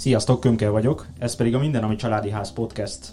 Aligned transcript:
Sziasztok, 0.00 0.40
Könke 0.40 0.68
vagyok, 0.68 1.06
ez 1.18 1.36
pedig 1.36 1.54
a 1.54 1.58
Minden, 1.58 1.82
ami 1.82 1.96
Családi 1.96 2.30
Ház 2.30 2.52
podcast 2.52 3.12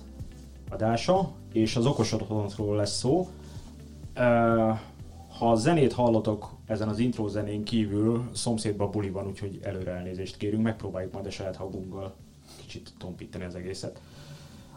adása, 0.69 1.31
és 1.53 1.75
az 1.75 1.85
okos 1.85 2.13
otthonról 2.13 2.75
lesz 2.75 2.97
szó. 2.97 3.27
Ha 5.37 5.55
zenét 5.55 5.93
hallotok 5.93 6.53
ezen 6.65 6.87
az 6.87 6.99
intro 6.99 7.27
zenén 7.27 7.63
kívül, 7.63 8.29
szomszédban 8.33 8.91
buli 8.91 9.09
van, 9.09 9.27
úgyhogy 9.27 9.59
előre 9.63 9.91
elnézést 9.91 10.37
kérünk, 10.37 10.63
megpróbáljuk 10.63 11.13
majd 11.13 11.25
a 11.25 11.31
saját 11.31 11.55
hangunkkal 11.55 12.15
kicsit 12.61 12.93
tompítani 12.97 13.43
az 13.43 13.55
egészet. 13.55 13.99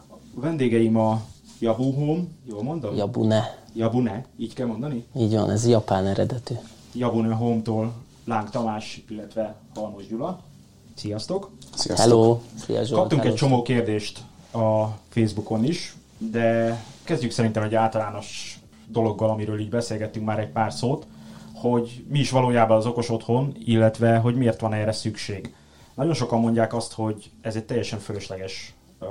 A 0.09 0.39
vendégeim 0.39 0.97
a 0.97 1.21
Yahoo 1.59 1.91
Home, 1.91 2.23
jól 2.43 2.63
mondom? 2.63 2.95
Yabune. 2.95 3.63
Yabune, 3.73 4.25
így 4.37 4.53
kell 4.53 4.67
mondani? 4.67 5.05
Így 5.15 5.33
van, 5.33 5.49
ez 5.49 5.67
japán 5.67 6.05
eredetű. 6.05 6.55
Yabune 6.93 7.33
Home-tól 7.33 7.93
Láng 8.25 8.49
Tamás, 8.49 9.03
illetve 9.09 9.55
Halmos 9.75 10.07
Gyula. 10.07 10.49
Sziasztok! 10.95 11.49
Sziasztok. 11.75 11.97
Hello! 12.09 12.39
Szia 12.55 12.83
Zsolt, 12.83 12.99
Kaptunk 12.99 13.21
hello. 13.21 13.33
egy 13.33 13.39
csomó 13.39 13.61
kérdést 13.61 14.19
a 14.53 14.85
Facebookon 15.09 15.63
is, 15.63 15.95
de 16.17 16.77
kezdjük 17.03 17.31
szerintem 17.31 17.63
egy 17.63 17.75
általános 17.75 18.59
dologgal, 18.87 19.29
amiről 19.29 19.59
így 19.59 19.69
beszélgettünk 19.69 20.25
már 20.25 20.39
egy 20.39 20.49
pár 20.49 20.73
szót, 20.73 21.05
hogy 21.53 22.05
mi 22.09 22.19
is 22.19 22.29
valójában 22.29 22.77
az 22.77 22.85
okos 22.85 23.09
otthon, 23.09 23.55
illetve 23.65 24.17
hogy 24.17 24.35
miért 24.35 24.59
van 24.59 24.73
erre 24.73 24.91
szükség. 24.91 25.53
Nagyon 25.93 26.13
sokan 26.13 26.39
mondják 26.39 26.73
azt, 26.73 26.93
hogy 26.93 27.31
ez 27.41 27.55
egy 27.55 27.63
teljesen 27.65 27.99
fölösleges 27.99 28.73
ö, 28.99 29.05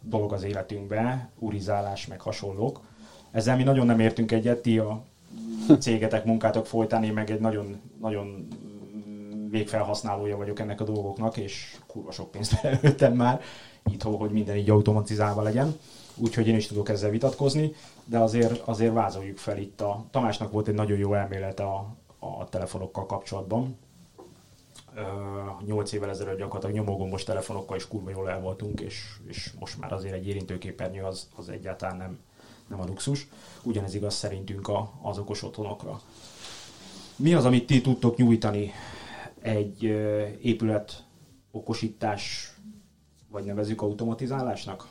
dolog 0.00 0.32
az 0.32 0.42
életünkbe, 0.42 1.30
urizálás 1.38 2.06
meg 2.06 2.20
hasonlók. 2.20 2.80
Ezzel 3.30 3.56
mi 3.56 3.62
nagyon 3.62 3.86
nem 3.86 4.00
értünk 4.00 4.32
egyet, 4.32 4.62
ti 4.62 4.78
a 4.78 5.04
cégetek, 5.78 6.24
munkátok 6.24 6.66
folytán, 6.66 7.04
én 7.04 7.12
meg 7.12 7.30
egy 7.30 7.40
nagyon, 7.40 7.80
nagyon 8.00 8.48
végfelhasználója 9.50 10.36
vagyok 10.36 10.58
ennek 10.60 10.80
a 10.80 10.84
dolgoknak, 10.84 11.36
és 11.36 11.76
kurva 11.86 12.10
sok 12.10 12.30
pénzt 12.30 12.58
belőttem 12.62 13.14
már, 13.14 13.40
itthon, 13.90 14.16
hogy 14.16 14.30
minden 14.30 14.56
így 14.56 14.70
automatizálva 14.70 15.42
legyen. 15.42 15.76
Úgyhogy 16.14 16.46
én 16.46 16.56
is 16.56 16.66
tudok 16.66 16.88
ezzel 16.88 17.10
vitatkozni, 17.10 17.74
de 18.04 18.18
azért, 18.18 18.60
azért 18.64 18.92
vázoljuk 18.92 19.38
fel 19.38 19.58
itt 19.58 19.80
a... 19.80 20.04
Tamásnak 20.10 20.52
volt 20.52 20.68
egy 20.68 20.74
nagyon 20.74 20.98
jó 20.98 21.14
elmélete 21.14 21.62
a, 21.62 21.86
a 22.18 22.48
telefonokkal 22.48 23.06
kapcsolatban. 23.06 23.78
Nyolc 25.66 25.92
évvel 25.92 26.10
ezelőtt 26.10 26.38
gyakorlatilag 26.38 26.74
nyomógombos 26.74 27.24
telefonokkal 27.24 27.76
is 27.76 27.88
kurva 27.88 28.10
jól 28.10 28.30
el 28.30 28.40
voltunk, 28.40 28.80
és, 28.80 29.04
és 29.26 29.50
most 29.58 29.80
már 29.80 29.92
azért 29.92 30.14
egy 30.14 30.28
érintőképernyő 30.28 31.02
az, 31.02 31.28
az 31.36 31.48
egyáltalán 31.48 31.96
nem, 31.96 32.18
nem 32.68 32.80
a 32.80 32.84
luxus. 32.86 33.28
Ugyanez 33.62 33.94
igaz 33.94 34.14
szerintünk 34.14 34.68
a, 34.68 34.92
az 35.02 35.18
okos 35.18 35.42
otthonokra. 35.42 36.00
Mi 37.16 37.34
az, 37.34 37.44
amit 37.44 37.66
ti 37.66 37.80
tudtok 37.80 38.16
nyújtani 38.16 38.72
egy 39.48 39.82
épület 40.42 41.02
okosítás, 41.50 42.54
vagy 43.30 43.44
nevezük 43.44 43.82
automatizálásnak? 43.82 44.86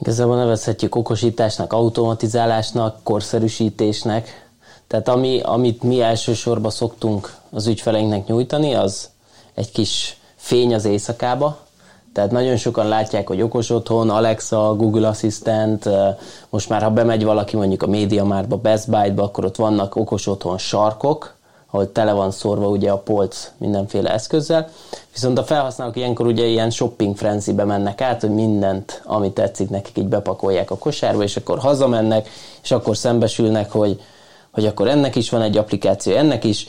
Igazából 0.00 0.36
nevezhetjük 0.36 0.94
okosításnak, 0.94 1.72
automatizálásnak, 1.72 3.02
korszerűsítésnek. 3.02 4.50
Tehát 4.86 5.08
ami, 5.08 5.40
amit 5.40 5.82
mi 5.82 6.00
elsősorban 6.00 6.70
szoktunk 6.70 7.34
az 7.50 7.66
ügyfeleinknek 7.66 8.26
nyújtani, 8.26 8.74
az 8.74 9.10
egy 9.54 9.72
kis 9.72 10.16
fény 10.34 10.74
az 10.74 10.84
éjszakába. 10.84 11.64
Tehát 12.12 12.30
nagyon 12.30 12.56
sokan 12.56 12.88
látják, 12.88 13.26
hogy 13.26 13.42
okos 13.42 13.70
otthon, 13.70 14.10
Alexa, 14.10 14.74
Google 14.76 15.08
Assistant, 15.08 15.88
most 16.48 16.68
már 16.68 16.82
ha 16.82 16.90
bemegy 16.90 17.24
valaki 17.24 17.56
mondjuk 17.56 17.82
a 17.82 17.86
MediaMarktba, 17.86 18.56
Best 18.56 18.90
Buy-ba, 18.90 19.22
akkor 19.22 19.44
ott 19.44 19.56
vannak 19.56 19.96
okos 19.96 20.26
otthon 20.26 20.58
sarkok, 20.58 21.35
ahol 21.76 21.92
tele 21.92 22.12
van 22.12 22.30
szórva 22.30 22.68
ugye 22.68 22.90
a 22.90 22.98
polc 22.98 23.50
mindenféle 23.56 24.12
eszközzel. 24.12 24.68
Viszont 25.12 25.38
a 25.38 25.44
felhasználók 25.44 25.96
ilyenkor 25.96 26.26
ugye 26.26 26.44
ilyen 26.44 26.70
shopping 26.70 27.16
frenzibe 27.16 27.64
mennek 27.64 28.00
át, 28.00 28.20
hogy 28.20 28.30
mindent, 28.30 29.02
ami 29.04 29.32
tetszik 29.32 29.70
nekik, 29.70 29.98
így 29.98 30.06
bepakolják 30.06 30.70
a 30.70 30.76
kosárba, 30.76 31.22
és 31.22 31.36
akkor 31.36 31.58
hazamennek, 31.58 32.28
és 32.62 32.70
akkor 32.70 32.96
szembesülnek, 32.96 33.70
hogy, 33.70 34.00
hogy 34.50 34.66
akkor 34.66 34.88
ennek 34.88 35.16
is 35.16 35.30
van 35.30 35.42
egy 35.42 35.56
applikáció, 35.56 36.16
ennek 36.16 36.44
is, 36.44 36.66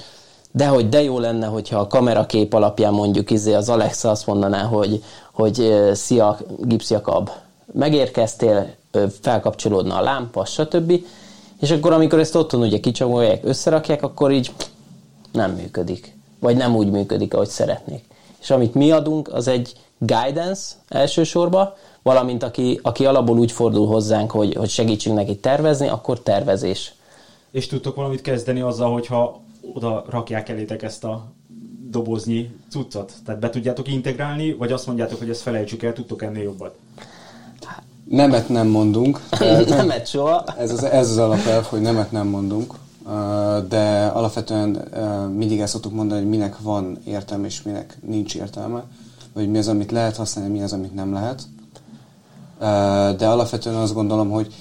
de 0.52 0.68
hogy 0.68 0.90
de 0.90 1.04
jó 1.04 1.20
lenne, 1.20 1.46
hogyha 1.46 1.80
a 1.80 1.88
kamerakép 1.88 2.54
alapján 2.54 2.94
mondjuk 2.94 3.32
izé 3.32 3.54
az 3.54 3.70
Alexa 3.70 4.10
azt 4.10 4.28
mondaná, 4.28 4.64
hogy, 4.64 5.04
hogy 5.32 5.74
szia, 5.94 6.38
gipszjakab, 6.60 7.30
megérkeztél, 7.74 8.74
felkapcsolódna 9.22 9.96
a 9.96 10.02
lámpa, 10.02 10.46
stb. 10.46 10.94
És 11.60 11.72
akkor, 11.72 11.94
amikor 11.94 12.20
ezt 12.20 12.36
otthon 12.36 12.62
ugye 12.62 12.80
kicsomolják, 12.80 13.46
összerakják, 13.46 14.04
akkor 14.04 14.32
így 14.32 14.52
nem 15.38 15.52
működik. 15.52 16.16
Vagy 16.40 16.56
nem 16.56 16.76
úgy 16.76 16.92
működik, 16.92 17.34
ahogy 17.34 17.48
szeretnék. 17.48 18.04
És 18.42 18.50
amit 18.50 18.74
mi 18.74 18.92
adunk, 18.92 19.34
az 19.34 19.48
egy 19.48 19.74
guidance 19.98 20.76
elsősorban, 20.88 21.74
valamint 22.02 22.44
aki, 22.44 22.80
aki 22.82 23.06
alapból 23.06 23.40
úgy 23.40 23.52
fordul 23.52 23.88
hozzánk, 23.88 24.32
hogy, 24.32 24.54
hogy 24.56 24.70
segítsünk 24.70 25.16
neki 25.16 25.36
tervezni, 25.36 25.88
akkor 25.88 26.20
tervezés. 26.20 26.94
És 27.52 27.68
tudtok 27.68 27.96
valamit 27.96 28.22
kezdeni 28.22 28.62
azzal, 28.62 28.94
hogyha 28.94 29.42
oda 29.74 30.06
rakják 30.10 30.50
elétek 30.50 30.84
ezt 30.84 31.04
a 31.04 31.24
doboznyi 31.90 32.50
cuccot? 32.70 33.14
Tehát 33.26 33.42
be 33.42 33.50
tudjátok 33.50 33.88
integrálni, 33.88 34.54
vagy 34.54 34.72
azt 34.72 34.88
mondjátok, 34.88 35.20
hogy 35.20 35.30
ezt 35.30 35.42
felejtsük 35.42 35.84
el, 35.84 35.94
tudtok 35.94 36.24
ennél 36.24 36.44
jobbat? 36.44 36.76
Nemet 38.10 38.50
nem 38.50 38.68
mondunk. 38.68 39.22
Nemet 39.68 40.08
soha. 40.08 40.44
Ez 40.58 40.72
az, 40.72 40.84
ez 40.84 41.10
az 41.10 41.18
alapelv, 41.18 41.64
hogy 41.64 41.82
nemet 41.82 42.12
nem 42.12 42.28
mondunk. 42.28 42.74
De 43.68 44.06
alapvetően 44.14 44.70
mindig 45.36 45.60
ezt 45.60 45.72
szoktuk 45.72 45.94
mondani, 45.94 46.20
hogy 46.22 46.30
minek 46.30 46.60
van 46.60 46.98
értelme 47.06 47.46
és 47.46 47.62
minek 47.62 47.98
nincs 48.02 48.36
értelme. 48.36 48.84
Vagy 49.34 49.50
mi 49.50 49.58
az, 49.58 49.68
amit 49.68 49.92
lehet 49.92 50.16
használni, 50.16 50.52
mi 50.52 50.62
az, 50.62 50.74
amit 50.74 50.94
nem 50.94 51.14
lehet. 51.14 51.44
De 53.18 53.28
alapvetően 53.28 53.76
azt 53.76 53.94
gondolom, 53.94 54.30
hogy 54.30 54.54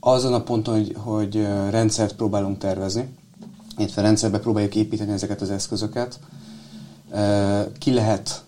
azon 0.00 0.34
a 0.34 0.42
ponton, 0.42 0.74
hogy, 0.74 0.96
hogy 0.98 1.46
rendszert 1.70 2.14
próbálunk 2.14 2.58
tervezni, 2.58 3.08
illetve 3.76 4.02
rendszerbe 4.02 4.38
próbáljuk 4.38 4.74
építeni 4.74 5.12
ezeket 5.12 5.40
az 5.40 5.50
eszközöket, 5.50 6.18
ki 7.78 7.92
lehet 7.92 8.42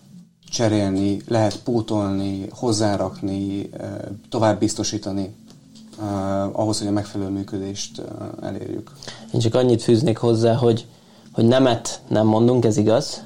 cserélni, 0.49 1.21
lehet 1.27 1.59
pótolni, 1.63 2.47
hozzárakni, 2.51 3.69
tovább 4.29 4.59
biztosítani 4.59 5.35
ahhoz, 6.51 6.79
hogy 6.79 6.87
a 6.87 6.91
megfelelő 6.91 7.29
működést 7.29 8.01
elérjük. 8.41 8.91
Én 9.33 9.39
csak 9.39 9.55
annyit 9.55 9.81
fűznék 9.81 10.17
hozzá, 10.17 10.55
hogy, 10.55 10.85
hogy 11.31 11.45
nemet 11.45 12.01
nem 12.07 12.27
mondunk, 12.27 12.65
ez 12.65 12.77
igaz. 12.77 13.23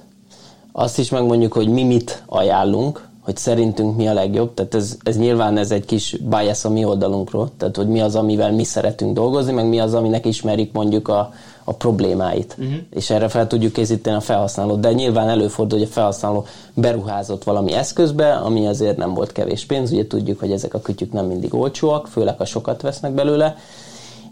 Azt 0.71 0.97
is 0.99 1.09
megmondjuk, 1.09 1.53
hogy 1.53 1.67
mi 1.67 1.83
mit 1.83 2.23
ajánlunk, 2.25 3.07
hogy 3.25 3.37
szerintünk 3.37 3.97
mi 3.97 4.07
a 4.07 4.13
legjobb. 4.13 4.53
Tehát 4.53 4.75
ez, 4.75 4.97
ez 5.03 5.17
nyilván 5.17 5.57
ez 5.57 5.71
egy 5.71 5.85
kis 5.85 6.17
bias 6.29 6.65
a 6.65 6.69
mi 6.69 6.85
oldalunkról, 6.85 7.49
tehát 7.57 7.75
hogy 7.75 7.87
mi 7.87 8.01
az, 8.01 8.15
amivel 8.15 8.51
mi 8.51 8.63
szeretünk 8.63 9.13
dolgozni, 9.13 9.51
meg 9.51 9.67
mi 9.67 9.79
az, 9.79 9.93
aminek 9.93 10.25
ismerik 10.25 10.71
mondjuk 10.71 11.07
a, 11.07 11.33
a 11.63 11.73
problémáit. 11.73 12.55
Uh-huh. 12.59 12.75
És 12.89 13.09
erre 13.09 13.27
fel 13.27 13.47
tudjuk 13.47 13.73
készíteni 13.73 14.15
a 14.15 14.19
felhasználót. 14.19 14.79
De 14.79 14.93
nyilván 14.93 15.29
előfordul, 15.29 15.77
hogy 15.77 15.87
a 15.87 15.91
felhasználó 15.91 16.45
beruházott 16.73 17.43
valami 17.43 17.71
eszközbe, 17.73 18.33
ami 18.33 18.67
azért 18.67 18.97
nem 18.97 19.13
volt 19.13 19.31
kevés 19.31 19.65
pénz. 19.65 19.91
Ugye 19.91 20.07
tudjuk, 20.07 20.39
hogy 20.39 20.51
ezek 20.51 20.73
a 20.73 20.81
kütyük 20.81 21.11
nem 21.11 21.25
mindig 21.25 21.53
olcsóak, 21.53 22.07
főleg 22.07 22.37
ha 22.37 22.45
sokat 22.45 22.81
vesznek 22.81 23.11
belőle. 23.11 23.57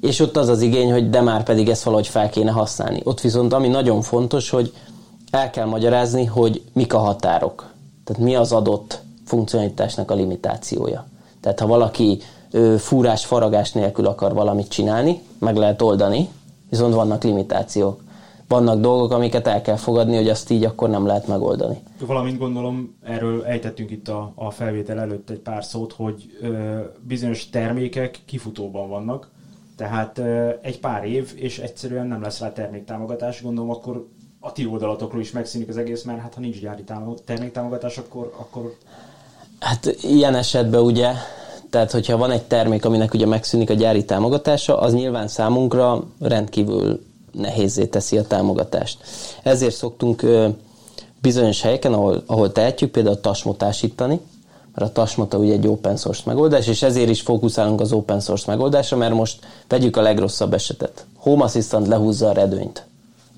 És 0.02 0.20
ott 0.20 0.38
az 0.38 0.48
az 0.48 0.62
igény, 0.62 0.92
hogy 0.92 1.10
de 1.10 1.22
már 1.22 1.44
pedig 1.44 1.70
ezt 1.70 1.84
valahogy 1.84 2.08
fel 2.08 2.30
kéne 2.30 2.52
használni. 2.52 3.02
Ott 3.04 3.22
viszont 3.22 3.54
ami 3.54 3.68
nagyon 3.68 4.02
fontos, 4.02 4.50
hogy 4.50 4.74
el 5.32 5.50
kell 5.50 5.66
magyarázni, 5.66 6.26
hogy 6.26 6.62
mik 6.74 6.94
a 6.94 6.98
határok. 6.98 7.73
Tehát 8.04 8.22
mi 8.22 8.36
az 8.36 8.52
adott 8.52 9.02
funkcionalitásnak 9.26 10.12
a 10.12 10.16
limitációja. 10.16 11.08
Tehát 11.40 11.60
ha 11.60 11.68
valaki 11.68 12.20
fúrás, 12.78 13.26
faragás 13.26 13.72
nélkül 13.72 14.08
akar 14.08 14.34
valamit 14.34 14.68
csinálni, 14.68 15.22
meg 15.40 15.56
lehet 15.56 15.82
oldani, 15.82 16.30
viszont 16.70 16.94
vannak 16.94 17.24
limitációk. 17.24 18.02
Vannak 18.48 18.80
dolgok, 18.80 19.12
amiket 19.12 19.48
el 19.48 19.62
kell 19.62 19.76
fogadni, 19.76 20.16
hogy 20.16 20.30
azt 20.30 20.50
így 20.50 20.64
akkor 20.64 20.90
nem 20.90 21.06
lehet 21.06 21.28
megoldani. 21.28 21.78
Valamint 22.00 22.38
gondolom, 22.38 22.96
erről 23.04 23.44
ejtettünk 23.44 23.92
itt 23.92 24.08
a, 24.08 24.32
a 24.36 24.52
felvétel 24.52 25.00
előtt 25.00 25.30
egy 25.30 25.40
pár 25.40 25.64
szót, 25.64 25.94
hogy 25.94 26.38
ö, 26.42 26.80
bizonyos 27.02 27.50
termékek 27.50 28.20
kifutóban 28.26 28.90
vannak, 28.90 29.32
tehát 29.76 30.18
ö, 30.18 30.50
egy 30.62 30.80
pár 30.80 31.06
év, 31.06 31.34
és 31.36 31.60
egyszerűen 31.60 32.08
nem 32.08 32.22
lesz 32.22 32.40
rá 32.40 32.52
terméktámogatás, 32.52 33.42
gondolom 33.42 33.70
akkor 33.70 34.08
a 34.46 34.52
ti 34.52 34.66
oldalatokról 34.66 35.22
is 35.22 35.32
megszűnik 35.32 35.70
az 35.70 35.78
egész, 35.78 36.04
mert 36.04 36.20
hát 36.20 36.34
ha 36.34 36.40
nincs 36.40 36.60
gyári 36.60 36.84
terméktámogatás, 37.26 37.98
akkor, 37.98 38.34
akkor... 38.38 38.76
Hát 39.60 39.86
ilyen 40.02 40.36
esetben 40.36 40.82
ugye, 40.82 41.12
tehát 41.70 41.92
hogyha 41.92 42.18
van 42.18 42.32
egy 42.32 42.44
termék, 42.44 42.86
aminek 42.86 43.14
ugye 43.14 43.26
megszűnik 43.26 43.70
a 43.70 43.74
gyári 43.74 44.06
támogatása, 44.06 44.80
az 44.80 44.94
nyilván 44.94 45.28
számunkra 45.28 46.04
rendkívül 46.20 47.04
nehézé 47.32 47.86
teszi 47.86 48.18
a 48.18 48.28
támogatást. 48.28 48.98
Ezért 49.44 49.76
szoktunk 49.76 50.26
bizonyos 51.22 51.62
helyeken, 51.62 51.94
ahol, 51.94 52.24
ahol 52.26 52.52
tehetjük, 52.52 52.92
például 52.92 53.20
tasmotásítani, 53.20 54.20
mert 54.76 54.90
a 54.90 54.94
tasmota 54.94 55.38
ugye 55.38 55.54
egy 55.54 55.68
open 55.68 55.98
source 55.98 56.22
megoldás, 56.26 56.68
és 56.68 56.82
ezért 56.82 57.10
is 57.10 57.22
fókuszálunk 57.22 57.82
az 57.82 57.92
open 57.92 58.20
source 58.20 58.52
megoldásra, 58.52 58.98
mert 58.98 59.14
most 59.14 59.46
vegyük 59.68 59.98
a 59.98 60.02
legrosszabb 60.02 60.54
esetet. 60.54 61.06
Home 61.16 61.44
Assistant 61.44 61.88
lehúzza 61.88 62.30
a 62.30 62.34
redőnyt 62.34 62.92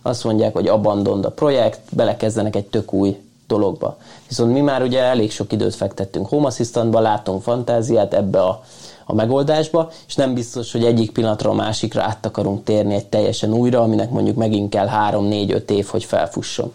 azt 0.06 0.24
mondják, 0.24 0.54
hogy 0.54 0.68
abandoned 0.68 1.26
a 1.26 1.32
projekt, 1.32 1.80
belekezdenek 1.92 2.56
egy 2.56 2.66
tök 2.66 2.94
új 2.94 3.18
dologba. 3.48 3.98
Viszont 4.28 4.52
mi 4.54 4.62
már 4.62 4.82
ugye 4.82 5.02
elég 5.02 5.32
sok 5.32 5.52
időt 5.52 5.76
fektettünk 5.76 6.28
Home 6.28 6.48
Assistantba, 6.48 7.00
látunk 7.00 7.42
fantáziát 7.42 8.14
ebbe 8.14 8.42
a, 8.42 8.64
a 9.06 9.14
megoldásba, 9.14 9.92
és 10.08 10.16
nem 10.16 10.34
biztos, 10.34 10.72
hogy 10.72 10.86
egyik 10.86 11.12
pillanatra 11.12 11.50
a 11.50 11.54
másikra 11.54 12.02
át 12.02 12.26
akarunk 12.26 12.64
térni 12.64 12.94
egy 12.94 13.06
teljesen 13.06 13.54
újra, 13.54 13.82
aminek 13.82 14.10
mondjuk 14.10 14.36
megint 14.36 14.70
kell 14.70 14.90
3-4-5 15.12 15.70
év, 15.70 15.86
hogy 15.86 16.04
felfusson. 16.04 16.74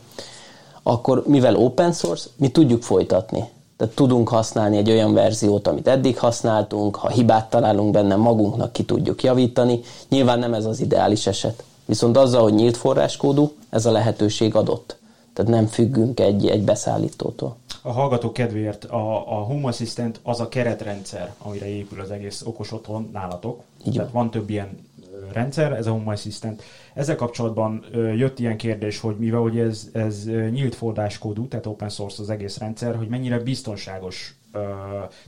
Akkor 0.82 1.22
mivel 1.26 1.56
open 1.56 1.92
source, 1.92 2.28
mi 2.36 2.48
tudjuk 2.48 2.82
folytatni. 2.82 3.44
Tehát 3.76 3.94
tudunk 3.94 4.28
használni 4.28 4.76
egy 4.76 4.90
olyan 4.90 5.14
verziót, 5.14 5.66
amit 5.66 5.88
eddig 5.88 6.18
használtunk, 6.18 6.96
ha 6.96 7.08
hibát 7.08 7.50
találunk 7.50 7.90
benne, 7.90 8.16
magunknak 8.16 8.72
ki 8.72 8.84
tudjuk 8.84 9.22
javítani. 9.22 9.80
Nyilván 10.08 10.38
nem 10.38 10.54
ez 10.54 10.64
az 10.64 10.80
ideális 10.80 11.26
eset. 11.26 11.62
Viszont 11.90 12.16
azzal, 12.16 12.42
hogy 12.42 12.54
nyílt 12.54 12.76
forráskódú, 12.76 13.52
ez 13.70 13.86
a 13.86 13.90
lehetőség 13.90 14.54
adott. 14.54 14.98
Tehát 15.32 15.50
nem 15.50 15.66
függünk 15.66 16.20
egy, 16.20 16.48
egy 16.48 16.62
beszállítótól. 16.62 17.56
A 17.82 17.92
hallgató 17.92 18.32
kedvéért 18.32 18.84
a, 18.84 19.32
a 19.32 19.34
Home 19.34 19.68
Assistant 19.68 20.20
az 20.22 20.40
a 20.40 20.48
keretrendszer, 20.48 21.34
amire 21.38 21.66
épül 21.66 22.00
az 22.00 22.10
egész 22.10 22.42
okos 22.46 22.72
otthon 22.72 23.08
nálatok. 23.12 23.62
Így 23.86 23.94
Tehát 23.94 24.12
van 24.12 24.30
több 24.30 24.50
ilyen 24.50 24.86
rendszer, 25.32 25.72
ez 25.72 25.86
a 25.86 25.90
Home 25.90 26.12
Assistant. 26.12 26.62
Ezzel 26.94 27.16
kapcsolatban 27.16 27.84
jött 27.92 28.38
ilyen 28.38 28.56
kérdés, 28.56 29.00
hogy 29.00 29.16
mivel 29.18 29.40
hogy 29.40 29.58
ez, 29.58 29.88
ez 29.92 30.24
nyílt 30.50 30.74
forráskódú, 30.74 31.48
tehát 31.48 31.66
open 31.66 31.88
source 31.88 32.22
az 32.22 32.30
egész 32.30 32.58
rendszer, 32.58 32.96
hogy 32.96 33.08
mennyire 33.08 33.38
biztonságos 33.38 34.34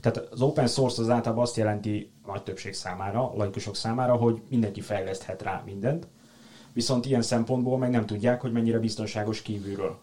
tehát 0.01 0.27
az 0.31 0.41
open 0.41 0.67
source 0.67 1.01
az 1.01 1.09
általában 1.09 1.43
azt 1.43 1.57
jelenti 1.57 2.11
nagy 2.25 2.41
többség 2.41 2.73
számára, 2.73 3.33
laikusok 3.35 3.75
számára, 3.75 4.15
hogy 4.15 4.41
mindenki 4.49 4.81
fejleszthet 4.81 5.41
rá 5.41 5.61
mindent, 5.65 6.07
viszont 6.73 7.05
ilyen 7.05 7.21
szempontból 7.21 7.77
meg 7.77 7.89
nem 7.89 8.05
tudják, 8.05 8.41
hogy 8.41 8.51
mennyire 8.51 8.79
biztonságos 8.79 9.41
kívülről. 9.41 9.97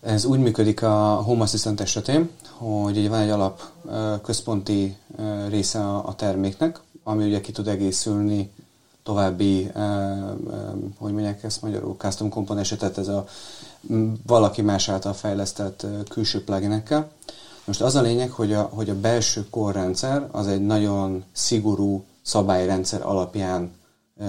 Ez 0.00 0.24
úgy 0.24 0.38
működik 0.38 0.82
a 0.82 1.14
Home 1.14 1.42
Assistant 1.42 1.80
esetén, 1.80 2.30
hogy 2.52 3.08
van 3.08 3.20
egy 3.20 3.30
alap 3.30 3.62
központi 4.22 4.96
része 5.48 5.88
a 5.88 6.14
terméknek, 6.14 6.80
ami 7.02 7.24
ugye 7.24 7.40
ki 7.40 7.52
tud 7.52 7.68
egészülni 7.68 8.50
további, 9.02 9.70
hogy 10.98 11.12
mondják 11.12 11.44
ezt 11.44 11.62
magyarul, 11.62 11.94
custom 11.98 12.28
component 12.28 12.78
tehát 12.78 12.98
ez 12.98 13.08
a 13.08 13.26
valaki 14.26 14.62
más 14.62 14.88
által 14.88 15.12
fejlesztett 15.12 15.86
külső 16.08 16.44
pluginekkel. 16.44 17.10
Most 17.64 17.80
az 17.82 17.94
a 17.94 18.00
lényeg, 18.00 18.30
hogy 18.30 18.52
a, 18.52 18.62
hogy 18.62 18.90
a 18.90 19.00
belső 19.00 19.46
korrendszer 19.50 20.28
az 20.30 20.46
egy 20.46 20.66
nagyon 20.66 21.24
szigorú 21.32 22.04
szabályrendszer 22.22 23.02
alapján 23.02 23.70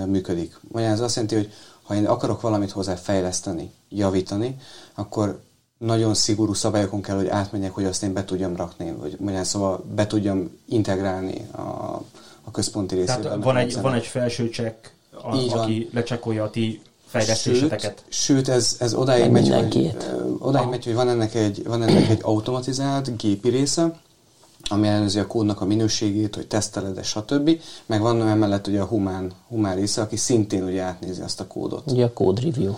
működik. 0.06 0.60
Magyarán 0.72 0.94
ez 0.94 1.02
azt 1.02 1.16
jelenti, 1.16 1.36
hogy 1.36 1.52
ha 1.84 1.96
én 1.96 2.06
akarok 2.06 2.42
valamit 2.42 2.72
hozzá 2.72 2.96
fejleszteni, 2.96 3.72
javítani, 3.90 4.58
akkor 4.94 5.40
nagyon 5.78 6.14
szigorú 6.14 6.54
szabályokon 6.54 7.02
kell, 7.02 7.16
hogy 7.16 7.28
átmenjek, 7.28 7.72
hogy 7.72 7.86
azt 7.86 8.04
én 8.04 8.14
be 8.14 8.26
tudjam 8.26 8.56
rakni, 8.56 8.92
vagy 8.92 9.16
magyarán 9.20 9.44
szóval 9.44 9.84
be 9.96 10.08
tudjam 10.08 10.52
integrálni 10.66 11.48
a, 11.52 11.62
a 12.44 12.52
központi 12.52 12.96
részébe. 12.96 13.20
Tehát 13.20 13.44
van 13.44 13.58
egy, 13.58 13.82
van 13.82 13.94
egy 13.94 14.06
felső 14.06 14.50
csekk, 14.50 14.86
a, 15.12 15.58
aki 15.58 15.90
lecsekkolja 15.94 16.44
a 16.44 16.50
ti 16.50 16.82
fejlesztéseteket. 17.06 18.04
Sőt, 18.10 18.38
sőt 18.38 18.48
ez, 18.48 18.76
ez 18.80 18.94
odáig, 18.94 19.32
megy, 19.32 19.50
hogy, 19.50 19.96
odáig 20.40 20.70
megy, 20.70 20.84
hogy 20.84 20.94
van 20.94 21.10
ennek, 21.10 21.36
egy, 21.36 21.64
van 21.64 21.82
ennek 21.84 22.10
egy 22.10 22.20
automatizált 22.22 23.18
gépi 23.18 23.50
része, 23.50 24.00
ami 24.70 24.88
ellenőrzi 24.88 25.20
a 25.20 25.28
kódnak 25.28 25.62
a 25.62 25.66
minőségét, 25.66 26.36
hogy 26.36 26.48
teszteled 26.48 27.04
stb. 27.04 27.60
Meg 27.86 28.02
van 28.02 28.28
emellett 28.28 28.68
ugye 28.68 28.82
a 28.82 28.86
humán, 28.86 29.32
humán 29.48 29.76
része, 29.76 30.02
aki 30.02 30.16
szintén 30.16 30.64
ugye 30.64 30.82
átnézi 30.82 31.22
azt 31.22 31.40
a 31.40 31.48
kódot. 31.48 31.92
Ugye 31.92 32.06
a 32.06 32.14
code 32.14 32.42
review. 32.42 32.74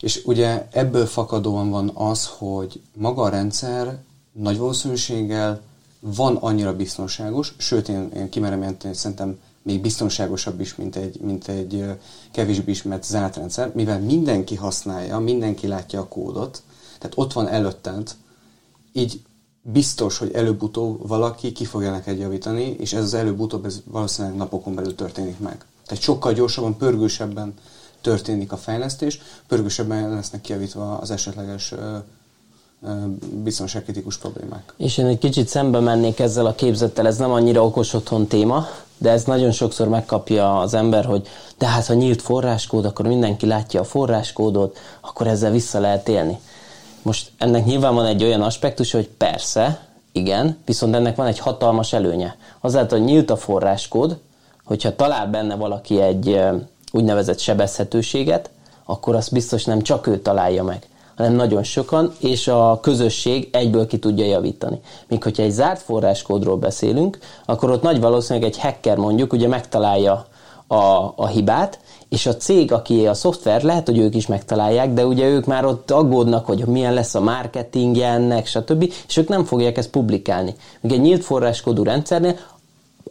És 0.00 0.22
ugye 0.24 0.66
ebből 0.70 1.06
fakadóan 1.06 1.70
van 1.70 1.90
az, 1.94 2.30
hogy 2.38 2.80
maga 2.96 3.22
a 3.22 3.28
rendszer 3.28 3.98
nagy 4.32 4.58
valószínűséggel 4.58 5.60
van 6.00 6.36
annyira 6.36 6.76
biztonságos, 6.76 7.54
sőt 7.58 7.88
én, 7.88 8.10
én 8.16 8.28
kimerem 8.28 8.60
jelenteni, 8.60 8.94
szerintem 8.94 9.38
még 9.62 9.80
biztonságosabb 9.80 10.60
is, 10.60 10.74
mint 10.74 10.96
egy, 10.96 11.20
mint 11.20 11.48
egy 11.48 11.84
kevésbé 12.32 12.70
ismert 12.70 13.04
zárt 13.04 13.36
rendszer, 13.36 13.70
mivel 13.74 14.00
mindenki 14.00 14.54
használja, 14.54 15.18
mindenki 15.18 15.66
látja 15.66 16.00
a 16.00 16.08
kódot, 16.08 16.62
tehát 16.98 17.18
ott 17.18 17.32
van 17.32 17.48
előtted, 17.48 18.10
így 18.92 19.20
biztos, 19.72 20.18
hogy 20.18 20.32
előbb-utóbb 20.32 21.08
valaki 21.08 21.52
ki 21.52 21.64
fogja 21.64 21.90
neked 21.90 22.18
javítani, 22.18 22.76
és 22.78 22.92
ez 22.92 23.02
az 23.02 23.14
előbb-utóbb 23.14 23.64
ez 23.64 23.80
valószínűleg 23.84 24.36
napokon 24.36 24.74
belül 24.74 24.94
történik 24.94 25.38
meg. 25.38 25.64
Tehát 25.86 26.02
sokkal 26.02 26.32
gyorsabban, 26.32 26.76
pörgősebben 26.76 27.54
történik 28.00 28.52
a 28.52 28.56
fejlesztés, 28.56 29.20
pörgősebben 29.48 30.14
lesznek 30.14 30.40
kiavítva 30.40 30.98
az 30.98 31.10
esetleges 31.10 31.74
biztonságkritikus 33.42 34.16
problémák. 34.16 34.74
És 34.76 34.98
én 34.98 35.06
egy 35.06 35.18
kicsit 35.18 35.48
szembe 35.48 35.80
mennék 35.80 36.18
ezzel 36.18 36.46
a 36.46 36.54
képzettel, 36.54 37.06
ez 37.06 37.16
nem 37.16 37.30
annyira 37.30 37.64
okos 37.64 37.94
otthon 37.94 38.26
téma, 38.26 38.66
de 38.98 39.10
ez 39.10 39.24
nagyon 39.24 39.52
sokszor 39.52 39.88
megkapja 39.88 40.58
az 40.58 40.74
ember, 40.74 41.04
hogy 41.04 41.28
de 41.58 41.66
hát 41.66 41.86
ha 41.86 41.94
nyílt 41.94 42.22
forráskód, 42.22 42.84
akkor 42.84 43.06
mindenki 43.06 43.46
látja 43.46 43.80
a 43.80 43.84
forráskódot, 43.84 44.78
akkor 45.00 45.26
ezzel 45.26 45.50
vissza 45.50 45.80
lehet 45.80 46.08
élni. 46.08 46.38
Most 47.04 47.30
ennek 47.38 47.64
nyilván 47.64 47.94
van 47.94 48.06
egy 48.06 48.24
olyan 48.24 48.42
aspektus, 48.42 48.92
hogy 48.92 49.08
persze, 49.08 49.86
igen, 50.12 50.58
viszont 50.64 50.94
ennek 50.94 51.16
van 51.16 51.26
egy 51.26 51.38
hatalmas 51.38 51.92
előnye. 51.92 52.36
Azáltal, 52.60 52.98
hogy 52.98 53.06
nyílt 53.06 53.30
a 53.30 53.36
forráskód, 53.36 54.18
hogyha 54.64 54.96
talál 54.96 55.26
benne 55.26 55.54
valaki 55.54 56.00
egy 56.00 56.40
úgynevezett 56.92 57.38
sebezhetőséget, 57.38 58.50
akkor 58.84 59.14
azt 59.14 59.32
biztos 59.32 59.64
nem 59.64 59.82
csak 59.82 60.06
ő 60.06 60.18
találja 60.18 60.62
meg, 60.62 60.88
hanem 61.16 61.32
nagyon 61.32 61.62
sokan, 61.62 62.14
és 62.18 62.48
a 62.48 62.78
közösség 62.82 63.48
egyből 63.52 63.86
ki 63.86 63.98
tudja 63.98 64.24
javítani. 64.24 64.80
Míg 65.08 65.22
hogyha 65.22 65.42
egy 65.42 65.50
zárt 65.50 65.82
forráskódról 65.82 66.56
beszélünk, 66.56 67.18
akkor 67.44 67.70
ott 67.70 67.82
nagy 67.82 68.00
valószínűleg 68.00 68.48
egy 68.48 68.58
hacker 68.58 68.96
mondjuk 68.96 69.32
ugye 69.32 69.48
megtalálja 69.48 70.26
a, 70.66 71.12
a 71.16 71.26
hibát, 71.26 71.78
és 72.08 72.26
a 72.26 72.36
cég, 72.36 72.72
aki 72.72 73.06
a 73.06 73.14
szoftver, 73.14 73.62
lehet, 73.62 73.86
hogy 73.86 73.98
ők 73.98 74.14
is 74.14 74.26
megtalálják, 74.26 74.92
de 74.92 75.06
ugye 75.06 75.26
ők 75.26 75.46
már 75.46 75.64
ott 75.64 75.90
aggódnak, 75.90 76.46
hogy 76.46 76.66
milyen 76.66 76.94
lesz 76.94 77.14
a 77.14 77.20
marketingje 77.20 78.06
ennek, 78.06 78.46
stb., 78.46 78.92
és 79.08 79.16
ők 79.16 79.28
nem 79.28 79.44
fogják 79.44 79.76
ezt 79.76 79.90
publikálni. 79.90 80.54
Míg 80.80 80.92
egy 80.92 81.00
nyílt 81.00 81.24
forráskódú 81.24 81.82
rendszernél 81.82 82.36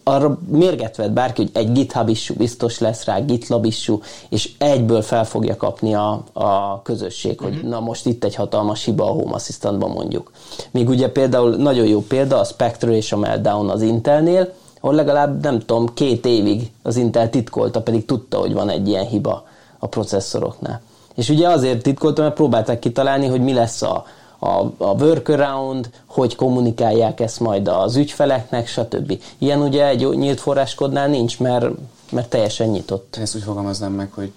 arra 0.03 0.39
mérget 0.47 0.95
vett 0.95 1.11
bárki, 1.11 1.41
hogy 1.41 1.51
egy 1.53 1.71
GitHub 1.71 2.09
issue 2.09 2.37
biztos 2.37 2.79
lesz 2.79 3.05
rá, 3.05 3.19
GitLab 3.19 3.65
issue, 3.65 3.97
és 4.29 4.51
egyből 4.57 5.01
fel 5.01 5.25
fogja 5.25 5.57
kapni 5.57 5.93
a, 5.93 6.23
a 6.33 6.81
közösség, 6.81 7.39
hogy 7.39 7.53
uh-huh. 7.53 7.69
na 7.69 7.79
most 7.79 8.05
itt 8.05 8.23
egy 8.23 8.35
hatalmas 8.35 8.83
hiba 8.83 9.03
a 9.03 9.13
Home 9.13 9.33
Assistantban 9.33 9.91
mondjuk. 9.91 10.31
Még 10.71 10.89
ugye 10.89 11.09
például 11.09 11.55
nagyon 11.55 11.85
jó 11.85 12.01
példa 12.01 12.39
a 12.39 12.43
Spectre 12.43 12.91
és 12.91 13.11
a 13.11 13.17
Meltdown 13.17 13.69
az 13.69 13.81
Intelnél, 13.81 14.53
ahol 14.83 14.95
legalább 14.95 15.41
nem 15.41 15.59
tudom, 15.59 15.93
két 15.93 16.25
évig 16.25 16.71
az 16.81 16.95
Intel 16.95 17.29
titkolta, 17.29 17.81
pedig 17.81 18.05
tudta, 18.05 18.37
hogy 18.37 18.53
van 18.53 18.69
egy 18.69 18.87
ilyen 18.87 19.05
hiba 19.05 19.47
a 19.79 19.87
processzoroknál. 19.87 20.81
És 21.15 21.29
ugye 21.29 21.47
azért 21.49 21.83
titkolta, 21.83 22.21
mert 22.21 22.33
próbálták 22.33 22.79
kitalálni, 22.79 23.27
hogy 23.27 23.41
mi 23.41 23.53
lesz 23.53 23.81
a, 23.81 24.05
a, 24.39 24.47
a 24.77 24.93
workaround, 24.99 25.89
hogy 26.05 26.35
kommunikálják 26.35 27.19
ezt 27.19 27.39
majd 27.39 27.67
az 27.67 27.95
ügyfeleknek, 27.95 28.67
stb. 28.67 29.21
Ilyen 29.37 29.61
ugye 29.61 29.87
egy 29.87 30.09
nyílt 30.09 30.39
forráskodnál 30.39 31.07
nincs, 31.07 31.39
mert, 31.39 31.65
mert 32.11 32.29
teljesen 32.29 32.67
nyitott. 32.67 33.15
Én 33.15 33.23
ezt 33.23 33.35
úgy 33.35 33.43
fogalmaznám 33.43 33.93
meg, 33.93 34.11
hogy 34.11 34.31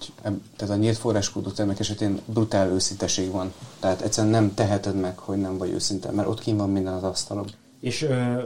tehát 0.57 0.75
a 0.75 0.77
nyílt 0.77 0.97
forráskodó 0.97 1.49
termék 1.49 1.79
esetén 1.79 2.19
brutál 2.25 2.69
őszinteség 2.69 3.31
van. 3.31 3.53
Tehát 3.79 4.01
egyszerűen 4.01 4.33
nem 4.33 4.53
teheted 4.53 4.95
meg, 4.95 5.17
hogy 5.17 5.37
nem 5.37 5.57
vagy 5.57 5.71
őszinte, 5.71 6.11
mert 6.11 6.27
ott 6.27 6.39
kín 6.39 6.57
van 6.57 6.69
minden 6.69 6.93
az 6.93 7.03
asztalon. 7.03 7.45
És 7.79 8.03
ö, 8.03 8.41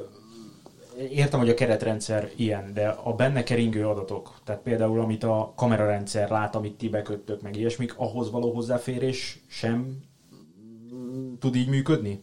értem, 1.10 1.39
hogy 1.39 1.50
a 1.50 1.53
keretrendszer 1.53 2.31
ilyen, 2.36 2.74
de 2.74 2.88
a 2.88 3.13
benne 3.13 3.43
keringő 3.43 3.88
adatok, 3.88 4.39
tehát 4.43 4.62
például 4.62 5.00
amit 5.00 5.24
a 5.24 5.53
kamerarendszer 5.55 6.29
lát, 6.29 6.55
amit 6.55 6.77
ti 6.77 6.89
beköttök, 6.89 7.41
meg 7.41 7.55
ilyesmik, 7.55 7.98
ahhoz 7.98 8.31
való 8.31 8.53
hozzáférés 8.53 9.43
sem 9.48 10.00
tud 11.39 11.55
így 11.55 11.70
működni? 11.70 12.22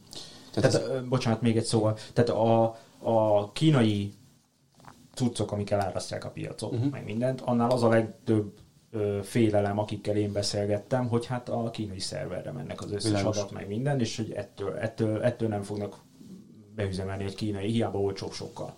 Tehát, 0.53 0.71
tehát 0.71 0.91
ez... 0.91 1.09
bocsánat, 1.09 1.43
még 1.43 1.57
egy 1.57 1.65
szóval. 1.65 1.97
Tehát 2.13 2.31
a, 2.31 2.77
a 2.99 3.53
kínai 3.53 4.13
cuccok, 5.15 5.53
amik 5.53 5.71
elárasztják 5.71 6.25
a 6.25 6.31
piacot, 6.31 6.73
uh-huh. 6.73 6.91
meg 6.91 7.05
mindent, 7.05 7.41
annál 7.41 7.71
az 7.71 7.83
a 7.83 7.89
legtöbb 7.89 8.53
ö, 8.91 9.19
félelem, 9.23 9.79
akikkel 9.79 10.17
én 10.17 10.33
beszélgettem, 10.33 11.09
hogy 11.09 11.27
hát 11.27 11.49
a 11.49 11.71
kínai 11.71 11.99
szerverre 11.99 12.53
mennek 12.53 12.83
az 12.83 12.93
összes 12.93 13.11
Világos. 13.11 13.37
adat, 13.37 13.53
meg 13.53 13.69
minden, 13.69 14.01
és 14.01 14.17
hogy 14.17 14.31
ettől, 14.31 14.77
ettől, 14.77 15.23
ettől 15.23 15.49
nem 15.49 15.63
fognak 15.63 15.97
beüzemelni 16.79 17.25
egy 17.25 17.35
kínai, 17.35 17.71
hiába 17.71 17.99
olcsóbb 17.99 18.33
sokkal. 18.33 18.73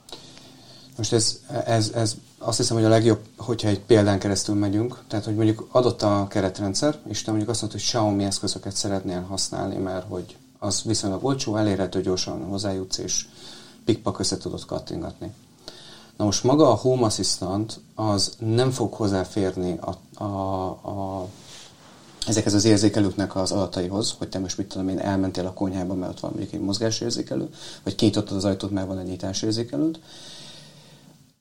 Most 0.96 1.12
ez, 1.12 1.40
ez, 1.64 1.90
ez 1.94 2.14
azt 2.38 2.56
hiszem, 2.56 2.76
hogy 2.76 2.84
a 2.84 2.88
legjobb, 2.88 3.20
hogyha 3.36 3.68
egy 3.68 3.80
példán 3.80 4.18
keresztül 4.18 4.54
megyünk, 4.54 4.98
tehát 5.08 5.24
hogy 5.24 5.34
mondjuk 5.34 5.68
adott 5.70 6.02
a 6.02 6.26
keretrendszer, 6.28 6.98
és 7.08 7.22
te 7.22 7.30
mondjuk 7.30 7.50
azt 7.50 7.60
mondod, 7.60 7.80
hogy 7.80 7.88
Xiaomi 7.88 8.24
eszközöket 8.24 8.74
szeretnél 8.74 9.20
használni, 9.20 9.76
mert 9.76 10.06
hogy 10.08 10.36
az 10.58 10.82
viszonylag 10.82 11.24
olcsó, 11.24 11.56
elérhető, 11.56 12.00
gyorsan 12.00 12.44
hozzájutsz, 12.44 12.98
és 12.98 13.26
pikpak 13.84 14.18
össze 14.18 14.36
tudod 14.36 14.64
kattingatni. 14.64 15.32
Na 16.16 16.24
most 16.24 16.44
maga 16.44 16.70
a 16.70 16.74
Home 16.74 17.06
Assistant 17.06 17.80
az 17.94 18.36
nem 18.38 18.70
fog 18.70 18.92
hozzáférni 18.92 19.78
a, 19.80 20.22
a, 20.24 20.66
a 20.68 21.28
ezekhez 22.26 22.54
az 22.54 22.64
érzékelőknek 22.64 23.36
az 23.36 23.52
adataihoz, 23.52 24.14
hogy 24.18 24.28
te 24.28 24.38
most 24.38 24.58
mit 24.58 24.66
tudom 24.66 24.88
én, 24.88 24.98
elmentél 24.98 25.46
a 25.46 25.52
konyhába, 25.52 25.94
mert 25.94 26.12
ott 26.12 26.20
van 26.20 26.30
mondjuk 26.30 26.52
egy 26.52 26.60
mozgásérzékelő, 26.60 27.48
vagy 27.82 27.94
kinyitottad 27.94 28.36
az 28.36 28.44
ajtót, 28.44 28.70
mert 28.70 28.86
van 28.86 28.98
egy 28.98 29.06
nyitásérzékelőd. 29.06 29.98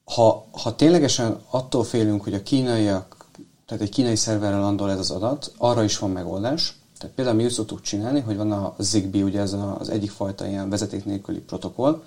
Ha, 0.04 0.46
ha 0.52 0.76
ténylegesen 0.76 1.40
attól 1.50 1.84
félünk, 1.84 2.24
hogy 2.24 2.34
a 2.34 2.44
kínaiak, 2.44 3.26
tehát 3.66 3.84
egy 3.84 3.90
kínai 3.90 4.16
szerverrel 4.16 4.60
landol 4.60 4.92
ez 4.92 5.00
az 5.00 5.12
adat, 5.12 5.52
arra 5.58 5.84
is 5.84 5.98
van 5.98 6.12
megoldás. 6.12 6.78
Tehát 6.98 7.16
például 7.16 7.38
mi 7.38 7.44
úgy 7.44 7.52
szoktuk 7.52 7.82
csinálni, 7.82 8.20
hogy 8.20 8.38
van 8.38 8.52
a 8.52 8.76
Zigbee, 8.78 9.24
ugye 9.24 9.40
ez 9.40 9.56
az 9.80 9.90
egyik 9.90 10.12
fajta 10.12 10.48
ilyen 10.48 10.70
vezeték 10.70 11.06
nélküli 11.06 11.40
protokoll, 11.40 12.04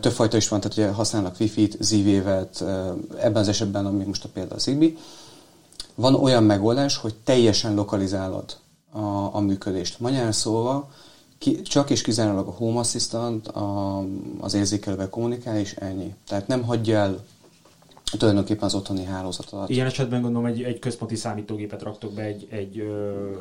több 0.00 0.12
fajta 0.12 0.36
is 0.36 0.48
van, 0.48 0.60
tehát 0.60 0.76
ugye 0.76 0.88
használnak 0.88 1.40
Wi-Fi-t, 1.40 1.76
ZV-vet, 1.80 2.60
ebben 3.20 3.42
az 3.42 3.48
esetben, 3.48 3.86
ami 3.86 4.04
most 4.04 4.24
a 4.24 4.28
példa 4.32 4.54
a 4.54 4.58
Zigbee, 4.58 4.92
van 5.94 6.14
olyan 6.14 6.44
megoldás, 6.44 6.96
hogy 6.96 7.14
teljesen 7.14 7.74
lokalizálod 7.74 8.56
a, 8.92 9.34
a 9.34 9.40
működést. 9.40 10.00
Magyarán 10.00 10.32
szólva, 10.32 10.90
ki, 11.38 11.62
csak 11.62 11.90
és 11.90 12.02
kizárólag 12.02 12.46
a 12.46 12.50
Home 12.50 12.78
Assistant 12.78 13.48
a, 13.48 13.98
az 14.40 14.54
érzékelővel 14.54 15.08
kommunikál, 15.08 15.56
és 15.58 15.74
ennyi. 15.74 16.14
Tehát 16.28 16.46
nem 16.46 16.62
hagyja 16.62 16.98
el 16.98 17.24
tulajdonképpen 18.18 18.64
az 18.64 18.74
otthoni 18.74 19.04
hálózatodat. 19.04 19.68
Ilyen 19.68 19.86
esetben 19.86 20.22
gondolom 20.22 20.46
egy, 20.46 20.62
egy 20.62 20.78
központi 20.78 21.16
számítógépet 21.16 21.82
raktok 21.82 22.12
be, 22.12 22.22
egy, 22.22 22.46
egy 22.50 22.80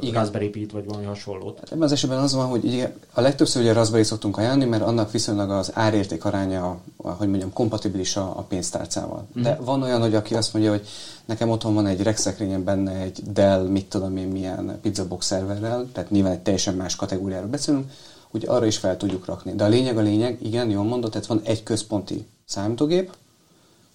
uh, 0.02 0.14
Raspberry 0.14 0.50
Pi-t, 0.50 0.72
vagy 0.72 0.86
valami 0.86 1.06
hasonlót. 1.06 1.60
Hát 1.60 1.72
ebben 1.72 1.84
az 1.84 1.92
esetben 1.92 2.20
az 2.20 2.34
van, 2.34 2.48
hogy 2.48 2.64
ugye, 2.64 2.94
a 3.14 3.22
legtöbbször 3.22 3.62
ugye 3.62 3.74
Raspberry 3.74 4.04
szoktunk 4.04 4.38
ajánlani, 4.38 4.70
mert 4.70 4.84
annak 4.84 5.12
viszonylag 5.12 5.50
az 5.50 5.72
árérték 5.74 6.26
aránya, 6.26 6.78
hogy 6.98 7.28
mondjam, 7.28 7.54
kompatibilis 7.54 8.16
a, 8.16 8.22
a 8.22 8.42
pénztárcával. 8.42 9.28
Mm. 9.40 9.42
De 9.42 9.60
van 9.62 9.82
olyan, 9.82 10.02
hogy 10.02 10.16
aki 10.16 10.36
azt 10.36 10.54
mondja, 10.54 10.72
hogy 10.72 10.88
nekem 11.26 11.50
otthon 11.50 11.74
van 11.74 11.88
egy 11.88 12.02
regszekrényen 12.02 12.64
benne 12.64 12.92
egy 12.92 13.20
Dell, 13.34 13.68
mit 13.68 13.86
tudom 13.86 14.18
én 14.18 14.28
milyen 14.28 14.80
pizzabox 14.82 15.26
szerverrel, 15.26 15.88
tehát 15.94 16.10
nyilván 16.10 16.32
egy 16.32 16.40
teljesen 16.40 16.76
más 16.76 16.96
kategóriáról 16.96 17.50
beszélünk, 17.50 17.92
úgy 18.32 18.48
arra 18.48 18.66
is 18.66 18.78
fel 18.78 18.98
tudjuk 18.98 19.26
rakni. 19.26 19.56
De 19.56 19.64
a 19.64 19.68
lényeg 19.68 19.98
a 19.98 20.02
lényeg, 20.02 20.38
igen, 20.42 20.70
jól 20.70 20.84
mondod, 20.84 21.12
tehát 21.12 21.28
van 21.28 21.42
egy 21.44 21.64
központi 21.64 22.26
számítógép, 22.46 23.12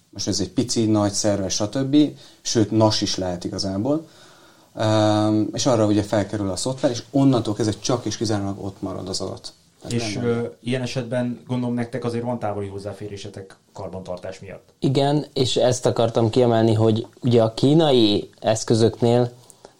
most 0.09 0.27
ez 0.27 0.39
egy 0.39 0.49
pici, 0.49 0.85
nagy 0.85 1.11
szerves, 1.11 1.53
stb., 1.53 1.97
sőt, 2.41 2.71
NAS 2.71 3.01
is 3.01 3.17
lehet 3.17 3.43
igazából, 3.43 4.07
um, 4.75 5.49
és 5.53 5.65
arra 5.65 5.85
ugye 5.85 6.03
felkerül 6.03 6.49
a 6.49 6.55
szoftver, 6.55 6.91
és 6.91 7.03
onnantól 7.11 7.53
kezdve 7.53 7.75
csak 7.79 8.05
és 8.05 8.17
kizárólag 8.17 8.63
ott 8.63 8.81
marad 8.81 9.09
az 9.09 9.21
adat. 9.21 9.53
Tehát 9.81 9.95
és 9.95 10.15
ö, 10.23 10.45
ilyen 10.61 10.81
esetben 10.81 11.43
gondolom 11.47 11.75
nektek 11.75 12.03
azért 12.03 12.23
van 12.23 12.39
távoli 12.39 12.67
hozzáférésetek 12.67 13.55
karbantartás 13.73 14.39
miatt. 14.39 14.69
Igen, 14.79 15.25
és 15.33 15.55
ezt 15.55 15.85
akartam 15.85 16.29
kiemelni, 16.29 16.73
hogy 16.73 17.07
ugye 17.21 17.41
a 17.41 17.53
kínai 17.53 18.29
eszközöknél 18.39 19.31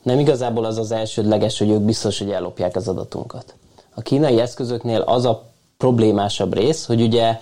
nem 0.03 0.19
igazából 0.19 0.65
az 0.65 0.77
az 0.77 0.91
elsődleges, 0.91 1.59
hogy 1.59 1.69
ők 1.69 1.81
biztos, 1.81 2.19
hogy 2.19 2.31
ellopják 2.31 2.75
az 2.75 2.87
adatunkat. 2.87 3.53
A 3.93 4.01
kínai 4.01 4.39
eszközöknél 4.39 5.01
az 5.01 5.25
a 5.25 5.49
problémásabb 5.77 6.53
rész, 6.53 6.85
hogy 6.85 7.01
ugye 7.01 7.39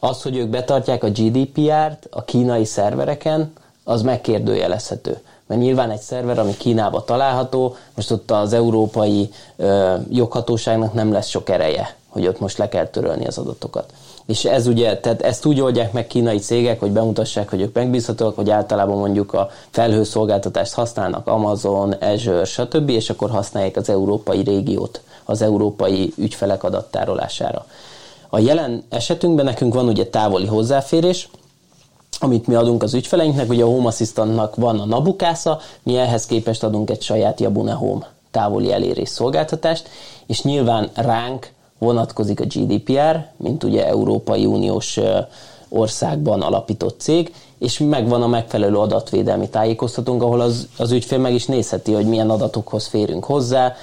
az, 0.00 0.22
hogy 0.22 0.36
ők 0.36 0.48
betartják 0.48 1.04
a 1.04 1.10
GDPR-t 1.10 2.06
a 2.10 2.24
kínai 2.24 2.64
szervereken, 2.64 3.52
az 3.84 4.02
megkérdőjelezhető. 4.02 5.18
Mert 5.46 5.60
nyilván 5.60 5.90
egy 5.90 6.00
szerver, 6.00 6.38
ami 6.38 6.56
Kínába 6.56 7.04
található, 7.04 7.76
most 7.94 8.10
ott 8.10 8.30
az 8.30 8.52
európai 8.52 9.30
ö, 9.56 9.94
joghatóságnak 10.10 10.92
nem 10.92 11.12
lesz 11.12 11.28
sok 11.28 11.48
ereje, 11.48 11.94
hogy 12.08 12.26
ott 12.26 12.40
most 12.40 12.58
le 12.58 12.68
kell 12.68 12.86
törölni 12.86 13.26
az 13.26 13.38
adatokat. 13.38 13.92
És 14.26 14.44
ez 14.44 14.66
ugye, 14.66 14.98
tehát 14.98 15.22
ezt 15.22 15.44
úgy 15.46 15.60
oldják 15.60 15.92
meg 15.92 16.06
kínai 16.06 16.38
cégek, 16.38 16.80
hogy 16.80 16.90
bemutassák, 16.90 17.50
hogy 17.50 17.60
ők 17.60 17.74
megbízhatóak, 17.74 18.36
hogy 18.36 18.50
általában 18.50 18.98
mondjuk 18.98 19.32
a 19.34 19.50
felhőszolgáltatást 19.70 20.72
használnak 20.74 21.26
Amazon, 21.26 21.92
Azure, 21.92 22.44
stb., 22.44 22.88
és 22.88 23.10
akkor 23.10 23.30
használják 23.30 23.76
az 23.76 23.88
európai 23.88 24.42
régiót 24.42 25.00
az 25.24 25.42
európai 25.42 26.12
ügyfelek 26.16 26.64
adattárolására. 26.64 27.66
A 28.30 28.38
jelen 28.38 28.84
esetünkben 28.88 29.44
nekünk 29.44 29.74
van 29.74 29.88
ugye 29.88 30.06
távoli 30.06 30.46
hozzáférés, 30.46 31.28
amit 32.20 32.46
mi 32.46 32.54
adunk 32.54 32.82
az 32.82 32.94
ügyfeleinknek, 32.94 33.48
ugye 33.48 33.64
a 33.64 33.66
Home 33.66 33.86
Assistantnak 33.86 34.56
van 34.56 34.80
a 34.80 34.84
Nabukásza, 34.84 35.60
mi 35.82 35.96
ehhez 35.96 36.26
képest 36.26 36.64
adunk 36.64 36.90
egy 36.90 37.02
saját 37.02 37.40
Yabune 37.40 37.72
Home 37.72 38.08
távoli 38.30 38.72
elérés 38.72 39.08
szolgáltatást, 39.08 39.88
és 40.26 40.42
nyilván 40.42 40.90
ránk 40.94 41.52
vonatkozik 41.78 42.40
a 42.40 42.44
GDPR, 42.44 43.26
mint 43.36 43.64
ugye 43.64 43.86
Európai 43.86 44.46
Uniós 44.46 44.98
országban 45.68 46.42
alapított 46.42 47.00
cég, 47.00 47.34
és 47.58 47.78
megvan 47.78 48.22
a 48.22 48.26
megfelelő 48.26 48.76
adatvédelmi 48.76 49.48
tájékoztatónk, 49.48 50.22
ahol 50.22 50.40
az, 50.40 50.68
az 50.76 50.90
ügyfél 50.92 51.18
meg 51.18 51.34
is 51.34 51.46
nézheti, 51.46 51.92
hogy 51.92 52.06
milyen 52.06 52.30
adatokhoz 52.30 52.86
férünk 52.86 53.24
hozzá, 53.24 53.74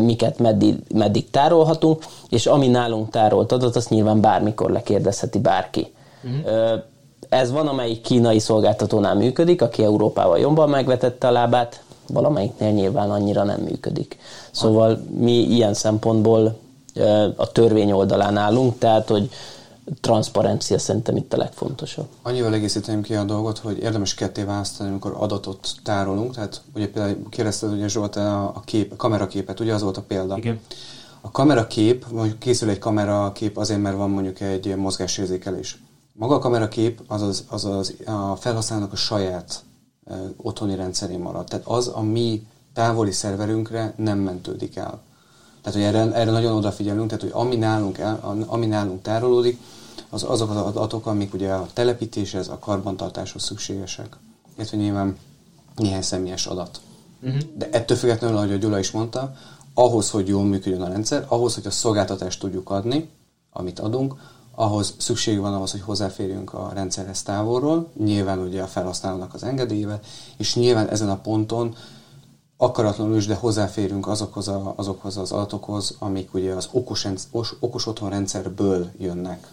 miket 0.00 0.38
meddig, 0.38 0.74
meddig 0.94 1.30
tárolhatunk, 1.30 2.04
és 2.28 2.46
ami 2.46 2.68
nálunk 2.68 3.10
tárolt 3.10 3.52
adat, 3.52 3.76
azt 3.76 3.90
nyilván 3.90 4.20
bármikor 4.20 4.70
lekérdezheti 4.70 5.38
bárki. 5.38 5.92
Uh-huh. 6.24 6.80
Ez 7.28 7.52
van, 7.52 7.68
amelyik 7.68 8.00
kínai 8.00 8.38
szolgáltatónál 8.38 9.14
működik, 9.14 9.62
aki 9.62 9.82
Európával 9.82 10.38
jobban 10.38 10.68
megvetette 10.68 11.26
a 11.26 11.30
lábát, 11.30 11.82
valamelyiknél 12.12 12.70
nyilván 12.70 13.10
annyira 13.10 13.42
nem 13.42 13.60
működik. 13.60 14.18
Szóval 14.50 15.02
mi 15.18 15.32
ilyen 15.32 15.74
szempontból 15.74 16.56
a 17.36 17.52
törvény 17.52 17.92
oldalán 17.92 18.36
állunk, 18.36 18.78
tehát 18.78 19.08
hogy 19.08 19.30
transzparencia 20.00 20.78
szerintem 20.78 21.16
itt 21.16 21.32
a 21.32 21.36
legfontosabb. 21.36 22.08
Annyival 22.22 22.54
egészíteném 22.54 23.02
ki 23.02 23.14
a 23.14 23.24
dolgot, 23.24 23.58
hogy 23.58 23.78
érdemes 23.78 24.14
ketté 24.14 24.42
választani, 24.42 24.90
amikor 24.90 25.14
adatot 25.18 25.74
tárolunk. 25.82 26.34
Tehát 26.34 26.62
ugye 26.74 26.88
például 26.90 27.28
kérdezted 27.28 27.72
ugye 27.72 27.88
Zsolt 27.88 28.16
a, 28.16 28.62
kép, 28.64 28.92
a 28.92 28.96
kameraképet, 28.96 29.60
ugye 29.60 29.74
az 29.74 29.82
volt 29.82 29.96
a 29.96 30.02
példa. 30.02 30.36
Igen. 30.36 30.60
A 31.20 31.30
kamerakép, 31.30 32.06
mondjuk 32.12 32.38
készül 32.38 32.68
egy 32.68 32.78
kamerakép 32.78 33.56
azért, 33.56 33.80
mert 33.80 33.96
van 33.96 34.10
mondjuk 34.10 34.40
egy 34.40 34.76
mozgásérzékelés. 34.76 35.82
Maga 36.12 36.34
a 36.34 36.38
kamerakép 36.38 37.00
az, 37.06 37.22
az, 37.22 37.44
az, 37.48 37.64
az 37.64 37.94
a 38.06 38.36
felhasználónak 38.36 38.92
a 38.92 38.96
saját 38.96 39.62
e, 40.04 40.14
otthoni 40.36 40.74
rendszerén 40.74 41.18
marad. 41.18 41.46
Tehát 41.46 41.66
az 41.66 41.90
a 41.94 42.02
mi 42.02 42.46
távoli 42.74 43.12
szerverünkre 43.12 43.94
nem 43.96 44.18
mentődik 44.18 44.76
el. 44.76 45.00
Tehát, 45.62 45.78
hogy 45.78 45.82
erre, 45.82 46.12
erre 46.12 46.30
nagyon 46.30 46.56
odafigyelünk, 46.56 47.06
tehát, 47.06 47.22
hogy 47.22 47.32
ami 47.34 47.56
nálunk, 47.56 47.98
el, 47.98 48.44
ami 48.46 48.66
nálunk 48.66 49.02
tárolódik, 49.02 49.60
az 50.10 50.22
azok 50.22 50.50
az 50.50 50.56
adatok, 50.56 51.06
amik 51.06 51.34
ugye 51.34 51.52
a 51.52 51.66
telepítéshez, 51.72 52.48
a 52.48 52.58
karbantartáshoz 52.58 53.42
szükségesek. 53.42 54.16
Illetve 54.56 54.76
nyilván 54.76 55.16
néhány 55.76 56.02
személyes 56.02 56.46
adat. 56.46 56.80
Uh-huh. 57.22 57.40
De 57.56 57.68
ettől 57.70 57.96
függetlenül, 57.96 58.36
ahogy 58.36 58.52
a 58.52 58.56
Gyula 58.56 58.78
is 58.78 58.90
mondta, 58.90 59.34
ahhoz, 59.74 60.10
hogy 60.10 60.28
jól 60.28 60.44
működjön 60.44 60.82
a 60.82 60.88
rendszer, 60.88 61.24
ahhoz, 61.28 61.54
hogy 61.54 61.66
a 61.66 61.70
szolgáltatást 61.70 62.40
tudjuk 62.40 62.70
adni, 62.70 63.08
amit 63.52 63.78
adunk, 63.78 64.14
ahhoz 64.54 64.94
szükség 64.98 65.40
van 65.40 65.54
ahhoz, 65.54 65.70
hogy 65.70 65.80
hozzáférjünk 65.80 66.52
a 66.52 66.70
rendszerhez 66.74 67.22
távolról, 67.22 67.90
nyilván 67.96 68.38
ugye 68.38 68.62
a 68.62 68.66
felhasználónak 68.66 69.34
az 69.34 69.42
engedélyével, 69.42 70.00
és 70.36 70.54
nyilván 70.54 70.88
ezen 70.88 71.08
a 71.08 71.20
ponton 71.20 71.74
akaratlanul 72.56 73.16
is, 73.16 73.26
de 73.26 73.34
hozzáférünk 73.34 74.06
azokhoz, 74.06 74.48
a, 74.48 74.72
azokhoz 74.76 75.16
az 75.16 75.32
adatokhoz, 75.32 75.96
amik 75.98 76.34
ugye 76.34 76.52
az 76.52 76.68
okos, 76.72 77.06
okos 77.60 77.86
otthon 77.86 78.10
rendszerből 78.10 78.90
jönnek. 78.98 79.48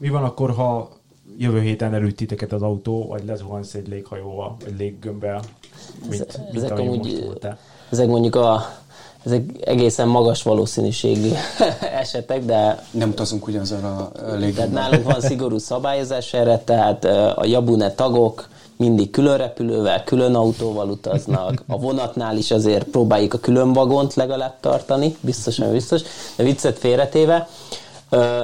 Mi 0.00 0.08
van 0.08 0.24
akkor, 0.24 0.50
ha 0.50 0.90
jövő 1.38 1.60
héten 1.60 1.94
előtt 1.94 2.16
titeket 2.16 2.52
az 2.52 2.62
autó, 2.62 3.06
vagy 3.06 3.24
lezuhansz 3.24 3.74
egy 3.74 3.88
léghajóval, 3.88 4.56
vagy 4.64 4.74
léggömbbel, 4.78 5.40
mint, 6.08 6.22
Ez, 6.22 6.36
mint 6.52 6.64
ezek, 6.64 6.78
amúgy, 6.78 7.28
ezek 7.90 8.06
mondjuk 8.06 8.34
a 8.34 8.62
ezek 9.24 9.42
egészen 9.60 10.08
magas 10.08 10.42
valószínűségű 10.42 11.30
esetek, 12.02 12.44
de... 12.44 12.84
Nem 12.90 13.08
utazunk 13.08 13.46
ugyanazzal 13.46 13.84
a 13.84 14.20
léggömbbel. 14.20 14.52
Tehát 14.52 14.72
nálunk 14.72 15.04
van 15.04 15.20
szigorú 15.20 15.58
szabályozás 15.58 16.32
erre, 16.32 16.58
tehát 16.58 17.04
a 17.34 17.44
Jabune 17.44 17.90
tagok 17.90 18.48
mindig 18.76 19.10
külön 19.10 19.36
repülővel, 19.36 20.04
külön 20.04 20.34
autóval 20.34 20.88
utaznak, 20.88 21.62
a 21.66 21.78
vonatnál 21.78 22.36
is 22.36 22.50
azért 22.50 22.84
próbáljuk 22.84 23.34
a 23.34 23.38
külön 23.38 23.72
vagont 23.72 24.14
legalább 24.14 24.60
tartani, 24.60 25.16
biztosan 25.20 25.72
biztos, 25.72 26.02
de 26.36 26.44
viccet 26.44 26.78
félretéve, 26.78 27.48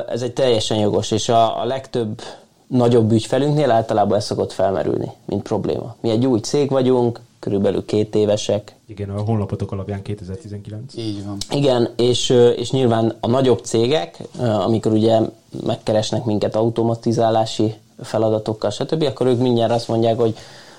ez 0.08 0.23
egy 0.23 0.32
teljesen 0.32 0.78
jogos, 0.78 1.11
és 1.11 1.28
a, 1.28 1.61
a 1.61 1.64
legtöbb 1.64 2.23
nagyobb 2.66 3.12
ügyfelünknél 3.12 3.70
általában 3.70 4.18
ez 4.18 4.25
szokott 4.25 4.52
felmerülni, 4.52 5.11
mint 5.25 5.42
probléma. 5.42 5.96
Mi 6.00 6.11
egy 6.11 6.26
új 6.26 6.38
cég 6.38 6.70
vagyunk, 6.70 7.20
körülbelül 7.38 7.85
két 7.85 8.14
évesek. 8.14 8.75
Igen, 8.87 9.11
a 9.11 9.20
honlapotok 9.20 9.73
alapján 9.73 10.02
2019. 10.02 10.96
Így 10.96 11.25
van. 11.25 11.37
Igen, 11.50 11.92
és, 11.96 12.30
és 12.56 12.70
nyilván 12.70 13.16
a 13.20 13.26
nagyobb 13.26 13.64
cégek, 13.64 14.23
amikor 14.38 14.92
ugye 14.92 15.20
megkeresnek 15.66 16.25
minket 16.25 16.56
automatizálási 16.56 17.75
feladatokkal, 18.02 18.70
stb., 18.70 19.02
akkor 19.02 19.26
ők 19.26 19.38
mindjárt 19.38 19.73
azt 19.73 19.88
mondják, 19.88 20.18
hogy 20.18 20.37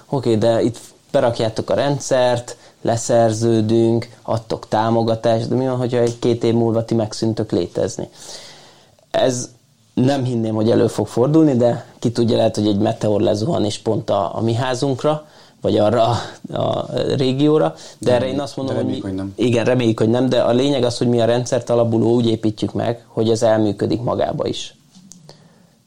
oké, 0.09 0.35
okay, 0.35 0.37
de 0.37 0.61
itt 0.61 0.79
berakjátok 1.11 1.69
a 1.69 1.73
rendszert, 1.73 2.57
leszerződünk, 2.81 4.09
adtok 4.21 4.67
támogatást, 4.67 5.47
de 5.47 5.55
mi 5.55 5.65
van, 5.65 5.77
hogyha 5.77 5.97
egy 5.97 6.19
két 6.19 6.43
év 6.43 6.53
múlva 6.53 6.85
ti 6.85 6.95
megszűntök 6.95 7.51
létezni? 7.51 8.09
Ez 9.11 9.49
nem 9.93 10.23
hinném, 10.23 10.55
hogy 10.55 10.69
elő 10.69 10.87
fog 10.87 11.07
fordulni, 11.07 11.55
de 11.55 11.85
ki 11.99 12.11
tudja, 12.11 12.37
lehet, 12.37 12.55
hogy 12.55 12.67
egy 12.67 12.77
meteor 12.77 13.21
lezuhan 13.21 13.65
és 13.65 13.77
pont 13.77 14.09
a, 14.09 14.35
a 14.35 14.41
mi 14.41 14.53
házunkra, 14.53 15.25
vagy 15.61 15.77
arra 15.77 16.03
a, 16.03 16.57
a 16.57 16.87
régióra, 17.15 17.75
de 17.97 18.13
erre 18.13 18.27
én 18.27 18.39
azt 18.39 18.55
mondom, 18.55 18.75
de 18.75 18.81
hogy, 18.81 18.91
mi, 18.91 18.99
hogy 18.99 19.13
nem. 19.13 19.33
igen, 19.35 19.65
reméljük, 19.65 19.99
hogy 19.99 20.09
nem, 20.09 20.29
de 20.29 20.41
a 20.41 20.51
lényeg 20.51 20.83
az, 20.83 20.97
hogy 20.97 21.07
mi 21.07 21.21
a 21.21 21.25
rendszert 21.25 21.69
alapuló 21.69 22.13
úgy 22.13 22.27
építjük 22.27 22.73
meg, 22.73 23.05
hogy 23.07 23.29
ez 23.29 23.43
elműködik 23.43 24.01
magába 24.01 24.47
is. 24.47 24.75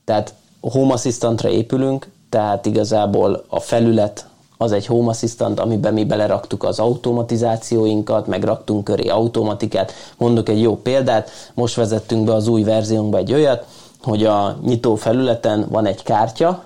Tehát 0.05 0.35
Home 0.61 0.93
Assistantra 0.93 1.49
épülünk, 1.49 2.11
tehát 2.29 2.67
igazából 2.67 3.45
a 3.49 3.61
felület 3.61 4.27
az 4.63 4.73
egy 4.73 4.87
Home 4.87 5.11
Assistant, 5.11 5.61
amiben 5.61 5.93
mi 5.93 6.05
beleraktuk 6.05 6.65
az 6.65 6.79
automatizációinkat, 6.79 8.27
meg 8.27 8.45
raktunk 8.45 8.85
köré 8.85 9.09
automatikát. 9.09 9.93
Mondok 10.17 10.49
egy 10.49 10.61
jó 10.61 10.77
példát, 10.77 11.31
most 11.55 11.75
vezettünk 11.75 12.25
be 12.25 12.35
az 12.35 12.49
új 12.49 12.63
verziónkba 12.63 13.19
egy 13.19 13.33
olyat, 13.33 13.67
hogy 14.03 14.25
a 14.25 14.59
nyitó 14.65 14.95
felületen 14.95 15.67
van 15.71 15.87
egy 15.87 16.03
kártya, 16.03 16.65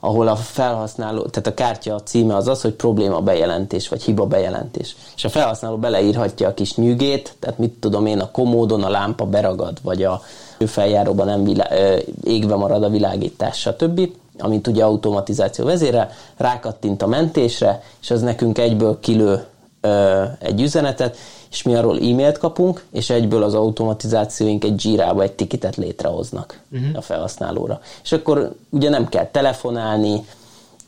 ahol 0.00 0.28
a 0.28 0.36
felhasználó, 0.36 1.22
tehát 1.22 1.46
a 1.46 1.54
kártya 1.54 2.00
címe 2.02 2.36
az 2.36 2.48
az, 2.48 2.62
hogy 2.62 2.72
probléma 2.72 3.20
bejelentés, 3.20 3.88
vagy 3.88 4.02
hiba 4.02 4.26
bejelentés. 4.26 4.96
És 5.16 5.24
a 5.24 5.28
felhasználó 5.28 5.76
beleírhatja 5.76 6.48
a 6.48 6.54
kis 6.54 6.74
nyűgét, 6.74 7.34
tehát 7.38 7.58
mit 7.58 7.72
tudom 7.72 8.06
én, 8.06 8.20
a 8.20 8.30
komódon 8.30 8.82
a 8.82 8.90
lámpa 8.90 9.24
beragad, 9.24 9.78
vagy 9.82 10.02
a 10.02 10.22
feljáróban 10.66 11.26
nem 11.26 11.44
vilá- 11.44 11.72
ö, 11.72 11.96
égve 12.24 12.54
marad 12.54 12.82
a 12.82 12.88
világítás, 12.88 13.58
stb., 13.58 14.10
amit 14.38 14.66
ugye 14.66 14.84
automatizáció 14.84 15.64
vezére, 15.64 16.10
rákattint 16.36 17.02
a 17.02 17.06
mentésre, 17.06 17.82
és 18.00 18.10
az 18.10 18.20
nekünk 18.20 18.58
egyből 18.58 18.98
kilő 19.00 19.44
ö, 19.80 20.24
egy 20.38 20.60
üzenetet, 20.60 21.16
és 21.50 21.62
mi 21.62 21.74
arról 21.74 21.96
e-mailt 21.96 22.38
kapunk, 22.38 22.84
és 22.92 23.10
egyből 23.10 23.42
az 23.42 23.54
automatizációink 23.54 24.64
egy 24.64 24.84
Jira-ba 24.84 25.22
egy 25.22 25.32
tikitet 25.32 25.76
létrehoznak 25.76 26.60
uh-huh. 26.72 26.88
a 26.96 27.00
felhasználóra. 27.00 27.80
És 28.02 28.12
akkor 28.12 28.54
ugye 28.70 28.88
nem 28.88 29.08
kell 29.08 29.26
telefonálni, 29.26 30.26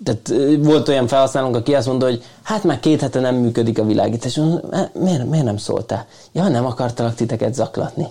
tehát 0.05 0.33
volt 0.59 0.89
olyan 0.89 1.07
felhasználónk, 1.07 1.57
aki 1.57 1.75
azt 1.75 1.87
mondta, 1.87 2.07
hogy 2.07 2.23
hát 2.43 2.65
már 2.65 2.81
két 2.81 3.01
hete 3.01 3.21
nem 3.21 3.35
működik 3.35 3.79
a 3.79 3.85
világítás. 3.85 4.37
Mondom, 4.37 4.71
"Hát 4.71 4.95
Miért, 4.95 5.27
miért 5.27 5.45
nem 5.45 5.57
szóltál? 5.57 6.07
Ja, 6.33 6.49
nem 6.49 6.67
akartalak 6.67 7.15
titeket 7.15 7.55
zaklatni. 7.55 8.07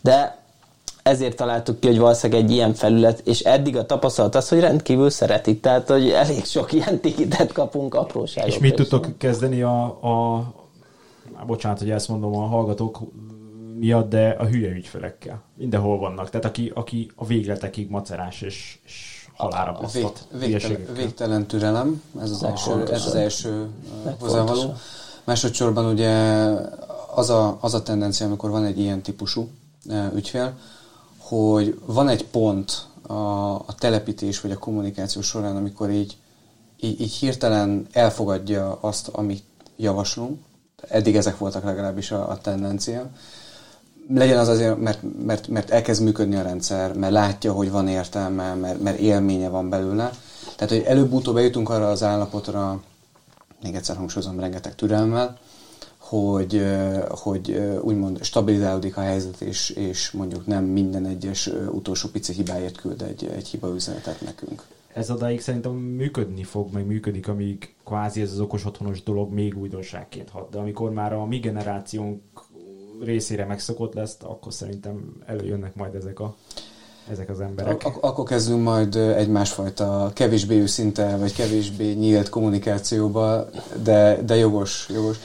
De 0.00 0.38
ezért 1.06 1.36
találtuk 1.36 1.80
ki, 1.80 1.86
hogy 1.86 1.98
valószínűleg 1.98 2.42
egy 2.42 2.50
ilyen 2.50 2.74
felület, 2.74 3.20
és 3.24 3.40
eddig 3.40 3.76
a 3.76 3.86
tapasztalat 3.86 4.34
az, 4.34 4.48
hogy 4.48 4.60
rendkívül 4.60 5.10
szeretik, 5.10 5.60
tehát 5.60 5.88
hogy 5.88 6.10
elég 6.10 6.44
sok 6.44 6.72
ilyen 6.72 7.00
tikitet 7.00 7.52
kapunk 7.52 7.94
apróságok. 7.94 8.50
És 8.50 8.58
mit 8.58 8.74
tudtok 8.74 9.18
kezdeni 9.18 9.62
a, 9.62 9.82
a 9.84 11.44
bocsánat, 11.46 11.78
hogy 11.78 11.90
ezt 11.90 12.08
mondom 12.08 12.36
a 12.36 12.46
hallgatók 12.46 12.98
miatt, 13.78 14.10
de 14.10 14.36
a 14.38 14.44
hülye 14.44 14.70
ügyfelekkel. 14.70 15.42
Mindenhol 15.54 15.98
vannak. 15.98 16.30
Tehát 16.30 16.46
aki, 16.46 16.72
aki 16.74 17.10
a 17.14 17.26
végletekig 17.26 17.90
macerás 17.90 18.42
és, 18.42 18.78
és 18.84 19.26
halára 19.34 19.78
vég, 19.92 20.06
végtelen, 20.38 20.86
végtelen 20.94 21.46
türelem, 21.46 22.02
ez 22.20 22.30
az 22.30 22.42
első, 22.42 22.82
ez 22.92 23.06
az 23.06 23.14
első 23.14 23.68
hozzávaló. 24.20 24.74
Másodszorban 25.24 25.84
ugye 25.84 26.10
az 27.14 27.30
a, 27.30 27.58
az 27.60 27.74
a 27.74 27.82
tendencia, 27.82 28.26
amikor 28.26 28.50
van 28.50 28.64
egy 28.64 28.78
ilyen 28.78 29.02
típusú 29.02 29.48
ügyfél, 30.14 30.54
hogy 31.28 31.80
van 31.86 32.08
egy 32.08 32.26
pont 32.26 32.86
a, 33.02 33.54
a 33.54 33.74
telepítés 33.78 34.40
vagy 34.40 34.50
a 34.50 34.58
kommunikáció 34.58 35.20
során, 35.22 35.56
amikor 35.56 35.90
így, 35.90 36.16
így, 36.80 37.00
így 37.00 37.12
hirtelen 37.12 37.86
elfogadja 37.92 38.78
azt, 38.80 39.08
amit 39.08 39.44
javaslunk. 39.76 40.38
Eddig 40.88 41.16
ezek 41.16 41.38
voltak 41.38 41.64
legalábbis 41.64 42.10
a, 42.10 42.30
a 42.30 42.38
tendencia. 42.38 43.10
Legyen 44.08 44.38
az 44.38 44.48
azért, 44.48 44.78
mert, 44.78 45.00
mert, 45.24 45.48
mert 45.48 45.70
elkezd 45.70 46.02
működni 46.02 46.36
a 46.36 46.42
rendszer, 46.42 46.94
mert 46.94 47.12
látja, 47.12 47.52
hogy 47.52 47.70
van 47.70 47.88
értelme, 47.88 48.54
mert, 48.54 48.82
mert 48.82 48.98
élménye 48.98 49.48
van 49.48 49.68
belőle. 49.68 50.10
Tehát, 50.56 50.74
hogy 50.74 50.82
előbb-utóbb 50.82 51.36
eljutunk 51.36 51.68
arra 51.68 51.88
az 51.88 52.02
állapotra, 52.02 52.80
még 53.62 53.74
egyszer 53.74 53.96
hangsúlyozom 53.96 54.40
rengeteg 54.40 54.74
türelmmel, 54.74 55.38
hogy, 56.08 56.62
hogy 57.08 57.50
úgymond 57.82 58.22
stabilizálódik 58.22 58.96
a 58.96 59.00
helyzet, 59.00 59.40
és, 59.40 59.70
és 59.70 60.10
mondjuk 60.10 60.46
nem 60.46 60.64
minden 60.64 61.06
egyes 61.06 61.50
utolsó 61.70 62.08
pici 62.08 62.32
hibáért 62.32 62.80
küld 62.80 63.02
egy, 63.02 63.24
egy 63.24 63.48
hiba 63.48 63.74
üzenetet 63.74 64.20
nekünk. 64.20 64.62
Ez 64.92 65.10
odáig 65.10 65.40
szerintem 65.40 65.72
működni 65.72 66.42
fog, 66.42 66.72
meg 66.72 66.86
működik, 66.86 67.28
amíg 67.28 67.74
kvázi 67.84 68.20
ez 68.20 68.32
az 68.32 68.40
okos 68.40 68.64
otthonos 68.64 69.02
dolog 69.02 69.32
még 69.32 69.58
újdonságként 69.58 70.30
hat. 70.30 70.50
De 70.50 70.58
amikor 70.58 70.90
már 70.90 71.12
a 71.12 71.26
mi 71.26 71.38
generációnk 71.38 72.22
részére 73.02 73.44
megszokott 73.44 73.94
lesz, 73.94 74.16
akkor 74.20 74.52
szerintem 74.52 75.22
előjönnek 75.26 75.74
majd 75.74 75.94
ezek, 75.94 76.20
a, 76.20 76.36
ezek 77.10 77.28
az 77.28 77.40
emberek. 77.40 77.84
Ak- 77.84 78.04
akkor 78.04 78.24
kezdünk 78.24 78.62
majd 78.62 78.96
egy 78.96 79.28
másfajta 79.28 80.10
kevésbé 80.14 80.60
őszinte, 80.60 81.16
vagy 81.16 81.32
kevésbé 81.32 81.92
nyílt 81.92 82.28
kommunikációba, 82.28 83.48
de, 83.82 84.22
de 84.22 84.36
jogos, 84.36 84.88
jogos. 84.92 85.16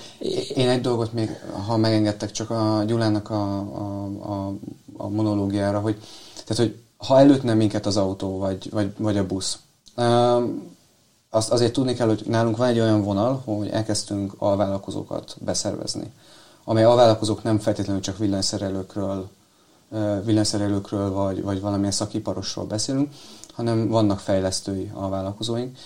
Én 0.56 0.70
egy 0.70 0.82
dolgot 0.82 1.13
még, 1.13 1.30
ha 1.67 1.78
megengedtek 1.78 2.32
csak 2.32 2.50
a 2.50 2.84
Gyulának 2.86 3.30
a, 3.30 3.60
a, 3.60 4.06
a, 4.32 4.54
a 4.98 5.08
monológiára, 5.08 5.80
hogy, 5.80 5.98
tehát, 6.46 6.63
hogy 6.63 6.80
ha 6.98 7.20
előtne 7.20 7.54
minket 7.54 7.86
az 7.86 7.98
autó, 7.98 8.38
vagy, 8.38 8.70
vagy, 8.72 8.94
vagy 8.98 9.17
a 9.17 9.26
busz, 9.26 9.60
um, 9.98 10.70
azt 11.30 11.52
azért 11.52 11.74
tudni 11.74 11.94
kell, 11.94 12.08
hogy 12.08 12.24
nálunk 12.28 12.58
van 12.58 12.67
egy 12.67 12.80
olyan 12.80 13.04
vonal, 13.04 13.41
hogy 13.46 13.70
elkezdtünk 13.70 14.34
alvállalkozókat 14.38 15.36
beszervezni, 15.39 16.12
amely 16.63 16.84
alvállalkozók 16.84 17.44
nem 17.44 17.60
feltétlenül 17.60 18.02
csak 18.02 18.17
villanyszerelőkről, 18.17 19.30
villanyszerelőkről 20.25 21.12
vagy, 21.12 21.41
vagy 21.41 21.62
valamilyen 21.62 21.91
szakiparosról 21.91 22.65
beszélünk, 22.65 23.10
hanem 23.54 23.88
vannak 23.88 24.19
fejlesztői 24.19 24.91
alvállalkozóink, 24.93 25.77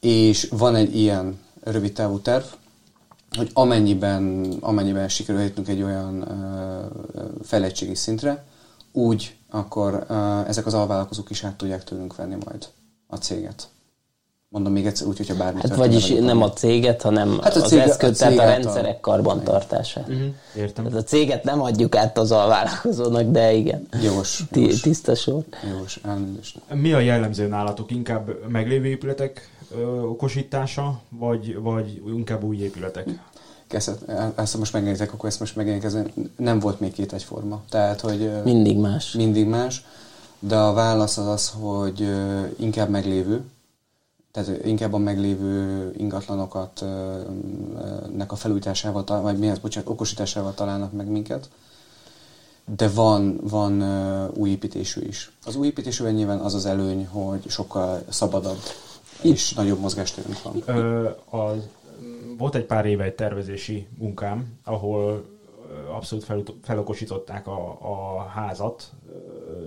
és 0.00 0.48
van 0.50 0.74
egy 0.74 0.96
ilyen 0.96 1.38
rövid 1.60 1.92
távú 1.92 2.18
terv, 2.18 2.44
hogy 3.36 3.50
amennyiben, 3.52 4.52
amennyiben 4.60 5.08
sikerül 5.08 5.42
jutnunk 5.42 5.68
egy 5.68 5.82
olyan 5.82 6.28
ö, 6.28 6.84
fejlettségi 7.42 7.94
szintre, 7.94 8.44
úgy 8.92 9.36
akkor 9.50 10.04
ö, 10.08 10.40
ezek 10.46 10.66
az 10.66 10.74
alvállalkozók 10.74 11.30
is 11.30 11.44
át 11.44 11.56
tudják 11.56 11.84
tőlünk 11.84 12.16
venni 12.16 12.36
majd 12.44 12.68
a 13.06 13.16
céget. 13.16 13.68
Mondom 14.48 14.72
még 14.72 14.86
egyszer 14.86 15.06
úgy, 15.06 15.16
hogyha 15.16 15.34
bármi 15.36 15.60
Hát 15.60 15.74
vagyis 15.76 16.08
nem 16.08 16.42
a 16.42 16.44
ami- 16.44 16.52
céget, 16.54 17.02
hanem 17.02 17.38
Hát 17.42 17.56
a 17.56 17.62
az 17.62 17.68
cég- 17.68 17.78
a 17.78 17.82
eszköz, 17.82 18.16
cég 18.16 18.28
tehát 18.36 18.38
a 18.38 18.50
rendszerek 18.50 19.00
karbantartását. 19.00 20.08
Mhm, 20.08 20.22
Értem. 20.56 20.84
Tehát 20.84 21.00
a 21.00 21.04
céget 21.04 21.44
nem 21.44 21.60
adjuk 21.62 21.96
át 21.96 22.18
az 22.18 22.32
alvállalkozónak, 22.32 23.30
de 23.30 23.52
igen. 23.52 23.86
Jogos, 24.02 24.42
jogos, 24.52 24.80
Tiszta 24.80 25.14
sor. 25.14 25.42
jogos, 25.72 26.00
elnézést. 26.04 26.58
Mi 26.74 26.92
a 26.92 26.98
jellemző 27.00 27.46
nálatok? 27.46 27.90
Inkább 27.90 28.30
meglévő 28.48 28.86
épületek 28.86 29.50
ö, 29.76 30.00
okosítása, 30.00 31.00
vagy, 31.08 31.58
vagy 31.60 32.02
inkább 32.16 32.42
új 32.44 32.56
épületek? 32.56 33.08
Ezt 33.68 34.52
ha 34.52 34.58
most 34.58 34.72
megengeditek, 34.72 35.12
akkor 35.12 35.28
ezt 35.28 35.40
most 35.40 35.56
megengedkezem. 35.56 36.10
Nem 36.36 36.58
volt 36.58 36.80
még 36.80 36.92
két 36.92 37.12
egyforma. 37.12 37.60
Tehát, 37.70 38.00
hogy 38.00 38.30
Mindig 38.44 38.78
más. 38.78 39.12
mindig 39.12 39.46
más, 39.46 39.84
de 40.38 40.56
a 40.56 40.72
válasz 40.72 41.18
az 41.18 41.26
az, 41.26 41.52
hogy 41.60 42.08
inkább 42.56 42.88
meglévő, 42.88 43.44
tehát 44.36 44.64
inkább 44.66 44.92
a 44.92 44.98
meglévő 44.98 45.92
ingatlanokat 45.96 46.84
nek 48.16 48.32
a 48.32 48.36
felújításával, 48.36 49.22
vagy 49.22 49.38
mihez, 49.38 49.58
bocsánat, 49.58 49.88
okosításával 49.88 50.54
találnak 50.54 50.92
meg 50.92 51.06
minket. 51.06 51.48
De 52.76 52.88
van, 52.88 53.40
van 53.42 53.82
új 54.34 54.50
építésű 54.50 55.00
is. 55.00 55.32
Az 55.44 55.56
új 55.56 55.66
építésűben 55.66 56.14
nyilván 56.14 56.38
az 56.38 56.54
az 56.54 56.66
előny, 56.66 57.06
hogy 57.06 57.48
sokkal 57.48 58.02
szabadabb 58.08 58.58
és 59.22 59.52
nagyobb 59.52 59.78
mozgástérünk 59.78 60.42
van. 60.42 60.62
Ö, 60.66 61.08
a, 61.36 61.54
volt 62.38 62.54
egy 62.54 62.64
pár 62.64 62.86
éve 62.86 63.04
egy 63.04 63.14
tervezési 63.14 63.86
munkám, 63.98 64.58
ahol 64.64 65.24
abszolút 65.94 66.24
fel, 66.24 66.42
felokosították 66.62 67.46
a, 67.46 67.78
a 67.80 68.22
házat, 68.22 68.90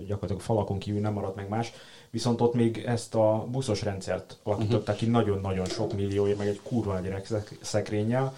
gyakorlatilag 0.06 0.40
falakon 0.40 0.78
kívül 0.78 1.00
nem 1.00 1.12
maradt 1.12 1.36
meg 1.36 1.48
más, 1.48 1.72
viszont 2.10 2.40
ott 2.40 2.54
még 2.54 2.82
ezt 2.86 3.14
a 3.14 3.46
buszos 3.50 3.82
rendszert 3.82 4.38
alakították 4.42 4.96
ki 4.96 5.06
nagyon-nagyon 5.06 5.66
sok 5.66 5.92
millióért, 5.92 6.38
meg 6.38 6.46
egy 6.46 6.60
kurva 6.62 6.98
nagy 6.98 7.26
szekrényel, 7.60 8.36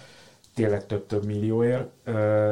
tényleg 0.55 0.85
több-több 0.85 1.25
millióért, 1.25 1.87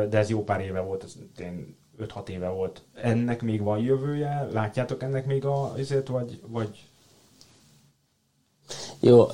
de 0.10 0.18
ez 0.18 0.30
jó 0.30 0.44
pár 0.44 0.62
éve 0.62 0.80
volt, 0.80 1.04
ez 1.04 1.14
tényleg 1.36 1.76
5-6 2.00 2.28
éve 2.28 2.48
volt. 2.48 2.82
Ennek 3.02 3.42
még 3.42 3.62
van 3.62 3.80
jövője? 3.80 4.48
Látjátok 4.52 5.04
ennek 5.04 5.26
még 5.26 5.46
a 5.46 5.74
azért, 5.74 6.08
vagy, 6.08 6.42
vagy 6.48 6.86
Jó, 9.00 9.30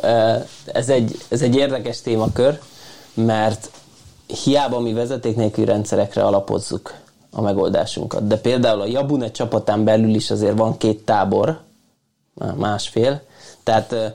ez 0.66 0.90
egy, 0.90 1.16
ez 1.30 1.42
egy 1.42 1.56
érdekes 1.56 2.02
témakör, 2.02 2.60
mert 3.14 3.72
hiába 4.44 4.80
mi 4.80 4.94
vezeték 4.94 5.36
nélküli 5.36 5.66
rendszerekre 5.66 6.26
alapozzuk 6.26 6.94
a 7.32 7.42
megoldásunkat. 7.42 8.28
De 8.28 8.38
például 8.38 8.82
a 8.82 8.86
Jabune 8.86 9.32
csapatán 9.32 9.84
belül 9.84 10.16
is 10.16 10.32
azért 10.32 10.58
van 10.58 10.78
két 10.78 11.06
tábor, 11.06 11.60
másfél. 12.56 13.22
Tehát 13.64 13.92
eh, 13.94 14.12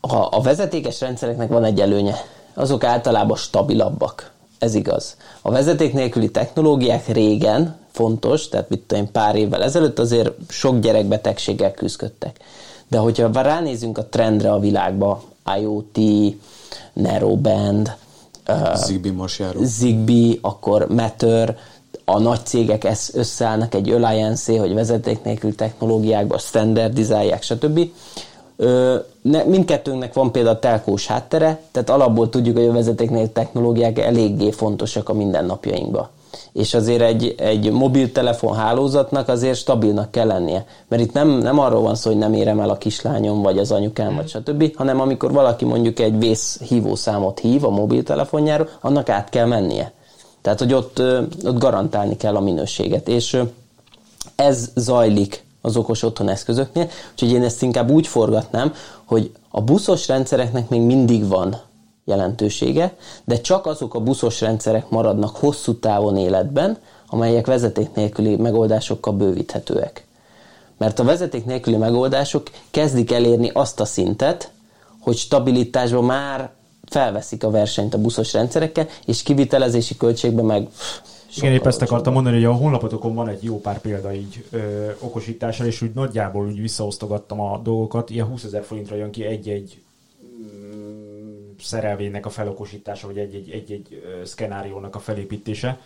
a, 0.00 0.36
a 0.36 0.40
vezetékes 0.40 1.00
rendszereknek 1.00 1.48
van 1.48 1.64
egy 1.64 1.80
előnye. 1.80 2.16
Azok 2.54 2.84
általában 2.84 3.36
stabilabbak. 3.36 4.30
Ez 4.58 4.74
igaz. 4.74 5.16
A 5.42 5.50
vezeték 5.50 5.92
nélküli 5.92 6.30
technológiák 6.30 7.06
régen 7.06 7.78
fontos, 7.92 8.48
tehát 8.48 8.68
mit 8.68 8.80
tudom 8.80 9.04
én, 9.04 9.12
pár 9.12 9.36
évvel 9.36 9.62
ezelőtt 9.62 9.98
azért 9.98 10.30
sok 10.48 10.78
gyerekbetegséggel 10.78 11.72
küzdöttek. 11.72 12.36
De 12.88 12.98
hogyha 12.98 13.42
ránézünk 13.42 13.98
a 13.98 14.06
trendre 14.06 14.52
a 14.52 14.58
világba, 14.58 15.22
IoT, 15.58 15.98
Narrowband, 16.92 17.96
Zigbee 18.74 19.12
most 19.12 19.38
járó. 19.38 19.60
Zigbee, 19.62 20.34
akkor 20.40 20.86
Matter, 20.88 21.58
a 22.14 22.18
nagy 22.18 22.40
cégek 22.44 22.88
összeállnak 23.12 23.74
egy 23.74 23.90
alliance 23.90 24.58
hogy 24.58 24.74
vezeték 24.74 25.22
nélkül 25.22 25.54
technológiákba 25.54 26.38
standardizálják, 26.38 27.42
stb. 27.42 27.80
Ö, 28.56 28.96
ne, 29.22 29.42
mindkettőnknek 29.42 30.14
van 30.14 30.32
például 30.32 30.58
telkós 30.58 31.06
háttere, 31.06 31.60
tehát 31.70 31.90
alapból 31.90 32.28
tudjuk, 32.28 32.56
hogy 32.56 32.66
a 32.66 32.72
vezeték 32.72 33.10
nélkül 33.10 33.32
technológiák 33.32 33.98
eléggé 33.98 34.50
fontosak 34.50 35.08
a 35.08 35.14
mindennapjainkban 35.14 36.08
és 36.52 36.74
azért 36.74 37.00
egy, 37.00 37.34
egy 37.38 37.70
mobiltelefon 37.72 38.56
hálózatnak 38.56 39.28
azért 39.28 39.58
stabilnak 39.58 40.10
kell 40.10 40.26
lennie. 40.26 40.64
Mert 40.88 41.02
itt 41.02 41.12
nem, 41.12 41.28
nem 41.28 41.58
arról 41.58 41.80
van 41.80 41.94
szó, 41.94 42.10
hogy 42.10 42.18
nem 42.18 42.34
érem 42.34 42.60
el 42.60 42.70
a 42.70 42.78
kislányom, 42.78 43.42
vagy 43.42 43.58
az 43.58 43.72
anyukám, 43.72 44.14
vagy 44.16 44.28
stb., 44.28 44.76
hanem 44.76 45.00
amikor 45.00 45.32
valaki 45.32 45.64
mondjuk 45.64 45.98
egy 45.98 46.18
vészhívó 46.18 46.94
számot 46.94 47.38
hív 47.38 47.64
a 47.64 47.70
mobiltelefonjáról, 47.70 48.68
annak 48.80 49.08
át 49.08 49.28
kell 49.28 49.46
mennie. 49.46 49.92
Tehát, 50.42 50.58
hogy 50.58 50.74
ott, 50.74 50.98
ott 51.44 51.58
garantálni 51.58 52.16
kell 52.16 52.36
a 52.36 52.40
minőséget. 52.40 53.08
És 53.08 53.42
ez 54.34 54.70
zajlik 54.74 55.44
az 55.60 55.76
okos 55.76 56.02
otthon 56.02 56.28
eszközöknél, 56.28 56.88
úgyhogy 57.12 57.30
én 57.30 57.42
ezt 57.42 57.62
inkább 57.62 57.90
úgy 57.90 58.06
forgatnám, 58.06 58.74
hogy 59.04 59.32
a 59.50 59.60
buszos 59.60 60.08
rendszereknek 60.08 60.68
még 60.68 60.80
mindig 60.80 61.28
van 61.28 61.60
jelentősége, 62.04 62.94
de 63.24 63.40
csak 63.40 63.66
azok 63.66 63.94
a 63.94 64.00
buszos 64.00 64.40
rendszerek 64.40 64.88
maradnak 64.88 65.36
hosszú 65.36 65.78
távon 65.78 66.16
életben, 66.16 66.78
amelyek 67.06 67.46
vezeték 67.46 67.94
nélküli 67.94 68.36
megoldásokkal 68.36 69.12
bővíthetőek. 69.12 70.06
Mert 70.76 70.98
a 70.98 71.04
vezeték 71.04 71.44
nélküli 71.44 71.76
megoldások 71.76 72.50
kezdik 72.70 73.12
elérni 73.12 73.50
azt 73.54 73.80
a 73.80 73.84
szintet, 73.84 74.50
hogy 75.00 75.16
stabilitásban 75.16 76.04
már 76.04 76.50
felveszik 76.90 77.44
a 77.44 77.50
versenyt 77.50 77.94
a 77.94 77.98
buszos 77.98 78.32
rendszerekkel, 78.32 78.86
és 79.06 79.22
kivitelezési 79.22 79.96
költségben 79.96 80.44
meg 80.44 80.68
igen, 81.36 81.52
épp 81.52 81.66
ezt 81.66 81.82
akartam 81.82 82.12
mondani, 82.12 82.34
hogy 82.34 82.44
a 82.44 82.52
honlapotokon 82.52 83.14
van 83.14 83.28
egy 83.28 83.44
jó 83.44 83.60
pár 83.60 83.80
példa 83.80 84.12
így 84.12 84.44
ö, 84.50 84.90
okosításra, 84.98 85.66
és 85.66 85.82
úgy 85.82 85.90
nagyjából 85.94 86.46
úgy 86.46 86.60
visszaosztogattam 86.60 87.40
a 87.40 87.58
dolgokat. 87.58 88.10
Ilyen 88.10 88.26
20 88.26 88.44
ezer 88.44 88.64
forintra 88.64 88.96
jön 88.96 89.10
ki 89.10 89.24
egy-egy 89.24 89.82
szerelvénynek 91.60 92.26
a 92.26 92.30
felokosítása, 92.30 93.06
vagy 93.06 93.18
egy-egy, 93.18 93.50
egy-egy 93.50 94.02
szkenáriónak 94.24 94.94
a 94.94 94.98
felépítése. 94.98 95.80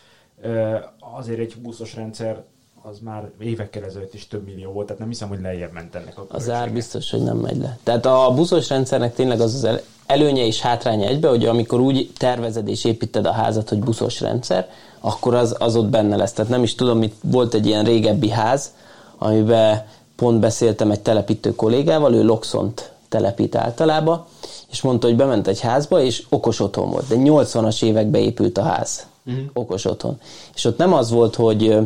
Azért 1.16 1.38
egy 1.38 1.56
buszos 1.62 1.94
rendszer 1.94 2.44
az 2.90 2.98
már 3.02 3.30
évekkel 3.38 3.84
ezelőtt 3.84 4.14
is 4.14 4.28
több 4.28 4.44
millió 4.44 4.72
volt, 4.72 4.86
tehát 4.86 5.00
nem 5.00 5.08
hiszem, 5.08 5.28
hogy 5.28 5.40
lejjebb 5.40 5.72
ment 5.72 5.94
ennek 5.94 6.18
a 6.18 6.24
Az 6.28 6.50
ár 6.50 6.72
biztos, 6.72 7.10
hogy 7.10 7.22
nem 7.22 7.36
megy 7.36 7.56
le. 7.56 7.78
Tehát 7.82 8.06
a 8.06 8.32
buszos 8.34 8.68
rendszernek 8.68 9.14
tényleg 9.14 9.40
az 9.40 9.64
az 9.64 9.80
előnye 10.06 10.46
és 10.46 10.60
hátránya 10.60 11.08
egybe, 11.08 11.28
hogy 11.28 11.46
amikor 11.46 11.80
úgy 11.80 12.10
tervezed 12.16 12.68
és 12.68 12.84
építed 12.84 13.26
a 13.26 13.32
házat, 13.32 13.68
hogy 13.68 13.78
buszos 13.78 14.20
rendszer, 14.20 14.68
akkor 15.00 15.34
az, 15.34 15.56
az 15.58 15.76
ott 15.76 15.88
benne 15.88 16.16
lesz. 16.16 16.32
Tehát 16.32 16.50
nem 16.50 16.62
is 16.62 16.74
tudom, 16.74 17.02
itt 17.02 17.14
volt 17.22 17.54
egy 17.54 17.66
ilyen 17.66 17.84
régebbi 17.84 18.28
ház, 18.28 18.74
amiben 19.18 19.86
pont 20.16 20.40
beszéltem 20.40 20.90
egy 20.90 21.00
telepítő 21.00 21.54
kollégával, 21.54 22.14
ő 22.14 22.24
Loxont 22.24 22.92
telepít 23.08 23.54
általában, 23.54 24.24
és 24.70 24.82
mondta, 24.82 25.06
hogy 25.06 25.16
bement 25.16 25.46
egy 25.46 25.60
házba, 25.60 26.00
és 26.00 26.24
okos 26.28 26.60
otthon 26.60 26.90
volt. 26.90 27.08
De 27.08 27.14
80-as 27.18 27.82
években 27.82 28.20
épült 28.20 28.58
a 28.58 28.62
ház. 28.62 29.06
Uh-huh. 29.26 29.44
Okos 29.52 29.84
otthon. 29.84 30.20
És 30.54 30.64
ott 30.64 30.78
nem 30.78 30.92
az 30.92 31.10
volt, 31.10 31.34
hogy 31.34 31.78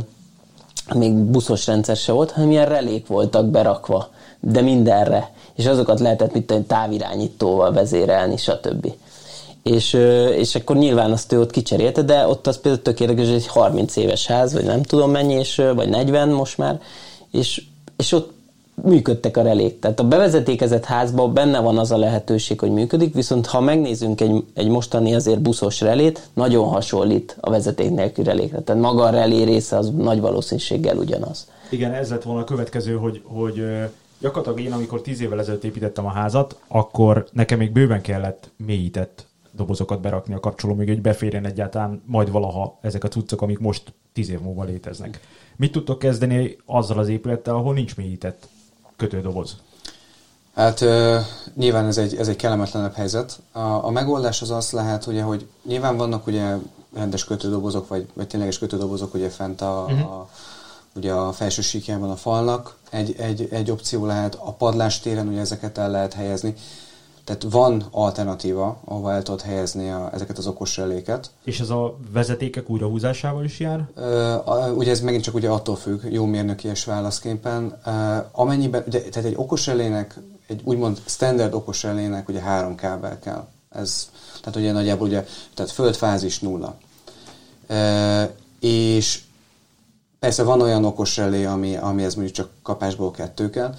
még 0.95 1.13
buszos 1.13 1.67
rendszer 1.67 1.97
se 1.97 2.13
volt, 2.13 2.31
hanem 2.31 2.51
ilyen 2.51 2.67
relék 2.67 3.07
voltak 3.07 3.47
berakva, 3.47 4.09
de 4.41 4.61
mindenre. 4.61 5.31
És 5.55 5.67
azokat 5.67 6.01
lehetett 6.01 6.33
mit 6.33 6.47
tenni, 6.47 6.65
távirányítóval 6.65 7.73
vezérelni, 7.73 8.37
stb. 8.37 8.93
És, 9.63 9.93
és 10.37 10.55
akkor 10.55 10.77
nyilván 10.77 11.13
azt 11.13 11.33
ő 11.33 11.41
ott 11.41 11.51
kicserélte, 11.51 12.03
de 12.03 12.27
ott 12.27 12.47
az 12.47 12.61
például 12.61 12.83
tök 12.83 13.01
érdekes, 13.01 13.29
egy 13.29 13.47
30 13.47 13.97
éves 13.97 14.27
ház, 14.27 14.53
vagy 14.53 14.65
nem 14.65 14.83
tudom 14.83 15.11
mennyi, 15.11 15.35
és, 15.35 15.63
vagy 15.75 15.89
40 15.89 16.29
most 16.29 16.59
már, 16.59 16.81
és, 17.31 17.63
és 17.97 18.13
ott 18.13 18.38
működtek 18.83 19.37
a 19.37 19.43
relék. 19.43 19.79
Tehát 19.79 20.01
a 20.01 20.09
bevezetékezett 20.09 20.85
házban 20.85 21.35
benne 21.35 21.61
van 21.61 21.79
az 21.79 21.91
a 21.91 21.97
lehetőség, 21.97 22.61
hogy 22.61 22.71
működik, 22.71 23.15
viszont 23.15 23.47
ha 23.47 23.61
megnézzünk 23.61 24.21
egy, 24.21 24.45
egy 24.55 24.69
mostani 24.69 25.15
azért 25.15 25.41
buszos 25.41 25.81
relét, 25.81 26.29
nagyon 26.35 26.69
hasonlít 26.69 27.37
a 27.41 27.51
vezeték 27.51 27.91
nélkül 27.91 28.25
relékre. 28.25 28.61
Tehát 28.61 28.83
maga 28.83 29.03
a 29.03 29.11
relé 29.11 29.43
része 29.43 29.77
az 29.77 29.91
nagy 29.91 30.21
valószínűséggel 30.21 30.97
ugyanaz. 30.97 31.47
Igen, 31.71 31.93
ez 31.93 32.11
lett 32.11 32.23
volna 32.23 32.41
a 32.41 32.45
következő, 32.45 32.95
hogy, 32.97 33.23
hogy 33.25 33.65
gyakorlatilag 34.21 34.67
én, 34.67 34.73
amikor 34.73 35.01
tíz 35.01 35.21
évvel 35.21 35.41
ezelőtt 35.41 35.65
építettem 35.65 36.07
a 36.07 36.11
házat, 36.11 36.59
akkor 36.69 37.27
nekem 37.33 37.59
még 37.59 37.73
bőven 37.73 38.01
kellett 38.01 38.51
mélyített 38.57 39.27
dobozokat 39.53 40.01
berakni 40.01 40.35
a 40.35 40.41
kapcsoló, 40.41 40.75
még 40.75 40.89
hogy 40.89 41.01
beférjen 41.01 41.45
egyáltalán 41.45 42.03
majd 42.07 42.31
valaha 42.31 42.79
ezek 42.83 43.05
a 43.05 43.09
cuccok, 43.09 43.43
amik 43.43 43.59
most 43.59 43.93
tíz 44.13 44.31
év 44.31 44.41
múlva 44.41 44.65
léteznek. 44.65 45.21
Mit 45.57 45.73
tudtok 45.73 45.99
kezdeni 45.99 46.57
azzal 46.67 46.99
az 46.99 47.09
épülettel, 47.09 47.55
ahol 47.55 47.75
nincs 47.75 47.97
mélyített 47.97 48.49
kötődoboz? 48.99 49.57
Hát 50.55 50.81
uh, 50.81 51.17
nyilván 51.55 51.87
ez 51.87 51.99
egy, 51.99 52.17
ez 52.17 52.29
egy 52.29 52.37
kellemetlenebb 52.37 52.95
helyzet. 52.95 53.39
A, 53.53 53.59
a 53.61 53.91
megoldás 53.91 54.43
az 54.43 54.51
az 54.51 54.71
lehet, 54.71 55.07
ugye, 55.07 55.23
hogy 55.23 55.47
nyilván 55.65 55.97
vannak 55.97 56.27
ugye 56.27 56.55
rendes 56.95 57.25
kötődobozok, 57.25 57.89
vagy, 57.89 58.09
vagy 58.15 58.27
tényleges 58.27 58.59
kötődobozok 58.59 59.15
ugye 59.15 59.29
fent 59.29 59.61
a, 59.61 59.87
uh-huh. 59.89 60.13
a, 60.13 60.29
ugye 60.95 61.13
a 61.13 61.33
felső 61.33 61.63
síkjában 61.63 62.11
a 62.11 62.17
falnak. 62.17 62.77
Egy, 62.91 63.15
egy, 63.19 63.49
egy 63.51 63.71
opció 63.71 64.07
lehet, 64.07 64.35
a 64.35 64.53
padlástéren 64.53 65.29
ugye 65.29 65.41
ezeket 65.41 65.79
el 65.79 65.91
lehet 65.91 66.13
helyezni. 66.13 66.55
Tehát 67.29 67.43
van 67.43 67.85
alternatíva, 67.91 68.81
ahova 68.85 69.13
el 69.13 69.23
tudod 69.23 69.43
helyezni 69.43 69.91
a, 69.91 70.11
ezeket 70.13 70.39
az 70.39 70.47
okos 70.47 70.77
reléket. 70.77 71.31
És 71.45 71.61
ez 71.61 71.71
a 71.71 71.97
vezetékek 72.13 72.71
újrahúzásával 72.71 73.45
is 73.45 73.61
jár? 73.61 73.89
Uh, 73.97 74.77
ugye 74.77 74.91
ez 74.91 75.01
megint 75.01 75.23
csak 75.23 75.35
ugye 75.35 75.49
attól 75.49 75.77
függ, 75.77 76.13
jó 76.13 76.25
mérnökies 76.25 76.85
válaszképpen. 76.85 77.81
Uh, 77.87 77.93
amennyiben, 78.33 78.85
ugye, 78.87 79.01
tehát 79.01 79.29
egy 79.29 79.37
okos 79.37 79.67
relének, 79.67 80.19
egy 80.47 80.61
úgymond 80.65 81.01
standard 81.05 81.55
okos 81.55 81.83
relének 81.83 82.29
ugye 82.29 82.41
három 82.41 82.75
kábel 82.75 83.19
kell. 83.19 83.47
Ez, 83.71 84.11
tehát 84.41 84.59
ugye 84.59 84.73
nagyjából 84.73 85.07
ugye, 85.07 85.27
tehát 85.55 85.73
földfázis 85.73 86.41
nulla. 86.41 86.77
Uh, 87.69 88.31
és 88.61 89.21
persze 90.19 90.43
van 90.43 90.61
olyan 90.61 90.85
okos 90.85 91.17
relé, 91.17 91.45
ami, 91.45 91.77
ami 91.77 92.05
ez 92.05 92.15
mondjuk 92.15 92.37
csak 92.37 92.51
kapásból 92.63 93.11
kettő 93.11 93.51
kell, 93.51 93.75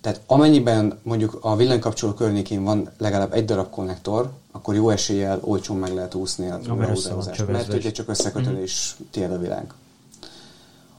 tehát 0.00 0.20
amennyiben 0.26 0.98
mondjuk 1.02 1.38
a 1.40 1.56
villanykapcsoló 1.56 2.12
környékén 2.12 2.64
van 2.64 2.90
legalább 2.98 3.32
egy 3.32 3.44
darab 3.44 3.70
konnektor, 3.70 4.30
akkor 4.52 4.74
jó 4.74 4.90
eséllyel 4.90 5.38
olcsón 5.42 5.76
meg 5.76 5.94
lehet 5.94 6.14
úszni 6.14 6.50
a 6.50 6.60
újrahúzást. 6.70 7.46
Mert 7.46 7.72
ugye 7.72 7.90
csak 7.90 8.08
összekötő 8.08 8.50
mm-hmm. 8.50 8.62
és 8.62 8.94
tiéd 9.10 9.30
a 9.30 9.38
világ. 9.38 9.74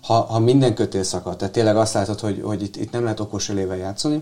Ha, 0.01 0.13
ha 0.13 0.39
minden 0.39 0.75
kötél 0.75 1.03
szakad, 1.03 1.37
tehát 1.37 1.53
tényleg 1.53 1.77
azt 1.77 1.93
látod, 1.93 2.19
hogy, 2.19 2.41
hogy 2.43 2.61
itt, 2.61 2.75
itt 2.75 2.91
nem 2.91 3.03
lehet 3.03 3.19
okos 3.19 3.49
elével 3.49 3.77
játszani, 3.77 4.21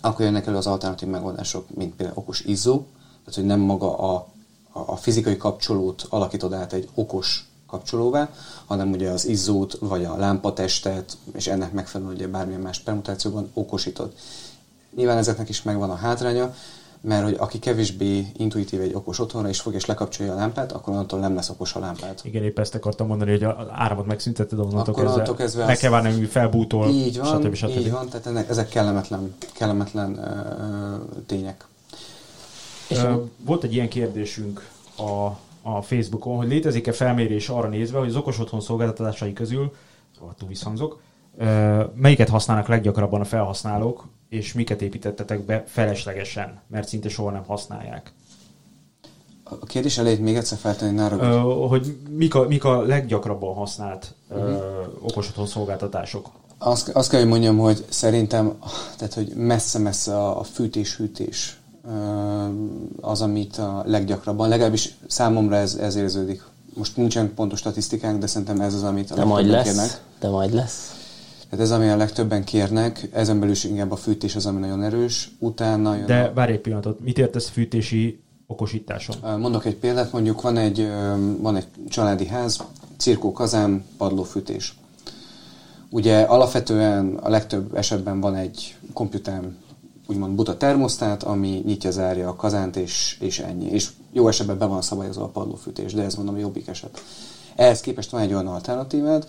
akkor 0.00 0.24
jönnek 0.24 0.46
elő 0.46 0.56
az 0.56 0.66
alternatív 0.66 1.08
megoldások, 1.08 1.74
mint 1.74 1.94
például 1.94 2.18
okos 2.18 2.40
izzó, 2.40 2.86
tehát 3.18 3.34
hogy 3.34 3.44
nem 3.44 3.60
maga 3.60 3.98
a, 3.98 4.26
a, 4.72 4.80
a 4.86 4.96
fizikai 4.96 5.36
kapcsolót 5.36 6.06
alakítod 6.08 6.52
át 6.52 6.72
egy 6.72 6.88
okos 6.94 7.51
kapcsolóvá, 7.72 8.28
hanem 8.66 8.90
ugye 8.90 9.10
az 9.10 9.26
izzót, 9.26 9.76
vagy 9.80 10.04
a 10.04 10.16
lámpatestet, 10.16 11.16
és 11.34 11.46
ennek 11.46 11.72
megfelelően 11.72 12.16
ugye 12.16 12.28
bármilyen 12.28 12.60
más 12.60 12.78
permutációban 12.78 13.50
okosítod. 13.54 14.12
Nyilván 14.96 15.18
ezeknek 15.18 15.48
is 15.48 15.62
megvan 15.62 15.90
a 15.90 15.94
hátránya, 15.94 16.54
mert 17.00 17.24
hogy 17.24 17.36
aki 17.38 17.58
kevésbé 17.58 18.26
intuitív 18.36 18.80
egy 18.80 18.94
okos 18.94 19.18
otthonra 19.18 19.48
és 19.48 19.60
fog 19.60 19.74
és 19.74 19.86
lekapcsolja 19.86 20.32
a 20.32 20.36
lámpát, 20.36 20.72
akkor 20.72 20.92
onnantól 20.92 21.20
nem 21.20 21.34
lesz 21.34 21.48
okos 21.48 21.74
a 21.74 21.78
lámpát. 21.78 22.20
Igen, 22.24 22.42
épp 22.42 22.58
ezt 22.58 22.74
akartam 22.74 23.06
mondani, 23.06 23.30
hogy 23.30 23.44
az 23.44 23.66
áramot 23.70 24.06
megszüntetted, 24.06 24.58
onnantól 24.58 24.94
akkor 24.94 25.04
kezdve, 25.04 25.34
kezdve 25.34 25.64
meg 25.64 25.76
kell 25.76 25.90
várni, 25.90 26.12
hogy 26.12 26.28
felbútól, 26.28 26.88
így 26.88 27.18
van, 27.18 27.42
stb. 27.42 27.54
stb. 27.54 27.68
Így 27.68 27.90
van, 27.90 28.08
tehát 28.08 28.26
ennek, 28.26 28.48
ezek 28.48 28.68
kellemetlen, 28.68 29.34
kellemetlen 29.52 30.10
uh, 30.10 31.22
tények. 31.26 31.66
És 32.88 33.06
volt 33.44 33.64
egy 33.64 33.72
ilyen 33.72 33.88
kérdésünk 33.88 34.68
a 34.96 35.28
a 35.62 35.82
Facebookon, 35.82 36.36
hogy 36.36 36.48
létezik-e 36.48 36.92
felmérés 36.92 37.48
arra 37.48 37.68
nézve, 37.68 37.98
hogy 37.98 38.08
az 38.08 38.16
okos 38.16 38.38
otthon 38.38 38.60
szolgáltatásai 38.60 39.32
közül, 39.32 39.72
rohadtul 40.20 40.48
visszhangzok, 40.48 41.00
melyiket 41.94 42.28
használnak 42.28 42.68
leggyakrabban 42.68 43.20
a 43.20 43.24
felhasználók, 43.24 44.08
és 44.28 44.52
miket 44.52 44.82
építettetek 44.82 45.44
be 45.44 45.64
feleslegesen, 45.66 46.60
mert 46.66 46.88
szinte 46.88 47.08
soha 47.08 47.30
nem 47.30 47.44
használják. 47.44 48.12
A 49.60 49.66
kérdés 49.66 49.98
elejét 49.98 50.20
még 50.20 50.36
egyszer 50.36 50.58
feltenni, 50.58 50.94
nára. 50.94 51.40
Hogy 51.42 51.96
mik 52.10 52.34
a, 52.34 52.46
mik 52.48 52.64
a 52.64 52.80
leggyakrabban 52.80 53.54
használt 53.54 54.14
uh-huh. 54.28 54.62
okos 55.02 55.28
otthon 55.28 55.46
szolgáltatások? 55.46 56.30
Azt, 56.58 56.88
azt 56.88 57.10
kell, 57.10 57.20
hogy 57.20 57.28
mondjam, 57.28 57.58
hogy 57.58 57.84
szerintem 57.88 58.58
tehát, 58.96 59.14
hogy 59.14 59.32
messze-messze 59.36 60.16
a, 60.16 60.38
a 60.40 60.42
fűtés-hűtés 60.42 61.61
az, 63.00 63.22
amit 63.22 63.56
a 63.56 63.82
leggyakrabban, 63.86 64.48
legalábbis 64.48 64.96
számomra 65.06 65.56
ez, 65.56 65.74
ez 65.74 65.96
érződik. 65.96 66.42
Most 66.74 66.96
nincsen 66.96 67.34
pontos 67.34 67.58
statisztikánk, 67.58 68.20
de 68.20 68.26
szerintem 68.26 68.60
ez 68.60 68.74
az, 68.74 68.82
amit 68.82 69.10
a 69.10 69.14
de 69.14 69.24
majd 69.24 69.46
lesz, 69.46 69.64
kérnek. 69.64 70.00
De 70.20 70.28
majd 70.28 70.52
lesz. 70.52 70.96
Tehát 71.50 71.64
ez, 71.64 71.70
ami 71.70 71.88
a 71.88 71.96
legtöbben 71.96 72.44
kérnek, 72.44 73.08
ezen 73.12 73.38
belül 73.38 73.54
is 73.54 73.64
inkább 73.64 73.90
a 73.90 73.96
fűtés 73.96 74.36
az, 74.36 74.46
ami 74.46 74.60
nagyon 74.60 74.82
erős, 74.82 75.30
utána 75.38 75.96
jön 75.96 76.06
De 76.06 76.20
a... 76.20 76.32
várj 76.32 76.52
egy 76.52 76.60
pillanatot, 76.60 77.00
mit 77.00 77.18
értesz 77.18 77.48
fűtési 77.48 78.22
okosításon? 78.46 79.38
Mondok 79.38 79.64
egy 79.64 79.76
példát, 79.76 80.12
mondjuk 80.12 80.40
van 80.40 80.56
egy, 80.56 80.88
van 81.38 81.56
egy 81.56 81.66
családi 81.88 82.26
ház, 82.26 82.60
cirkó, 82.96 83.32
kazán, 83.32 83.84
padlófűtés. 83.96 84.76
Ugye 85.90 86.20
alapvetően 86.20 87.14
a 87.14 87.28
legtöbb 87.28 87.76
esetben 87.76 88.20
van 88.20 88.34
egy 88.34 88.76
komputern, 88.92 89.56
úgymond 90.06 90.34
buta 90.34 90.56
termosztát, 90.56 91.22
ami 91.22 91.62
nyitja, 91.66 91.90
zárja 91.90 92.28
a 92.28 92.36
kazánt, 92.36 92.76
és, 92.76 93.16
és 93.20 93.38
ennyi. 93.38 93.66
És 93.66 93.90
jó 94.12 94.28
esetben 94.28 94.58
be 94.58 94.64
van 94.64 94.82
szabályozva 94.82 95.24
a 95.24 95.28
padlófűtés, 95.28 95.92
de 95.92 96.02
ez 96.02 96.14
mondom 96.14 96.34
a 96.34 96.38
jobbik 96.38 96.68
eset. 96.68 97.02
Ehhez 97.56 97.80
képest 97.80 98.10
van 98.10 98.20
egy 98.20 98.32
olyan 98.32 98.46
alternatívád, 98.46 99.26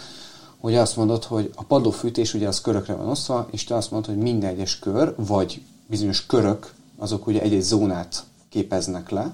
hogy 0.60 0.76
azt 0.76 0.96
mondod, 0.96 1.24
hogy 1.24 1.52
a 1.56 1.64
padlófűtés 1.64 2.34
ugye 2.34 2.48
az 2.48 2.62
körökre 2.62 2.94
van 2.94 3.10
osztva, 3.10 3.48
és 3.52 3.64
te 3.64 3.76
azt 3.76 3.92
mondod, 3.92 4.10
hogy 4.10 4.24
minden 4.24 4.50
egyes 4.50 4.80
kör, 4.80 5.14
vagy 5.18 5.62
bizonyos 5.88 6.26
körök, 6.26 6.74
azok 6.98 7.28
ugye 7.28 7.42
egy-egy 7.42 7.62
zónát 7.62 8.24
képeznek 8.50 9.10
le, 9.10 9.34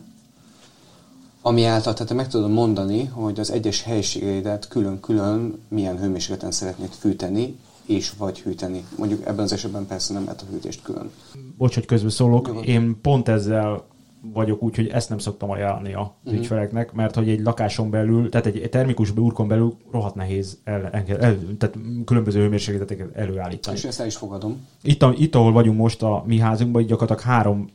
ami 1.42 1.64
által 1.64 1.94
tehát 1.94 2.08
te 2.08 2.14
meg 2.14 2.28
tudod 2.28 2.52
mondani, 2.52 3.06
hogy 3.06 3.40
az 3.40 3.52
egyes 3.52 3.82
helyiségeidet 3.82 4.68
külön-külön 4.68 5.62
milyen 5.68 5.98
hőmérsékleten 5.98 6.52
szeretnéd 6.52 6.90
fűteni, 6.90 7.60
és 7.90 8.12
vagy 8.18 8.40
hűteni. 8.40 8.84
Mondjuk 8.98 9.26
ebben 9.26 9.44
az 9.44 9.52
esetben 9.54 9.86
persze 9.86 10.14
nem 10.14 10.24
lehet 10.24 10.42
a 10.42 10.52
hűtést 10.52 10.82
külön. 10.82 11.12
Bocs, 11.58 11.74
hogy 11.74 11.86
közben 11.86 12.10
szólok, 12.10 12.60
én 12.66 12.98
pont 13.02 13.28
ezzel 13.28 13.84
vagyok 14.22 14.64
úgy, 14.64 14.76
hogy 14.76 14.88
ezt 14.88 15.10
nem 15.10 15.18
szoktam 15.18 15.50
ajánlani 15.50 15.94
a 15.94 16.14
Mhm. 16.24 16.36
ügyfeleknek, 16.36 16.92
mert 16.94 17.16
hogy 17.16 17.30
egy 17.30 17.42
lakáson 17.42 17.90
belül, 17.90 18.30
tehát 18.30 18.46
egy 18.46 18.70
termikus 18.70 19.12
burkon 19.12 19.48
belül 19.48 19.76
rohadt 19.92 20.16
nehéz 20.16 20.58
el, 20.64 20.90
el, 20.92 21.04
el, 21.08 21.38
tehát 21.58 21.78
különböző 22.06 22.40
hőmérsékleteket 22.40 23.16
előállítani. 23.16 23.76
És 23.78 23.84
ezt 23.84 24.00
el 24.00 24.06
is 24.06 24.16
fogadom. 24.16 24.68
Itt, 24.82 25.02
a, 25.04 25.14
itt, 25.18 25.36
ahol 25.36 25.52
vagyunk 25.52 25.78
most 25.78 26.04
a 26.04 26.24
mi 26.28 26.40
házunkban, 26.40 26.86
gyakorlatilag 26.86 27.34
három 27.34 27.70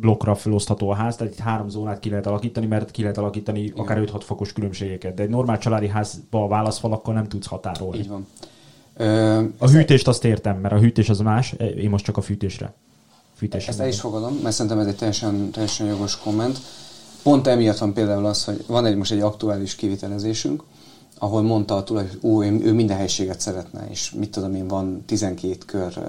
blokkra 0.00 0.34
felosztható 0.34 0.90
a 0.90 0.94
ház, 0.94 1.16
tehát 1.16 1.32
itt 1.32 1.38
három 1.38 1.68
zónát 1.68 2.00
ki 2.00 2.08
lehet 2.10 2.26
alakítani, 2.26 2.66
mert 2.66 2.90
ki 2.90 3.00
lehet 3.02 3.18
alakítani 3.18 3.60
Igen. 3.60 3.76
akár 3.78 3.98
5-6 4.04 4.20
fokos 4.24 4.52
különbségeket. 4.52 5.14
De 5.14 5.22
egy 5.22 5.28
normál 5.28 5.58
családi 5.58 5.88
házba 5.88 6.44
a 6.44 6.48
válaszfalakkal 6.48 7.14
nem 7.14 7.28
tudsz 7.28 7.46
határolni. 7.46 7.98
Így 7.98 8.08
van. 8.08 8.26
A 9.58 9.68
hűtést 9.68 10.08
azt 10.08 10.24
értem, 10.24 10.56
mert 10.56 10.74
a 10.74 10.78
hűtés 10.78 11.08
az 11.08 11.18
más, 11.18 11.54
én 11.76 11.90
most 11.90 12.04
csak 12.04 12.16
a 12.16 12.20
fűtésre. 12.20 12.74
Fűtésre 13.36 13.70
Ezt 13.70 13.80
el 13.80 13.88
is 13.88 14.00
fogadom, 14.00 14.38
mert 14.42 14.54
szerintem 14.54 14.80
ez 14.80 14.86
egy 14.86 14.96
teljesen, 14.96 15.50
teljesen 15.50 15.86
jogos 15.86 16.18
komment. 16.18 16.58
Pont 17.22 17.46
emiatt 17.46 17.78
van 17.78 17.92
például 17.92 18.26
az, 18.26 18.44
hogy 18.44 18.64
van 18.66 18.86
egy 18.86 18.96
most 18.96 19.12
egy 19.12 19.20
aktuális 19.20 19.74
kivitelezésünk, 19.74 20.62
ahol 21.18 21.42
mondta 21.42 21.76
a 21.76 21.84
tulaj, 21.84 22.06
hogy 22.08 22.18
ó, 22.22 22.44
ő, 22.44 22.60
ő 22.62 22.72
minden 22.72 22.96
helységet 22.96 23.40
szeretne, 23.40 23.86
és 23.90 24.10
mit 24.10 24.30
tudom 24.30 24.54
én, 24.54 24.68
van 24.68 25.02
12 25.06 25.56
kör 25.66 26.02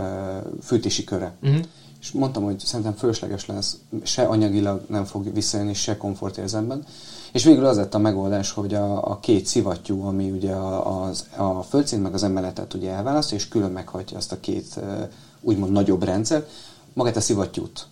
fűtési 0.63 1.03
köre. 1.03 1.33
Uh-huh. 1.41 1.59
És 2.01 2.11
mondtam, 2.11 2.43
hogy 2.43 2.59
szerintem 2.59 2.93
fölösleges 2.93 3.45
lesz, 3.45 3.77
se 4.03 4.23
anyagilag 4.23 4.81
nem 4.89 5.05
fog 5.05 5.33
visszajönni, 5.33 5.73
se 5.73 5.97
komfortérzetben. 5.97 6.85
És 7.31 7.43
végül 7.43 7.65
az 7.65 7.77
lett 7.77 7.93
a 7.93 7.99
megoldás, 7.99 8.51
hogy 8.51 8.73
a, 8.73 9.11
a 9.11 9.19
két 9.19 9.45
szivattyú, 9.45 10.01
ami 10.05 10.31
ugye 10.31 10.53
a, 10.53 11.03
az, 11.03 11.27
a 11.37 11.61
földszint 11.61 12.03
meg 12.03 12.13
az 12.13 12.23
emeletet 12.23 12.73
ugye 12.73 12.91
elválaszt, 12.91 13.33
és 13.33 13.47
külön 13.47 13.71
meghajtja 13.71 14.17
azt 14.17 14.31
a 14.31 14.39
két 14.39 14.79
úgymond 15.41 15.71
nagyobb 15.71 16.03
rendszer, 16.03 16.45
magát 16.93 17.15
a 17.15 17.21
szivattyút, 17.21 17.87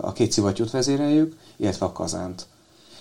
a 0.00 0.12
két 0.12 0.32
szivattyút 0.32 0.70
vezéreljük, 0.70 1.36
illetve 1.56 1.86
a 1.86 1.92
kazánt. 1.92 2.46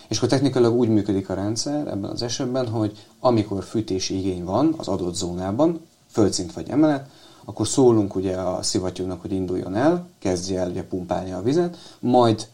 És 0.08 0.18
akkor 0.18 0.30
technikailag 0.30 0.74
úgy 0.74 0.90
működik 0.90 1.30
a 1.30 1.34
rendszer 1.34 1.88
ebben 1.88 2.10
az 2.10 2.22
esetben, 2.22 2.68
hogy 2.68 3.06
amikor 3.20 3.64
fűtési 3.64 4.18
igény 4.18 4.44
van 4.44 4.74
az 4.78 4.88
adott 4.88 5.16
zónában, 5.16 5.82
földszint 6.08 6.54
vagy 6.54 6.70
emelet, 6.70 7.10
akkor 7.46 7.68
szólunk 7.68 8.16
ugye 8.16 8.36
a 8.36 8.64
szivattyúnak, 8.64 9.22
hogy 9.22 9.32
induljon 9.32 9.76
el, 9.76 10.08
kezdje 10.20 10.60
el 10.60 10.70
ugye 10.70 10.84
pumpálni 10.84 11.32
a 11.32 11.42
vizet, 11.42 11.78
majd 12.00 12.48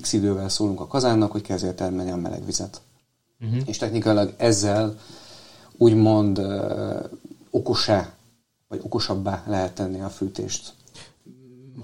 x 0.00 0.12
idővel 0.12 0.48
szólunk 0.48 0.80
a 0.80 0.86
kazánnak, 0.86 1.32
hogy 1.32 1.42
kezdje 1.42 1.68
el 1.68 1.74
termelni 1.74 2.10
a 2.10 2.16
meleg 2.16 2.44
vizet. 2.44 2.80
Uh-huh. 3.40 3.62
És 3.66 3.76
technikailag 3.76 4.34
ezzel 4.36 4.98
úgymond 5.76 6.38
e, 6.38 7.10
okosá, 7.50 8.12
vagy 8.68 8.80
okosabbá 8.82 9.42
lehet 9.46 9.74
tenni 9.74 10.00
a 10.00 10.08
fűtést. 10.08 10.74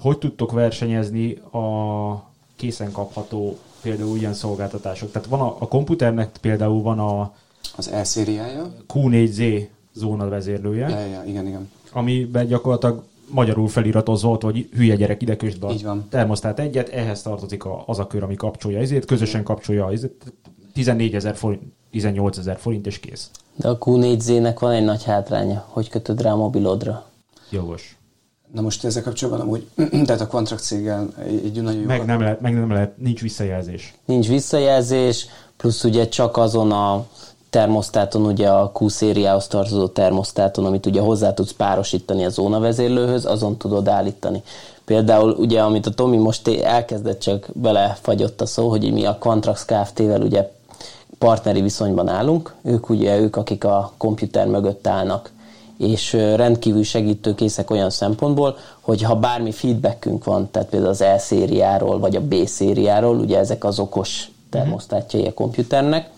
Hogy 0.00 0.18
tudtok 0.18 0.52
versenyezni 0.52 1.34
a 1.34 2.30
készen 2.56 2.92
kapható 2.92 3.58
például 3.82 4.16
ilyen 4.16 4.34
szolgáltatások? 4.34 5.10
Tehát 5.10 5.28
van 5.28 5.40
a, 5.40 5.56
a 5.58 5.68
komputernek 5.68 6.36
például 6.40 6.82
van 6.82 6.98
a 6.98 7.34
Az 7.76 7.88
E-szériája. 7.88 8.74
Q4Z 8.88 9.68
zóna 9.92 10.28
vezérlője, 10.28 10.88
ja, 10.88 11.06
ja, 11.06 11.24
igen, 11.24 11.46
igen. 11.46 11.70
amiben 11.92 12.46
gyakorlatilag 12.46 13.04
magyarul 13.32 13.68
feliratozva 13.68 14.30
ott, 14.30 14.42
hogy 14.42 14.68
hülye 14.72 14.94
gyerek 14.94 15.22
ide 15.22 15.36
kösd 15.36 15.60
be 15.60 15.74
termosztát 16.08 16.58
egyet, 16.58 16.88
ehhez 16.88 17.22
tartozik 17.22 17.64
a, 17.64 17.82
az 17.86 17.98
a 17.98 18.06
kör, 18.06 18.22
ami 18.22 18.34
kapcsolja 18.34 18.78
ezért, 18.78 19.04
közösen 19.04 19.42
kapcsolja 19.42 19.92
ezért, 19.92 20.32
14 20.72 21.14
ezer 21.14 21.36
forint, 21.36 21.62
18 21.90 22.38
ezer 22.38 22.58
forint 22.58 22.86
és 22.86 23.00
kész. 23.00 23.30
De 23.56 23.68
a 23.68 23.78
Q4Z-nek 23.78 24.56
van 24.58 24.72
egy 24.72 24.84
nagy 24.84 25.04
hátránya, 25.04 25.64
hogy 25.68 25.88
kötöd 25.88 26.22
rá 26.22 26.32
a 26.32 26.36
mobilodra. 26.36 27.06
Jogos. 27.50 27.96
Na 28.52 28.60
most 28.60 28.84
ezzel 28.84 29.02
kapcsolatban 29.02 29.46
amúgy, 29.46 29.66
tehát 30.06 30.20
a 30.20 30.26
Quantrax 30.26 30.66
céggel 30.66 31.08
egy, 31.26 31.44
egy 31.44 31.62
nagyon 31.62 31.80
jó... 31.80 31.86
Meg 31.86 32.04
nem, 32.04 32.20
lehet, 32.20 32.40
meg 32.40 32.54
nem 32.54 32.70
lehet, 32.70 32.98
nincs 32.98 33.20
visszajelzés. 33.20 33.94
Nincs 34.04 34.28
visszajelzés, 34.28 35.26
plusz 35.56 35.84
ugye 35.84 36.08
csak 36.08 36.36
azon 36.36 36.72
a 36.72 37.06
termosztáton, 37.52 38.26
ugye 38.26 38.48
a 38.48 38.72
Q-szériához 38.80 39.46
tartozó 39.46 39.86
termosztáton, 39.86 40.64
amit 40.64 40.86
ugye 40.86 41.00
hozzá 41.00 41.34
tudsz 41.34 41.52
párosítani 41.52 42.24
a 42.24 42.28
zónavezérlőhöz, 42.28 43.24
azon 43.24 43.56
tudod 43.56 43.88
állítani. 43.88 44.42
Például 44.84 45.30
ugye, 45.30 45.60
amit 45.60 45.86
a 45.86 45.90
Tomi 45.90 46.16
most 46.16 46.48
elkezdett, 46.48 47.20
csak 47.20 47.48
belefagyott 47.52 48.40
a 48.40 48.46
szó, 48.46 48.68
hogy 48.68 48.92
mi 48.92 49.04
a 49.04 49.16
Quantrax 49.18 49.64
Kft-vel 49.64 50.20
ugye 50.20 50.50
partneri 51.18 51.60
viszonyban 51.60 52.08
állunk, 52.08 52.54
ők 52.62 52.88
ugye 52.88 53.18
ők, 53.18 53.36
akik 53.36 53.64
a 53.64 53.92
komputer 53.96 54.46
mögött 54.46 54.86
állnak, 54.86 55.30
és 55.78 56.12
rendkívül 56.12 56.82
segítőkészek 56.82 57.70
olyan 57.70 57.90
szempontból, 57.90 58.56
hogy 58.80 59.02
ha 59.02 59.14
bármi 59.16 59.52
feedbackünk 59.52 60.24
van, 60.24 60.48
tehát 60.50 60.68
például 60.68 60.90
az 60.90 61.00
E 61.00 61.18
szériáról, 61.18 61.98
vagy 61.98 62.16
a 62.16 62.20
B 62.20 62.34
szériáról, 62.46 63.16
ugye 63.16 63.38
ezek 63.38 63.64
az 63.64 63.78
okos 63.78 64.30
termosztátjai 64.50 65.26
a 65.26 65.34
komputernek, 65.34 66.10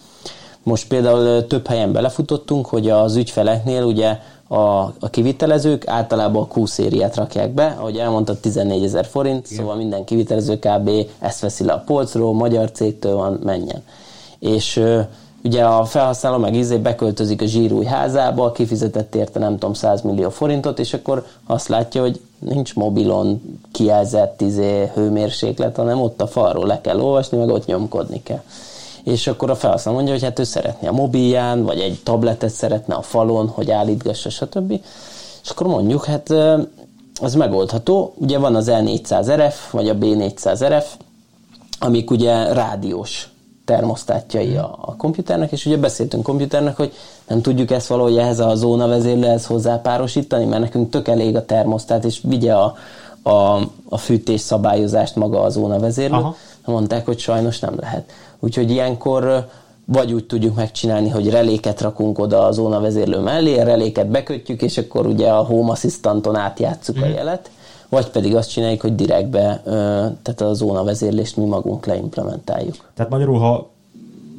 most 0.64 0.88
például 0.88 1.46
több 1.46 1.66
helyen 1.66 1.92
belefutottunk, 1.92 2.66
hogy 2.66 2.90
az 2.90 3.16
ügyfeleknél 3.16 3.82
ugye 3.82 4.18
a, 4.48 4.56
a 4.80 5.10
kivitelezők 5.10 5.88
általában 5.88 6.46
a 6.48 6.58
Q-szériát 6.58 7.16
rakják 7.16 7.50
be, 7.50 7.76
ahogy 7.78 7.96
elmondtad, 7.96 8.38
14 8.38 8.84
ezer 8.84 9.06
forint, 9.06 9.46
Igen. 9.50 9.58
szóval 9.58 9.76
minden 9.76 10.04
kivitelező 10.04 10.58
kb. 10.58 10.90
ezt 11.18 11.40
veszi 11.40 11.64
le 11.64 11.72
a 11.72 11.82
polcról, 11.86 12.34
magyar 12.34 12.70
cégtől 12.70 13.14
van, 13.14 13.40
menjen. 13.44 13.82
És 14.38 14.82
ugye 15.44 15.64
a 15.64 15.84
felhasználó 15.84 16.36
meg 16.36 16.54
izé 16.54 16.76
beköltözik 16.76 17.42
a 17.42 17.46
zsírúj 17.46 17.84
házába, 17.84 18.52
kifizetett 18.52 19.14
érte 19.14 19.38
nem 19.38 19.52
tudom 19.52 19.74
100 19.74 20.02
millió 20.02 20.30
forintot, 20.30 20.78
és 20.78 20.94
akkor 20.94 21.26
azt 21.46 21.68
látja, 21.68 22.00
hogy 22.00 22.20
nincs 22.38 22.74
mobilon 22.74 23.58
kijelzett 23.72 24.40
izé, 24.40 24.90
hőmérséklet, 24.94 25.76
hanem 25.76 26.00
ott 26.00 26.20
a 26.20 26.26
falról 26.26 26.66
le 26.66 26.80
kell 26.80 27.00
olvasni, 27.00 27.38
meg 27.38 27.48
ott 27.48 27.66
nyomkodni 27.66 28.22
kell 28.22 28.42
és 29.04 29.26
akkor 29.26 29.50
a 29.50 29.54
felhasználó 29.54 29.96
mondja, 29.96 30.14
hogy 30.14 30.22
hát 30.22 30.38
ő 30.38 30.44
szeretné 30.44 30.88
a 30.88 30.92
mobilján, 30.92 31.62
vagy 31.62 31.80
egy 31.80 32.00
tabletet 32.02 32.50
szeretne 32.50 32.94
a 32.94 33.02
falon, 33.02 33.48
hogy 33.48 33.70
állítgassa, 33.70 34.30
stb. 34.30 34.70
És 35.42 35.50
akkor 35.50 35.66
mondjuk, 35.66 36.04
hát 36.04 36.30
ez 37.22 37.34
megoldható. 37.34 38.14
Ugye 38.16 38.38
van 38.38 38.54
az 38.54 38.70
L400RF, 38.70 39.54
vagy 39.70 39.88
a 39.88 39.94
B400RF, 39.94 40.84
amik 41.78 42.10
ugye 42.10 42.52
rádiós 42.52 43.28
termosztátjai 43.64 44.56
a, 44.56 44.78
a 44.80 44.96
komputernek, 44.96 45.52
és 45.52 45.66
ugye 45.66 45.76
beszéltünk 45.76 46.22
komputernek, 46.22 46.76
hogy 46.76 46.92
nem 47.28 47.42
tudjuk 47.42 47.70
ezt 47.70 47.86
valahogy 47.86 48.16
ehhez 48.16 48.38
a 48.38 48.54
zóna 48.54 48.86
vezérlőhez 48.86 49.46
hozzápárosítani, 49.46 50.44
mert 50.44 50.62
nekünk 50.62 50.90
tök 50.90 51.08
elég 51.08 51.36
a 51.36 51.44
termosztát, 51.44 52.04
és 52.04 52.20
vigye 52.22 52.54
a, 52.54 52.74
a, 53.24 53.60
a 53.88 53.98
fűtés 53.98 54.40
szabályozást 54.40 55.16
maga 55.16 55.40
a 55.40 55.50
zóna 55.50 55.78
vezérlő. 55.78 56.16
Aha. 56.16 56.36
Mondták, 56.64 57.04
hogy 57.04 57.18
sajnos 57.18 57.58
nem 57.58 57.74
lehet. 57.80 58.12
Úgyhogy 58.40 58.70
ilyenkor 58.70 59.48
vagy 59.84 60.12
úgy 60.12 60.24
tudjuk 60.24 60.54
megcsinálni, 60.54 61.08
hogy 61.08 61.30
reléket 61.30 61.80
rakunk 61.80 62.18
oda 62.18 62.44
a 62.44 62.52
zóna 62.52 62.80
vezérlő 62.80 63.18
mellé, 63.18 63.58
a 63.58 63.64
reléket 63.64 64.08
bekötjük, 64.08 64.62
és 64.62 64.78
akkor 64.78 65.06
ugye 65.06 65.28
a 65.28 65.44
Home 65.44 65.70
Assistanton 65.70 66.36
átjátszuk 66.36 66.98
mm. 66.98 67.02
a 67.02 67.06
jelet, 67.06 67.50
vagy 67.88 68.10
pedig 68.10 68.36
azt 68.36 68.50
csináljuk, 68.50 68.80
hogy 68.80 68.94
direktbe, 68.94 69.60
tehát 70.22 70.40
a 70.40 70.54
zóna 70.54 70.84
vezérlést 70.84 71.36
mi 71.36 71.44
magunk 71.44 71.86
leimplementáljuk. 71.86 72.90
Tehát 72.94 73.10
magyarul, 73.10 73.38
ha 73.38 73.70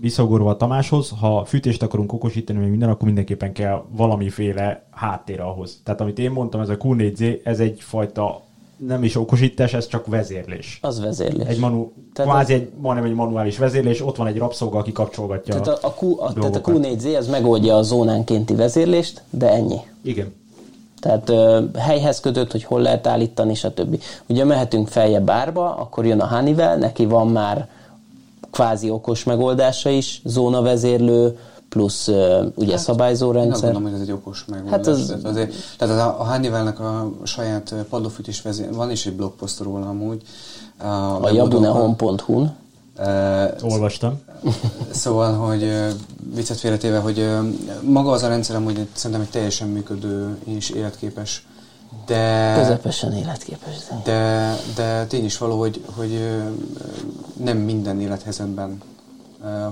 visszagorva 0.02 0.50
a 0.50 0.58
Tamáshoz, 0.58 1.14
ha 1.20 1.46
fűtést 1.46 1.84
akarunk 1.84 2.14
okosítani, 2.14 2.60
vagy 2.60 2.70
minden, 2.70 2.90
akkor 2.90 3.06
mindenképpen 3.06 3.54
kell 3.54 3.84
valamiféle 3.90 4.84
háttér 4.92 5.42
ahhoz. 5.42 5.82
Tehát 5.84 6.02
amit 6.02 6.20
én 6.20 6.32
mondtam, 6.32 6.62
ez 6.62 6.70
a 6.70 6.78
Q4Z, 6.78 7.46
ez 7.46 7.60
egyfajta 7.60 8.42
nem 8.78 9.04
is 9.04 9.16
okosítás, 9.16 9.74
ez 9.74 9.88
csak 9.88 10.06
vezérlés. 10.06 10.80
Az 10.82 11.00
vezérlés. 11.00 11.48
Egy 11.48 11.60
manu, 11.60 11.92
tehát 12.14 12.32
kvázi 12.32 12.54
egy, 12.54 12.70
majdnem 12.78 13.06
egy 13.06 13.14
manuális 13.14 13.58
vezérlés, 13.58 14.02
ott 14.02 14.16
van 14.16 14.28
egy 14.28 14.38
rabszolga, 14.38 14.78
aki 14.78 14.92
kapcsolgatja 14.92 15.62
tehát 15.62 15.84
a, 15.84 15.88
a, 15.88 15.96
Q, 16.00 16.20
a, 16.20 16.34
tehát 16.34 16.56
a 16.56 16.62
Q4Z 16.62 17.18
az 17.18 17.28
megoldja 17.28 17.76
a 17.76 17.82
zónánkénti 17.82 18.56
vezérlést, 18.56 19.22
de 19.30 19.50
ennyi. 19.52 19.80
Igen. 20.02 20.34
Tehát 21.00 21.30
ö, 21.30 21.64
helyhez 21.78 22.20
kötött, 22.20 22.52
hogy 22.52 22.64
hol 22.64 22.82
lehet 22.82 23.08
állítani, 23.08 23.54
stb. 23.54 24.02
Ugye 24.28 24.44
mehetünk 24.44 24.88
feljebb 24.88 25.26
bárba, 25.26 25.76
akkor 25.76 26.06
jön 26.06 26.20
a 26.20 26.28
Honeywell, 26.28 26.78
neki 26.78 27.06
van 27.06 27.28
már 27.28 27.68
kvázi 28.52 28.90
okos 28.90 29.24
megoldása 29.24 29.90
is, 29.90 30.22
zónavezérlő, 30.24 31.38
plusz 31.76 32.08
ugye 32.56 32.72
hát, 32.72 32.80
szabályzó 32.80 33.32
rendszer. 33.32 33.72
Gondolom, 33.72 33.84
hogy 33.84 33.94
ez 33.94 34.08
egy 34.08 34.12
okos 34.14 34.46
megoldás. 34.46 34.72
Hát 34.72 34.88
az... 34.88 35.06
tehát, 35.08 35.26
azért, 35.26 35.54
tehát 35.78 36.00
a, 36.00 36.22
a 36.22 36.32
Honeywellnek 36.32 36.80
a 36.80 37.12
saját 37.24 37.76
padlófűtés 37.90 38.42
vezér, 38.42 38.74
van 38.74 38.92
is 38.92 39.06
egy 39.06 39.14
blogpost 39.14 39.60
róla 39.60 39.90
amúgy. 39.90 40.22
A, 40.78 40.86
a 41.24 41.30
jabunehon.hu-n. 41.32 42.56
Uh, 43.00 43.72
Olvastam. 43.72 44.20
Szóval, 44.92 45.34
hogy 45.34 45.64
uh, 45.64 45.90
viccet 46.36 46.58
félretéve, 46.58 47.00
hogy 47.00 47.20
uh, 47.20 47.40
maga 47.82 48.12
az 48.12 48.24
a 48.24 48.28
rendszer 48.28 48.56
amúgy 48.56 48.88
szerintem 48.94 49.22
egy 49.22 49.32
teljesen 49.32 49.68
működő 49.68 50.38
és 50.44 50.70
életképes 50.70 51.46
de, 52.06 52.54
Közepesen 52.58 53.14
életképes. 53.14 53.76
De, 54.04 54.56
de 54.76 55.06
tény 55.06 55.26
is 55.26 55.38
való, 55.38 55.60
hogy, 55.60 55.84
hogy 55.96 56.20
nem 57.44 57.58
minden 57.58 58.02
élethelyzetben 58.02 58.82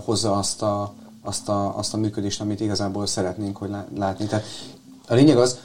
hozza 0.05 0.37
azt 0.37 0.61
a, 0.61 0.93
azt, 1.23 1.49
a, 1.49 1.77
azt 1.77 1.93
a 1.93 1.97
működést, 1.97 2.41
amit 2.41 2.59
igazából 2.59 3.05
szeretnénk 3.05 3.57
hogy 3.57 3.69
látni. 3.95 4.25
Tehát 4.25 4.45
a 5.07 5.13
lényeg 5.13 5.37
az, 5.37 5.59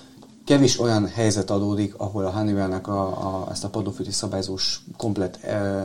kevés 0.48 0.80
olyan 0.80 1.06
helyzet 1.06 1.50
adódik, 1.50 1.94
ahol 1.96 2.24
a 2.24 2.30
Honeywell-nek 2.30 2.88
a, 2.88 3.00
a, 3.06 3.48
ezt 3.50 3.64
a 3.64 3.68
padlófűtés 3.68 4.14
szabályzós 4.14 4.80
komplet 4.96 5.38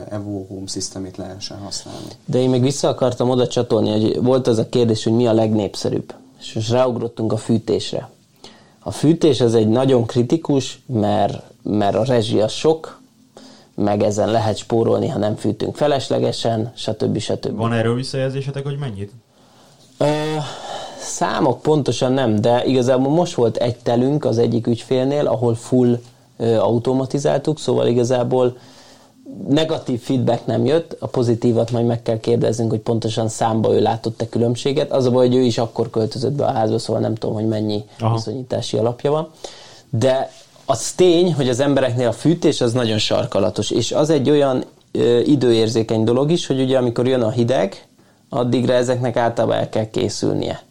Evo 0.08 0.44
Home 0.46 0.66
systemét 0.66 1.16
lehessen 1.16 1.58
használni. 1.58 2.08
De 2.24 2.38
én 2.38 2.50
még 2.50 2.62
vissza 2.62 2.88
akartam 2.88 3.30
oda 3.30 3.46
csatolni, 3.46 3.90
hogy 3.90 4.22
volt 4.22 4.46
az 4.46 4.58
a 4.58 4.68
kérdés, 4.68 5.04
hogy 5.04 5.12
mi 5.12 5.26
a 5.26 5.32
legnépszerűbb. 5.32 6.14
És 6.40 6.52
most 6.52 6.70
ráugrottunk 6.70 7.32
a 7.32 7.36
fűtésre. 7.36 8.10
A 8.78 8.90
fűtés 8.90 9.40
az 9.40 9.54
egy 9.54 9.68
nagyon 9.68 10.06
kritikus, 10.06 10.82
mert, 10.86 11.42
mert 11.62 11.94
a 11.94 12.04
rezsi 12.04 12.40
az 12.40 12.52
sok, 12.52 13.00
meg 13.74 14.02
ezen 14.02 14.30
lehet 14.30 14.56
spórolni, 14.56 15.08
ha 15.08 15.18
nem 15.18 15.36
fűtünk 15.36 15.76
feleslegesen, 15.76 16.72
stb. 16.76 17.18
stb. 17.18 17.56
Van 17.56 17.72
erről 17.72 17.94
visszajelzésetek, 17.94 18.64
hogy 18.64 18.78
mennyit? 18.78 19.12
Ö, 19.98 20.06
számok 20.98 21.62
pontosan 21.62 22.12
nem, 22.12 22.40
de 22.40 22.64
igazából 22.64 23.12
most 23.12 23.34
volt 23.34 23.56
egy 23.56 23.76
telünk 23.76 24.24
az 24.24 24.38
egyik 24.38 24.66
ügyfélnél, 24.66 25.26
ahol 25.26 25.54
full 25.54 26.00
ö, 26.36 26.56
automatizáltuk, 26.56 27.58
szóval 27.58 27.86
igazából 27.86 28.56
negatív 29.48 30.00
feedback 30.00 30.46
nem 30.46 30.64
jött, 30.64 30.96
a 30.98 31.06
pozitívat 31.06 31.70
majd 31.70 31.86
meg 31.86 32.02
kell 32.02 32.20
kérdeznünk, 32.20 32.70
hogy 32.70 32.80
pontosan 32.80 33.28
számba 33.28 33.74
ő 33.74 33.80
látott-e 33.80 34.28
különbséget. 34.28 34.92
Az 34.92 35.06
a 35.06 35.10
baj, 35.10 35.26
hogy 35.26 35.36
ő 35.36 35.40
is 35.40 35.58
akkor 35.58 35.90
költözött 35.90 36.32
be 36.32 36.44
a 36.44 36.52
házba, 36.52 36.78
szóval 36.78 37.02
nem 37.02 37.14
tudom, 37.14 37.34
hogy 37.34 37.46
mennyi 37.48 37.84
Aha. 37.98 38.14
viszonyítási 38.14 38.76
alapja 38.76 39.10
van. 39.10 39.28
De 39.90 40.30
az 40.64 40.92
tény, 40.92 41.34
hogy 41.34 41.48
az 41.48 41.60
embereknél 41.60 42.08
a 42.08 42.12
fűtés 42.12 42.60
az 42.60 42.72
nagyon 42.72 42.98
sarkalatos, 42.98 43.70
és 43.70 43.92
az 43.92 44.10
egy 44.10 44.30
olyan 44.30 44.64
ö, 44.92 45.18
időérzékeny 45.18 46.04
dolog 46.04 46.30
is, 46.30 46.46
hogy 46.46 46.60
ugye 46.60 46.78
amikor 46.78 47.06
jön 47.06 47.22
a 47.22 47.30
hideg, 47.30 47.86
addigra 48.28 48.72
ezeknek 48.72 49.16
általában 49.16 49.56
el 49.56 49.68
kell 49.68 49.90
készülnie. 49.90 50.62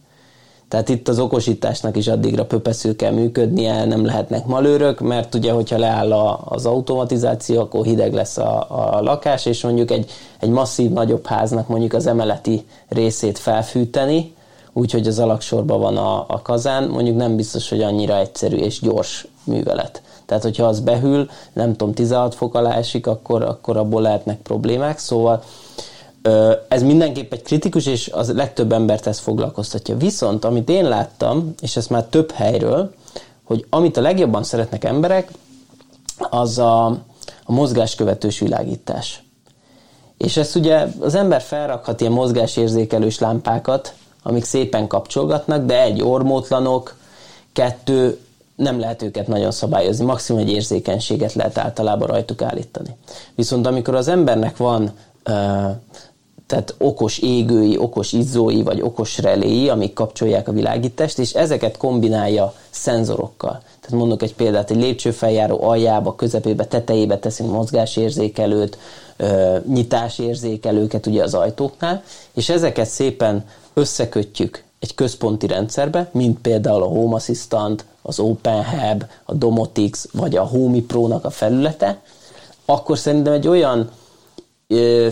Tehát 0.73 0.89
itt 0.89 1.07
az 1.07 1.19
okosításnak 1.19 1.97
is 1.97 2.07
addigra 2.07 2.45
pöpeszül 2.45 2.95
kell 2.95 3.11
működnie, 3.11 3.85
nem 3.85 4.05
lehetnek 4.05 4.45
malőrök, 4.45 4.99
mert 4.99 5.35
ugye, 5.35 5.51
hogyha 5.51 5.77
leáll 5.77 6.11
a, 6.13 6.41
az 6.45 6.65
automatizáció, 6.65 7.61
akkor 7.61 7.85
hideg 7.85 8.13
lesz 8.13 8.37
a, 8.37 8.65
a 8.69 9.01
lakás, 9.01 9.45
és 9.45 9.63
mondjuk 9.63 9.91
egy, 9.91 10.11
egy 10.39 10.49
masszív 10.49 10.91
nagyobb 10.91 11.25
háznak 11.25 11.67
mondjuk 11.67 11.93
az 11.93 12.07
emeleti 12.07 12.65
részét 12.89 13.37
felfűteni, 13.37 14.33
úgyhogy 14.73 15.07
az 15.07 15.19
alaksorban 15.19 15.79
van 15.79 15.97
a, 15.97 16.25
a 16.27 16.41
kazán, 16.41 16.87
mondjuk 16.87 17.17
nem 17.17 17.35
biztos, 17.35 17.69
hogy 17.69 17.81
annyira 17.81 18.17
egyszerű 18.17 18.55
és 18.55 18.79
gyors 18.79 19.27
művelet. 19.43 20.01
Tehát, 20.25 20.43
hogyha 20.43 20.65
az 20.65 20.79
behűl, 20.79 21.29
nem 21.53 21.75
tudom, 21.75 21.93
16 21.93 22.35
fok 22.35 22.55
alá 22.55 22.75
esik, 22.75 23.07
akkor, 23.07 23.41
akkor 23.43 23.77
abból 23.77 24.01
lehetnek 24.01 24.41
problémák, 24.41 24.97
szóval 24.97 25.43
ez 26.67 26.83
mindenképp 26.83 27.33
egy 27.33 27.41
kritikus, 27.41 27.85
és 27.85 28.09
az 28.13 28.33
legtöbb 28.33 28.71
embert 28.71 29.07
ez 29.07 29.19
foglalkoztatja. 29.19 29.97
Viszont, 29.97 30.45
amit 30.45 30.69
én 30.69 30.87
láttam, 30.87 31.53
és 31.61 31.75
ez 31.75 31.87
már 31.87 32.03
több 32.03 32.31
helyről, 32.31 32.93
hogy 33.43 33.65
amit 33.69 33.97
a 33.97 34.01
legjobban 34.01 34.43
szeretnek 34.43 34.83
emberek, 34.83 35.31
az 36.17 36.57
a, 36.57 36.85
a 37.43 37.51
mozgáskövetős 37.51 38.39
világítás. 38.39 39.23
És 40.17 40.37
ezt 40.37 40.55
ugye 40.55 40.87
az 40.99 41.15
ember 41.15 41.41
felrakhat 41.41 42.01
ilyen 42.01 42.13
mozgásérzékelős 42.13 43.19
lámpákat, 43.19 43.93
amik 44.23 44.43
szépen 44.43 44.87
kapcsolgatnak, 44.87 45.65
de 45.65 45.81
egy 45.81 46.01
ormótlanok, 46.01 46.95
kettő, 47.53 48.19
nem 48.55 48.79
lehet 48.79 49.01
őket 49.01 49.27
nagyon 49.27 49.51
szabályozni, 49.51 50.05
maximum 50.05 50.41
egy 50.41 50.51
érzékenységet 50.51 51.33
lehet 51.33 51.57
általában 51.57 52.07
rajtuk 52.07 52.41
állítani. 52.41 52.95
Viszont 53.35 53.67
amikor 53.67 53.95
az 53.95 54.07
embernek 54.07 54.57
van 54.57 54.91
tehát 56.47 56.75
okos 56.77 57.17
égői, 57.17 57.77
okos 57.77 58.11
izzói 58.11 58.63
vagy 58.63 58.81
okos 58.81 59.17
reléi, 59.17 59.69
amik 59.69 59.93
kapcsolják 59.93 60.47
a 60.47 60.51
világítást, 60.51 61.19
és 61.19 61.33
ezeket 61.33 61.77
kombinálja 61.77 62.53
szenzorokkal. 62.69 63.61
Tehát 63.81 63.97
mondok 63.97 64.21
egy 64.21 64.35
példát, 64.35 64.71
egy 64.71 64.77
lépcsőfeljáró 64.77 65.63
aljába, 65.63 66.15
közepébe, 66.15 66.65
tetejébe 66.65 67.17
teszünk 67.17 67.51
mozgásérzékelőt, 67.51 68.77
nyitásérzékelőket 69.67 71.05
ugye 71.05 71.23
az 71.23 71.33
ajtóknál, 71.33 72.03
és 72.33 72.49
ezeket 72.49 72.87
szépen 72.87 73.45
összekötjük 73.73 74.63
egy 74.79 74.95
központi 74.95 75.47
rendszerbe, 75.47 76.09
mint 76.11 76.39
például 76.39 76.83
a 76.83 76.87
Home 76.87 77.15
Assistant, 77.15 77.85
az 78.01 78.19
OpenHub, 78.19 79.03
a 79.23 79.33
Domotics, 79.33 79.99
vagy 80.11 80.35
a 80.35 80.43
Home 80.43 80.79
Pro-nak 80.87 81.25
a 81.25 81.29
felülete, 81.29 82.01
akkor 82.65 82.97
szerintem 82.97 83.33
egy 83.33 83.47
olyan 83.47 83.89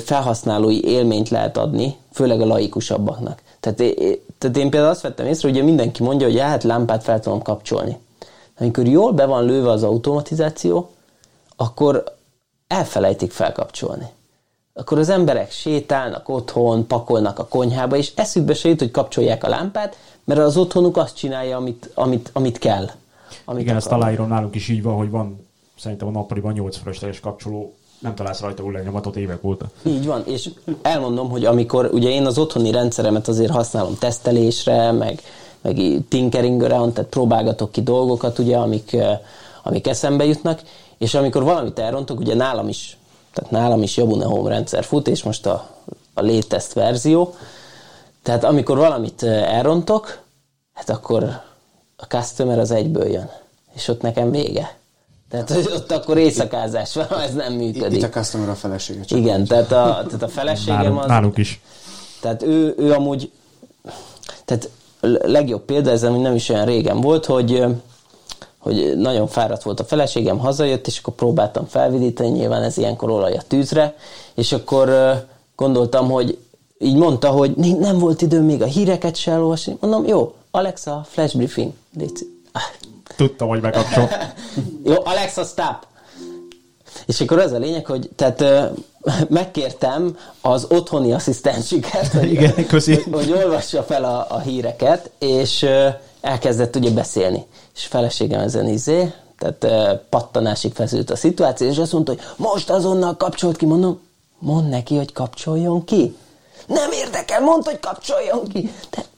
felhasználói 0.03 0.83
élményt 0.83 1.29
lehet 1.29 1.57
adni, 1.57 1.95
főleg 2.11 2.41
a 2.41 2.45
laikusabbaknak. 2.45 3.41
Tehát, 3.59 3.77
tehát 4.37 4.57
én 4.57 4.69
például 4.69 4.91
azt 4.91 5.01
vettem 5.01 5.25
észre, 5.25 5.49
hogy 5.49 5.63
mindenki 5.63 6.03
mondja, 6.03 6.27
hogy 6.27 6.39
hát 6.39 6.63
lámpát 6.63 7.03
fel 7.03 7.19
tudom 7.19 7.41
kapcsolni. 7.41 7.97
Amikor 8.59 8.87
jól 8.87 9.11
be 9.11 9.25
van 9.25 9.45
lőve 9.45 9.69
az 9.69 9.83
automatizáció, 9.83 10.89
akkor 11.55 12.03
elfelejtik 12.67 13.31
felkapcsolni. 13.31 14.05
Akkor 14.73 14.97
az 14.97 15.09
emberek 15.09 15.51
sétálnak 15.51 16.29
otthon, 16.29 16.87
pakolnak 16.87 17.39
a 17.39 17.47
konyhába, 17.47 17.95
és 17.95 18.11
eszükbe 18.15 18.53
se 18.53 18.69
jut, 18.69 18.79
hogy 18.79 18.91
kapcsolják 18.91 19.43
a 19.43 19.49
lámpát, 19.49 19.97
mert 20.23 20.39
az 20.39 20.57
otthonuk 20.57 20.97
azt 20.97 21.15
csinálja, 21.15 21.57
amit, 21.57 21.89
amit, 21.93 22.29
amit 22.33 22.57
kell. 22.57 22.89
Amit 23.45 23.61
Igen, 23.61 23.75
akar. 23.75 23.87
ezt 23.87 23.91
aláírom 23.91 24.27
nálunk 24.27 24.55
is 24.55 24.67
így 24.67 24.83
van, 24.83 24.95
hogy 24.95 25.09
van 25.09 25.47
szerintem 25.77 26.07
a 26.07 26.11
nappaliban 26.11 26.53
8 26.53 26.77
fölösleges 26.77 27.19
kapcsoló 27.19 27.73
nem 28.01 28.15
találsz 28.15 28.39
rajta 28.39 28.63
új 28.63 28.73
lenyomatot 28.73 29.15
évek 29.15 29.43
óta. 29.43 29.65
Így 29.83 30.05
van, 30.05 30.23
és 30.25 30.49
elmondom, 30.81 31.29
hogy 31.29 31.45
amikor 31.45 31.89
ugye 31.93 32.09
én 32.09 32.25
az 32.25 32.37
otthoni 32.37 32.71
rendszeremet 32.71 33.27
azért 33.27 33.51
használom 33.51 33.97
tesztelésre, 33.97 34.91
meg, 34.91 35.21
meg 35.61 35.77
tinkering 36.09 36.63
around, 36.63 36.93
tehát 36.93 37.09
próbálgatok 37.09 37.71
ki 37.71 37.81
dolgokat, 37.81 38.39
ugye, 38.39 38.57
amik, 38.57 38.97
amik 39.63 39.87
eszembe 39.87 40.25
jutnak, 40.25 40.61
és 40.97 41.13
amikor 41.13 41.43
valamit 41.43 41.79
elrontok, 41.79 42.19
ugye 42.19 42.35
nálam 42.35 42.67
is, 42.67 42.97
tehát 43.33 43.51
nálam 43.51 43.81
is 43.81 43.97
Jabune 43.97 44.25
Home 44.25 44.49
rendszer 44.49 44.83
fut, 44.83 45.07
és 45.07 45.23
most 45.23 45.45
a, 45.45 45.67
a 46.13 46.21
latest 46.21 46.73
verzió, 46.73 47.35
tehát 48.23 48.43
amikor 48.43 48.77
valamit 48.77 49.23
elrontok, 49.23 50.19
hát 50.73 50.89
akkor 50.89 51.23
a 51.95 52.05
customer 52.07 52.59
az 52.59 52.71
egyből 52.71 53.07
jön, 53.07 53.29
és 53.73 53.87
ott 53.87 54.01
nekem 54.01 54.31
vége. 54.31 54.79
Tehát, 55.31 55.51
hogy 55.51 55.71
ott 55.73 55.91
akkor 55.91 56.17
éjszakázás 56.17 56.93
van, 56.93 57.07
ez 57.19 57.33
nem 57.33 57.53
működik. 57.53 57.97
Itt 57.97 58.03
a 58.03 58.09
customer 58.09 58.49
a 58.49 58.55
felesége. 58.55 59.03
Csak 59.03 59.17
Igen, 59.17 59.45
tehát 59.45 59.71
a, 59.71 60.03
tehát 60.05 60.23
a 60.23 60.27
feleségem 60.27 60.75
nálunk, 60.75 60.99
az... 60.99 61.07
Nálunk 61.07 61.37
is. 61.37 61.61
Tehát 62.21 62.43
ő, 62.43 62.75
ő 62.77 62.91
amúgy... 62.91 63.31
Tehát 64.45 64.69
legjobb 65.21 65.61
példa, 65.61 65.91
ez 65.91 66.01
nem 66.01 66.35
is 66.35 66.49
olyan 66.49 66.65
régen 66.65 67.01
volt, 67.01 67.25
hogy 67.25 67.65
hogy 68.57 68.97
nagyon 68.97 69.27
fáradt 69.27 69.63
volt 69.63 69.79
a 69.79 69.83
feleségem, 69.83 70.37
hazajött, 70.37 70.87
és 70.87 70.97
akkor 70.97 71.13
próbáltam 71.13 71.65
felvidítani, 71.65 72.29
nyilván 72.29 72.63
ez 72.63 72.77
ilyenkor 72.77 73.09
olaj 73.09 73.33
a 73.33 73.41
tűzre, 73.47 73.95
és 74.35 74.51
akkor 74.51 74.89
gondoltam, 75.55 76.09
hogy 76.09 76.37
így 76.79 76.95
mondta, 76.95 77.29
hogy 77.29 77.55
nem 77.55 77.99
volt 77.99 78.21
időm 78.21 78.45
még 78.45 78.61
a 78.61 78.65
híreket 78.65 79.15
se 79.15 79.31
elolvasni. 79.31 79.77
Mondom, 79.79 80.05
jó, 80.07 80.33
Alexa, 80.51 81.05
flash 81.09 81.35
briefing. 81.35 81.71
Légy 81.97 82.27
Tudtam, 83.15 83.47
hogy 83.47 83.61
bekapcsol. 83.61 84.09
Jó, 84.83 84.95
Alexa, 85.03 85.43
stop! 85.43 85.87
És 87.05 87.21
akkor 87.21 87.39
az 87.39 87.51
a 87.51 87.57
lényeg, 87.57 87.85
hogy 87.85 88.09
tehát 88.15 88.43
megkértem 89.29 90.17
az 90.41 90.67
otthoni 90.69 91.13
asszisztensüket, 91.13 92.07
hogy, 92.07 92.31
Igen, 92.31 92.65
köszi. 92.67 92.95
hogy, 92.95 93.13
hogy 93.13 93.31
olvassa 93.31 93.83
fel 93.83 94.03
a, 94.03 94.25
a 94.29 94.39
híreket, 94.39 95.11
és 95.19 95.65
elkezdett 96.21 96.75
ugye 96.75 96.89
beszélni. 96.89 97.45
És 97.75 97.85
feleségem 97.85 98.39
ezen 98.39 98.67
izé, 98.67 99.13
tehát 99.37 99.99
pattanásig 100.09 100.73
feszült 100.73 101.09
a 101.09 101.15
szituáció, 101.15 101.67
és 101.67 101.77
azt 101.77 101.91
mondta, 101.91 102.11
hogy 102.11 102.21
most 102.35 102.69
azonnal 102.69 103.17
kapcsolt 103.17 103.57
ki, 103.57 103.65
mondom, 103.65 103.99
mond 104.39 104.69
neki, 104.69 104.97
hogy 104.97 105.13
kapcsoljon 105.13 105.83
ki. 105.83 106.15
Nem 106.67 106.91
érdekel, 106.91 107.41
mondd, 107.41 107.63
hogy 107.63 107.79
kapcsoljon 107.79 108.47
ki. 108.47 108.71
Tehát 108.89 109.09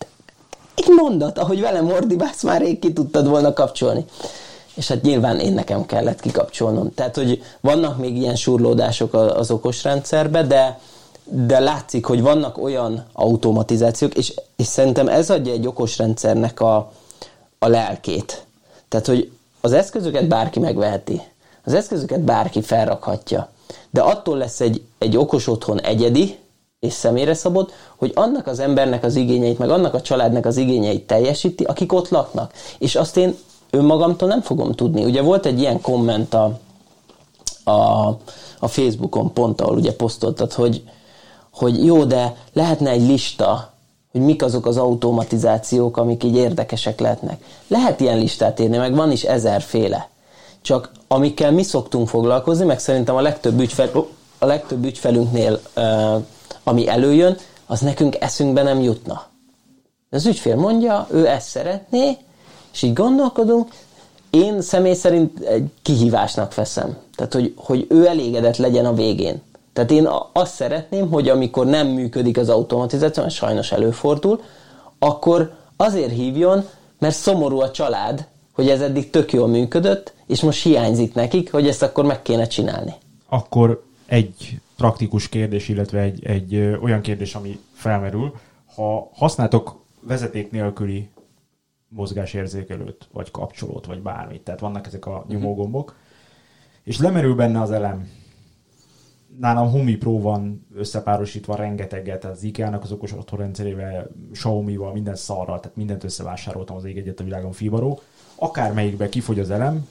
egy 0.76 0.88
mondat, 0.88 1.38
ahogy 1.38 1.62
velem 1.62 1.92
ordibálsz, 1.92 2.44
már 2.44 2.62
rég 2.62 2.80
ki 2.80 2.94
tudtad 2.94 3.28
volna 3.28 3.54
kapcsolni. 3.54 4.06
és 4.76 4.88
hát 4.88 5.02
nyilván 5.02 5.40
én 5.40 5.54
nekem 5.54 5.86
kellett 5.86 6.20
kikapcsolnom. 6.20 6.94
Tehát, 6.94 7.16
hogy 7.16 7.44
vannak 7.62 7.98
még 7.98 8.18
ilyen 8.18 8.36
surlódások 8.36 9.14
az 9.14 9.52
okos 9.52 9.84
rendszerbe, 9.84 10.44
de, 10.44 10.80
de 11.24 11.60
látszik, 11.60 12.06
hogy 12.06 12.22
vannak 12.22 12.58
olyan 12.58 13.06
automatizációk, 13.14 14.14
és, 14.14 14.34
és 14.56 14.66
szerintem 14.66 15.08
ez 15.08 15.30
adja 15.30 15.54
egy 15.54 15.68
okos 15.68 15.98
rendszernek 15.98 16.60
a, 16.60 16.92
a 17.60 17.68
lelkét. 17.68 18.46
Tehát, 18.90 19.06
hogy 19.06 19.32
az 19.62 19.74
eszközöket 19.74 20.28
bárki 20.28 20.60
megveheti. 20.60 21.22
Az 21.66 21.74
eszközöket 21.74 22.22
bárki 22.22 22.62
felrakhatja. 22.62 23.50
De 23.90 24.02
attól 24.02 24.38
lesz 24.38 24.60
egy, 24.60 24.84
egy 24.98 25.18
okos 25.18 25.48
otthon 25.48 25.82
egyedi, 25.82 26.38
és 26.84 26.94
személyre 26.94 27.34
szabott, 27.34 27.74
hogy 27.96 28.12
annak 28.16 28.48
az 28.48 28.60
embernek 28.60 29.04
az 29.04 29.16
igényeit, 29.16 29.58
meg 29.58 29.70
annak 29.70 29.94
a 29.94 30.02
családnak 30.02 30.46
az 30.46 30.58
igényeit 30.58 31.08
teljesíti, 31.08 31.64
akik 31.64 31.94
ott 31.94 32.10
laknak. 32.10 32.54
És 32.78 32.96
azt 32.96 33.18
én 33.18 33.36
önmagamtól 33.70 34.28
nem 34.28 34.42
fogom 34.42 34.72
tudni. 34.72 35.04
Ugye 35.04 35.22
volt 35.22 35.46
egy 35.46 35.60
ilyen 35.60 35.82
komment 35.82 36.34
a, 36.34 36.60
a, 37.64 38.08
a 38.60 38.68
Facebookon 38.68 39.34
pont, 39.34 39.62
ahol 39.62 39.76
ugye 39.76 39.94
posztoltad, 39.94 40.54
hogy, 40.54 40.84
hogy 41.54 41.86
jó, 41.86 42.04
de 42.04 42.36
lehetne 42.54 42.90
egy 42.90 43.08
lista, 43.08 43.72
hogy 44.12 44.22
mik 44.22 44.44
azok 44.44 44.66
az 44.66 44.78
automatizációk, 44.78 45.98
amik 45.98 46.24
így 46.24 46.36
érdekesek 46.36 47.00
lehetnek. 47.00 47.46
Lehet 47.68 48.00
ilyen 48.00 48.18
listát 48.18 48.60
írni, 48.60 48.78
meg 48.78 48.96
van 48.96 49.12
is 49.12 49.24
ezerféle. 49.24 50.10
Csak 50.62 50.92
amikkel 51.08 51.52
mi 51.52 51.64
szoktunk 51.64 52.08
foglalkozni, 52.08 52.66
meg 52.66 52.80
szerintem 52.80 53.16
a 53.16 53.22
legtöbb, 53.22 53.60
ügyfel, 53.60 53.90
a 54.40 54.46
legtöbb 54.46 54.86
ügyfelünknél, 54.86 55.60
ami 56.64 56.88
előjön, 56.88 57.38
az 57.66 57.80
nekünk 57.80 58.16
eszünkbe 58.20 58.64
nem 58.64 58.82
jutna. 58.82 59.26
Az 60.10 60.26
ügyfél 60.26 60.56
mondja, 60.56 61.08
ő 61.12 61.28
ezt 61.28 61.48
szeretné, 61.48 62.18
és 62.74 62.82
így 62.82 62.94
gondolkodunk, 62.94 63.72
én 64.30 64.62
személy 64.62 64.94
szerint 64.94 65.40
egy 65.40 65.70
kihívásnak 65.82 66.56
veszem. 66.56 66.98
Tehát, 67.16 67.34
hogy, 67.34 67.54
hogy 67.56 67.86
ő 67.90 68.08
elégedett 68.08 68.58
legyen 68.58 68.86
a 68.86 68.94
végén. 68.94 69.42
Tehát 69.74 69.92
én 69.92 70.10
azt 70.34 70.54
szeretném, 70.54 71.10
hogy 71.10 71.30
amikor 71.30 71.66
nem 71.66 71.88
működik 71.88 72.38
az 72.38 72.50
automatizáció, 72.50 73.30
sajnos 73.30 73.72
előfordul, 73.72 74.42
akkor 75.00 75.54
azért 75.76 76.12
hívjon, 76.12 76.68
mert 77.00 77.16
szomorú 77.16 77.60
a 77.60 77.72
család, 77.72 78.26
hogy 78.54 78.70
ez 78.70 78.82
eddig 78.82 79.10
tök 79.10 79.34
jól 79.34 79.48
működött, 79.48 80.14
és 80.28 80.42
most 80.42 80.64
hiányzik 80.64 81.14
nekik, 81.14 81.52
hogy 81.52 81.68
ezt 81.68 81.84
akkor 81.84 82.06
meg 82.06 82.22
kéne 82.22 82.48
csinálni. 82.48 82.94
Akkor 83.30 83.84
egy 84.06 84.60
praktikus 84.84 85.30
kérdés, 85.30 85.70
illetve 85.70 86.00
egy, 86.00 86.26
egy 86.26 86.56
olyan 86.82 87.02
kérdés, 87.02 87.36
ami 87.36 87.60
felmerül. 87.74 88.36
Ha 88.76 89.10
használtok 89.14 89.84
vezeték 90.02 90.52
nélküli 90.52 91.10
mozgásérzékelőt, 91.88 93.08
vagy 93.12 93.32
kapcsolót, 93.32 93.86
vagy 93.86 94.02
bármit, 94.02 94.42
tehát 94.42 94.60
vannak 94.60 94.88
ezek 94.88 95.06
a 95.06 95.26
nyomógombok, 95.28 95.96
és 96.84 97.00
lemerül 97.00 97.36
benne 97.36 97.62
az 97.62 97.72
elem, 97.72 98.10
nálam 99.40 99.70
Humi 99.70 99.96
Pro 99.96 100.20
van 100.20 100.68
összepárosítva 100.76 101.56
rengeteget, 101.56 102.20
tehát 102.20 102.36
az 102.36 102.44
IKEA-nak 102.44 102.84
az 102.84 102.92
okos 102.92 103.14
otthonrendszerével, 103.14 104.10
Xiaomi-val, 104.32 104.94
minden 104.94 105.16
szarral, 105.16 105.60
tehát 105.60 105.78
mindent 105.78 106.04
összevásároltam 106.04 106.76
az 106.76 106.86
ég 106.86 106.98
egyet 106.98 107.20
a 107.20 107.24
világon 107.24 107.52
fibaró. 107.52 108.00
Akármelyikbe 108.36 109.10
kifogy 109.10 109.40
az 109.40 109.50
elem, 109.50 109.88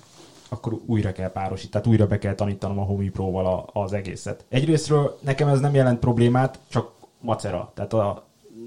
akkor 0.52 0.80
újra 0.86 1.12
kell 1.12 1.32
párosítani, 1.32 1.70
tehát 1.70 1.86
újra 1.86 2.06
be 2.06 2.18
kell 2.18 2.34
tanítanom 2.34 2.78
a 2.78 2.84
Humi 2.84 3.08
Pro-val 3.08 3.70
az 3.72 3.92
egészet. 3.92 4.44
Egyrésztről 4.48 5.18
nekem 5.20 5.48
ez 5.48 5.60
nem 5.60 5.74
jelent 5.74 5.98
problémát, 5.98 6.58
csak 6.68 6.90
macera. 7.20 7.72
Tehát 7.74 7.92
a 7.92 8.24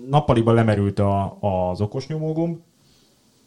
nappaliban 0.09 0.53
lemerült 0.53 0.99
a, 0.99 1.37
az 1.39 1.81
okos 1.81 2.07
nyomógomb, 2.07 2.57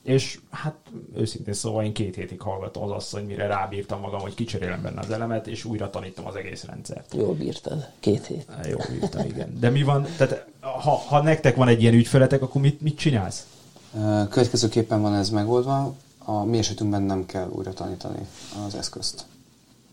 és 0.02 0.40
hát 0.50 0.74
őszintén 1.16 1.54
szóval 1.54 1.84
én 1.84 1.92
két 1.92 2.14
hétig 2.14 2.40
hallgatom 2.40 2.82
az 2.82 2.90
asszony, 2.90 3.24
mire 3.24 3.46
rábírtam 3.46 4.00
magam, 4.00 4.20
hogy 4.20 4.34
kicserélem 4.34 4.82
benne 4.82 5.00
az 5.00 5.10
elemet, 5.10 5.46
és 5.46 5.64
újra 5.64 5.90
tanítom 5.90 6.26
az 6.26 6.36
egész 6.36 6.64
rendszert. 6.64 7.14
Jól 7.14 7.34
bírtad, 7.34 7.88
két 8.00 8.26
hét. 8.26 8.46
Jól 8.68 8.84
bírtam, 8.90 9.26
igen. 9.26 9.56
De 9.60 9.70
mi 9.70 9.82
van, 9.82 10.06
tehát 10.16 10.46
ha, 10.60 10.90
ha 10.90 11.22
nektek 11.22 11.56
van 11.56 11.68
egy 11.68 11.82
ilyen 11.82 11.94
ügyfeletek, 11.94 12.42
akkor 12.42 12.60
mit, 12.60 12.80
mit 12.80 12.98
csinálsz? 12.98 13.46
Következőképpen 14.30 15.00
van 15.00 15.14
ez 15.14 15.30
megoldva, 15.30 15.94
a 16.28 16.44
mi 16.44 16.58
esetünkben 16.58 17.02
nem 17.02 17.26
kell 17.26 17.48
újra 17.48 17.72
tanítani 17.72 18.26
az 18.66 18.74
eszközt. 18.74 19.24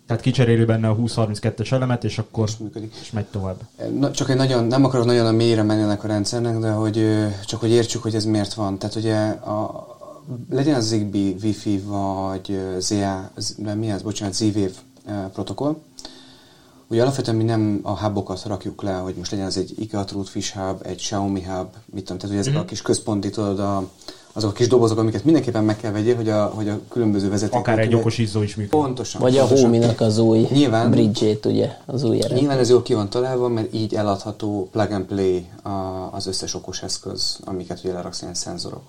Tehát 0.06 0.22
kicseréli 0.22 0.66
benne 0.66 0.90
a 0.90 0.96
20-32-es 0.96 1.72
elemet, 1.72 2.04
és 2.04 2.18
akkor 2.18 2.48
és, 2.48 2.58
működik. 2.58 2.96
és 3.02 3.12
megy 3.12 3.26
tovább. 3.26 3.58
Na, 4.00 4.12
csak 4.12 4.30
egy 4.30 4.36
nagyon, 4.36 4.66
nem 4.66 4.86
akarok 4.86 5.06
nagyon 5.06 5.26
a 5.26 5.32
mélyre 5.32 5.64
menni 5.64 5.82
ennek 5.82 6.04
a 6.04 6.08
rendszernek, 6.08 6.60
de 6.60 6.72
hogy 6.72 7.28
csak 7.46 7.60
hogy 7.60 7.70
értsük, 7.70 8.02
hogy 8.02 8.16
ez 8.16 8.26
miért 8.26 8.54
van. 8.54 8.78
Tehát 8.78 8.96
ugye 8.96 9.18
a, 9.30 9.88
legyen 10.50 10.76
az 10.76 10.86
Zigbee, 10.86 11.34
Wi-Fi 11.44 11.80
vagy 11.80 12.60
ZA, 12.80 13.32
mi 13.76 13.92
az, 13.92 14.02
bocsánat, 14.02 14.34
Z-Wave 14.34 14.72
protokoll, 15.34 15.78
Ugye 16.88 17.02
alapvetően 17.02 17.38
mi 17.38 17.44
nem 17.44 17.80
a 17.84 18.00
hubokat 18.00 18.44
rakjuk 18.44 18.82
le, 18.82 18.94
hogy 18.94 19.16
most 19.16 19.32
legyen 19.32 19.46
az 19.46 19.58
egy 19.58 19.74
IKEA 19.78 20.04
Truth 20.04 20.30
Fish 20.30 20.56
Hub, 20.56 20.82
egy 20.84 20.98
Xiaomi 20.98 21.44
Hub, 21.44 21.68
mit 21.86 22.04
tudom, 22.04 22.18
tehát 22.18 22.28
hogy 22.28 22.38
ezek 22.38 22.54
mm-hmm. 22.54 22.62
a 22.62 22.66
kis 22.66 22.82
központi, 22.82 23.30
tudod, 23.30 23.60
a, 23.60 23.90
azok 24.36 24.50
a 24.50 24.54
kis 24.54 24.68
dobozok, 24.68 24.98
amiket 24.98 25.24
mindenképpen 25.24 25.64
meg 25.64 25.78
kell 25.78 25.92
vegyél, 25.92 26.16
hogy 26.16 26.30
a, 26.30 26.46
hogy 26.46 26.70
a 26.70 26.80
különböző 26.90 27.30
vezetékek... 27.30 27.60
Akár 27.60 27.80
egy 27.80 27.96
okos 27.96 28.18
izzó 28.18 28.42
is 28.42 28.56
működik. 28.56 28.80
Pontosan. 28.80 29.22
Vagy 29.22 29.36
pontosan. 29.36 29.58
a 29.58 29.68
Homi-nak 29.68 30.02
az 30.02 30.18
új 30.18 30.48
nyilván, 30.52 30.92
bridge 30.92 31.38
ugye, 31.46 31.78
az 31.86 32.04
új 32.04 32.24
ered. 32.24 32.38
Nyilván 32.38 32.58
ez 32.58 32.70
jól 32.70 32.82
ki 32.82 32.94
van 32.94 33.10
találva, 33.10 33.48
mert 33.48 33.74
így 33.74 33.96
eladható 33.96 34.70
plug 34.72 34.92
and 34.92 35.06
play 35.06 35.46
a, 35.62 35.70
az 36.12 36.28
összes 36.28 36.54
okos 36.54 36.82
eszköz, 36.82 37.40
amiket 37.44 37.80
ugye 37.84 37.94
leraksz 37.94 38.22
ilyen 38.22 38.34
szenzorok. 38.34 38.82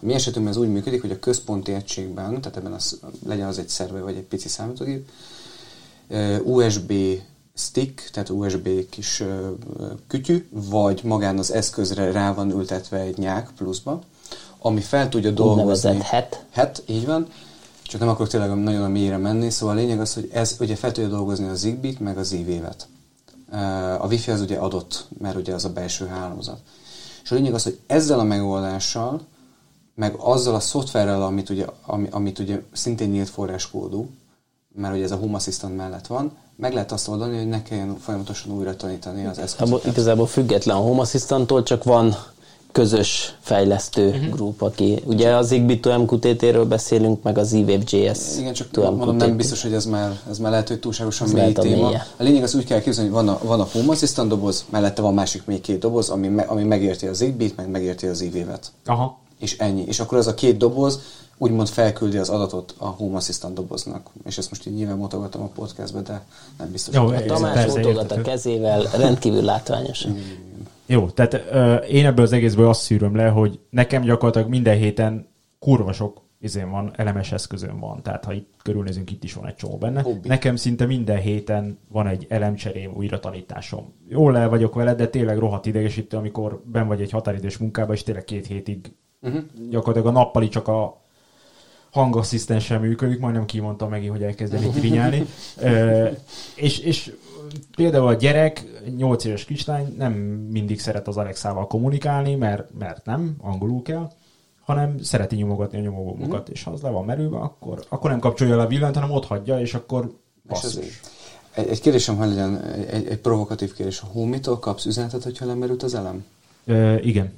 Mi 0.00 0.14
esetünkben 0.14 0.54
ez 0.54 0.60
úgy 0.60 0.72
működik, 0.72 1.00
hogy 1.00 1.10
a 1.10 1.18
központi 1.18 1.72
egységben, 1.72 2.40
tehát 2.40 2.56
ebben 2.56 2.72
az, 2.72 3.00
legyen 3.26 3.46
az 3.46 3.58
egy 3.58 3.68
szerve 3.68 4.00
vagy 4.00 4.16
egy 4.16 4.22
pici 4.22 4.48
számítógép, 4.48 5.08
USB 6.44 6.92
stick, 7.54 8.10
tehát 8.12 8.28
USB 8.28 8.68
kis 8.90 9.22
kütyű, 10.06 10.48
vagy 10.50 11.00
magán 11.04 11.38
az 11.38 11.52
eszközre 11.52 12.12
rá 12.12 12.34
van 12.34 12.50
ültetve 12.50 12.98
egy 12.98 13.18
nyák 13.18 13.50
pluszba, 13.56 14.02
ami 14.62 14.80
fel 14.80 15.08
tudja 15.08 15.30
dolgozni. 15.30 15.98
het. 16.02 16.44
Het, 16.50 16.82
így 16.86 17.06
van. 17.06 17.26
Csak 17.82 18.00
nem 18.00 18.08
akarok 18.08 18.28
tényleg 18.28 18.62
nagyon 18.62 18.82
a 18.82 18.88
mélyre 18.88 19.16
menni, 19.16 19.50
szóval 19.50 19.76
a 19.76 19.78
lényeg 19.78 20.00
az, 20.00 20.14
hogy 20.14 20.30
ez 20.32 20.56
ugye 20.60 20.76
fel 20.76 20.92
tudja 20.92 21.08
dolgozni 21.08 21.48
a 21.48 21.54
Zigbee-t, 21.54 22.00
meg 22.00 22.18
az 22.18 22.32
IV-vet. 22.32 22.86
A 23.98 24.06
Wi-Fi 24.06 24.30
az 24.30 24.40
ugye 24.40 24.56
adott, 24.56 25.06
mert 25.18 25.36
ugye 25.36 25.54
az 25.54 25.64
a 25.64 25.72
belső 25.72 26.06
hálózat. 26.06 26.58
És 27.22 27.30
a 27.30 27.34
lényeg 27.34 27.54
az, 27.54 27.62
hogy 27.62 27.78
ezzel 27.86 28.18
a 28.18 28.22
megoldással 28.22 29.20
meg 29.94 30.14
azzal 30.18 30.54
a 30.54 30.60
szoftverrel, 30.60 31.22
amit 31.22 31.50
ugye, 31.50 31.66
ami, 31.86 32.08
amit 32.10 32.38
ugye 32.38 32.62
szintén 32.72 33.08
nyílt 33.08 33.28
forráskódú, 33.28 34.10
mert 34.74 34.94
ugye 34.94 35.04
ez 35.04 35.10
a 35.10 35.16
Home 35.16 35.36
Assistant 35.36 35.76
mellett 35.76 36.06
van, 36.06 36.32
meg 36.56 36.72
lehet 36.72 36.92
azt 36.92 37.08
oldani, 37.08 37.36
hogy 37.36 37.48
ne 37.48 37.62
kelljen 37.62 37.96
folyamatosan 37.98 38.52
újra 38.52 38.76
tanítani 38.76 39.26
az 39.26 39.38
eszközöket. 39.38 39.84
Igazából 39.84 40.26
független 40.26 40.76
a 40.76 40.80
Home 40.80 41.00
Assistant-tól, 41.00 41.62
csak 41.62 41.84
van 41.84 42.16
közös 42.72 43.34
fejlesztő 43.40 44.08
uh-huh. 44.08 44.28
grup, 44.28 44.62
aki 44.62 45.02
ugye 45.04 45.36
az 45.36 45.46
Zigbee 45.46 45.96
MQTT-ről 45.96 46.64
beszélünk, 46.64 47.22
meg 47.22 47.38
az 47.38 47.52
eWave.js 47.52 48.38
Igen, 48.38 48.52
csak 48.52 48.76
mondom, 48.76 49.16
nem 49.16 49.36
biztos, 49.36 49.62
hogy 49.62 49.72
ez 49.72 49.84
már, 49.84 50.20
ez 50.30 50.38
már 50.38 50.50
lehet, 50.50 50.68
hogy 50.68 50.78
túlságosan 50.78 51.26
ez 51.26 51.32
mély 51.32 51.52
téma. 51.52 51.88
A, 51.88 52.02
a 52.16 52.22
lényeg 52.22 52.42
az 52.42 52.54
úgy 52.54 52.64
kell 52.64 52.80
képzelni, 52.80 53.10
hogy 53.10 53.24
van 53.24 53.34
a, 53.34 53.38
van 53.44 53.60
a 53.60 53.68
Home 53.72 53.92
Assistant 53.92 54.28
doboz, 54.28 54.64
mellette 54.70 55.02
van 55.02 55.14
másik 55.14 55.42
még 55.44 55.60
két 55.60 55.78
doboz, 55.78 56.08
ami, 56.08 56.28
me, 56.28 56.42
ami 56.42 56.62
megérti 56.62 57.06
az 57.06 57.16
Zigbee-t, 57.16 57.56
meg 57.56 57.70
megérti 57.70 58.06
az 58.06 58.22
eWave-et. 58.22 58.72
Aha 58.86 59.20
és 59.42 59.58
ennyi. 59.58 59.84
És 59.86 60.00
akkor 60.00 60.18
az 60.18 60.26
a 60.26 60.34
két 60.34 60.56
doboz 60.56 61.00
úgymond 61.38 61.68
felküldi 61.68 62.16
az 62.16 62.28
adatot 62.28 62.74
a 62.78 62.86
Home 62.86 63.16
Assistant 63.16 63.54
doboznak. 63.54 64.06
És 64.26 64.38
ezt 64.38 64.50
most 64.50 64.66
így 64.66 64.74
nyilván 64.74 64.96
mutogatom 64.96 65.42
a 65.42 65.46
podcastbe, 65.46 66.00
de 66.00 66.24
nem 66.58 66.70
biztos. 66.70 66.94
Jó, 66.94 67.06
a 67.06 67.24
Tamás 67.24 67.66
mutogat 67.66 68.12
a 68.12 68.20
kezével, 68.20 68.82
rendkívül 68.96 69.42
látványos. 69.42 70.06
Jó, 70.86 71.10
tehát 71.10 71.34
uh, 71.34 71.94
én 71.94 72.06
ebből 72.06 72.24
az 72.24 72.32
egészből 72.32 72.68
azt 72.68 72.82
szűröm 72.82 73.16
le, 73.16 73.28
hogy 73.28 73.60
nekem 73.70 74.02
gyakorlatilag 74.02 74.48
minden 74.48 74.76
héten 74.76 75.28
kurva 75.58 75.92
sok 75.92 76.20
izén 76.42 76.70
van, 76.70 76.92
elemes 76.96 77.32
eszközön 77.32 77.78
van. 77.78 78.02
Tehát 78.02 78.24
ha 78.24 78.32
itt 78.32 78.54
körülnézünk, 78.62 79.10
itt 79.10 79.24
is 79.24 79.34
van 79.34 79.46
egy 79.46 79.54
csomó 79.54 79.76
benne. 79.76 80.00
Hobby. 80.00 80.28
Nekem 80.28 80.56
szinte 80.56 80.86
minden 80.86 81.18
héten 81.18 81.78
van 81.88 82.06
egy 82.06 82.26
elemcserém, 82.28 82.92
újra 82.96 83.20
tanításom. 83.20 83.92
Jól 84.08 84.36
el 84.36 84.48
vagyok 84.48 84.74
vele, 84.74 84.94
de 84.94 85.08
tényleg 85.08 85.38
rohadt 85.38 85.66
idegesítő, 85.66 86.16
amikor 86.16 86.62
ben 86.64 86.86
vagy 86.86 87.00
egy 87.00 87.10
határidős 87.10 87.58
munkában, 87.58 87.94
és 87.94 88.02
tényleg 88.02 88.24
két 88.24 88.46
hétig 88.46 88.92
uh-huh. 89.20 89.42
gyakorlatilag 89.70 90.16
a 90.16 90.18
nappali 90.18 90.48
csak 90.48 90.68
a 90.68 91.00
hangasszisztenssel 91.90 92.80
működik, 92.80 93.18
majdnem 93.18 93.44
kimondtam 93.44 93.90
meg, 93.90 94.08
hogy 94.08 94.22
elkezdeni 94.22 94.68
trinyálni. 94.68 95.26
e, 95.60 96.12
és, 96.54 96.78
és 96.78 97.12
például 97.76 98.06
a 98.06 98.14
gyerek, 98.14 98.64
8 98.96 99.24
éves 99.24 99.44
kislány 99.44 99.94
nem 99.98 100.12
mindig 100.50 100.80
szeret 100.80 101.08
az 101.08 101.16
Alexával 101.16 101.66
kommunikálni, 101.66 102.34
mert, 102.34 102.78
mert 102.78 103.04
nem, 103.04 103.36
angolul 103.40 103.82
kell, 103.82 104.10
hanem 104.64 104.98
szereti 105.02 105.36
nyomogatni 105.36 105.78
a 105.78 105.80
nyomógombokat, 105.80 106.48
mm. 106.48 106.52
és 106.52 106.62
ha 106.62 106.70
az 106.70 106.80
le 106.80 106.90
van 106.90 107.04
merülve, 107.04 107.38
akkor, 107.38 107.84
akkor 107.88 108.10
nem 108.10 108.18
kapcsolja 108.18 108.56
le 108.56 108.62
a 108.62 108.66
villanyt, 108.66 108.94
hanem 108.94 109.10
ott 109.10 109.26
hagyja, 109.26 109.60
és 109.60 109.74
akkor 109.74 110.12
basszus. 110.48 111.00
Egy, 111.54 111.68
egy 111.68 111.80
kérdésem, 111.80 112.16
hogy 112.16 112.28
legyen 112.28 112.62
egy, 112.90 113.06
egy 113.06 113.18
provokatív 113.18 113.72
kérdés. 113.72 114.00
A 114.00 114.06
Homitól 114.06 114.58
kapsz 114.58 114.84
üzenetet, 114.84 115.22
hogyha 115.22 115.46
lemerült 115.46 115.82
az 115.82 115.94
elem? 115.94 116.24
Ö, 116.64 116.94
igen. 116.94 117.32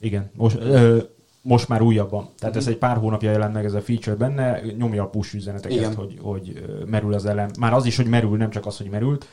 Igen. 0.00 0.30
Most, 0.34 0.56
ö, 0.60 0.98
most 1.42 1.68
már 1.68 1.82
újabban. 1.82 2.28
Tehát 2.38 2.56
ez 2.56 2.66
egy 2.66 2.76
pár 2.76 2.96
hónapja 2.96 3.30
jelent 3.30 3.52
meg 3.52 3.64
ez 3.64 3.72
a 3.72 3.80
feature 3.80 4.16
benne, 4.16 4.60
nyomja 4.78 5.02
a 5.02 5.06
push 5.06 5.34
üzeneteket, 5.34 5.78
Igen. 5.78 5.94
hogy, 5.94 6.18
hogy 6.22 6.64
merül 6.86 7.14
az 7.14 7.26
elem. 7.26 7.50
Már 7.58 7.72
az 7.72 7.84
is, 7.84 7.96
hogy 7.96 8.06
merül, 8.06 8.36
nem 8.36 8.50
csak 8.50 8.66
az, 8.66 8.76
hogy 8.76 8.90
merült, 8.90 9.26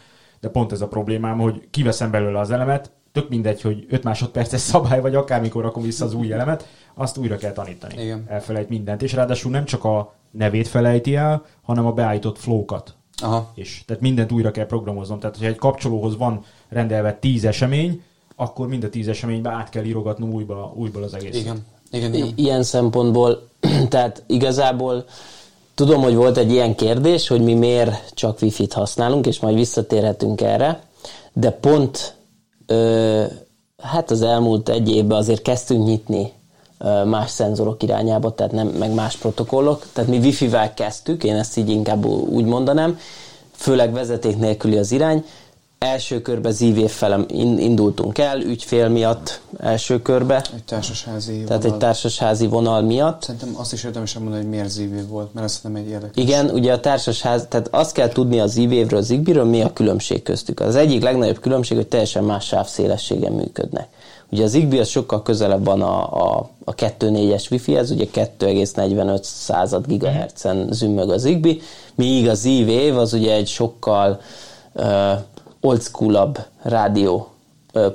de 0.44 0.50
pont 0.50 0.72
ez 0.72 0.82
a 0.82 0.88
problémám, 0.88 1.40
hogy 1.40 1.68
kiveszem 1.72 2.12
belőle 2.12 2.40
az 2.40 2.52
elemet, 2.52 2.92
tök 3.12 3.30
mindegy, 3.30 3.62
hogy 3.62 3.86
5 3.90 4.04
másodperces 4.04 4.60
szabály, 4.60 5.02
vagy 5.02 5.16
akármikor 5.16 5.64
rakom 5.64 5.84
vissza 5.84 6.06
az 6.06 6.14
új 6.14 6.32
elemet, 6.32 6.68
azt 6.94 7.18
újra 7.18 7.38
kell 7.38 7.52
tanítani. 7.52 8.04
Igen. 8.04 8.24
Elfelejt 8.28 8.70
mindent, 8.70 9.02
és 9.02 9.14
ráadásul 9.14 9.52
nem 9.52 9.66
csak 9.66 9.84
a 9.84 10.14
nevét 10.32 10.68
felejti 10.68 11.16
el, 11.16 11.46
hanem 11.62 11.86
a 11.86 11.92
beállított 11.92 12.38
flowkat 12.38 12.96
Aha. 13.22 13.52
is. 13.56 13.84
Tehát 13.88 14.02
mindent 14.02 14.32
újra 14.32 14.52
kell 14.52 14.66
programoznom. 14.66 15.20
Tehát, 15.20 15.36
hogyha 15.36 15.52
egy 15.52 15.58
kapcsolóhoz 15.58 16.18
van 16.18 16.44
rendelve 16.70 17.14
10 17.14 17.46
esemény, 17.46 18.04
akkor 18.36 18.68
mind 18.68 18.84
a 18.84 18.90
10 18.90 19.08
eseménybe 19.08 19.50
át 19.50 19.70
kell 19.70 19.84
írogatnom 19.84 20.34
újba, 20.34 20.74
újból 20.76 21.04
az 21.04 21.14
egész. 21.14 21.36
Igen. 21.36 21.66
Igen, 21.92 22.14
igen. 22.14 22.28
I- 22.28 22.34
ilyen 22.36 22.64
szempontból, 22.64 23.48
tehát 23.90 24.24
igazából 24.28 25.06
tudom, 25.76 26.02
hogy 26.02 26.16
volt 26.16 26.38
egy 26.38 26.52
ilyen 26.52 26.76
kérdés, 26.76 27.28
hogy 27.28 27.42
mi 27.42 27.54
miért 27.54 28.14
csak 28.14 28.42
Wi-Fi-t 28.42 28.74
használunk, 28.74 29.26
és 29.26 29.40
majd 29.40 29.56
visszatérhetünk 29.56 30.42
erre, 30.42 30.84
de 31.34 31.52
pont 31.52 32.16
ö, 32.66 33.24
hát 33.78 34.12
az 34.12 34.22
elmúlt 34.22 34.70
egy 34.70 34.90
évben 34.90 35.18
azért 35.18 35.42
kezdtünk 35.42 35.86
nyitni 35.86 36.32
más 37.06 37.30
szenzorok 37.30 37.84
irányába, 37.84 38.34
tehát 38.34 38.52
nem, 38.52 38.68
meg 38.68 38.94
más 38.94 39.16
protokollok, 39.16 39.86
tehát 39.94 40.10
mi 40.10 40.18
Wi-Fi-vel 40.18 40.74
kezdtük, 40.74 41.24
én 41.24 41.36
ezt 41.36 41.58
így 41.58 41.70
inkább 41.70 42.06
úgy 42.06 42.46
mondanám, 42.46 43.00
főleg 43.52 43.94
vezeték 43.94 44.38
nélküli 44.38 44.78
az 44.78 44.92
irány, 44.92 45.26
első 45.84 46.22
körbe 46.22 46.52
ZIV 46.52 46.90
felem 46.90 47.26
in- 47.28 47.60
indultunk 47.60 48.18
el, 48.18 48.42
ügyfél 48.42 48.88
miatt 48.90 49.42
első 49.60 50.02
körbe, 50.02 50.46
Egy 50.56 50.64
társasházi 50.64 51.32
tehát 51.32 51.62
vonal. 51.62 51.72
egy 51.74 51.78
társasházi 51.78 52.48
vonal 52.48 52.82
miatt. 52.82 53.22
Szerintem 53.24 53.50
azt 53.58 53.74
is 53.74 53.84
érdemes 53.84 54.16
elmondani, 54.16 54.42
hogy 54.44 54.52
miért 54.52 54.70
ZV 54.70 55.10
volt, 55.10 55.34
mert 55.34 55.46
ez 55.46 55.54
szerintem 55.54 55.86
egy 55.86 55.92
érdekes. 55.92 56.24
Igen, 56.24 56.50
ugye 56.50 56.74
a 56.74 56.80
társasház, 56.80 57.46
tehát 57.50 57.68
azt 57.72 57.92
kell 57.94 58.08
tudni 58.10 58.40
az 58.40 58.56
IV-ről, 58.58 59.00
az 59.00 59.06
Zigbee-ről, 59.06 59.46
mi 59.46 59.62
a 59.62 59.74
különbség 59.74 60.24
köztük. 60.24 60.60
Az 60.60 60.76
egyik 60.76 61.04
legnagyobb 61.04 61.40
különbség, 61.40 61.78
hogy 61.78 61.88
teljesen 61.88 62.24
más 62.24 62.46
sávszélességen 62.46 63.32
működnek. 63.32 63.88
Ugye 64.32 64.44
az 64.44 64.52
Zigbee 64.52 64.80
az 64.80 64.88
sokkal 64.88 65.22
közelebb 65.22 65.66
van 65.66 65.82
a, 65.82 66.14
a, 66.38 66.50
a 66.64 66.76
2.4-es 66.76 67.52
Wi-Fi-hez, 67.52 67.92
ugye 67.92 68.06
2,45 68.14 69.20
század 69.24 69.88
gigahertzen 69.88 70.68
zümmög 70.72 71.10
az 71.10 71.22
Zigbee, 71.22 71.56
míg 71.96 72.28
az 72.30 72.46
IV 72.46 72.98
az 72.98 73.14
ugye 73.14 73.34
egy 73.34 73.48
sokkal 73.48 74.20
uh, 74.74 75.12
oldschoolabb 75.64 76.40
rádió 76.62 77.28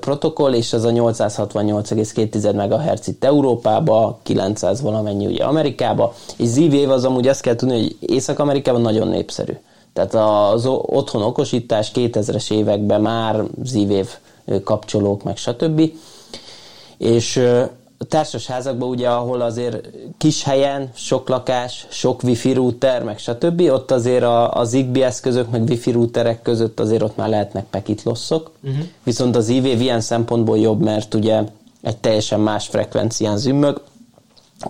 protokoll, 0.00 0.52
és 0.54 0.72
ez 0.72 0.84
a 0.84 0.90
868,2 0.90 2.54
MHz 2.54 3.08
itt 3.08 3.24
Európába, 3.24 4.18
900 4.22 4.80
valamennyi 4.80 5.26
ugye 5.26 5.44
Amerikába, 5.44 6.14
és 6.36 6.48
Z-Wave 6.48 6.92
az 6.92 7.04
amúgy 7.04 7.28
azt 7.28 7.40
kell 7.40 7.54
tudni, 7.54 7.80
hogy 7.80 7.96
Észak-Amerikában 8.00 8.80
nagyon 8.80 9.08
népszerű. 9.08 9.52
Tehát 9.92 10.14
az 10.14 10.66
otthon 10.66 11.22
okosítás 11.22 11.90
2000-es 11.94 12.52
években 12.52 13.00
már 13.00 13.44
Z-Wave 13.62 14.20
kapcsolók, 14.64 15.22
meg 15.22 15.36
stb. 15.36 15.92
És 16.98 17.42
a 17.98 18.04
társasházakban 18.04 18.88
ugye, 18.88 19.08
ahol 19.08 19.40
azért 19.40 19.88
kis 20.18 20.42
helyen, 20.42 20.90
sok 20.94 21.28
lakás, 21.28 21.86
sok 21.90 22.22
wifi 22.22 22.52
router, 22.52 23.02
meg 23.02 23.18
stb., 23.18 23.60
ott 23.60 23.90
azért 23.90 24.22
a, 24.22 24.54
a 24.54 24.64
Zigbee 24.64 25.06
eszközök, 25.06 25.50
meg 25.50 25.62
wifi 25.62 25.90
routerek 25.90 26.42
között 26.42 26.80
azért 26.80 27.02
ott 27.02 27.16
már 27.16 27.28
lehetnek 27.28 27.64
packet 27.70 28.02
losszok. 28.02 28.50
Uh-huh. 28.62 28.84
Viszont 29.02 29.36
az 29.36 29.48
IVV 29.48 29.80
ilyen 29.80 30.00
szempontból 30.00 30.58
jobb, 30.58 30.80
mert 30.80 31.14
ugye 31.14 31.42
egy 31.82 31.96
teljesen 31.96 32.40
más 32.40 32.66
frekvencián 32.66 33.36
zümmög, 33.36 33.80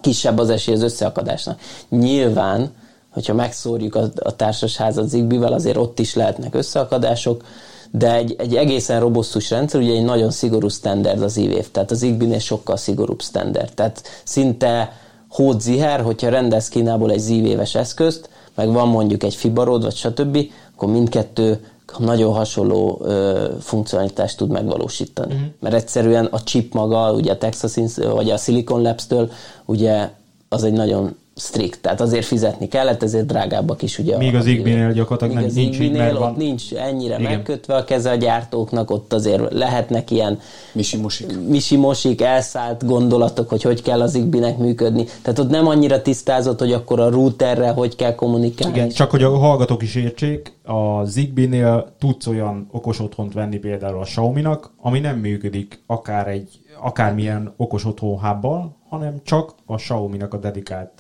kisebb 0.01 0.39
az 0.39 0.51
esély 0.51 0.75
az 0.75 0.83
összeakadásnak. 0.83 1.61
Nyilván, 1.89 2.75
hogyha 3.11 3.35
megszórjuk 3.35 3.95
a, 3.95 4.09
a 4.23 4.37
társasházat 4.37 5.09
Zigbee-vel, 5.09 5.53
azért 5.53 5.77
ott 5.77 5.99
is 5.99 6.15
lehetnek 6.15 6.55
összeakadások, 6.55 7.45
de 7.91 8.15
egy, 8.15 8.35
egy 8.39 8.55
egészen 8.57 9.01
robosztus 9.01 9.51
rendszer, 9.51 9.81
ugye 9.81 9.93
egy 9.93 10.05
nagyon 10.05 10.31
szigorú 10.31 10.69
standard 10.69 11.23
az 11.23 11.37
IVF, 11.37 11.69
tehát 11.71 11.91
az 11.91 11.99
Zigbee-nél 11.99 12.39
sokkal 12.39 12.77
szigorúbb 12.77 13.23
standard. 13.23 13.73
Tehát 13.75 14.03
szinte 14.25 14.93
hódziher, 15.29 16.01
hogyha 16.01 16.29
rendelsz 16.29 16.69
Kínából 16.69 17.11
egy 17.11 17.19
zívéves 17.19 17.75
eszközt, 17.75 18.29
meg 18.55 18.73
van 18.73 18.89
mondjuk 18.89 19.23
egy 19.23 19.35
fibarod, 19.35 19.83
vagy 19.83 19.95
stb., 19.95 20.39
akkor 20.75 20.89
mindkettő 20.91 21.61
nagyon 21.99 22.33
hasonló 22.33 23.01
ö, 23.05 23.47
funkcionalitást 23.61 24.37
tud 24.37 24.51
megvalósítani. 24.51 25.35
Uh-huh. 25.35 25.49
Mert 25.61 25.75
egyszerűen 25.75 26.25
a 26.25 26.43
chip 26.43 26.75
maga, 26.75 27.13
ugye 27.13 27.33
a 27.33 27.39
Texas 27.39 27.77
Ins- 27.77 28.05
vagy 28.05 28.31
a 28.31 28.37
Silicon 28.37 28.83
Labs-től, 28.83 29.31
ugye 29.65 30.11
az 30.49 30.65
egy 30.65 30.73
nagyon 30.73 31.17
strikt, 31.39 31.81
tehát 31.81 32.01
azért 32.01 32.25
fizetni 32.27 32.69
kellett, 32.69 33.03
ezért 33.03 33.27
drágábbak 33.27 33.83
is 33.83 33.99
ugye. 33.99 34.17
Míg 34.17 34.35
a- 34.35 34.39
az 34.39 34.45
Zigbee-nél 34.45 34.93
gyakorlatilag 34.93 35.35
nem- 35.35 35.45
az 35.45 35.55
nincs 35.55 35.81
így, 35.81 35.93
mert 35.93 36.19
van- 36.19 36.31
ott 36.31 36.37
nincs 36.37 36.73
ennyire 36.75 37.19
Igen. 37.19 37.33
megkötve 37.33 37.75
a 37.77 37.85
keze 37.85 38.11
a 38.11 38.15
gyártóknak, 38.15 38.91
ott 38.91 39.13
azért 39.13 39.53
lehetnek 39.53 40.11
ilyen 40.11 40.39
Misi 40.73 40.97
musik. 40.97 41.39
misi-mosik, 41.49 42.21
elszállt 42.21 42.87
gondolatok, 42.87 43.49
hogy 43.49 43.63
hogy 43.63 43.83
kell 43.83 44.01
az 44.01 44.11
Zigbee-nek 44.11 44.59
működni. 44.59 45.05
Tehát 45.23 45.39
ott 45.39 45.51
nem 45.51 45.67
annyira 45.67 46.03
tisztázott, 46.03 46.59
hogy 46.59 46.73
akkor 46.73 47.01
a 47.01 47.11
routerre 47.11 47.69
hogy 47.71 47.97
kell 47.97 48.15
kommunikálni. 48.15 48.77
Igen, 48.77 48.89
csak 48.89 49.11
hogy 49.11 49.23
a 49.23 49.37
hallgatók 49.37 49.83
is 49.83 49.95
értsék, 49.95 50.53
a 50.65 51.05
Zigbee-nél 51.05 51.95
tudsz 51.99 52.27
olyan 52.27 52.69
okos 52.71 53.01
otthont 53.01 53.33
venni 53.33 53.57
például 53.57 53.99
a 54.01 54.05
Xiaomi-nak, 54.05 54.71
ami 54.83 54.99
nem 55.01 55.19
működik 55.19 55.81
akár 55.87 56.29
egy, 56.29 56.49
akármilyen 56.83 57.53
okos 57.57 57.85
otthon 57.85 58.19
hubbal, 58.21 58.77
hanem 58.89 59.15
csak 59.25 59.55
a 59.67 59.75
Xiaomi-nak 59.77 60.35
a 60.35 60.39
dedikált 60.39 60.91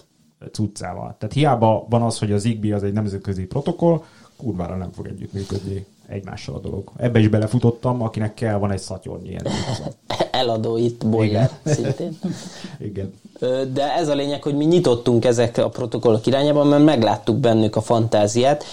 cuccával. 0.53 1.15
Tehát 1.19 1.35
hiába 1.35 1.87
van 1.89 2.03
az, 2.03 2.19
hogy 2.19 2.33
a 2.33 2.39
Zigbee 2.39 2.75
az 2.75 2.83
egy 2.83 2.93
nemzetközi 2.93 3.47
protokoll, 3.47 4.03
kurvára 4.37 4.77
nem 4.77 4.93
fog 4.93 5.07
együttműködni 5.07 5.87
egymással 6.09 6.55
a 6.55 6.59
dolog. 6.59 6.91
Ebbe 6.97 7.19
is 7.19 7.29
belefutottam, 7.29 8.03
akinek 8.03 8.35
kell, 8.35 8.59
van 8.59 8.71
egy 8.71 8.81
szatyornyi 8.81 9.29
ilyen. 9.29 9.47
Eladó 10.31 10.77
itt 10.77 11.07
boiler 11.07 11.51
szintén. 11.65 12.19
Igen. 12.79 13.15
De 13.73 13.95
ez 13.95 14.09
a 14.09 14.15
lényeg, 14.15 14.43
hogy 14.43 14.57
mi 14.57 14.65
nyitottunk 14.65 15.25
ezek 15.25 15.59
a 15.59 15.69
protokollok 15.69 16.27
irányában, 16.27 16.67
mert 16.67 16.85
megláttuk 16.85 17.37
bennük 17.37 17.77
a 17.77 17.81
fantáziát. 17.81 18.65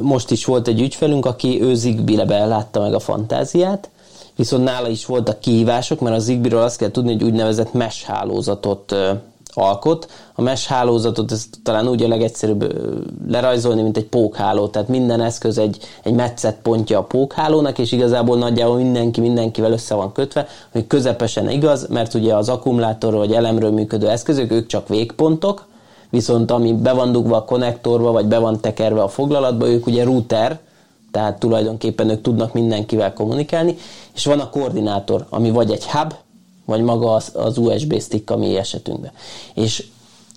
Most 0.00 0.30
is 0.30 0.44
volt 0.44 0.68
egy 0.68 0.80
ügyfelünk, 0.80 1.26
aki 1.26 1.62
ő 1.62 1.74
Zigbee-be 1.74 2.44
látta 2.44 2.80
meg 2.80 2.94
a 2.94 2.98
fantáziát, 2.98 3.90
viszont 4.36 4.64
nála 4.64 4.88
is 4.88 5.06
voltak 5.06 5.40
kihívások, 5.40 6.00
mert 6.00 6.16
a 6.16 6.18
Zigbee-ről 6.18 6.62
azt 6.62 6.78
kell 6.78 6.90
tudni, 6.90 7.12
hogy 7.12 7.24
úgynevezett 7.24 7.72
mesh 7.72 8.06
hálózatot 8.06 8.94
alkot. 9.54 10.10
A 10.34 10.42
mesh 10.42 10.68
hálózatot 10.68 11.32
ez 11.32 11.46
talán 11.62 11.88
úgy 11.88 12.02
a 12.02 12.08
legegyszerűbb 12.08 12.74
lerajzolni, 13.28 13.82
mint 13.82 13.96
egy 13.96 14.06
pókháló, 14.06 14.68
tehát 14.68 14.88
minden 14.88 15.20
eszköz 15.20 15.58
egy, 15.58 15.78
egy 16.02 16.12
metszett 16.12 16.58
pontja 16.62 16.98
a 16.98 17.02
pókhálónak, 17.02 17.78
és 17.78 17.92
igazából 17.92 18.38
nagyjából 18.38 18.76
mindenki 18.76 19.20
mindenkivel 19.20 19.72
össze 19.72 19.94
van 19.94 20.12
kötve, 20.12 20.46
hogy 20.72 20.86
közepesen 20.86 21.50
igaz, 21.50 21.86
mert 21.88 22.14
ugye 22.14 22.34
az 22.34 22.48
akkumulátorról 22.48 23.20
vagy 23.20 23.32
elemről 23.32 23.70
működő 23.70 24.08
eszközök, 24.08 24.52
ők 24.52 24.66
csak 24.66 24.88
végpontok, 24.88 25.66
viszont 26.10 26.50
ami 26.50 26.72
be 26.72 26.92
van 26.92 27.12
dugva 27.12 27.36
a 27.36 27.44
konnektorba, 27.44 28.12
vagy 28.12 28.26
be 28.26 28.38
van 28.38 28.60
tekerve 28.60 29.02
a 29.02 29.08
foglalatba, 29.08 29.68
ők 29.68 29.86
ugye 29.86 30.04
router, 30.04 30.60
tehát 31.10 31.38
tulajdonképpen 31.38 32.10
ők 32.10 32.20
tudnak 32.20 32.52
mindenkivel 32.52 33.12
kommunikálni, 33.12 33.76
és 34.14 34.24
van 34.26 34.40
a 34.40 34.50
koordinátor, 34.50 35.26
ami 35.30 35.50
vagy 35.50 35.70
egy 35.70 35.84
hub, 35.84 36.14
vagy 36.64 36.82
maga 36.82 37.12
az, 37.12 37.30
az 37.34 37.58
USB 37.58 38.00
stick 38.00 38.30
a 38.30 38.36
mi 38.36 38.56
esetünkben. 38.56 39.10
És 39.54 39.86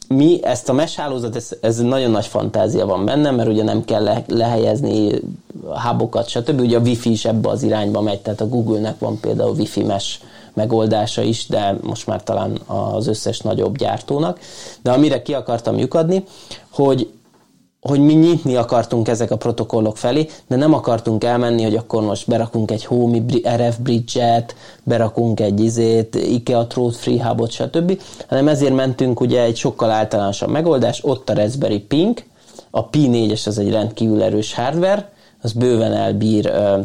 mi 0.08 0.40
ezt 0.44 0.70
a 0.70 0.74
mesh 0.74 0.98
hálózat, 0.98 1.36
ez, 1.36 1.50
ez 1.62 1.78
nagyon 1.78 2.12
nagy 2.12 2.26
fantázia 2.26 2.86
van 2.86 3.06
benne, 3.06 3.32
mert 3.32 3.50
ugye 3.50 3.64
nem 3.64 3.86
kell 3.86 4.04
le, 4.04 4.24
lehelyezni 4.28 5.22
hubokat, 5.84 6.28
stb. 6.28 6.60
Ugye 6.60 6.78
a 6.78 6.82
Wi-Fi 6.82 7.12
is 7.12 7.26
ebbe 7.26 7.50
az 7.50 7.64
irányba 7.64 8.02
megy, 8.02 8.22
tehát 8.22 8.42
a 8.42 8.48
Google-nek 8.48 9.00
van 9.00 9.20
például 9.20 9.56
Wi-Fi 9.56 9.84
mesh 9.84 10.20
megoldása 10.54 11.22
is, 11.22 11.48
de 11.48 11.78
most 11.82 12.08
már 12.08 12.24
talán 12.24 12.60
az 12.66 13.08
összes 13.08 13.40
nagyobb 13.40 13.78
gyártónak. 13.78 14.40
De 14.82 14.92
amire 14.92 15.22
ki 15.22 15.34
akartam 15.34 15.78
lyukadni, 15.78 16.24
hogy 16.70 17.12
hogy 17.82 18.00
mi 18.00 18.14
nyitni 18.14 18.56
akartunk 18.56 19.08
ezek 19.08 19.32
a 19.32 19.38
protokollok 19.38 19.98
felé, 19.98 20.28
de 20.48 20.56
nem 20.56 20.74
akartunk 20.74 21.24
elmenni, 21.24 21.64
hogy 21.64 21.76
akkor 21.76 22.04
most 22.04 22.28
berakunk 22.28 22.72
egy 22.72 22.86
Homi 22.86 23.24
RF 23.56 23.78
bridge-et, 23.78 24.56
berakunk 24.84 25.40
egy 25.40 25.60
izét, 25.60 26.16
IKEA 26.16 26.68
Throat 26.68 26.96
Free 26.96 27.24
Hubot, 27.24 27.52
stb., 27.52 28.02
hanem 28.28 28.48
ezért 28.48 28.76
mentünk 28.76 29.20
ugye 29.20 29.42
egy 29.42 29.56
sokkal 29.56 29.92
általánosabb 29.92 30.50
megoldás, 30.50 31.04
ott 31.04 31.30
a 31.30 31.34
Raspberry 31.34 31.80
Pink, 31.80 32.26
a 32.70 32.90
Pi4-es 32.90 33.48
az 33.48 33.58
egy 33.58 33.72
rendkívül 33.72 34.24
erős 34.24 34.54
hardware, 34.54 35.12
az 35.42 35.52
bőven 35.52 35.94
elbír 35.94 36.46
ö, 36.46 36.80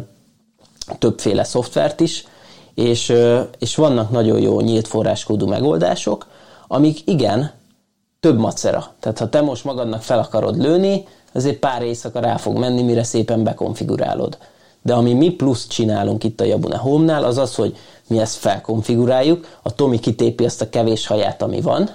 többféle 0.99 1.43
szoftvert 1.43 1.99
is, 1.99 2.25
és, 2.73 3.09
ö, 3.09 3.41
és 3.59 3.75
vannak 3.75 4.11
nagyon 4.11 4.39
jó 4.39 4.61
nyílt 4.61 4.87
forráskódú 4.87 5.47
megoldások, 5.47 6.27
amik 6.67 6.99
igen, 7.05 7.51
több 8.23 8.39
macera. 8.39 8.93
Tehát 8.99 9.19
ha 9.19 9.29
te 9.29 9.41
most 9.41 9.63
magadnak 9.63 10.01
fel 10.01 10.19
akarod 10.19 10.57
lőni, 10.57 11.07
azért 11.33 11.57
pár 11.57 11.81
éjszaka 11.81 12.19
rá 12.19 12.37
fog 12.37 12.57
menni, 12.57 12.81
mire 12.81 13.03
szépen 13.03 13.43
bekonfigurálod. 13.43 14.37
De 14.81 14.93
ami 14.93 15.13
mi 15.13 15.29
plusz 15.29 15.67
csinálunk 15.67 16.23
itt 16.23 16.41
a 16.41 16.43
Jabune 16.43 16.77
Home-nál, 16.77 17.23
az 17.23 17.37
az, 17.37 17.55
hogy 17.55 17.77
mi 18.07 18.19
ezt 18.19 18.35
felkonfiguráljuk, 18.35 19.47
a 19.61 19.75
Tomi 19.75 19.99
kitépi 19.99 20.45
azt 20.45 20.61
a 20.61 20.69
kevés 20.69 21.07
haját, 21.07 21.41
ami 21.41 21.61
van, 21.61 21.89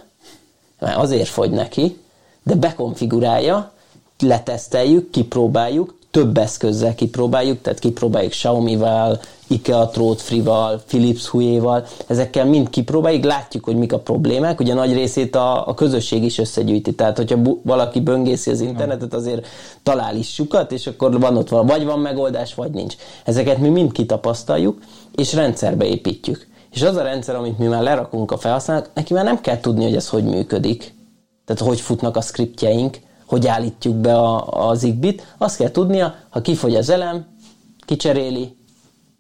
mert 0.79 0.97
azért 0.97 1.29
fogy 1.29 1.51
neki, 1.51 2.01
de 2.43 2.55
bekonfigurálja, 2.55 3.73
leteszteljük, 4.19 5.11
kipróbáljuk, 5.11 5.98
több 6.11 6.39
eszközzel 6.39 6.95
kipróbáljuk, 6.95 7.61
tehát 7.61 7.79
kipróbáljuk 7.79 8.31
Xiaomi-val, 8.31 9.21
IKEA 9.49 9.91
Free-val, 10.17 10.83
Philips 10.87 11.27
Hue-val, 11.27 11.87
ezekkel 12.07 12.45
mind 12.45 12.71
kipróbáljuk, 12.71 13.25
látjuk, 13.25 13.65
hogy 13.65 13.77
mik 13.77 13.93
a 13.93 13.99
problémák, 13.99 14.61
ugye 14.61 14.75
nagy 14.75 14.93
részét 14.93 15.35
a, 15.35 15.69
a 15.69 15.75
közösség 15.75 16.25
is 16.25 16.39
összegyűjti, 16.39 16.95
tehát 16.95 17.17
hogyha 17.17 17.37
bu- 17.37 17.61
valaki 17.63 18.01
böngészi 18.01 18.51
az 18.51 18.61
internetet, 18.61 19.15
azért 19.15 19.47
talál 19.83 20.17
is 20.17 20.35
sukat, 20.35 20.73
és 20.73 20.87
akkor 20.87 21.21
van 21.21 21.37
ott 21.37 21.49
vagy 21.49 21.85
van 21.85 21.99
megoldás, 21.99 22.55
vagy 22.55 22.71
nincs. 22.71 22.95
Ezeket 23.25 23.59
mi 23.59 23.69
mind 23.69 23.93
kitapasztaljuk, 23.93 24.79
és 25.15 25.35
rendszerbe 25.35 25.85
építjük. 25.85 26.47
És 26.73 26.83
az 26.83 26.97
a 26.97 27.03
rendszer, 27.03 27.35
amit 27.35 27.59
mi 27.59 27.67
már 27.67 27.83
lerakunk 27.83 28.33
a 28.33 28.37
felhasználók, 28.37 28.91
neki 28.95 29.15
már 29.15 29.25
nem 29.25 29.41
kell 29.41 29.61
tudni, 29.61 29.85
hogy 29.85 29.95
ez 29.95 30.09
hogy 30.09 30.25
működik. 30.25 30.95
Tehát 31.45 31.63
hogy 31.63 31.81
futnak 31.81 32.17
a 32.17 32.21
skriptjeink, 32.21 32.99
hogy 33.29 33.47
állítjuk 33.47 33.97
be 33.97 34.15
a, 34.19 34.69
az 34.69 34.83
igbit, 34.83 35.35
azt 35.39 35.57
kell 35.57 35.71
tudnia, 35.71 36.15
ha 36.29 36.41
kifogy 36.41 36.75
az 36.75 36.89
elem, 36.91 37.27
kicseréli, 37.87 38.57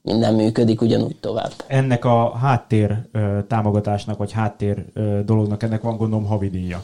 minden 0.03 0.35
működik 0.35 0.81
ugyanúgy 0.81 1.17
tovább. 1.17 1.53
Ennek 1.67 2.05
a 2.05 2.37
háttér 2.37 2.99
ö, 3.13 3.39
támogatásnak, 3.49 4.19
vagy 4.19 4.33
háttér 4.33 4.85
ö, 4.93 5.21
dolognak 5.25 5.63
ennek 5.63 5.83
van 5.83 5.97
gondolom 5.97 6.27
havidíja. 6.27 6.83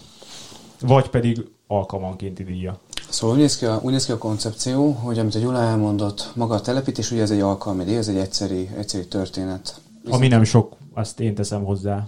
Vagy 0.80 1.08
pedig 1.08 1.46
alkalmankénti 1.66 2.44
díja. 2.44 2.78
Szóval 3.08 3.36
úgy 3.36 3.42
néz, 3.42 3.58
ki 3.58 3.64
a, 3.64 3.80
úgy 3.82 3.92
néz 3.92 4.06
ki 4.06 4.12
a 4.12 4.18
koncepció, 4.18 4.90
hogy 4.90 5.18
amit 5.18 5.34
a 5.34 5.38
Gyula 5.38 5.62
elmondott, 5.62 6.30
maga 6.34 6.54
a 6.54 6.60
telepítés, 6.60 7.10
ugye 7.10 7.22
ez 7.22 7.30
egy 7.30 7.40
alkalmi 7.40 7.84
díj, 7.84 7.96
ez 7.96 8.08
egy 8.08 8.16
egyszeri, 8.16 8.68
egyszeri 8.76 9.06
történet. 9.06 9.80
Viszont... 10.02 10.14
Ami 10.20 10.28
nem 10.28 10.44
sok, 10.44 10.76
azt 10.94 11.20
én 11.20 11.34
teszem 11.34 11.64
hozzá. 11.64 12.06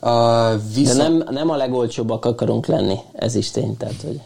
Uh, 0.00 0.74
viszont... 0.74 0.96
De 0.96 1.08
nem, 1.08 1.24
nem 1.30 1.50
a 1.50 1.56
legolcsóbbak 1.56 2.24
akarunk 2.24 2.66
lenni, 2.66 2.96
ez 3.12 3.34
is 3.34 3.50
tény, 3.50 3.76
tehát, 3.76 4.02
hogy... 4.02 4.20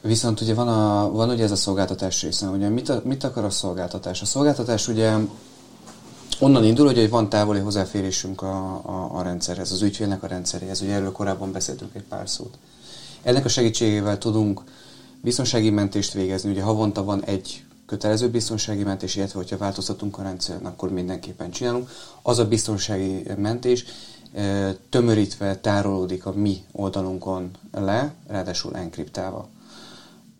Viszont 0.00 0.40
ugye 0.40 0.54
van, 0.54 0.68
a, 0.68 1.10
van 1.12 1.30
ugye 1.30 1.44
ez 1.44 1.50
a 1.50 1.56
szolgáltatás 1.56 2.22
része. 2.22 2.46
Ugye 2.46 2.68
mit, 2.68 2.88
a, 2.88 3.00
mit 3.04 3.24
akar 3.24 3.44
a 3.44 3.50
szolgáltatás? 3.50 4.22
A 4.22 4.24
szolgáltatás 4.24 4.88
ugye 4.88 5.12
onnan 6.38 6.64
indul, 6.64 6.86
hogy 6.86 7.10
van 7.10 7.28
távoli 7.28 7.58
hozzáférésünk 7.60 8.42
a, 8.42 8.80
a, 8.84 9.10
a 9.12 9.22
rendszerhez, 9.22 9.72
az 9.72 9.82
ügyfélnek 9.82 10.22
a 10.22 10.26
rendszeréhez. 10.26 10.80
Ugye 10.80 10.92
erről 10.92 11.12
korábban 11.12 11.52
beszéltünk 11.52 11.94
egy 11.94 12.02
pár 12.02 12.28
szót. 12.28 12.58
Ennek 13.22 13.44
a 13.44 13.48
segítségével 13.48 14.18
tudunk 14.18 14.62
biztonsági 15.20 15.70
mentést 15.70 16.12
végezni. 16.12 16.50
Ugye 16.50 16.62
havonta 16.62 17.04
van 17.04 17.24
egy 17.24 17.64
kötelező 17.86 18.28
biztonsági 18.28 18.82
mentés, 18.82 19.16
illetve 19.16 19.38
hogyha 19.38 19.56
változtatunk 19.56 20.18
a 20.18 20.22
rendszeren, 20.22 20.66
akkor 20.66 20.90
mindenképpen 20.90 21.50
csinálunk. 21.50 21.90
Az 22.22 22.38
a 22.38 22.48
biztonsági 22.48 23.26
mentés 23.36 23.84
tömörítve 24.88 25.56
tárolódik 25.56 26.26
a 26.26 26.32
mi 26.32 26.56
oldalunkon 26.72 27.50
le, 27.72 28.12
ráadásul 28.26 28.76
enkriptálva. 28.76 29.48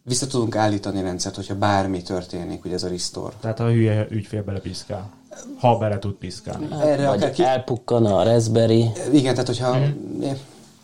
Vissza 0.03 0.27
tudunk 0.27 0.57
állítani 0.57 1.03
rendszert, 1.03 1.35
hogyha 1.35 1.55
bármi 1.55 2.03
történik, 2.03 2.65
ugye 2.65 2.75
ez 2.75 2.83
a 2.83 2.89
restore. 2.89 3.35
Tehát 3.41 3.61
a 3.61 3.69
hülye 3.69 4.07
ügyfél 4.11 4.43
belepiszkál. 4.43 5.11
Ha 5.59 5.79
bele 5.79 5.99
tud 5.99 6.13
piszkálni. 6.13 6.69
Erre 6.83 7.07
Vagy 7.07 7.31
ki... 7.31 7.45
elpukkan 7.45 8.07
a 8.07 8.23
Raspberry. 8.23 8.91
Igen, 9.13 9.33
tehát 9.33 9.47
hogyha... 9.47 9.79
Mm. 9.79 10.23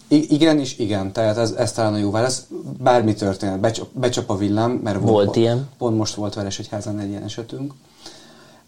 Igen 0.08 0.58
és 0.58 0.78
igen, 0.78 1.12
tehát 1.12 1.36
ez, 1.36 1.50
ez 1.50 1.72
talán 1.72 1.94
a 1.94 1.96
jó 1.96 2.10
válasz. 2.10 2.46
Bármi 2.78 3.14
történet, 3.14 3.60
becsap, 3.60 3.88
becsap 3.92 4.30
a 4.30 4.36
villám, 4.36 4.70
mert 4.70 5.00
volt, 5.00 5.24
volt 5.24 5.36
ilyen. 5.36 5.68
Pont 5.78 5.96
most 5.96 6.14
volt 6.14 6.34
házán 6.70 6.98
egy 6.98 7.08
ilyen 7.08 7.22
esetünk. 7.22 7.74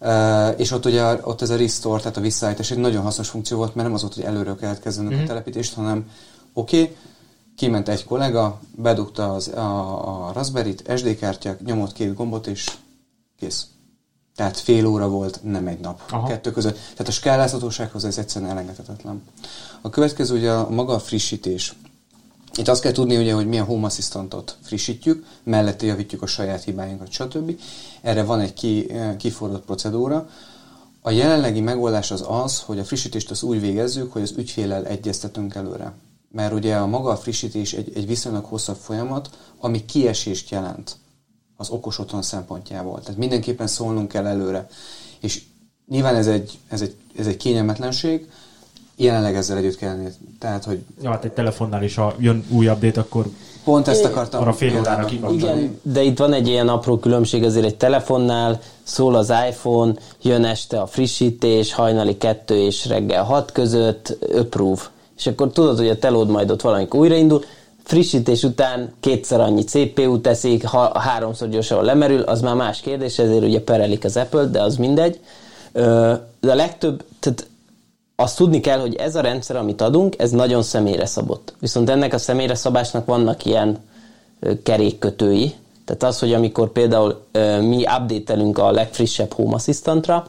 Uh, 0.03 0.59
és 0.59 0.71
ott 0.71 0.85
ugye 0.85 1.17
ott 1.21 1.41
ez 1.41 1.49
a 1.49 1.55
restore, 1.55 1.99
tehát 1.99 2.17
a 2.17 2.21
visszaállítás 2.21 2.71
egy 2.71 2.77
nagyon 2.77 3.03
hasznos 3.03 3.29
funkció 3.29 3.57
volt, 3.57 3.75
mert 3.75 3.87
nem 3.87 3.95
az 3.95 4.01
volt, 4.01 4.13
hogy 4.13 4.23
előről 4.23 4.55
kellett 4.55 4.79
kezdeni 4.79 5.07
mm-hmm. 5.07 5.17
a 5.17 5.19
mhm. 5.19 5.27
telepítést, 5.27 5.73
hanem 5.73 6.09
oké, 6.53 6.81
okay, 6.81 6.95
kiment 7.55 7.89
egy 7.89 8.05
kollega, 8.05 8.59
bedugta 8.75 9.33
az, 9.33 9.47
a, 9.47 10.27
a 10.27 10.31
Raspberry-t, 10.33 10.97
SD 10.97 11.17
kártyák, 11.17 11.63
nyomott 11.63 11.93
két 11.93 12.15
gombot, 12.15 12.47
és 12.47 12.71
kész. 13.39 13.67
Tehát 14.35 14.57
fél 14.57 14.85
óra 14.85 15.09
volt, 15.09 15.39
nem 15.43 15.67
egy 15.67 15.79
nap. 15.79 16.01
Aha. 16.09 16.27
Kettő 16.27 16.51
között. 16.51 16.73
Tehát 16.73 17.07
a 17.07 17.11
skálázhatósághoz 17.11 18.05
ez 18.05 18.17
egyszerűen 18.17 18.51
elengedhetetlen. 18.51 19.23
A 19.81 19.89
következő 19.89 20.37
ugye 20.37 20.51
a 20.51 20.69
maga 20.69 20.93
a 20.93 20.99
frissítés. 20.99 21.75
Itt 22.57 22.67
azt 22.67 22.81
kell 22.81 22.91
tudni, 22.91 23.17
ugye, 23.17 23.33
hogy 23.33 23.47
milyen 23.47 23.65
Home 23.65 23.85
Assistantot 23.85 24.57
frissítjük, 24.61 25.25
mellette 25.43 25.85
javítjuk 25.85 26.21
a 26.21 26.27
saját 26.27 26.63
hibáinkat, 26.63 27.11
stb. 27.11 27.59
Erre 28.01 28.23
van 28.23 28.39
egy 28.39 28.53
ki, 28.53 28.91
kiforrott 29.17 29.65
procedúra. 29.65 30.29
A 31.01 31.11
jelenlegi 31.11 31.59
megoldás 31.59 32.11
az 32.11 32.25
az, 32.27 32.59
hogy 32.59 32.79
a 32.79 32.83
frissítést 32.83 33.31
az 33.31 33.43
úgy 33.43 33.61
végezzük, 33.61 34.13
hogy 34.13 34.21
az 34.21 34.33
ügyfélel 34.37 34.85
egyeztetünk 34.85 35.55
előre. 35.55 35.93
Mert 36.31 36.53
ugye 36.53 36.75
a 36.75 36.87
maga 36.87 37.09
a 37.09 37.17
frissítés 37.17 37.73
egy, 37.73 37.91
egy 37.95 38.07
viszonylag 38.07 38.45
hosszabb 38.45 38.77
folyamat, 38.77 39.29
ami 39.59 39.85
kiesést 39.85 40.49
jelent 40.49 40.95
az 41.55 41.69
okos 41.69 41.99
otthon 41.99 42.21
szempontjából. 42.21 42.99
Tehát 43.01 43.17
mindenképpen 43.17 43.67
szólnunk 43.67 44.07
kell 44.07 44.25
előre. 44.25 44.67
És 45.19 45.43
nyilván 45.87 46.15
ez 46.15 46.27
egy, 46.27 46.59
ez 46.67 46.81
egy, 46.81 46.95
ez 47.17 47.27
egy 47.27 47.37
kényelmetlenség, 47.37 48.29
jelenleg 48.95 49.35
ezzel 49.35 49.57
együtt 49.57 49.75
kell 49.75 49.95
lenni. 49.95 50.09
Tehát, 50.39 50.63
hogy... 50.63 50.83
Ja, 51.01 51.09
hát 51.09 51.25
egy 51.25 51.31
telefonnál 51.31 51.83
is, 51.83 51.95
ha 51.95 52.13
jön 52.19 52.45
új 52.49 52.67
update, 52.67 52.99
akkor 52.99 53.25
Pont 53.63 53.87
ezt 53.87 54.03
akartam. 54.05 54.41
Arra 54.41 54.53
fél 54.53 54.79
órára 54.79 55.07
Igen, 55.31 55.79
de 55.81 56.01
itt 56.01 56.17
van 56.17 56.33
egy 56.33 56.47
ilyen 56.47 56.67
apró 56.67 56.97
különbség, 56.97 57.43
azért 57.43 57.65
egy 57.65 57.75
telefonnál 57.75 58.59
szól 58.83 59.15
az 59.15 59.33
iPhone, 59.49 59.93
jön 60.21 60.45
este 60.45 60.81
a 60.81 60.85
frissítés, 60.85 61.73
hajnali 61.73 62.17
2 62.17 62.55
és 62.55 62.85
reggel 62.85 63.23
6 63.23 63.51
között, 63.51 64.17
approve. 64.35 64.81
És 65.17 65.27
akkor 65.27 65.51
tudod, 65.51 65.77
hogy 65.77 65.87
a 65.87 65.99
telód 65.99 66.29
majd 66.29 66.51
ott 66.51 66.61
valamikor 66.61 66.99
újraindul, 66.99 67.43
frissítés 67.83 68.43
után 68.43 68.93
kétszer 68.99 69.39
annyi 69.39 69.63
CPU 69.63 70.21
teszik, 70.21 70.65
ha 70.65 70.99
háromszor 70.99 71.49
gyorsabban 71.49 71.85
lemerül, 71.85 72.21
az 72.21 72.41
már 72.41 72.55
más 72.55 72.81
kérdés, 72.81 73.19
ezért 73.19 73.43
ugye 73.43 73.61
perelik 73.61 74.03
az 74.03 74.17
Apple, 74.17 74.45
de 74.45 74.61
az 74.61 74.75
mindegy. 74.75 75.19
De 76.39 76.51
a 76.51 76.55
legtöbb, 76.55 77.03
tehát 77.19 77.47
azt 78.15 78.37
tudni 78.37 78.59
kell, 78.59 78.79
hogy 78.79 78.95
ez 78.95 79.15
a 79.15 79.21
rendszer, 79.21 79.55
amit 79.55 79.81
adunk, 79.81 80.19
ez 80.19 80.31
nagyon 80.31 80.63
személyre 80.63 81.05
szabott. 81.05 81.53
Viszont 81.59 81.89
ennek 81.89 82.13
a 82.13 82.17
személyre 82.17 82.55
szabásnak 82.55 83.05
vannak 83.05 83.45
ilyen 83.45 83.83
kerékkötői, 84.63 85.53
tehát 85.85 86.03
az, 86.03 86.19
hogy 86.19 86.33
amikor 86.33 86.71
például 86.71 87.23
mi 87.61 87.85
update 87.99 88.61
a 88.61 88.71
legfrissebb 88.71 89.33
Home 89.33 89.55
Assistantra, 89.55 90.27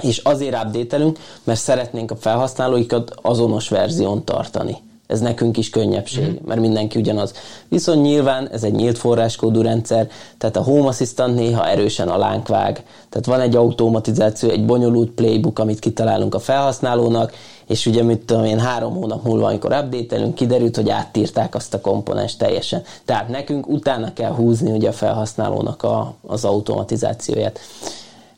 és 0.00 0.18
azért 0.18 0.64
update 0.64 1.12
mert 1.44 1.60
szeretnénk 1.60 2.10
a 2.10 2.16
felhasználóikat 2.16 3.14
azonos 3.22 3.68
verzión 3.68 4.24
tartani 4.24 4.84
ez 5.06 5.20
nekünk 5.20 5.56
is 5.56 5.70
könnyebbség, 5.70 6.30
mm. 6.30 6.46
mert 6.46 6.60
mindenki 6.60 6.98
ugyanaz. 6.98 7.32
Viszont 7.68 8.02
nyilván 8.02 8.48
ez 8.48 8.62
egy 8.62 8.74
nyílt 8.74 8.98
forráskódú 8.98 9.62
rendszer, 9.62 10.08
tehát 10.38 10.56
a 10.56 10.62
Home 10.62 10.88
Assistant 10.88 11.34
néha 11.34 11.68
erősen 11.68 12.08
alánk 12.08 12.48
vág. 12.48 12.84
Tehát 13.08 13.26
van 13.26 13.40
egy 13.40 13.56
automatizáció, 13.56 14.48
egy 14.48 14.64
bonyolult 14.64 15.10
playbook, 15.10 15.58
amit 15.58 15.78
kitalálunk 15.78 16.34
a 16.34 16.38
felhasználónak, 16.38 17.32
és 17.66 17.86
ugye, 17.86 18.02
mit 18.02 18.20
tudom 18.20 18.44
én, 18.44 18.58
három 18.58 18.94
hónap 18.94 19.24
múlva, 19.24 19.46
amikor 19.46 19.72
update 19.72 20.32
kiderült, 20.34 20.76
hogy 20.76 20.90
áttírták 20.90 21.54
azt 21.54 21.74
a 21.74 21.80
komponens 21.80 22.36
teljesen. 22.36 22.82
Tehát 23.04 23.28
nekünk 23.28 23.68
utána 23.68 24.12
kell 24.12 24.32
húzni 24.32 24.70
ugye 24.70 24.88
a 24.88 24.92
felhasználónak 24.92 25.82
a, 25.82 26.14
az 26.26 26.44
automatizációját. 26.44 27.58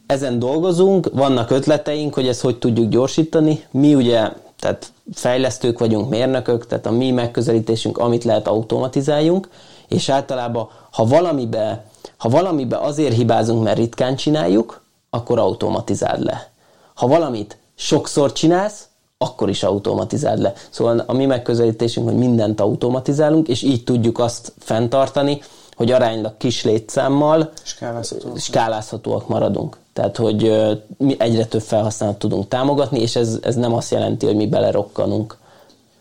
Ezen 0.07 0.39
dolgozunk, 0.39 1.11
vannak 1.13 1.51
ötleteink, 1.51 2.15
hogy 2.15 2.29
ezt 2.29 2.41
hogy 2.41 2.59
tudjuk 2.59 2.89
gyorsítani. 2.89 3.65
Mi 3.71 3.95
ugye 3.95 4.29
tehát 4.59 4.93
fejlesztők 5.13 5.79
vagyunk, 5.79 6.09
mérnökök, 6.09 6.67
tehát 6.67 6.87
a 6.87 6.91
mi 6.91 7.11
megközelítésünk, 7.11 7.99
amit 7.99 8.25
lehet 8.25 8.49
automatizáljunk, 8.49 9.49
és 9.89 10.09
általában, 10.09 10.69
ha 10.91 11.05
valamibe, 11.07 11.85
ha 12.17 12.29
valamibe 12.29 12.77
azért 12.77 13.15
hibázunk, 13.15 13.63
mert 13.63 13.79
ritkán 13.79 14.17
csináljuk, 14.17 14.83
akkor 15.11 15.39
automatizáld 15.39 16.25
le. 16.25 16.51
Ha 16.95 17.07
valamit 17.07 17.57
sokszor 17.75 18.33
csinálsz, 18.33 18.89
akkor 19.19 19.49
is 19.49 19.63
automatizáld 19.63 20.39
le. 20.39 20.53
Szóval 20.71 20.99
a 21.07 21.13
mi 21.13 21.27
megközelítésünk, 21.27 22.09
hogy 22.09 22.17
mindent 22.17 22.61
automatizálunk, 22.61 23.49
és 23.49 23.63
így 23.63 23.85
tudjuk 23.85 24.19
azt 24.19 24.53
fenntartani, 24.59 25.41
hogy 25.77 25.93
aránylag 25.93 26.37
kis 26.37 26.65
létszámmal 26.65 27.53
skálázhatóak, 27.63 28.39
skálázhatóak 28.39 29.29
maradunk. 29.29 29.77
Tehát, 29.99 30.17
hogy 30.17 30.53
mi 30.99 31.15
egyre 31.19 31.45
több 31.45 31.61
felhasználót 31.61 32.19
tudunk 32.19 32.49
támogatni, 32.49 33.01
és 33.01 33.17
ez, 33.17 33.39
ez 33.43 33.57
nem 33.57 33.75
azt 33.75 33.91
jelenti, 33.91 34.27
hogy 34.27 34.37
mi 34.37 34.49
belerokkanunk. 34.49 35.39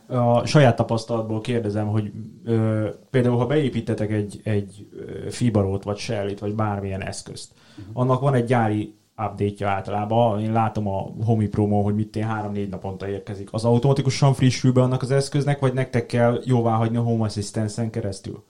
A 0.07 0.45
saját 0.45 0.75
tapasztalatból 0.75 1.41
kérdezem, 1.41 1.87
hogy 1.87 2.11
ö, 2.45 2.87
például, 3.09 3.37
ha 3.37 3.45
beépítetek 3.45 4.11
egy, 4.11 4.41
egy 4.43 4.87
fibarót, 5.29 5.83
vagy 5.83 5.97
shellit, 5.97 6.39
vagy 6.39 6.53
bármilyen 6.53 7.03
eszközt, 7.03 7.51
annak 7.93 8.21
van 8.21 8.33
egy 8.33 8.45
gyári 8.45 8.93
update-ja 9.17 9.69
általában. 9.69 10.41
Én 10.41 10.51
látom 10.51 10.87
a 10.87 11.09
Homi 11.25 11.47
Promo, 11.47 11.81
hogy 11.81 11.95
mit 11.95 12.15
én 12.15 12.23
három-négy 12.23 12.69
naponta 12.69 13.07
érkezik. 13.07 13.49
Az 13.51 13.65
automatikusan 13.65 14.33
frissül 14.33 14.71
be 14.71 14.81
annak 14.81 15.01
az 15.01 15.11
eszköznek, 15.11 15.59
vagy 15.59 15.73
nektek 15.73 16.05
kell 16.05 16.41
jóvá 16.43 16.71
hagyni 16.71 16.97
a 16.97 17.01
Home 17.01 17.25
Assistance-en 17.25 17.89
keresztül? 17.89 18.43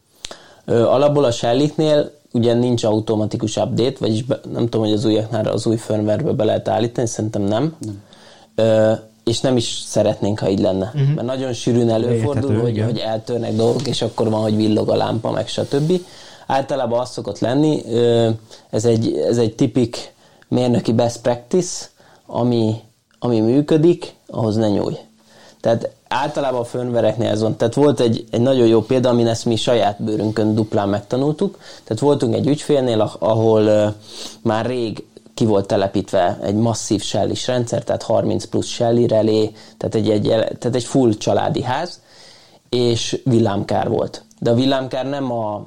Alapból 0.67 1.23
a 1.23 1.31
Shelliknél 1.31 2.11
ugye 2.31 2.53
nincs 2.53 2.83
automatikus 2.83 3.55
update, 3.55 3.95
vagyis 3.99 4.23
be, 4.23 4.39
nem 4.51 4.63
tudom, 4.63 4.81
hogy 4.81 4.95
az 4.95 5.05
újaknál 5.05 5.45
az 5.45 5.65
új 5.65 5.77
firmware 5.77 6.31
be 6.31 6.43
lehet 6.43 6.67
állítani, 6.67 7.07
szerintem 7.07 7.41
nem. 7.41 7.75
nem. 7.79 8.03
Ö, 8.55 8.93
és 9.23 9.39
nem 9.39 9.57
is 9.57 9.83
szeretnénk, 9.85 10.39
ha 10.39 10.49
így 10.49 10.59
lenne. 10.59 10.91
Uh-huh. 10.95 11.13
Mert 11.15 11.27
nagyon 11.27 11.53
sűrűn 11.53 11.89
előfordul, 11.89 12.51
Érthető, 12.51 12.61
hogy, 12.61 12.81
hogy 12.81 12.97
eltörnek 12.97 13.55
dolgok, 13.55 13.87
és 13.87 14.01
akkor 14.01 14.29
van, 14.29 14.41
hogy 14.41 14.55
villog 14.55 14.89
a 14.89 14.95
lámpa, 14.95 15.31
meg 15.31 15.47
stb. 15.47 16.01
Általában 16.47 16.99
az 16.99 17.09
szokott 17.09 17.39
lenni, 17.39 17.83
ez 18.69 18.85
egy, 18.85 19.17
ez 19.17 19.37
egy 19.37 19.55
tipik 19.55 20.13
mérnöki 20.47 20.93
best 20.93 21.21
practice, 21.21 21.85
ami, 22.25 22.75
ami 23.19 23.39
működik, 23.39 24.13
ahhoz 24.27 24.55
ne 24.55 24.69
nyúlj. 24.69 24.95
Tehát 25.61 25.89
általában 26.07 26.59
a 26.59 26.63
firmvereknél 26.63 27.29
ez 27.29 27.41
van. 27.41 27.57
Tehát 27.57 27.73
volt 27.73 27.99
egy, 27.99 28.25
egy 28.31 28.41
nagyon 28.41 28.67
jó 28.67 28.81
példa, 28.81 29.09
amin 29.09 29.27
ezt 29.27 29.45
mi 29.45 29.55
saját 29.55 30.03
bőrünkön 30.03 30.55
duplán 30.55 30.89
megtanultuk. 30.89 31.57
Tehát 31.83 31.99
voltunk 31.99 32.35
egy 32.35 32.47
ügyfélnél, 32.47 33.11
ahol 33.19 33.63
uh, 33.63 33.93
már 34.41 34.65
rég 34.65 35.03
ki 35.33 35.45
volt 35.45 35.67
telepítve 35.67 36.39
egy 36.41 36.55
masszív 36.55 37.01
shellis 37.01 37.47
rendszer, 37.47 37.83
tehát 37.83 38.03
30 38.03 38.45
plusz 38.45 38.67
shelly 38.67 39.07
relé, 39.07 39.51
tehát 39.77 39.95
egy, 39.95 40.09
egy, 40.09 40.27
tehát 40.59 40.75
egy 40.75 40.83
full 40.83 41.13
családi 41.13 41.61
ház, 41.61 42.01
és 42.69 43.21
villámkár 43.23 43.89
volt. 43.89 44.23
De 44.39 44.49
a 44.49 44.53
villámkár 44.53 45.05
nem, 45.05 45.31
a, 45.31 45.65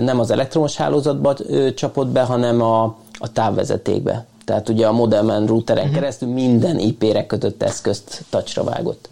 nem 0.00 0.18
az 0.20 0.30
elektromos 0.30 0.76
hálózatba 0.76 1.34
ö, 1.38 1.74
csapott 1.74 2.08
be, 2.08 2.22
hanem 2.22 2.62
a, 2.62 2.82
a 3.18 3.32
távvezetékbe. 3.32 4.26
Tehát 4.44 4.68
ugye 4.68 4.86
a 4.86 4.92
Modelman 4.92 5.46
routeren 5.46 5.84
uh-huh. 5.84 5.98
keresztül 5.98 6.28
minden 6.28 6.78
IP-re 6.78 7.26
kötött 7.26 7.62
eszközt 7.62 8.24
touchra 8.30 8.64
vágott 8.64 9.08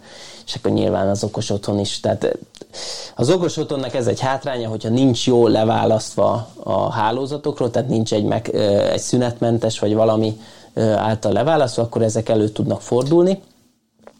és 0.51 0.57
akkor 0.57 0.71
nyilván 0.71 1.09
az 1.09 1.23
okos 1.23 1.49
otthon 1.49 1.79
is. 1.79 1.99
Tehát 1.99 2.37
az 3.15 3.29
okos 3.29 3.57
otthonnak 3.57 3.93
ez 3.93 4.07
egy 4.07 4.19
hátránya, 4.19 4.69
hogyha 4.69 4.89
nincs 4.89 5.27
jól 5.27 5.49
leválasztva 5.49 6.47
a 6.63 6.91
hálózatokról, 6.91 7.71
tehát 7.71 7.89
nincs 7.89 8.13
egy, 8.13 8.23
meg, 8.23 8.49
egy 8.91 8.99
szünetmentes 8.99 9.79
vagy 9.79 9.93
valami 9.93 10.39
által 10.95 11.31
leválasztva, 11.31 11.81
akkor 11.81 12.01
ezek 12.01 12.29
elő 12.29 12.49
tudnak 12.49 12.81
fordulni. 12.81 13.41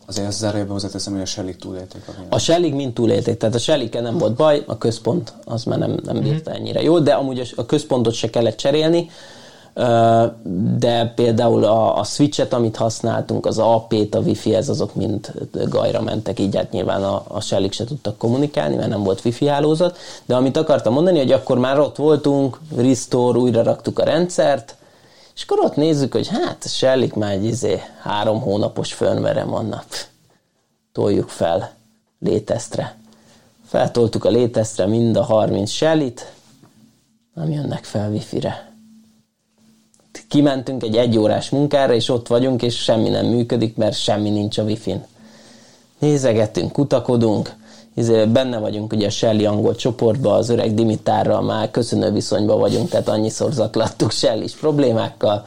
Azért 0.07 0.27
azt 0.27 0.37
zárójelben 0.37 0.73
hozzáteszem, 0.73 1.13
hogy 1.13 1.21
a 1.21 1.25
Shellig 1.25 1.55
túlélték. 1.55 2.01
A, 2.07 2.35
a 2.35 2.39
Shellig 2.39 2.73
mind 2.73 2.93
túlélték, 2.93 3.37
tehát 3.37 3.55
a 3.55 3.59
shellig 3.59 3.93
nem 3.93 4.17
volt 4.17 4.33
baj, 4.33 4.63
a 4.67 4.77
központ 4.77 5.33
az 5.45 5.63
már 5.63 5.79
nem, 5.79 5.99
nem 6.03 6.19
bírta 6.19 6.49
mhm. 6.49 6.59
ennyire 6.59 6.81
jól, 6.81 6.99
de 6.99 7.13
amúgy 7.13 7.53
a 7.55 7.65
központot 7.65 8.13
se 8.13 8.29
kellett 8.29 8.57
cserélni, 8.57 9.09
de 10.77 11.11
például 11.15 11.63
a, 11.63 11.97
a 11.97 12.03
switchet, 12.03 12.53
amit 12.53 12.75
használtunk, 12.75 13.45
az 13.45 13.57
AP-t, 13.57 14.15
a 14.15 14.19
Wi-Fi, 14.19 14.55
ez 14.55 14.69
azok 14.69 14.95
mind 14.95 15.31
gajra 15.69 16.01
mentek, 16.01 16.39
így 16.39 16.55
hát 16.55 16.71
nyilván 16.71 17.03
a, 17.03 17.23
a 17.27 17.41
Shellig 17.41 17.71
se 17.71 17.83
tudtak 17.83 18.17
kommunikálni, 18.17 18.75
mert 18.75 18.89
nem 18.89 19.03
volt 19.03 19.25
Wi-Fi 19.25 19.47
hálózat, 19.47 19.97
de 20.25 20.35
amit 20.35 20.57
akartam 20.57 20.93
mondani, 20.93 21.17
hogy 21.17 21.31
akkor 21.31 21.57
már 21.57 21.79
ott 21.79 21.95
voltunk, 21.95 22.59
restore, 22.75 23.37
újra 23.37 23.63
raktuk 23.63 23.99
a 23.99 24.03
rendszert, 24.03 24.75
és 25.35 25.43
akkor 25.43 25.59
ott 25.59 25.75
nézzük, 25.75 26.11
hogy 26.11 26.27
hát 26.27 26.63
a 26.63 26.67
Shellig 26.67 27.13
már 27.15 27.31
egy 27.31 27.45
izé, 27.45 27.81
három 28.01 28.41
hónapos 28.41 28.93
firmware 28.93 29.43
vannak. 29.43 29.85
Toljuk 30.91 31.29
fel 31.29 31.71
létesztre. 32.19 32.97
Feltoltuk 33.67 34.25
a 34.25 34.29
létesztre 34.29 34.85
mind 34.85 35.15
a 35.15 35.23
30 35.23 35.71
Shellit, 35.71 36.31
nem 37.33 37.49
jönnek 37.49 37.83
fel 37.83 38.09
Wi-Fi-re 38.09 38.70
kimentünk 40.27 40.83
egy 40.83 40.95
egyórás 40.95 41.49
munkára, 41.49 41.93
és 41.93 42.09
ott 42.09 42.27
vagyunk, 42.27 42.61
és 42.61 42.83
semmi 42.83 43.09
nem 43.09 43.25
működik, 43.25 43.75
mert 43.75 43.97
semmi 43.97 44.29
nincs 44.29 44.57
a 44.57 44.63
wifi-n. 44.63 45.05
Nézegetünk, 45.99 46.71
kutakodunk, 46.71 47.55
izé, 47.95 48.25
benne 48.25 48.57
vagyunk 48.57 48.93
ugye 48.93 49.07
a 49.07 49.09
Shelly 49.09 49.45
angol 49.45 49.75
csoportban, 49.75 50.33
az 50.33 50.49
öreg 50.49 50.73
Dimitárral 50.73 51.41
már 51.41 51.71
köszönő 51.71 52.11
viszonyban 52.11 52.59
vagyunk, 52.59 52.89
tehát 52.89 53.07
annyiszor 53.07 53.51
zaklattuk 53.51 54.11
shelly 54.11 54.45
problémákkal. 54.59 55.45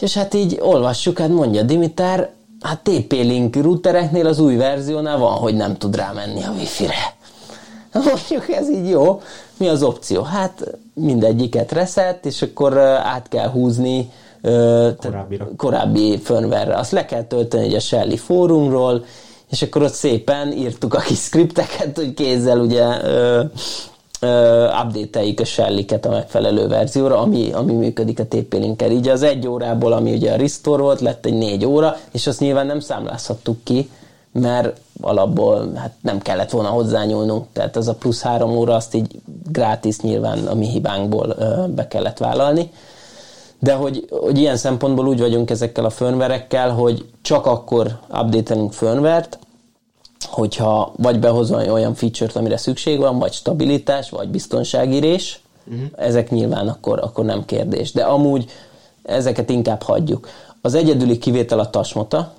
És 0.00 0.14
hát 0.14 0.34
így 0.34 0.58
olvassuk, 0.60 1.18
hát 1.18 1.28
mondja 1.28 1.62
Dimitár, 1.62 2.30
hát 2.60 2.80
TP-Link 2.82 3.56
routereknél 3.56 4.26
az 4.26 4.38
új 4.38 4.56
verziónál 4.56 5.18
van, 5.18 5.32
hogy 5.32 5.54
nem 5.54 5.76
tud 5.76 5.96
rámenni 5.96 6.42
a 6.42 6.50
wifi-re. 6.50 7.18
Mondjuk 8.04 8.56
ez 8.56 8.70
így 8.70 8.88
jó. 8.88 9.20
Mi 9.56 9.68
az 9.68 9.82
opció? 9.82 10.22
Hát 10.22 10.78
mindegyiket 10.94 11.72
reset, 11.72 12.26
és 12.26 12.42
akkor 12.42 12.78
át 12.78 13.28
kell 13.28 13.48
húzni 13.48 14.10
Korábbira. 14.98 15.48
korábbi 15.56 16.18
firmware 16.18 16.74
Azt 16.74 16.92
le 16.92 17.04
kell 17.04 17.22
tölteni 17.22 17.64
egy 17.64 17.74
a 17.74 17.80
Shelly 17.80 18.16
fórumról, 18.16 19.04
és 19.50 19.62
akkor 19.62 19.82
ott 19.82 19.92
szépen 19.92 20.52
írtuk 20.52 20.94
a 20.94 20.98
kis 20.98 21.18
skripteket, 21.18 21.96
hogy 21.96 22.14
kézzel 22.14 22.58
ugye 22.58 22.84
update-eljük 24.84 25.40
a 25.40 25.44
Shelly-ket 25.44 26.06
a 26.06 26.10
megfelelő 26.10 26.68
verzióra, 26.68 27.18
ami, 27.18 27.50
ami 27.52 27.72
működik 27.72 28.18
a 28.18 28.24
tp 28.24 28.52
linkkel. 28.52 28.90
Így 28.90 29.08
az 29.08 29.22
egy 29.22 29.46
órából, 29.46 29.92
ami 29.92 30.12
ugye 30.12 30.32
a 30.32 30.36
restore 30.36 30.82
volt, 30.82 31.00
lett 31.00 31.26
egy 31.26 31.34
négy 31.34 31.64
óra, 31.64 31.96
és 32.12 32.26
azt 32.26 32.40
nyilván 32.40 32.66
nem 32.66 32.80
számlázhattuk 32.80 33.64
ki, 33.64 33.90
mert 34.32 34.80
alapból 35.00 35.72
hát 35.74 35.92
nem 36.00 36.18
kellett 36.18 36.50
volna 36.50 36.68
hozzányúlnunk, 36.68 37.46
tehát 37.52 37.76
az 37.76 37.88
a 37.88 37.94
plusz 37.94 38.22
három 38.22 38.56
óra 38.56 38.74
azt 38.74 38.94
így 38.94 39.20
grátis 39.48 40.00
nyilván 40.00 40.46
a 40.46 40.54
mi 40.54 40.66
hibánkból 40.66 41.34
be 41.74 41.88
kellett 41.88 42.18
vállalni. 42.18 42.70
De 43.58 43.72
hogy, 43.72 44.06
hogy 44.10 44.38
ilyen 44.38 44.56
szempontból 44.56 45.08
úgy 45.08 45.20
vagyunk 45.20 45.50
ezekkel 45.50 45.84
a 45.84 45.90
firmware 45.90 46.46
hogy 46.76 47.08
csak 47.22 47.46
akkor 47.46 47.98
update-elünk 48.08 48.72
firmware 48.72 49.28
hogyha 50.30 50.92
vagy 50.96 51.18
behozol 51.18 51.70
olyan 51.70 51.94
feature-t, 51.94 52.36
amire 52.36 52.56
szükség 52.56 52.98
van, 52.98 53.18
vagy 53.18 53.32
stabilitás, 53.32 54.10
vagy 54.10 54.28
biztonságírés, 54.28 55.40
uh-huh. 55.66 55.86
ezek 55.96 56.30
nyilván 56.30 56.68
akkor, 56.68 56.98
akkor 57.02 57.24
nem 57.24 57.44
kérdés. 57.44 57.92
De 57.92 58.02
amúgy 58.02 58.50
ezeket 59.02 59.50
inkább 59.50 59.82
hagyjuk. 59.82 60.28
Az 60.60 60.74
egyedüli 60.74 61.18
kivétel 61.18 61.58
a 61.58 61.70
tasmota, 61.70 62.32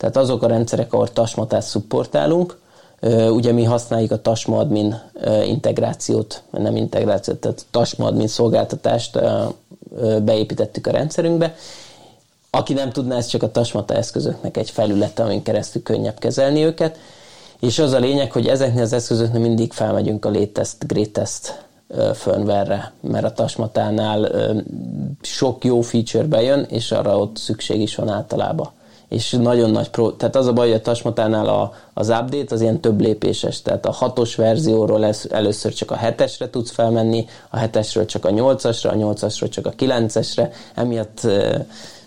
tehát 0.00 0.16
azok 0.16 0.42
a 0.42 0.46
rendszerek, 0.46 0.92
ahol 0.92 1.08
tasmatát 1.08 1.62
szupportálunk, 1.62 2.58
ugye 3.30 3.52
mi 3.52 3.64
használjuk 3.64 4.10
a 4.10 4.20
Tasma 4.20 4.58
Admin 4.58 5.00
integrációt, 5.44 6.42
nem 6.50 6.76
integrációt, 6.76 7.38
tehát 7.38 7.66
Tasma 7.70 8.06
Admin 8.06 8.26
szolgáltatást 8.26 9.18
beépítettük 10.22 10.86
a 10.86 10.90
rendszerünkbe. 10.90 11.54
Aki 12.50 12.72
nem 12.72 12.90
tudná, 12.90 13.16
ez 13.16 13.26
csak 13.26 13.42
a 13.42 13.50
Tasmata 13.50 13.94
eszközöknek 13.94 14.56
egy 14.56 14.70
felülete, 14.70 15.22
amin 15.22 15.42
keresztül 15.42 15.82
könnyebb 15.82 16.18
kezelni 16.18 16.64
őket. 16.64 16.98
És 17.60 17.78
az 17.78 17.92
a 17.92 17.98
lényeg, 17.98 18.32
hogy 18.32 18.46
ezeknél 18.46 18.82
az 18.82 18.92
eszközöknél 18.92 19.40
mindig 19.40 19.72
felmegyünk 19.72 20.24
a 20.24 20.30
latest, 20.30 20.86
greatest 20.86 21.64
firmware 22.14 22.92
mert 23.00 23.24
a 23.24 23.32
Tasmatánál 23.32 24.28
sok 25.20 25.64
jó 25.64 25.80
feature 25.80 26.24
bejön, 26.24 26.66
és 26.68 26.92
arra 26.92 27.18
ott 27.18 27.36
szükség 27.36 27.80
is 27.80 27.94
van 27.94 28.08
általában 28.08 28.78
és 29.10 29.30
nagyon 29.30 29.70
nagy 29.70 29.90
pro, 29.90 30.10
tehát 30.12 30.36
az 30.36 30.46
a 30.46 30.52
baj, 30.52 30.66
hogy 30.66 30.76
a 30.76 30.80
Tasmatánál 30.80 31.46
a, 31.46 31.72
az 31.94 32.08
update 32.08 32.54
az 32.54 32.60
ilyen 32.60 32.80
több 32.80 33.00
lépéses, 33.00 33.62
tehát 33.62 33.86
a 33.86 33.90
hatos 33.90 34.34
verzióról 34.34 34.98
lesz, 34.98 35.26
először 35.30 35.72
csak 35.72 35.90
a 35.90 35.94
hetesre 35.94 36.50
tudsz 36.50 36.70
felmenni, 36.70 37.26
a 37.50 37.56
hetesről 37.56 38.06
csak 38.06 38.24
a 38.24 38.30
nyolcasra, 38.30 38.90
a 38.90 38.94
nyolcasról 38.94 39.48
csak 39.48 39.66
a 39.66 39.70
kilencesre, 39.70 40.52
emiatt 40.74 41.26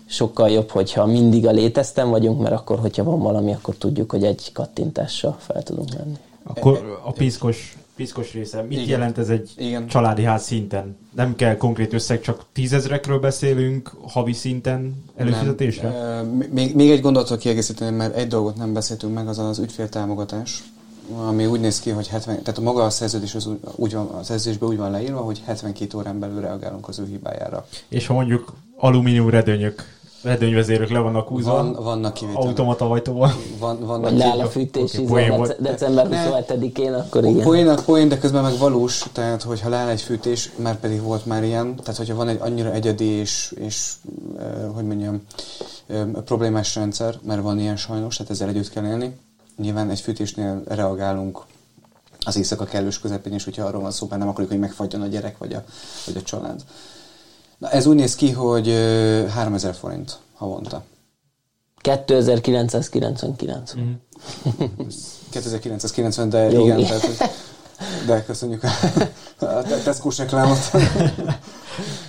sokkal 0.06 0.50
jobb, 0.50 0.70
hogyha 0.70 1.06
mindig 1.06 1.46
a 1.46 1.50
léteztem 1.50 2.10
vagyunk, 2.10 2.40
mert 2.40 2.54
akkor, 2.54 2.78
hogyha 2.78 3.04
van 3.04 3.20
valami, 3.20 3.52
akkor 3.52 3.74
tudjuk, 3.74 4.10
hogy 4.10 4.24
egy 4.24 4.52
kattintással 4.52 5.36
fel 5.38 5.62
tudunk 5.62 5.88
menni. 5.96 6.16
Akkor 6.42 7.00
a 7.04 7.12
piszkos 7.12 7.76
piszkos 7.96 8.32
része. 8.32 8.62
Mit 8.62 8.72
Igen. 8.72 8.88
jelent 8.88 9.18
ez 9.18 9.28
egy 9.28 9.52
Igen. 9.56 9.86
családi 9.86 10.22
ház 10.22 10.42
szinten? 10.42 10.96
Nem 11.14 11.36
kell 11.36 11.56
konkrét 11.56 11.92
összeg, 11.92 12.20
csak 12.20 12.44
tízezrekről 12.52 13.18
beszélünk 13.18 13.92
havi 14.02 14.32
szinten 14.32 15.04
előfizetésre? 15.16 15.88
Nem. 15.88 16.26
Még, 16.26 16.74
még 16.74 16.90
egy 16.90 17.00
gondolatot 17.00 17.38
kiegészíteni, 17.38 17.96
mert 17.96 18.16
egy 18.16 18.28
dolgot 18.28 18.56
nem 18.56 18.72
beszéltünk 18.72 19.14
meg, 19.14 19.28
az 19.28 19.38
az 19.38 19.58
ügyféltámogatás 19.58 20.62
ami 21.12 21.46
úgy 21.46 21.60
néz 21.60 21.80
ki, 21.80 21.90
hogy 21.90 22.08
70, 22.08 22.42
tehát 22.42 22.58
a 22.58 22.62
maga 22.62 22.84
a 22.84 22.90
szerződés 22.90 23.34
az 23.34 23.48
úgy 23.76 23.94
van, 23.94 24.06
a 24.06 24.22
szerződésben 24.22 24.68
úgy 24.68 24.76
van 24.76 24.90
leírva, 24.90 25.20
hogy 25.20 25.42
72 25.44 25.98
órán 25.98 26.18
belül 26.18 26.40
reagálunk 26.40 26.88
az 26.88 26.98
ő 26.98 27.06
hibájára. 27.06 27.66
És 27.88 28.06
ha 28.06 28.14
mondjuk 28.14 28.52
alumínium 28.76 29.30
redőnyök 29.30 29.93
redőnyvezérek 30.24 30.90
le 30.90 30.98
vannak 30.98 31.28
húzva. 31.28 31.52
Van, 31.52 31.72
vannak 31.72 32.14
kivételek. 32.14 32.46
Automata 32.46 32.90
ajtóval. 32.90 33.32
Van, 33.58 33.78
vannak 33.80 34.10
Vagy 34.10 34.18
nála 34.18 34.46
fűtés 34.46 34.98
okay, 34.98 35.28
dec- 35.28 35.60
december 35.60 36.08
27-én, 36.10 36.92
akkor 36.92 37.24
igen. 37.24 37.44
Poén 37.44 37.68
a 37.68 37.74
poén, 37.74 38.08
de 38.08 38.18
közben 38.18 38.42
meg 38.42 38.58
valós, 38.58 39.04
tehát 39.12 39.42
hogyha 39.42 39.68
leáll 39.68 39.88
egy 39.88 40.00
fűtés, 40.00 40.50
már 40.56 40.80
pedig 40.80 41.02
volt 41.02 41.26
már 41.26 41.44
ilyen, 41.44 41.76
tehát 41.76 41.96
hogyha 41.96 42.14
van 42.14 42.28
egy 42.28 42.38
annyira 42.40 42.72
egyedi 42.72 43.04
és, 43.04 43.54
és 43.60 43.92
hogy 44.74 44.84
mondjam, 44.84 45.22
problémás 46.24 46.74
rendszer, 46.74 47.18
mert 47.22 47.42
van 47.42 47.58
ilyen 47.58 47.76
sajnos, 47.76 48.16
tehát 48.16 48.32
ezzel 48.32 48.48
együtt 48.48 48.70
kell 48.70 48.84
élni. 48.84 49.16
Nyilván 49.56 49.90
egy 49.90 50.00
fűtésnél 50.00 50.62
reagálunk 50.68 51.40
az 52.24 52.36
éjszaka 52.36 52.64
kellős 52.64 53.00
közepén, 53.00 53.32
és 53.32 53.44
hogyha 53.44 53.64
arról 53.64 53.80
van 53.80 53.90
szó, 53.90 54.06
mert 54.08 54.20
nem 54.20 54.28
akarjuk, 54.28 54.50
hogy 54.50 54.60
megfagyjon 54.60 55.02
a 55.02 55.06
gyerek 55.06 55.38
vagy 55.38 55.52
a, 55.52 55.64
vagy 56.06 56.16
a 56.16 56.22
család. 56.22 56.60
Na, 57.58 57.70
ez 57.70 57.86
úgy 57.86 57.96
néz 57.96 58.14
ki, 58.14 58.30
hogy 58.30 58.68
3000 59.28 59.74
forint 59.74 60.18
havonta. 60.34 60.84
2999. 61.80 63.74
Mm. 63.76 63.92
2990, 65.30 66.28
de 66.28 66.50
Jó, 66.50 66.64
igen, 66.64 66.82
tehát, 66.82 67.34
de 68.06 68.24
köszönjük 68.24 68.62
a, 68.62 68.68
a 69.44 69.62
Tesco-s 69.84 70.18
reklámot. 70.18 70.58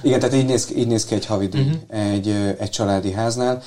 Igen, 0.01 0.19
tehát 0.19 0.35
így 0.35 0.45
néz, 0.45 0.71
így 0.75 0.87
néz 0.87 1.05
ki 1.05 1.15
egy 1.15 1.25
havidíj 1.25 1.61
uh-huh. 1.61 2.11
egy, 2.11 2.29
egy 2.59 2.69
családi 2.69 3.11
háznál. 3.11 3.61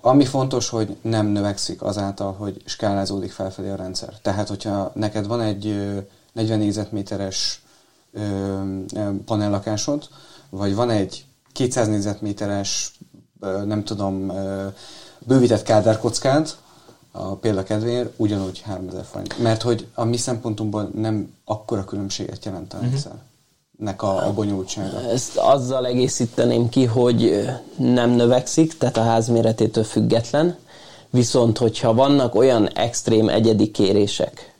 Ami 0.00 0.24
fontos, 0.24 0.68
hogy 0.68 0.96
nem 1.02 1.26
növekszik 1.26 1.82
azáltal, 1.82 2.32
hogy 2.32 2.62
skálázódik 2.64 3.32
felfelé 3.32 3.70
a 3.70 3.76
rendszer. 3.76 4.12
Tehát, 4.22 4.48
hogyha 4.48 4.92
neked 4.94 5.26
van 5.26 5.40
egy 5.40 5.94
40 6.32 6.58
négyzetméteres 6.58 7.62
panellakásod, 9.24 10.08
vagy 10.50 10.74
van 10.74 10.90
egy 10.90 11.24
200 11.52 11.88
négyzetméteres, 11.88 12.98
nem 13.64 13.84
tudom, 13.84 14.32
bővített 15.18 15.62
kádárkockád, 15.62 16.48
a 17.10 17.34
példa 17.34 17.62
kedvéért, 17.62 18.12
ugyanúgy 18.16 18.60
3000 18.60 19.04
forint. 19.04 19.38
Mert 19.38 19.62
hogy 19.62 19.86
a 19.94 20.04
mi 20.04 20.16
szempontunkból 20.16 20.90
nem 20.94 21.34
akkora 21.44 21.84
különbséget 21.84 22.44
jelent 22.44 22.72
a 22.72 22.76
mhm. 22.76 22.86
rendszer. 22.86 23.12
Uh-huh 23.12 23.26
nek 23.78 24.02
a, 24.02 24.26
a 24.26 24.32
bonyolultsága? 24.32 25.00
Ezt 25.10 25.36
azzal 25.36 25.86
egészíteném 25.86 26.68
ki, 26.68 26.84
hogy 26.84 27.48
nem 27.76 28.10
növekszik, 28.10 28.78
tehát 28.78 28.96
a 28.96 29.02
ház 29.02 29.28
méretétől 29.28 29.84
független, 29.84 30.56
viszont 31.10 31.58
hogyha 31.58 31.94
vannak 31.94 32.34
olyan 32.34 32.68
extrém 32.68 33.28
egyedi 33.28 33.70
kérések, 33.70 34.54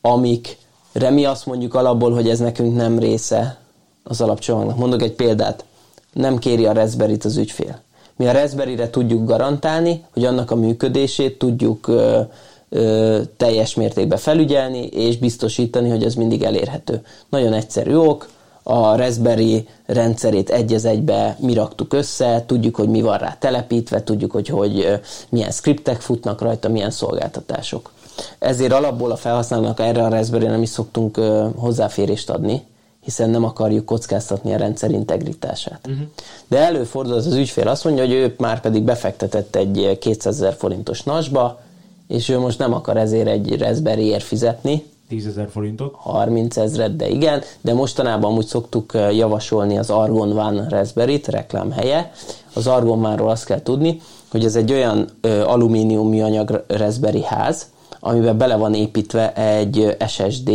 amikre 0.00 1.10
mi 1.10 1.24
azt 1.24 1.46
mondjuk 1.46 1.74
alapból, 1.74 2.12
hogy 2.12 2.28
ez 2.28 2.38
nekünk 2.38 2.76
nem 2.76 2.98
része 2.98 3.58
az 4.04 4.20
alapcsomagnak. 4.20 4.76
Mondok 4.76 5.02
egy 5.02 5.12
példát, 5.12 5.64
nem 6.12 6.38
kéri 6.38 6.66
a 6.66 6.72
raspberry 6.72 7.16
az 7.24 7.36
ügyfél. 7.36 7.80
Mi 8.16 8.26
a 8.26 8.32
raspberry 8.32 8.76
tudjuk 8.90 9.26
garantálni, 9.26 10.04
hogy 10.12 10.24
annak 10.24 10.50
a 10.50 10.56
működését 10.56 11.38
tudjuk 11.38 11.88
ö, 11.88 12.20
ö, 12.68 13.20
teljes 13.36 13.74
mértékben 13.74 14.18
felügyelni, 14.18 14.86
és 14.86 15.18
biztosítani, 15.18 15.88
hogy 15.88 16.04
ez 16.04 16.14
mindig 16.14 16.42
elérhető. 16.42 17.04
Nagyon 17.28 17.52
egyszerű 17.52 17.94
ok, 17.94 18.28
a 18.66 18.96
Raspberry 18.96 19.68
rendszerét 19.86 20.50
egy 20.50 20.72
az 20.72 20.84
egybe 20.84 21.36
mi 21.40 21.54
raktuk 21.54 21.92
össze, 21.92 22.44
tudjuk, 22.46 22.76
hogy 22.76 22.88
mi 22.88 23.00
van 23.00 23.18
rá 23.18 23.36
telepítve, 23.38 24.02
tudjuk, 24.02 24.30
hogy, 24.30 24.48
hogy 24.48 25.00
milyen 25.28 25.50
skriptek 25.50 26.00
futnak 26.00 26.40
rajta, 26.40 26.68
milyen 26.68 26.90
szolgáltatások. 26.90 27.92
Ezért 28.38 28.72
alapból 28.72 29.10
a 29.10 29.16
felhasználónak 29.16 29.80
erre 29.80 30.04
a 30.04 30.08
Raspberry 30.08 30.46
nem 30.46 30.62
is 30.62 30.68
szoktunk 30.68 31.16
hozzáférést 31.56 32.30
adni, 32.30 32.62
hiszen 33.04 33.30
nem 33.30 33.44
akarjuk 33.44 33.84
kockáztatni 33.84 34.54
a 34.54 34.56
rendszer 34.56 34.90
integritását. 34.90 35.80
Uh-huh. 35.88 36.06
De 36.48 36.58
előfordul 36.58 37.14
az 37.14 37.26
az 37.26 37.34
ügyfél 37.34 37.68
azt 37.68 37.84
mondja, 37.84 38.04
hogy 38.04 38.12
ő 38.12 38.34
már 38.38 38.60
pedig 38.60 38.82
befektetett 38.82 39.56
egy 39.56 39.98
200 40.00 40.34
ezer 40.34 40.54
forintos 40.54 41.02
nasba, 41.02 41.60
és 42.08 42.28
ő 42.28 42.38
most 42.38 42.58
nem 42.58 42.72
akar 42.72 42.96
ezért 42.96 43.28
egy 43.28 43.58
Raspberry-ért 43.58 44.24
fizetni, 44.24 44.84
10 45.08 45.26
ezer 45.26 45.48
forintot. 45.50 45.94
30 45.96 46.56
ezret, 46.56 46.96
de 46.96 47.08
igen, 47.08 47.42
de 47.60 47.74
mostanában 47.74 48.36
úgy 48.36 48.46
szoktuk 48.46 48.92
javasolni 49.12 49.78
az 49.78 49.90
Argon 49.90 50.38
One 50.38 50.66
Raspberry-t, 50.68 51.28
reklám 51.28 51.70
helye. 51.70 52.12
Az 52.52 52.66
Argon 52.66 53.04
One-ról 53.04 53.30
azt 53.30 53.44
kell 53.44 53.62
tudni, 53.62 54.00
hogy 54.30 54.44
ez 54.44 54.56
egy 54.56 54.72
olyan 54.72 55.08
ö, 55.20 55.42
alumínium 55.42 56.08
műanyag 56.08 56.64
Raspberry 56.66 57.22
ház, 57.22 57.66
amiben 58.00 58.38
bele 58.38 58.56
van 58.56 58.74
építve 58.74 59.32
egy 59.32 59.96
SSD 60.08 60.50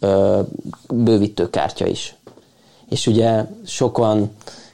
ö, 0.00 0.40
bővítőkártya 0.88 1.86
is. 1.86 2.16
És 2.88 3.06
ugye 3.06 3.44
sokan 3.66 4.30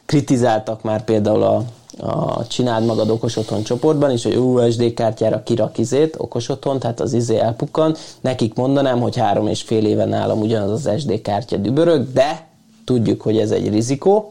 kritizáltak 0.06 0.82
már 0.82 1.04
például 1.04 1.42
a 1.42 1.64
a 1.98 2.46
Csináld 2.46 2.84
magad 2.84 3.10
okos 3.10 3.36
otthon 3.36 3.62
csoportban 3.62 4.10
is, 4.10 4.22
hogy 4.22 4.36
USD 4.36 4.94
kártyára 4.94 5.42
kirak 5.42 5.78
izét, 5.78 6.14
okos 6.18 6.48
otthon, 6.48 6.78
tehát 6.78 7.00
az 7.00 7.12
izé 7.12 7.38
elpukkan. 7.38 7.96
Nekik 8.20 8.54
mondanám, 8.54 9.00
hogy 9.00 9.16
három 9.16 9.46
és 9.46 9.62
fél 9.62 9.86
éven 9.86 10.08
nálam 10.08 10.40
ugyanaz 10.40 10.70
az 10.70 11.00
SD 11.00 11.22
kártya 11.22 11.56
dübörög, 11.56 12.12
de 12.12 12.46
tudjuk, 12.84 13.22
hogy 13.22 13.38
ez 13.38 13.50
egy 13.50 13.68
rizikó, 13.68 14.28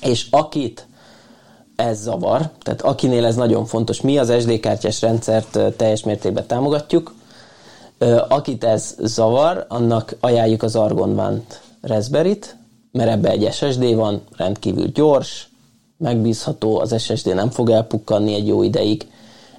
és 0.00 0.26
akit 0.30 0.86
ez 1.76 2.02
zavar, 2.02 2.50
tehát 2.62 2.82
akinél 2.82 3.24
ez 3.24 3.36
nagyon 3.36 3.64
fontos, 3.64 4.00
mi 4.00 4.18
az 4.18 4.32
SD 4.40 4.60
kártyás 4.60 5.00
rendszert 5.00 5.58
teljes 5.76 6.02
mértékben 6.02 6.46
támogatjuk, 6.46 7.14
akit 8.28 8.64
ez 8.64 8.96
zavar, 8.98 9.64
annak 9.68 10.16
ajánljuk 10.20 10.62
az 10.62 10.76
Argon 10.76 11.18
One 11.18 11.42
Raspberry-t, 11.80 12.56
mert 12.92 13.10
ebbe 13.10 13.30
egy 13.30 13.52
SSD 13.52 13.94
van, 13.94 14.20
rendkívül 14.36 14.86
gyors, 14.86 15.48
megbízható, 15.96 16.78
az 16.78 17.02
SSD 17.02 17.34
nem 17.34 17.50
fog 17.50 17.70
elpukkanni 17.70 18.34
egy 18.34 18.46
jó 18.46 18.62
ideig. 18.62 19.06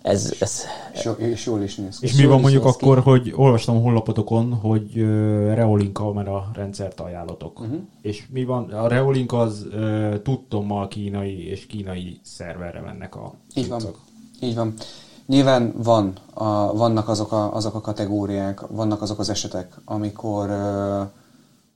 Ez, 0.01 0.33
ez... 0.39 0.63
So, 0.95 1.11
és 1.11 1.45
jól 1.45 1.61
is 1.61 1.75
néz 1.75 1.99
ki. 1.99 2.05
És 2.05 2.15
mi 2.15 2.25
van 2.25 2.39
mondjuk 2.39 2.65
akkor, 2.65 3.03
ki. 3.03 3.09
hogy 3.09 3.33
olvastam 3.35 3.75
a 3.75 3.79
honlapotokon, 3.79 4.53
hogy 4.53 4.91
uh, 4.95 5.53
Reolink 5.53 5.93
kamera 5.93 6.51
rendszert 6.53 6.99
ajánlatok. 6.99 7.59
Uh-huh. 7.59 7.79
És 8.01 8.27
mi 8.29 8.45
van? 8.45 8.69
A 8.69 8.87
Reolink 8.87 9.33
az 9.33 9.65
uh, 9.73 10.21
tudtommal 10.21 10.87
kínai 10.87 11.49
és 11.49 11.65
kínai 11.65 12.19
szerverre 12.23 12.81
mennek 12.81 13.15
a 13.15 13.33
Így 13.55 13.67
van. 13.67 13.81
Így 14.41 14.55
van. 14.55 14.73
Nyilván 15.27 15.73
van, 15.77 16.13
a, 16.33 16.73
vannak 16.73 17.09
azok 17.09 17.31
a, 17.31 17.55
azok 17.55 17.75
a 17.75 17.81
kategóriák, 17.81 18.61
vannak 18.67 19.01
azok 19.01 19.19
az 19.19 19.29
esetek, 19.29 19.81
amikor 19.85 20.49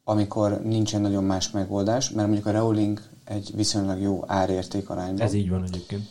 amikor 0.04 0.62
nincsen 0.64 1.02
nagyon 1.02 1.24
más 1.24 1.52
megoldás, 1.52 2.10
mert 2.10 2.28
mondjuk 2.28 2.48
a 2.48 2.52
Reolink 2.52 3.10
egy 3.26 3.52
viszonylag 3.56 4.02
jó 4.02 4.24
árérték 4.28 4.90
arányban. 4.90 5.26
Ez 5.26 5.34
így 5.34 5.50
van 5.50 5.64
egyébként. 5.64 6.02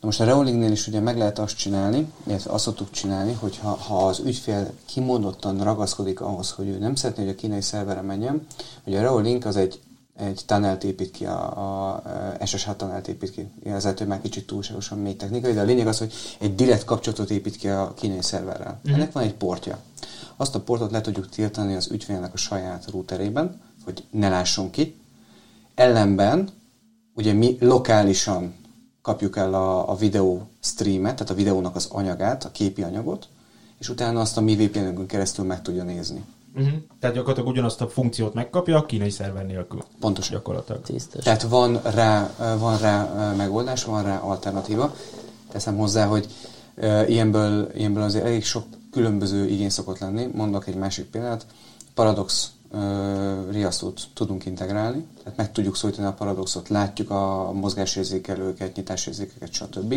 Na 0.00 0.06
most 0.06 0.20
a 0.20 0.24
Reolingnél 0.24 0.72
is 0.72 0.86
ugye 0.86 1.00
meg 1.00 1.18
lehet 1.18 1.38
azt 1.38 1.56
csinálni, 1.56 2.12
illetve 2.26 2.52
azt 2.52 2.64
szoktuk 2.64 2.90
csinálni, 2.90 3.32
hogy 3.32 3.58
ha, 3.58 3.68
ha 3.68 4.06
az 4.06 4.18
ügyfél 4.18 4.70
kimondottan 4.86 5.62
ragaszkodik 5.62 6.20
ahhoz, 6.20 6.50
hogy 6.50 6.68
ő 6.68 6.78
nem 6.78 6.94
szeretné, 6.94 7.22
hogy 7.22 7.32
a 7.32 7.36
kínai 7.36 7.60
szerverre 7.60 8.00
menjen, 8.00 8.46
hogy 8.84 8.94
a 8.94 9.00
Reolink 9.00 9.44
az 9.44 9.56
egy, 9.56 9.80
egy 10.16 10.42
tunnelt 10.46 10.84
épít 10.84 11.10
ki, 11.10 11.26
a, 11.26 11.92
a, 11.92 12.46
SSH 12.46 12.70
tunnelt 12.76 13.08
épít 13.08 13.30
ki. 13.30 13.48
Ezzel 13.64 13.94
már 14.06 14.20
kicsit 14.20 14.46
túlságosan 14.46 14.98
mély 14.98 15.16
technikai, 15.16 15.52
de 15.52 15.60
a 15.60 15.64
lényeg 15.64 15.86
az, 15.86 15.98
hogy 15.98 16.12
egy 16.38 16.54
direkt 16.54 16.84
kapcsolatot 16.84 17.30
épít 17.30 17.56
ki 17.56 17.68
a 17.68 17.94
kínai 17.94 18.22
szerverrel. 18.22 18.80
Mm. 18.88 18.92
Ennek 18.92 19.12
van 19.12 19.22
egy 19.22 19.34
portja. 19.34 19.78
Azt 20.36 20.54
a 20.54 20.60
portot 20.60 20.90
le 20.90 21.00
tudjuk 21.00 21.28
tiltani 21.28 21.74
az 21.74 21.90
ügyfélnek 21.90 22.34
a 22.34 22.36
saját 22.36 22.90
routerében, 22.90 23.60
hogy 23.84 24.04
ne 24.10 24.28
lásson 24.28 24.70
ki, 24.70 25.02
Ellenben 25.74 26.48
ugye 27.14 27.32
mi 27.32 27.56
lokálisan 27.60 28.54
kapjuk 29.02 29.36
el 29.36 29.54
a, 29.54 29.90
a 29.90 29.94
videó 29.94 30.48
streamet, 30.60 31.16
tehát 31.16 31.32
a 31.32 31.34
videónak 31.34 31.76
az 31.76 31.88
anyagát, 31.90 32.44
a 32.44 32.50
képi 32.50 32.82
anyagot, 32.82 33.28
és 33.78 33.88
utána 33.88 34.20
azt 34.20 34.36
a 34.36 34.40
mi 34.40 34.56
vpn 34.56 35.06
keresztül 35.06 35.44
meg 35.44 35.62
tudja 35.62 35.82
nézni. 35.82 36.24
Uh-huh. 36.54 36.72
Tehát 37.00 37.16
gyakorlatilag 37.16 37.50
ugyanazt 37.50 37.80
a 37.80 37.88
funkciót 37.88 38.34
megkapja 38.34 38.76
a 38.76 38.86
kínai 38.86 39.10
szerver 39.10 39.46
nélkül. 39.46 39.84
Pontosan. 40.00 40.32
Gyakorlatilag. 40.32 40.82
Tisztes. 40.82 41.24
Tehát 41.24 41.42
van 41.42 41.80
rá, 41.82 42.30
van 42.58 42.78
rá 42.78 43.32
megoldás, 43.36 43.84
van 43.84 44.02
rá 44.02 44.18
alternatíva. 44.18 44.94
Teszem 45.50 45.76
hozzá, 45.76 46.06
hogy 46.06 46.28
ilyenből, 47.06 47.70
ilyenből 47.74 48.02
azért 48.02 48.24
elég 48.24 48.44
sok 48.44 48.64
különböző 48.90 49.48
igény 49.48 49.70
szokott 49.70 49.98
lenni. 49.98 50.28
Mondok 50.32 50.66
egy 50.66 50.76
másik 50.76 51.04
példát. 51.04 51.46
Paradox 51.94 52.52
riasztót 53.50 54.02
tudunk 54.14 54.46
integrálni, 54.46 55.06
tehát 55.22 55.38
meg 55.38 55.52
tudjuk 55.52 55.76
szólítani 55.76 56.06
a 56.06 56.12
paradoxot, 56.12 56.68
látjuk 56.68 57.10
a 57.10 57.52
mozgásérzékelőket, 57.52 58.76
nyitásérzékeket, 58.76 59.52
stb. 59.52 59.94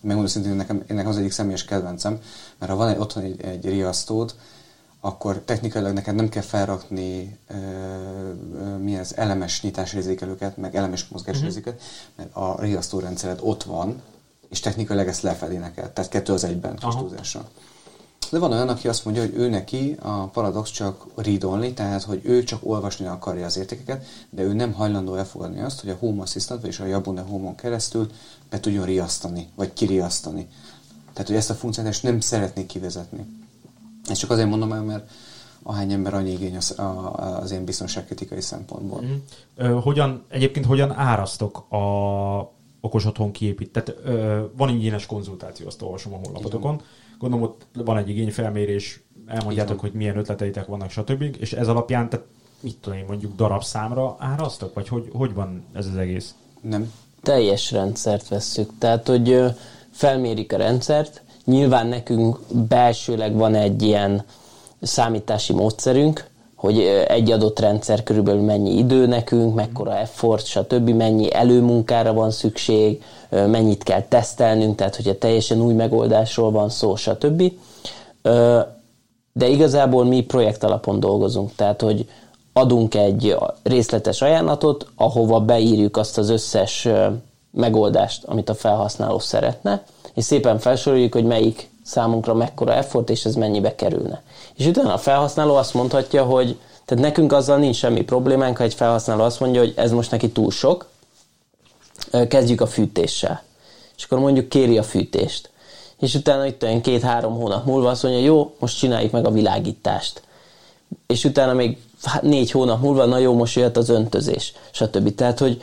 Megmondom 0.00 0.26
szintén, 0.26 0.54
nekem, 0.54 0.84
nekem 0.86 1.06
az 1.06 1.16
egyik 1.16 1.30
személyes 1.30 1.64
kedvencem, 1.64 2.20
mert 2.58 2.72
ha 2.72 2.78
van 2.78 2.88
egy, 2.88 2.98
otthon 2.98 3.22
egy, 3.22 3.40
egy 3.40 3.64
riasztód, 3.64 4.34
akkor 5.06 5.42
technikailag 5.44 5.92
neked 5.92 6.14
nem 6.14 6.28
kell 6.28 6.42
felrakni 6.42 7.38
ö, 7.48 7.54
ö, 8.58 8.76
mi 8.76 8.96
ez, 8.96 9.12
elemes 9.12 9.62
nyitásérzékelőket, 9.62 10.56
meg 10.56 10.76
elemes 10.76 11.08
mozgásérzéket, 11.08 11.74
uh-huh. 11.74 11.88
mert 12.16 12.36
a 12.36 12.60
riasztórendszered 12.60 13.38
ott 13.42 13.62
van, 13.62 14.02
és 14.48 14.60
technikailag 14.60 15.06
ezt 15.06 15.22
lefedi 15.22 15.56
neked, 15.56 15.90
tehát 15.90 16.10
kettő 16.10 16.32
az 16.32 16.44
egyben 16.44 16.76
kis 16.76 16.94
túlzással. 16.94 17.48
De 18.30 18.38
van 18.38 18.52
olyan, 18.52 18.68
aki 18.68 18.88
azt 18.88 19.04
mondja, 19.04 19.22
hogy 19.22 19.34
ő 19.36 19.48
neki 19.48 19.96
a 20.02 20.26
paradox 20.26 20.70
csak 20.70 21.06
read 21.14 21.74
tehát 21.74 22.02
hogy 22.02 22.20
ő 22.24 22.44
csak 22.44 22.60
olvasni 22.62 23.06
akarja 23.06 23.46
az 23.46 23.56
értékeket, 23.56 24.06
de 24.30 24.42
ő 24.42 24.52
nem 24.52 24.72
hajlandó 24.72 25.14
elfogadni 25.14 25.60
azt, 25.60 25.80
hogy 25.80 25.90
a 25.90 25.96
Home 25.98 26.22
Assistant, 26.22 26.60
vagyis 26.60 26.80
a 26.80 26.86
Yabune 26.86 27.20
Home-on 27.20 27.54
keresztül 27.54 28.10
be 28.50 28.60
tudjon 28.60 28.84
riasztani, 28.84 29.48
vagy 29.54 29.72
kiriasztani. 29.72 30.48
Tehát, 31.12 31.26
hogy 31.26 31.36
ezt 31.36 31.50
a 31.50 31.54
funkciót 31.54 32.02
nem 32.02 32.20
szeretnék 32.20 32.66
kivezetni. 32.66 33.45
Ezt 34.08 34.20
csak 34.20 34.30
azért 34.30 34.48
mondom 34.48 34.72
el, 34.72 34.82
mert 34.82 35.10
ahány 35.62 35.92
ember 35.92 36.14
annyi 36.14 36.30
igény 36.30 36.56
az, 36.56 36.74
az 37.40 37.50
én 37.50 37.64
biztonságkritikai 37.64 38.40
szempontból. 38.40 39.02
Mm. 39.02 39.72
hogyan, 39.76 40.24
egyébként 40.28 40.66
hogyan 40.66 40.92
árasztok 40.92 41.72
a 41.72 41.76
okos 42.80 43.04
otthon 43.04 43.30
kiépít? 43.30 43.72
Tehát 43.72 43.94
van 44.56 44.68
ingyenes 44.68 45.06
konzultáció, 45.06 45.66
azt 45.66 45.82
olvasom 45.82 46.12
a 46.12 46.18
honlapotokon. 46.24 46.80
Gondolom 47.18 47.44
ott 47.44 47.66
van 47.84 47.96
egy 47.96 48.08
igényfelmérés, 48.08 49.02
elmondjátok, 49.26 49.80
hogy 49.80 49.92
milyen 49.92 50.16
ötleteitek 50.16 50.66
vannak, 50.66 50.90
stb. 50.90 51.36
És 51.38 51.52
ez 51.52 51.68
alapján, 51.68 52.08
tehát 52.08 52.26
mit 52.60 52.76
tudom 52.80 52.98
én, 52.98 53.04
mondjuk 53.08 53.36
darabszámra 53.36 54.16
árasztok? 54.18 54.74
Vagy 54.74 54.88
hogy, 54.88 55.10
hogy 55.12 55.34
van 55.34 55.64
ez 55.72 55.86
az 55.86 55.96
egész? 55.96 56.34
Nem. 56.60 56.92
Teljes 57.22 57.70
rendszert 57.70 58.28
vesszük. 58.28 58.70
Tehát, 58.78 59.06
hogy 59.06 59.42
felmérik 59.90 60.52
a 60.52 60.56
rendszert, 60.56 61.22
nyilván 61.46 61.86
nekünk 61.86 62.38
belsőleg 62.68 63.34
van 63.34 63.54
egy 63.54 63.82
ilyen 63.82 64.24
számítási 64.80 65.52
módszerünk, 65.52 66.28
hogy 66.56 66.78
egy 67.08 67.30
adott 67.30 67.58
rendszer 67.58 68.02
körülbelül 68.02 68.42
mennyi 68.42 68.76
idő 68.76 69.06
nekünk, 69.06 69.54
mekkora 69.54 69.98
effort, 69.98 70.46
stb., 70.46 70.88
mennyi 70.88 71.34
előmunkára 71.34 72.12
van 72.12 72.30
szükség, 72.30 73.02
mennyit 73.30 73.82
kell 73.82 74.02
tesztelnünk, 74.02 74.76
tehát 74.76 74.96
hogyha 74.96 75.18
teljesen 75.18 75.60
új 75.60 75.74
megoldásról 75.74 76.50
van 76.50 76.68
szó, 76.68 76.96
stb. 76.96 77.52
De 79.32 79.48
igazából 79.48 80.04
mi 80.04 80.20
projekt 80.22 80.64
alapon 80.64 81.00
dolgozunk, 81.00 81.54
tehát 81.54 81.80
hogy 81.80 82.08
adunk 82.52 82.94
egy 82.94 83.36
részletes 83.62 84.22
ajánlatot, 84.22 84.86
ahova 84.94 85.40
beírjuk 85.40 85.96
azt 85.96 86.18
az 86.18 86.28
összes 86.28 86.88
megoldást, 87.50 88.24
amit 88.24 88.48
a 88.48 88.54
felhasználó 88.54 89.18
szeretne, 89.18 89.84
és 90.16 90.24
szépen 90.24 90.58
felsoroljuk, 90.58 91.14
hogy 91.14 91.24
melyik 91.24 91.68
számunkra 91.84 92.34
mekkora 92.34 92.74
effort, 92.74 93.10
és 93.10 93.24
ez 93.24 93.34
mennyibe 93.34 93.74
kerülne. 93.74 94.22
És 94.54 94.66
utána 94.66 94.92
a 94.92 94.98
felhasználó 94.98 95.54
azt 95.54 95.74
mondhatja, 95.74 96.24
hogy 96.24 96.58
tehát 96.84 97.04
nekünk 97.04 97.32
azzal 97.32 97.58
nincs 97.58 97.76
semmi 97.76 98.02
problémánk, 98.02 98.56
ha 98.56 98.64
egy 98.64 98.74
felhasználó 98.74 99.22
azt 99.22 99.40
mondja, 99.40 99.60
hogy 99.60 99.72
ez 99.76 99.90
most 99.90 100.10
neki 100.10 100.30
túl 100.30 100.50
sok, 100.50 100.88
kezdjük 102.28 102.60
a 102.60 102.66
fűtéssel. 102.66 103.42
És 103.96 104.04
akkor 104.04 104.18
mondjuk 104.18 104.48
kéri 104.48 104.78
a 104.78 104.82
fűtést. 104.82 105.50
És 106.00 106.14
utána 106.14 106.46
itt 106.46 106.62
olyan 106.62 106.80
két-három 106.80 107.34
hónap 107.34 107.64
múlva 107.64 107.88
azt 107.88 108.02
mondja, 108.02 108.20
jó, 108.20 108.54
most 108.58 108.78
csináljuk 108.78 109.12
meg 109.12 109.26
a 109.26 109.30
világítást. 109.30 110.22
És 111.06 111.24
utána 111.24 111.52
még 111.52 111.78
négy 112.20 112.50
hónap 112.50 112.80
múlva, 112.80 113.04
na 113.04 113.18
jó, 113.18 113.34
most 113.34 113.56
jöhet 113.56 113.76
az 113.76 113.88
öntözés, 113.88 114.52
stb. 114.70 115.14
Tehát, 115.14 115.38
hogy 115.38 115.62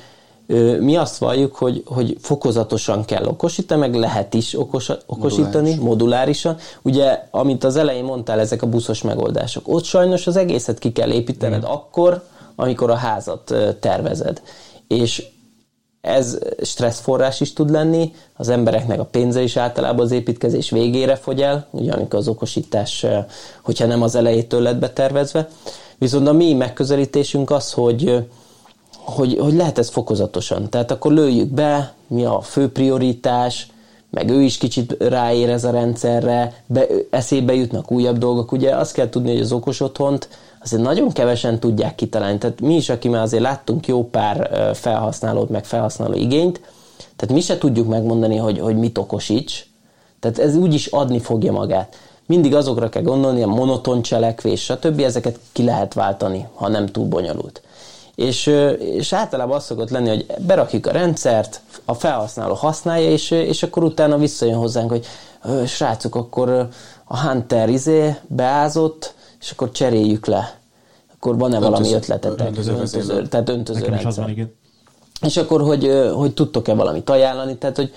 mi 0.79 0.95
azt 0.95 1.17
valljuk, 1.17 1.55
hogy, 1.55 1.83
hogy 1.85 2.17
fokozatosan 2.19 3.05
kell 3.05 3.25
okosítani, 3.25 3.79
meg 3.79 3.95
lehet 3.95 4.33
is 4.33 4.59
okos, 4.59 4.89
okosítani, 5.05 5.69
Moduláris. 5.69 5.79
modulárisan. 5.79 6.57
Ugye, 6.81 7.27
amit 7.31 7.63
az 7.63 7.75
elején 7.75 8.03
mondtál, 8.03 8.39
ezek 8.39 8.61
a 8.61 8.67
buszos 8.67 9.01
megoldások. 9.01 9.67
Ott 9.67 9.83
sajnos 9.83 10.27
az 10.27 10.35
egészet 10.35 10.79
ki 10.79 10.91
kell 10.91 11.11
építened 11.11 11.61
mm. 11.61 11.71
akkor, 11.71 12.23
amikor 12.55 12.89
a 12.89 12.95
házat 12.95 13.55
tervezed. 13.79 14.41
És 14.87 15.25
ez 16.01 16.37
stresszforrás 16.61 17.41
is 17.41 17.53
tud 17.53 17.69
lenni, 17.69 18.13
az 18.35 18.49
embereknek 18.49 18.99
a 18.99 19.05
pénze 19.05 19.41
is 19.41 19.57
általában 19.57 20.05
az 20.05 20.11
építkezés 20.11 20.69
végére 20.69 21.15
fogy 21.15 21.41
el, 21.41 21.67
ugye 21.71 21.91
amikor 21.91 22.19
az 22.19 22.27
okosítás, 22.27 23.05
hogyha 23.61 23.85
nem 23.85 24.01
az 24.01 24.15
elejétől 24.15 24.61
lett 24.61 24.77
betervezve. 24.77 25.47
Viszont 25.97 26.27
a 26.27 26.33
mi 26.33 26.53
megközelítésünk 26.53 27.51
az, 27.51 27.71
hogy 27.71 28.25
hogy, 29.05 29.37
hogy 29.39 29.53
lehet 29.53 29.77
ez 29.77 29.89
fokozatosan. 29.89 30.69
Tehát 30.69 30.91
akkor 30.91 31.11
lőjük 31.11 31.47
be, 31.47 31.93
mi 32.07 32.25
a 32.25 32.41
fő 32.41 32.71
prioritás, 32.71 33.67
meg 34.09 34.29
ő 34.29 34.41
is 34.41 34.57
kicsit 34.57 34.95
ráérez 34.99 35.63
a 35.63 35.71
rendszerre, 35.71 36.53
be, 36.65 36.85
eszébe 37.09 37.53
jutnak 37.53 37.91
újabb 37.91 38.17
dolgok. 38.17 38.51
Ugye 38.51 38.75
azt 38.75 38.93
kell 38.93 39.09
tudni, 39.09 39.31
hogy 39.31 39.41
az 39.41 39.51
okos 39.51 39.79
otthont 39.79 40.29
azért 40.61 40.81
nagyon 40.81 41.11
kevesen 41.11 41.59
tudják 41.59 41.95
kitalálni. 41.95 42.37
Tehát 42.37 42.61
mi 42.61 42.75
is, 42.75 42.89
aki 42.89 43.09
már 43.09 43.21
azért 43.21 43.43
láttunk 43.43 43.87
jó 43.87 44.09
pár 44.09 44.49
felhasználót, 44.73 45.49
meg 45.49 45.65
felhasználó 45.65 46.13
igényt, 46.13 46.61
tehát 47.15 47.35
mi 47.35 47.41
se 47.41 47.57
tudjuk 47.57 47.87
megmondani, 47.87 48.35
hogy, 48.35 48.59
hogy 48.59 48.77
mit 48.77 48.97
okosíts. 48.97 49.67
Tehát 50.19 50.39
ez 50.39 50.55
úgy 50.55 50.73
is 50.73 50.85
adni 50.85 51.19
fogja 51.19 51.51
magát. 51.51 51.95
Mindig 52.25 52.55
azokra 52.55 52.89
kell 52.89 53.01
gondolni, 53.01 53.43
a 53.43 53.47
monoton 53.47 54.01
cselekvés, 54.01 54.63
stb. 54.63 54.99
ezeket 54.99 55.39
ki 55.51 55.63
lehet 55.63 55.93
váltani, 55.93 56.47
ha 56.53 56.67
nem 56.67 56.85
túl 56.85 57.05
bonyolult 57.05 57.61
és, 58.15 58.45
és 58.79 59.13
általában 59.13 59.55
az 59.55 59.63
szokott 59.63 59.89
lenni, 59.89 60.09
hogy 60.09 60.25
berakjuk 60.39 60.85
a 60.85 60.91
rendszert, 60.91 61.61
a 61.85 61.93
felhasználó 61.93 62.53
használja, 62.53 63.09
és, 63.09 63.31
és 63.31 63.63
akkor 63.63 63.83
utána 63.83 64.17
visszajön 64.17 64.57
hozzánk, 64.57 64.89
hogy 64.89 65.05
srácok, 65.65 66.15
akkor 66.15 66.67
a 67.03 67.19
Hunter 67.19 67.69
izé 67.69 68.15
beázott, 68.27 69.13
és 69.39 69.51
akkor 69.51 69.71
cseréljük 69.71 70.25
le. 70.25 70.59
Akkor 71.13 71.37
van-e 71.37 71.55
öntöző, 71.55 71.71
valami 71.71 71.93
ötletetek? 71.93 72.47
Öntöző, 72.47 72.71
öntöző, 72.71 73.27
tehát 73.27 73.49
öntöző 73.49 73.79
Nekem 73.79 73.93
rendszer. 73.93 74.23
Van, 74.23 74.31
igen. 74.31 74.53
És 75.21 75.37
akkor, 75.37 75.61
hogy, 75.61 76.09
hogy 76.15 76.33
tudtok-e 76.33 76.73
valamit 76.73 77.09
ajánlani? 77.09 77.57
Tehát, 77.57 77.75
hogy 77.75 77.93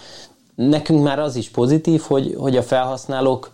nekünk 0.55 1.03
már 1.03 1.19
az 1.19 1.37
is 1.37 1.51
pozitív, 1.51 2.03
hogy, 2.07 2.35
hogy 2.39 2.57
a 2.57 2.63
felhasználók 2.63 3.51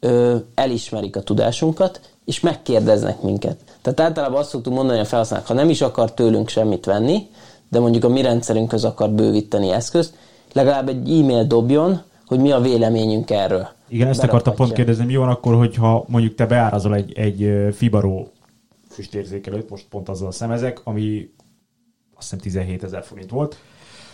ö, 0.00 0.36
elismerik 0.54 1.16
a 1.16 1.22
tudásunkat, 1.22 2.00
és 2.26 2.40
megkérdeznek 2.40 3.22
minket. 3.22 3.56
Tehát 3.82 4.00
általában 4.00 4.38
azt 4.38 4.48
szoktuk 4.48 4.72
mondani 4.72 4.98
a 4.98 5.04
felhasználók, 5.04 5.46
ha 5.46 5.54
nem 5.54 5.68
is 5.68 5.80
akar 5.80 6.14
tőlünk 6.14 6.48
semmit 6.48 6.84
venni, 6.84 7.26
de 7.68 7.80
mondjuk 7.80 8.04
a 8.04 8.08
mi 8.08 8.22
rendszerünkhöz 8.22 8.84
akar 8.84 9.10
bővíteni 9.10 9.70
eszközt, 9.70 10.14
legalább 10.52 10.88
egy 10.88 11.20
e-mail 11.20 11.44
dobjon, 11.44 12.02
hogy 12.26 12.40
mi 12.40 12.50
a 12.52 12.60
véleményünk 12.60 13.30
erről. 13.30 13.68
Igen, 13.88 14.08
ezt 14.08 14.22
akartam 14.22 14.54
pont 14.54 14.72
kérdezni, 14.72 15.04
mi 15.04 15.16
van 15.16 15.28
akkor, 15.28 15.54
hogyha 15.54 16.04
mondjuk 16.08 16.34
te 16.34 16.46
beárazol 16.46 16.94
egy, 16.94 17.12
egy 17.18 17.68
Fibaro 17.74 18.26
füstérzékelőt, 18.90 19.70
most 19.70 19.86
pont 19.88 20.08
azzal 20.08 20.32
szemezek, 20.32 20.80
ami 20.84 21.30
azt 22.16 22.30
hiszem 22.30 22.38
17 22.38 22.82
ezer 22.82 23.04
forint 23.04 23.30
volt. 23.30 23.56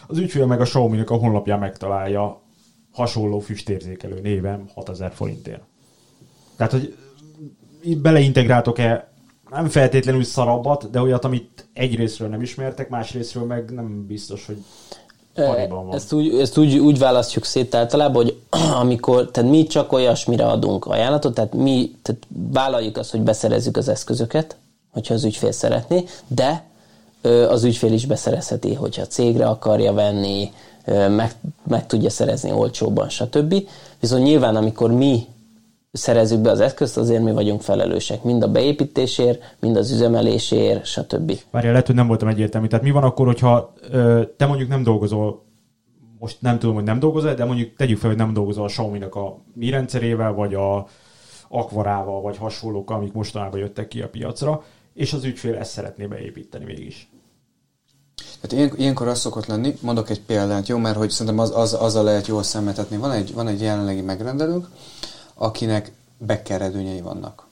Az 0.07 0.19
ügyfél 0.19 0.47
meg 0.47 0.61
a 0.61 0.65
xiaomi 0.65 1.03
a 1.07 1.15
honlapján 1.15 1.59
megtalálja 1.59 2.41
hasonló 2.93 3.39
füstérzékelő 3.39 4.21
néven 4.21 4.65
6000 4.75 5.13
forintért. 5.13 5.63
Tehát, 6.57 6.73
hogy 6.73 6.97
beleintegráltok-e 8.03 9.11
nem 9.51 9.69
feltétlenül 9.69 10.25
szarabbat, 10.25 10.91
de 10.91 11.01
olyat, 11.01 11.25
amit 11.25 11.69
egyrésztről 11.73 12.29
nem 12.29 12.43
ismertek, 12.43 12.89
másrésztről 12.89 13.45
meg 13.45 13.71
nem 13.71 14.07
biztos, 14.07 14.47
hogy 14.47 14.57
van. 15.35 15.93
Ezt, 15.93 16.13
úgy, 16.13 16.35
ezt 16.41 16.59
úgy, 16.59 16.79
úgy 16.79 16.99
választjuk 16.99 17.45
szét 17.45 17.75
általában, 17.75 18.23
hogy 18.23 18.37
amikor, 18.83 19.31
tehát 19.31 19.51
mi 19.51 19.67
csak 19.67 19.93
olyasmire 19.93 20.47
adunk 20.47 20.87
ajánlatot, 20.87 21.35
tehát 21.35 21.55
mi 21.55 21.95
tehát 22.03 22.27
vállaljuk 22.53 22.97
azt, 22.97 23.11
hogy 23.11 23.21
beszerezzük 23.21 23.77
az 23.77 23.89
eszközöket, 23.89 24.57
hogyha 24.91 25.15
az 25.15 25.25
ügyfél 25.25 25.53
szeretné, 25.53 26.05
de 26.27 26.65
az 27.49 27.65
ügyfél 27.65 27.93
is 27.93 28.07
beszerezheti, 28.07 28.75
hogyha 28.75 29.07
cégre 29.07 29.47
akarja 29.47 29.93
venni, 29.93 30.53
meg, 31.09 31.35
meg 31.69 31.87
tudja 31.87 32.11
szerezni 32.11 32.53
olcsóban, 32.53 33.09
stb. 33.09 33.55
Viszont 34.01 34.23
nyilván, 34.23 34.57
amikor 34.57 34.93
mi 34.93 35.27
szerezzük 35.93 36.41
be 36.41 36.51
az 36.51 36.61
eszközt, 36.61 36.97
azért 36.97 37.23
mi 37.23 37.33
vagyunk 37.33 37.61
felelősek. 37.61 38.23
Mind 38.23 38.43
a 38.43 38.51
beépítésért, 38.51 39.57
mind 39.61 39.77
az 39.77 39.91
üzemelésért, 39.91 40.85
stb. 40.85 41.33
Várja, 41.51 41.71
lehet, 41.71 41.87
hogy 41.87 41.95
nem 41.95 42.07
voltam 42.07 42.29
egyértelmű. 42.29 42.67
Tehát 42.67 42.85
mi 42.85 42.91
van 42.91 43.03
akkor, 43.03 43.27
hogyha 43.27 43.73
ö, 43.91 44.23
te 44.37 44.47
mondjuk 44.47 44.69
nem 44.69 44.83
dolgozol, 44.83 45.45
most 46.19 46.37
nem 46.41 46.59
tudom, 46.59 46.75
hogy 46.75 46.85
nem 46.85 46.99
dolgozol, 46.99 47.35
de 47.35 47.45
mondjuk 47.45 47.77
tegyük 47.77 47.99
fel, 47.99 48.09
hogy 48.09 48.19
nem 48.19 48.33
dolgozol 48.33 48.65
a 48.65 48.67
xiaomi 48.67 49.03
a 49.03 49.39
mi 49.55 49.71
rendszerével, 49.71 50.33
vagy 50.33 50.55
a 50.55 50.87
akvarával, 51.49 52.21
vagy 52.21 52.37
hasonlókkal, 52.37 52.97
amik 52.97 53.13
mostanában 53.13 53.61
jöttek 53.61 53.89
ki 53.89 54.01
a 54.01 54.09
piacra, 54.09 54.63
és 54.95 55.13
az 55.13 55.25
ügyfél 55.25 55.55
ezt 55.55 55.71
szeretné 55.71 56.07
beépíteni 56.07 56.65
mégis. 56.65 57.11
Hát 58.43 58.53
ilyen, 58.53 58.73
ilyenkor 58.77 59.09
az 59.09 59.19
szokott 59.19 59.47
lenni, 59.47 59.75
mondok 59.81 60.11
egy 60.11 60.21
példát, 60.21 60.69
jó, 60.69 60.79
mert 60.79 60.97
hogy 60.97 61.11
szerintem 61.11 61.39
az, 61.39 61.57
az, 61.57 61.73
azzal 61.73 62.05
lehet 62.05 62.27
jól 62.27 62.43
szemetetni. 62.43 62.97
Van 62.97 63.11
egy, 63.11 63.35
van 63.35 63.49
egy 63.49 63.61
jelenlegi 63.61 64.01
megrendelőnk, 64.01 64.67
akinek 65.35 65.93
bekeredőnyei 66.19 67.01
vannak. 67.01 67.47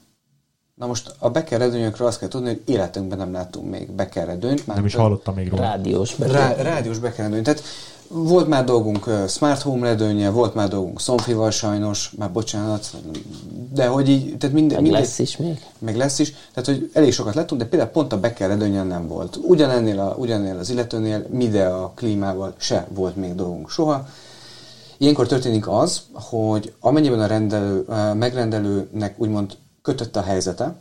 Na 0.74 0.86
most 0.86 1.14
a 1.18 1.30
bekeredőnyökről 1.30 2.08
azt 2.08 2.18
kell 2.18 2.28
tudni, 2.28 2.48
hogy 2.48 2.62
életünkben 2.64 3.18
nem 3.18 3.32
láttunk 3.32 3.70
még 3.70 3.90
bekeredőnyt. 3.90 4.66
Nem 4.66 4.84
is 4.84 4.94
hallottam 4.94 5.34
még 5.34 5.48
róla. 5.48 5.62
Rádiós 5.62 6.14
bekeredőny. 6.14 6.64
Rá, 6.64 6.72
rádiós 6.72 6.98
bekeredőny. 6.98 7.42
Tehát 7.42 7.62
volt 8.12 8.48
már 8.48 8.64
dolgunk 8.64 9.10
smart 9.28 9.62
home 9.62 9.88
redőnye, 9.88 10.30
volt 10.30 10.54
már 10.54 10.68
dolgunk 10.68 11.00
szomfival 11.00 11.50
sajnos, 11.50 12.10
már 12.18 12.32
bocsánat, 12.32 12.96
de 13.72 13.86
hogy 13.86 14.08
így, 14.08 14.36
tehát 14.38 14.54
minden... 14.54 14.74
Meg 14.74 14.82
minden, 14.82 15.00
lesz 15.00 15.18
is 15.18 15.36
még. 15.36 15.66
Meg 15.78 15.96
lesz 15.96 16.18
is, 16.18 16.34
tehát 16.54 16.68
hogy 16.68 16.90
elég 16.92 17.12
sokat 17.12 17.34
lettünk, 17.34 17.60
de 17.60 17.66
például 17.66 17.90
pont 17.90 18.12
a 18.12 18.20
bekeredőnyen 18.20 18.86
nem 18.86 19.08
volt. 19.08 19.38
Ugyanennél, 19.42 20.00
a, 20.00 20.14
ugyanennél 20.18 20.58
az 20.58 20.70
illetőnél, 20.70 21.26
mide 21.28 21.66
a 21.66 21.92
klímával 21.94 22.54
se 22.56 22.86
volt 22.94 23.16
még 23.16 23.34
dolgunk 23.34 23.70
soha, 23.70 24.08
Ilyenkor 25.01 25.26
történik 25.26 25.68
az, 25.68 26.03
hogy 26.12 26.74
amennyiben 26.80 27.20
a 27.20 27.26
rendelő, 27.26 27.84
megrendelőnek 28.14 29.14
úgymond 29.16 29.57
kötött 29.82 30.16
a 30.16 30.22
helyzete, 30.22 30.74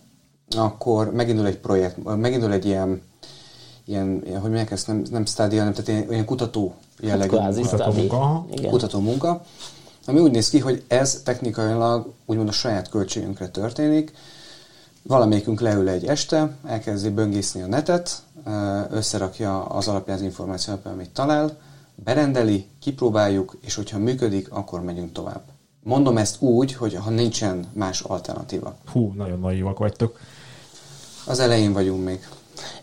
akkor 0.57 1.13
megindul 1.13 1.45
egy 1.45 1.57
projekt, 1.57 2.15
megindul 2.15 2.51
egy 2.51 2.65
ilyen, 2.65 3.01
ilyen 3.85 4.21
hogy 4.25 4.41
mondják 4.41 4.71
ezt, 4.71 4.87
nem, 4.87 5.03
nem 5.11 5.25
stádia, 5.25 5.57
hanem 5.57 5.73
tehát 5.73 5.87
ilyen, 5.87 6.11
ilyen 6.11 6.25
kutató 6.25 6.75
jellegű 6.99 7.37
hát 7.37 7.55
kutató 7.59 7.91
munka, 7.91 8.45
kutató 8.69 8.99
munka, 8.99 9.43
ami 10.05 10.19
úgy 10.19 10.31
néz 10.31 10.49
ki, 10.49 10.59
hogy 10.59 10.83
ez 10.87 11.21
technikailag 11.23 12.13
úgymond 12.25 12.47
a 12.47 12.51
saját 12.51 12.89
költségünkre 12.89 13.49
történik, 13.49 14.13
valamelyikünk 15.01 15.61
leül 15.61 15.89
egy 15.89 16.05
este, 16.05 16.55
elkezdi 16.65 17.09
böngészni 17.09 17.61
a 17.61 17.67
netet, 17.67 18.23
összerakja 18.89 19.65
az 19.65 19.87
alapján 19.87 20.17
az 20.17 20.23
információ 20.23 20.73
alapján, 20.73 20.93
amit 20.93 21.09
talál, 21.09 21.57
berendeli, 22.03 22.65
kipróbáljuk, 22.79 23.57
és 23.61 23.75
hogyha 23.75 23.97
működik, 23.97 24.51
akkor 24.51 24.83
megyünk 24.83 25.11
tovább. 25.11 25.43
Mondom 25.83 26.17
ezt 26.17 26.41
úgy, 26.41 26.73
hogy 26.73 26.95
ha 26.95 27.09
nincsen 27.09 27.65
más 27.73 28.01
alternatíva. 28.01 28.75
Hú, 28.91 29.13
nagyon 29.15 29.39
naívak 29.39 29.77
vagytok. 29.77 30.19
Az 31.25 31.39
elején 31.39 31.73
vagyunk 31.73 32.05
még. 32.05 32.27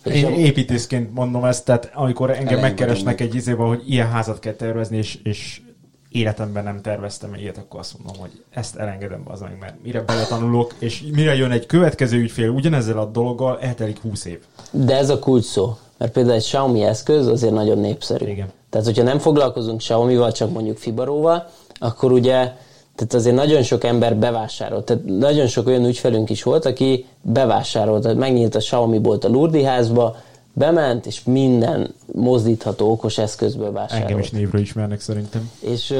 Én 0.04 0.26
építészként 0.26 1.14
mondom 1.14 1.44
ezt, 1.44 1.64
tehát 1.64 1.90
amikor 1.94 2.30
engem 2.30 2.46
Elején 2.46 2.62
megkeresnek 2.62 3.20
egy 3.20 3.34
izébe, 3.34 3.62
hogy 3.62 3.82
ilyen 3.86 4.08
házat 4.08 4.38
kell 4.38 4.52
tervezni, 4.52 4.96
és, 4.96 5.18
és 5.22 5.60
életemben 6.08 6.64
nem 6.64 6.80
terveztem 6.80 7.34
ilyet, 7.34 7.58
akkor 7.58 7.80
azt 7.80 7.98
mondom, 7.98 8.22
hogy 8.22 8.42
ezt 8.50 8.76
elengedem 8.76 9.22
az 9.24 9.40
meg, 9.40 9.56
mert 9.60 9.74
mire 9.82 10.00
beletanulok, 10.00 10.74
és 10.78 11.04
mire 11.12 11.34
jön 11.34 11.50
egy 11.50 11.66
következő 11.66 12.18
ügyfél 12.18 12.48
ugyanezzel 12.48 12.98
a 12.98 13.04
dologgal, 13.04 13.60
eltelik 13.60 13.98
20 13.98 14.24
év. 14.24 14.38
De 14.70 14.96
ez 14.96 15.10
a 15.10 15.18
kulcs 15.18 15.44
szó. 15.44 15.76
Mert 15.98 16.12
például 16.12 16.34
egy 16.34 16.42
Xiaomi 16.42 16.82
eszköz 16.82 17.26
azért 17.26 17.52
nagyon 17.52 17.78
népszerű. 17.78 18.26
Igen. 18.26 18.52
Tehát, 18.79 18.97
hogyha 18.97 19.11
nem 19.11 19.18
foglalkozunk 19.18 19.79
Xiaomi-val, 19.79 20.33
csak 20.33 20.53
mondjuk 20.53 20.77
Fibaróval, 20.77 21.49
akkor 21.79 22.12
ugye 22.12 22.53
tehát 22.97 23.14
azért 23.14 23.35
nagyon 23.35 23.62
sok 23.62 23.85
ember 23.85 24.16
bevásárolt. 24.16 24.85
Tehát 24.85 25.05
nagyon 25.05 25.47
sok 25.47 25.66
olyan 25.66 25.85
ügyfelünk 25.85 26.31
is 26.31 26.43
volt, 26.43 26.64
aki 26.64 27.07
bevásárolt, 27.22 28.03
tehát 28.03 28.16
megnyílt 28.16 28.55
a 28.55 28.59
Xiaomi 28.59 28.99
bolt 28.99 29.24
a 29.24 29.29
Lurdi 29.29 29.62
házba, 29.62 30.16
bement, 30.53 31.07
és 31.07 31.20
minden 31.24 31.95
mozdítható 32.12 32.91
okos 32.91 33.18
eszközből 33.18 33.72
vásárolt. 33.72 34.03
Engem 34.03 34.18
is 34.18 34.31
névről 34.31 34.61
ismernek 34.61 35.01
szerintem. 35.01 35.51
És, 35.61 35.95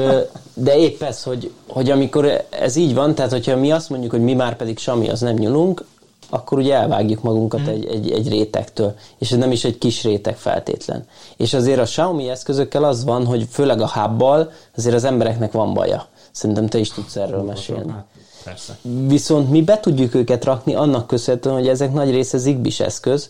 de 0.53 0.77
épp 0.77 1.01
ez, 1.01 1.23
hogy, 1.23 1.51
hogy 1.67 1.89
amikor 1.89 2.45
ez 2.49 2.75
így 2.75 2.93
van, 2.93 3.15
tehát 3.15 3.31
hogyha 3.31 3.55
mi 3.55 3.71
azt 3.71 3.89
mondjuk, 3.89 4.11
hogy 4.11 4.21
mi 4.21 4.33
már 4.33 4.55
pedig 4.55 4.75
Xiaomi, 4.75 5.09
az 5.09 5.21
nem 5.21 5.35
nyúlunk, 5.35 5.85
akkor 6.29 6.57
ugye 6.57 6.75
elvágjuk 6.75 7.21
magunkat 7.21 7.61
mm. 7.61 7.67
egy, 7.67 7.85
egy, 7.85 8.11
egy 8.11 8.29
rétegtől, 8.29 8.95
és 9.17 9.31
ez 9.31 9.37
nem 9.37 9.51
is 9.51 9.63
egy 9.63 9.77
kis 9.77 10.03
réteg 10.03 10.37
feltétlen. 10.37 11.05
És 11.37 11.53
azért 11.53 11.79
a 11.79 11.83
Xiaomi 11.83 12.29
eszközökkel 12.29 12.83
az 12.83 13.03
van, 13.03 13.25
hogy 13.25 13.47
főleg 13.51 13.81
a 13.81 13.89
hubbal 13.93 14.51
azért 14.77 14.95
az 14.95 15.03
embereknek 15.03 15.51
van 15.51 15.73
baja. 15.73 16.07
Szerintem 16.31 16.67
te 16.67 16.77
is 16.77 16.91
tudsz 16.91 17.15
erről 17.15 17.41
mesélni. 17.41 17.91
Hát, 17.91 18.05
persze. 18.43 18.77
Viszont 19.07 19.49
mi 19.49 19.61
be 19.61 19.79
tudjuk 19.79 20.15
őket 20.15 20.45
rakni 20.45 20.75
annak 20.75 21.07
köszönhetően, 21.07 21.55
hogy 21.55 21.67
ezek 21.67 21.93
nagy 21.93 22.11
része 22.11 22.37
zigbis 22.37 22.79
eszköz, 22.79 23.29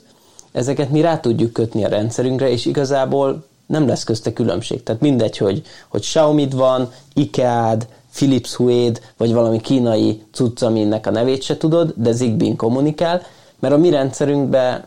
ezeket 0.51 0.89
mi 0.89 1.01
rá 1.01 1.19
tudjuk 1.19 1.53
kötni 1.53 1.83
a 1.83 1.87
rendszerünkre, 1.87 2.49
és 2.49 2.65
igazából 2.65 3.45
nem 3.67 3.87
lesz 3.87 4.03
közte 4.03 4.33
különbség. 4.33 4.83
Tehát 4.83 5.01
mindegy, 5.01 5.37
hogy, 5.37 5.61
hogy 5.87 6.01
xiaomi 6.01 6.47
van, 6.49 6.91
IKEA-d, 7.13 7.87
Philips 8.17 8.53
Huéd, 8.53 9.01
vagy 9.17 9.33
valami 9.33 9.61
kínai 9.61 10.23
cucc, 10.31 10.61
aminek 10.61 11.07
a 11.07 11.11
nevét 11.11 11.41
se 11.41 11.57
tudod, 11.57 11.93
de 11.95 12.11
zigbee 12.11 12.55
kommunikál, 12.55 13.21
mert 13.59 13.73
a 13.73 13.77
mi 13.77 13.89
rendszerünkben 13.89 14.83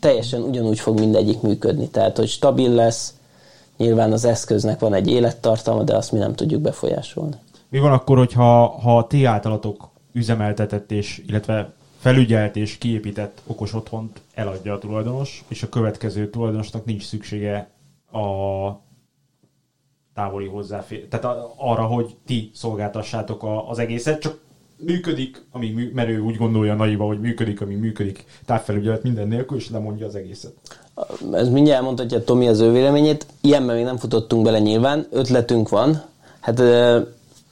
teljesen 0.00 0.42
ugyanúgy 0.42 0.80
fog 0.80 0.98
mindegyik 0.98 1.40
működni. 1.40 1.88
Tehát, 1.88 2.16
hogy 2.16 2.28
stabil 2.28 2.70
lesz, 2.70 3.14
nyilván 3.76 4.12
az 4.12 4.24
eszköznek 4.24 4.80
van 4.80 4.94
egy 4.94 5.10
élettartalma, 5.10 5.82
de 5.82 5.96
azt 5.96 6.12
mi 6.12 6.18
nem 6.18 6.34
tudjuk 6.34 6.60
befolyásolni. 6.60 7.34
Mi 7.68 7.78
van 7.78 7.92
akkor, 7.92 8.18
hogyha 8.18 8.66
ha 8.66 9.06
ti 9.06 9.24
általatok 9.24 9.88
üzemeltetett 10.12 10.90
és, 10.90 11.22
illetve 11.26 11.72
felügyelt 11.98 12.56
és 12.56 12.78
kiépített 12.78 13.40
okos 13.46 13.74
otthont 13.74 14.20
eladja 14.34 14.72
a 14.72 14.78
tulajdonos, 14.78 15.44
és 15.48 15.62
a 15.62 15.68
következő 15.68 16.30
tulajdonosnak 16.30 16.84
nincs 16.84 17.04
szüksége 17.04 17.70
a 18.12 18.68
távoli 20.14 20.46
hozzáfér, 20.46 21.08
tehát 21.08 21.36
arra, 21.56 21.82
hogy 21.82 22.16
ti 22.26 22.50
szolgáltassátok 22.54 23.42
a, 23.42 23.70
az 23.70 23.78
egészet, 23.78 24.20
csak 24.20 24.38
működik, 24.76 25.44
ami 25.50 25.70
mű, 25.70 25.90
mert 25.94 26.08
ő 26.08 26.20
úgy 26.20 26.36
gondolja 26.36 26.74
naiva, 26.74 27.04
hogy 27.04 27.20
működik, 27.20 27.60
ami 27.60 27.74
működik, 27.74 28.24
távfelügyelet 28.46 29.02
minden 29.02 29.28
nélkül, 29.28 29.56
és 29.56 29.70
lemondja 29.70 30.06
az 30.06 30.14
egészet. 30.14 30.52
Ez 31.32 31.48
mindjárt 31.48 31.78
elmondhatja 31.78 32.24
Tomi 32.24 32.48
az 32.48 32.60
ő 32.60 32.72
véleményét. 32.72 33.26
Ilyenben 33.40 33.76
még 33.76 33.84
nem 33.84 33.96
futottunk 33.96 34.44
bele 34.44 34.58
nyilván, 34.58 35.06
ötletünk 35.10 35.68
van. 35.68 36.02
Hát 36.40 36.60
e, 36.60 37.06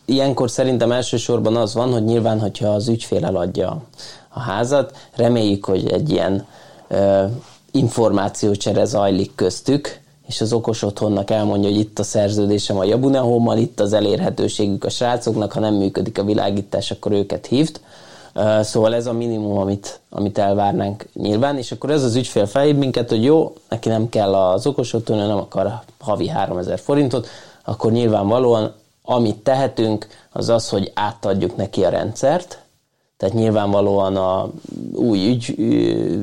ilyenkor 0.04 0.50
szerintem 0.50 0.92
elsősorban 0.92 1.56
az 1.56 1.74
van, 1.74 1.92
hogy 1.92 2.04
nyilván, 2.04 2.40
hogyha 2.40 2.68
az 2.68 2.88
ügyfél 2.88 3.24
eladja 3.24 3.82
a 4.28 4.40
házat, 4.40 4.96
reméljük, 5.16 5.64
hogy 5.64 5.88
egy 5.88 6.10
ilyen 6.10 6.46
e, 6.88 7.30
információcsere 7.70 8.84
zajlik 8.84 9.34
köztük, 9.34 9.99
és 10.30 10.40
az 10.40 10.52
okos 10.52 10.82
otthonnak 10.82 11.30
elmondja, 11.30 11.68
hogy 11.68 11.78
itt 11.78 11.98
a 11.98 12.02
szerződésem 12.02 12.78
a 12.78 12.84
Jabunehommal, 12.84 13.58
itt 13.58 13.80
az 13.80 13.92
elérhetőségük 13.92 14.84
a 14.84 14.90
srácoknak, 14.90 15.52
ha 15.52 15.60
nem 15.60 15.74
működik 15.74 16.18
a 16.18 16.24
világítás, 16.24 16.90
akkor 16.90 17.12
őket 17.12 17.46
hívt. 17.46 17.80
Szóval 18.60 18.94
ez 18.94 19.06
a 19.06 19.12
minimum, 19.12 19.58
amit, 19.58 20.00
amit 20.10 20.38
elvárnánk 20.38 21.08
nyilván, 21.14 21.56
és 21.56 21.72
akkor 21.72 21.90
ez 21.90 22.04
az 22.04 22.14
ügyfél 22.14 22.46
felhív 22.46 22.76
minket, 22.76 23.08
hogy 23.08 23.24
jó, 23.24 23.54
neki 23.68 23.88
nem 23.88 24.08
kell 24.08 24.34
az 24.34 24.66
okos 24.66 24.92
otthon, 24.92 25.16
nem 25.16 25.36
akar 25.36 25.82
havi 26.00 26.28
3000 26.28 26.78
forintot, 26.78 27.26
akkor 27.64 27.92
nyilvánvalóan 27.92 28.74
amit 29.02 29.36
tehetünk, 29.36 30.06
az 30.32 30.48
az, 30.48 30.68
hogy 30.68 30.90
átadjuk 30.94 31.56
neki 31.56 31.84
a 31.84 31.88
rendszert, 31.88 32.62
tehát 33.16 33.34
nyilvánvalóan 33.34 34.16
a 34.16 34.50
új 34.94 35.28
ügy, 35.28 35.54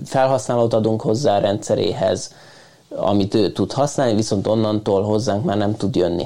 felhasználót 0.06 0.74
adunk 0.74 1.02
hozzá 1.02 1.36
a 1.36 1.40
rendszeréhez, 1.40 2.34
amit 2.90 3.34
ő 3.34 3.52
tud 3.52 3.72
használni, 3.72 4.16
viszont 4.16 4.48
onnantól 4.48 5.04
hozzánk 5.04 5.44
már 5.44 5.58
nem 5.58 5.76
tud 5.76 5.96
jönni. 5.96 6.26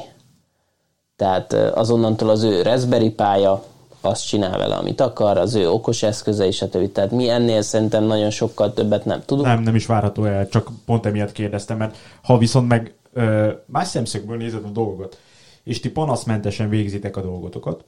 Tehát 1.15 1.53
azonnantól 1.53 2.29
az 2.29 2.43
ő 2.43 2.61
Raspberry 2.61 3.09
pálya, 3.09 3.63
azt 4.01 4.27
csinál 4.27 4.57
vele, 4.57 4.75
amit 4.75 5.01
akar, 5.01 5.37
az 5.37 5.55
ő 5.55 5.69
okos 5.69 6.03
eszköze 6.03 6.45
is, 6.45 6.55
stb. 6.55 6.91
Tehát 6.91 7.11
mi 7.11 7.29
ennél 7.29 7.61
szerintem 7.61 8.03
nagyon 8.03 8.29
sokkal 8.29 8.73
többet 8.73 9.05
nem 9.05 9.21
tudunk. 9.25 9.47
Nem, 9.47 9.61
nem 9.61 9.75
is 9.75 9.85
várható 9.85 10.25
el, 10.25 10.47
csak 10.47 10.69
pont 10.85 11.05
emiatt 11.05 11.31
kérdeztem, 11.31 11.77
mert 11.77 11.97
ha 12.23 12.37
viszont 12.37 12.67
meg 12.67 12.93
ö, 13.13 13.51
más 13.65 13.87
szemszögből 13.87 14.37
nézed 14.37 14.63
a 14.65 14.69
dolgot, 14.69 15.17
és 15.63 15.79
ti 15.79 15.91
panaszmentesen 15.91 16.69
végzitek 16.69 17.17
a 17.17 17.21
dolgotokat, 17.21 17.85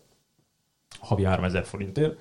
havi 0.99 1.24
3000 1.24 1.65
forintért, 1.65 2.17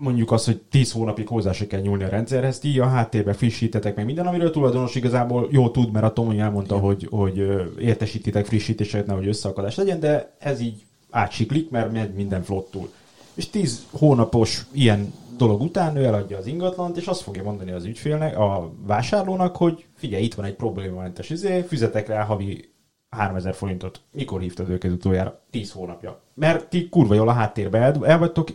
mondjuk 0.00 0.32
azt, 0.32 0.44
hogy 0.44 0.60
10 0.70 0.92
hónapig 0.92 1.28
hozzá 1.28 1.52
se 1.52 1.66
kell 1.66 1.80
nyúlni 1.80 2.04
a 2.04 2.08
rendszerhez, 2.08 2.58
ti 2.58 2.78
a 2.78 2.86
háttérben 2.86 3.34
frissítetek 3.34 3.96
meg 3.96 4.04
minden, 4.04 4.26
amiről 4.26 4.50
tulajdonos 4.50 4.94
igazából 4.94 5.48
jó 5.50 5.70
tud, 5.70 5.92
mert 5.92 6.04
a 6.04 6.12
Tomi 6.12 6.38
elmondta, 6.38 6.78
hogy, 6.78 7.06
hogy 7.10 7.46
értesítitek 7.78 8.46
frissítéseket, 8.46 9.06
nehogy 9.06 9.26
összeakadás 9.26 9.76
legyen, 9.76 10.00
de 10.00 10.36
ez 10.38 10.60
így 10.60 10.84
átsiklik, 11.10 11.70
mert 11.70 11.92
megy 11.92 12.14
minden 12.14 12.42
flottul. 12.42 12.90
És 13.34 13.50
10 13.50 13.86
hónapos 13.90 14.66
ilyen 14.72 15.12
dolog 15.36 15.60
után 15.60 15.96
ő 15.96 16.04
eladja 16.04 16.38
az 16.38 16.46
ingatlant, 16.46 16.96
és 16.96 17.06
azt 17.06 17.22
fogja 17.22 17.42
mondani 17.42 17.70
az 17.70 17.84
ügyfélnek, 17.84 18.38
a 18.38 18.72
vásárlónak, 18.86 19.56
hogy 19.56 19.84
figyelj, 19.94 20.22
itt 20.24 20.34
van 20.34 20.44
egy 20.44 20.54
problémamentes 20.54 21.30
izé, 21.30 21.60
fizetek 21.60 22.08
rá 22.08 22.24
havi 22.24 22.68
3000 23.10 23.54
forintot. 23.54 24.00
Mikor 24.12 24.40
hívtad 24.40 24.68
őket 24.68 24.92
utoljára? 24.92 25.40
10 25.50 25.72
hónapja. 25.72 26.20
Mert 26.34 26.68
ti 26.68 26.88
kurva 26.88 27.14
jól 27.14 27.28
a 27.28 27.32
háttérbe 27.32 27.78
el, 27.78 28.06
el 28.06 28.18
vagytok, 28.18 28.48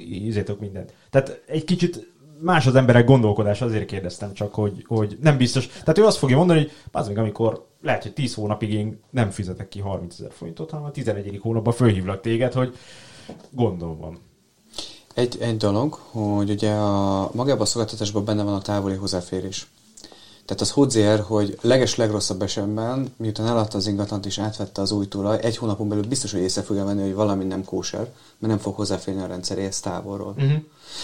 mindent. 0.59 0.93
Tehát 1.09 1.41
egy 1.47 1.63
kicsit 1.63 2.13
más 2.39 2.65
az 2.65 2.75
emberek 2.75 3.05
gondolkodás, 3.05 3.61
azért 3.61 3.85
kérdeztem 3.85 4.33
csak, 4.33 4.53
hogy, 4.53 4.85
hogy 4.87 5.17
nem 5.21 5.37
biztos. 5.37 5.67
Tehát 5.67 5.97
ő 5.97 6.05
azt 6.05 6.17
fogja 6.17 6.37
mondani, 6.37 6.59
hogy 6.59 6.71
az 6.91 7.07
még 7.07 7.17
amikor 7.17 7.65
lehet, 7.81 8.03
hogy 8.03 8.13
10 8.13 8.33
hónapig 8.33 8.73
én 8.73 8.99
nem 9.09 9.29
fizetek 9.29 9.67
ki 9.67 9.79
30 9.79 10.19
ezer 10.19 10.31
forintot, 10.31 10.69
hanem 10.69 10.85
a 10.85 10.91
11. 10.91 11.39
hónapban 11.41 11.73
fölhívlak 11.73 12.21
téged, 12.21 12.53
hogy 12.53 12.77
gondom 13.51 13.97
van. 13.97 14.19
Egy, 15.15 15.37
egy 15.39 15.57
dolog, 15.57 15.93
hogy 15.93 16.49
ugye 16.49 16.71
a, 16.71 17.29
magában 17.33 17.61
a 17.61 17.65
szolgáltatásban 17.65 18.25
benne 18.25 18.43
van 18.43 18.53
a 18.53 18.61
távoli 18.61 18.95
hozzáférés. 18.95 19.67
Tehát 20.45 20.61
az 20.61 20.71
hozzér, 20.71 21.19
hogy 21.19 21.57
leges 21.61 21.95
legrosszabb 21.95 22.41
esetben, 22.41 23.13
miután 23.17 23.47
eladta 23.47 23.77
az 23.77 23.87
ingatlant 23.87 24.25
és 24.25 24.39
átvette 24.39 24.81
az 24.81 24.91
új 24.91 25.07
tulaj, 25.07 25.39
egy 25.41 25.57
hónapon 25.57 25.89
belül 25.89 26.07
biztos, 26.07 26.31
hogy 26.31 26.41
észre 26.41 26.61
fogja 26.61 26.85
venni, 26.85 27.01
hogy 27.01 27.13
valami 27.13 27.43
nem 27.43 27.63
kóser, 27.63 27.99
mert 27.99 28.53
nem 28.53 28.57
fog 28.57 28.75
hozzáférni 28.75 29.21
a 29.21 29.27
rendszeréhez 29.27 29.79
távolról. 29.79 30.33
Uh-huh. 30.37 30.61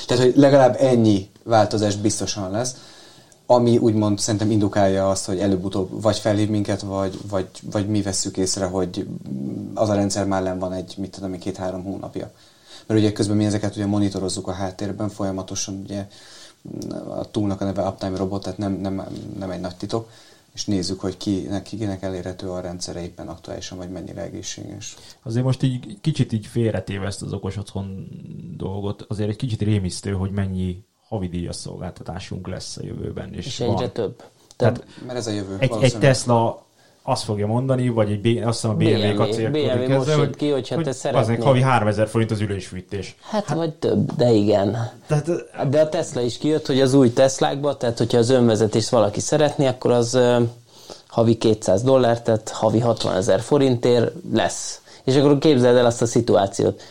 Tehát, 0.07 0.23
hogy 0.23 0.35
legalább 0.35 0.75
ennyi 0.79 1.29
változás 1.43 1.95
biztosan 1.95 2.51
lesz, 2.51 2.75
ami 3.45 3.77
úgymond 3.77 4.19
szerintem 4.19 4.51
indukálja 4.51 5.09
azt, 5.09 5.25
hogy 5.25 5.39
előbb-utóbb 5.39 6.01
vagy 6.01 6.17
felhív 6.17 6.49
minket, 6.49 6.81
vagy, 6.81 7.17
vagy, 7.29 7.47
vagy 7.71 7.87
mi 7.87 8.01
vesszük 8.01 8.37
észre, 8.37 8.65
hogy 8.65 9.07
az 9.73 9.89
a 9.89 9.93
rendszer 9.93 10.25
már 10.25 10.43
nem 10.43 10.59
van 10.59 10.73
egy, 10.73 10.93
mit 10.97 11.11
tudom, 11.11 11.39
két-három 11.39 11.83
hónapja. 11.83 12.31
Mert 12.87 12.99
ugye 12.99 13.11
közben 13.11 13.37
mi 13.37 13.45
ezeket 13.45 13.75
ugye 13.75 13.85
monitorozzuk 13.85 14.47
a 14.47 14.51
háttérben, 14.51 15.09
folyamatosan 15.09 15.81
ugye 15.83 16.07
a 17.09 17.31
túlnak 17.31 17.61
a 17.61 17.65
neve 17.65 17.87
Uptime 17.87 18.17
Robot, 18.17 18.43
tehát 18.43 18.57
nem, 18.57 18.73
nem, 18.73 19.07
nem 19.37 19.51
egy 19.51 19.59
nagy 19.59 19.75
titok, 19.75 20.09
és 20.53 20.65
nézzük, 20.65 20.99
hogy 20.99 21.17
kinek, 21.17 21.63
kinek 21.63 22.01
elérhető 22.01 22.49
a 22.49 22.59
rendszere 22.59 23.03
éppen 23.03 23.27
aktuálisan, 23.27 23.77
vagy 23.77 23.89
mennyire 23.89 24.21
egészséges. 24.21 24.97
Azért 25.23 25.45
most 25.45 25.63
így 25.63 25.97
kicsit 26.01 26.31
így 26.31 26.45
félretéve 26.45 27.05
ezt 27.05 27.21
az 27.21 27.33
okos 27.33 27.57
otthon 27.57 28.07
dolgot, 28.57 29.05
azért 29.07 29.29
egy 29.29 29.35
kicsit 29.35 29.61
rémisztő, 29.61 30.11
hogy 30.11 30.31
mennyi 30.31 30.83
havidíjas 31.07 31.55
szolgáltatásunk 31.55 32.47
lesz 32.47 32.77
a 32.77 32.83
jövőben. 32.83 33.33
És, 33.33 33.45
és 33.45 33.59
egyre 33.59 33.73
van. 33.73 33.91
több. 33.91 34.23
Tehát, 34.55 34.85
Mert 35.05 35.17
ez 35.17 35.27
a 35.27 35.31
jövő. 35.31 35.55
Egy, 35.59 35.71
egy 35.81 35.97
Tesla 35.97 36.65
azt 37.03 37.23
fogja 37.23 37.47
mondani, 37.47 37.89
vagy 37.89 38.11
egy, 38.11 38.37
azt 38.37 38.61
hiszem 38.61 38.69
a 38.69 38.77
BMW, 38.77 39.15
kacérkodik 39.15 39.67
BMW 39.67 39.93
ezzel, 39.93 40.17
hogy, 40.17 40.35
ki, 40.35 40.49
hogyha 40.49 40.75
hogy 40.75 40.83
te 40.83 40.91
szeretnél. 40.91 41.37
Az 41.37 41.43
havi 41.43 41.61
3000 41.61 42.07
forint 42.07 42.31
az 42.31 42.39
ülésfűtés. 42.39 43.15
Hát, 43.21 43.45
hát, 43.45 43.57
vagy 43.57 43.73
több, 43.73 44.15
de 44.15 44.31
igen. 44.31 44.91
Tehát, 45.07 45.29
de 45.69 45.81
a 45.81 45.89
Tesla 45.89 46.21
is 46.21 46.37
kijött, 46.37 46.65
hogy 46.65 46.81
az 46.81 46.93
új 46.93 47.13
Teslákba, 47.13 47.77
tehát 47.77 47.97
hogyha 47.97 48.17
az 48.17 48.29
önvezetést 48.29 48.89
valaki 48.89 49.19
szeretné, 49.19 49.67
akkor 49.67 49.91
az 49.91 50.15
uh, 50.15 50.41
havi 51.07 51.37
200 51.37 51.81
dollár, 51.83 52.21
tehát 52.21 52.49
havi 52.49 52.79
60 52.79 53.15
ezer 53.15 53.39
forintért 53.39 54.11
lesz. 54.33 54.81
És 55.03 55.15
akkor 55.15 55.37
képzeld 55.37 55.77
el 55.77 55.85
azt 55.85 56.01
a 56.01 56.05
szituációt. 56.05 56.81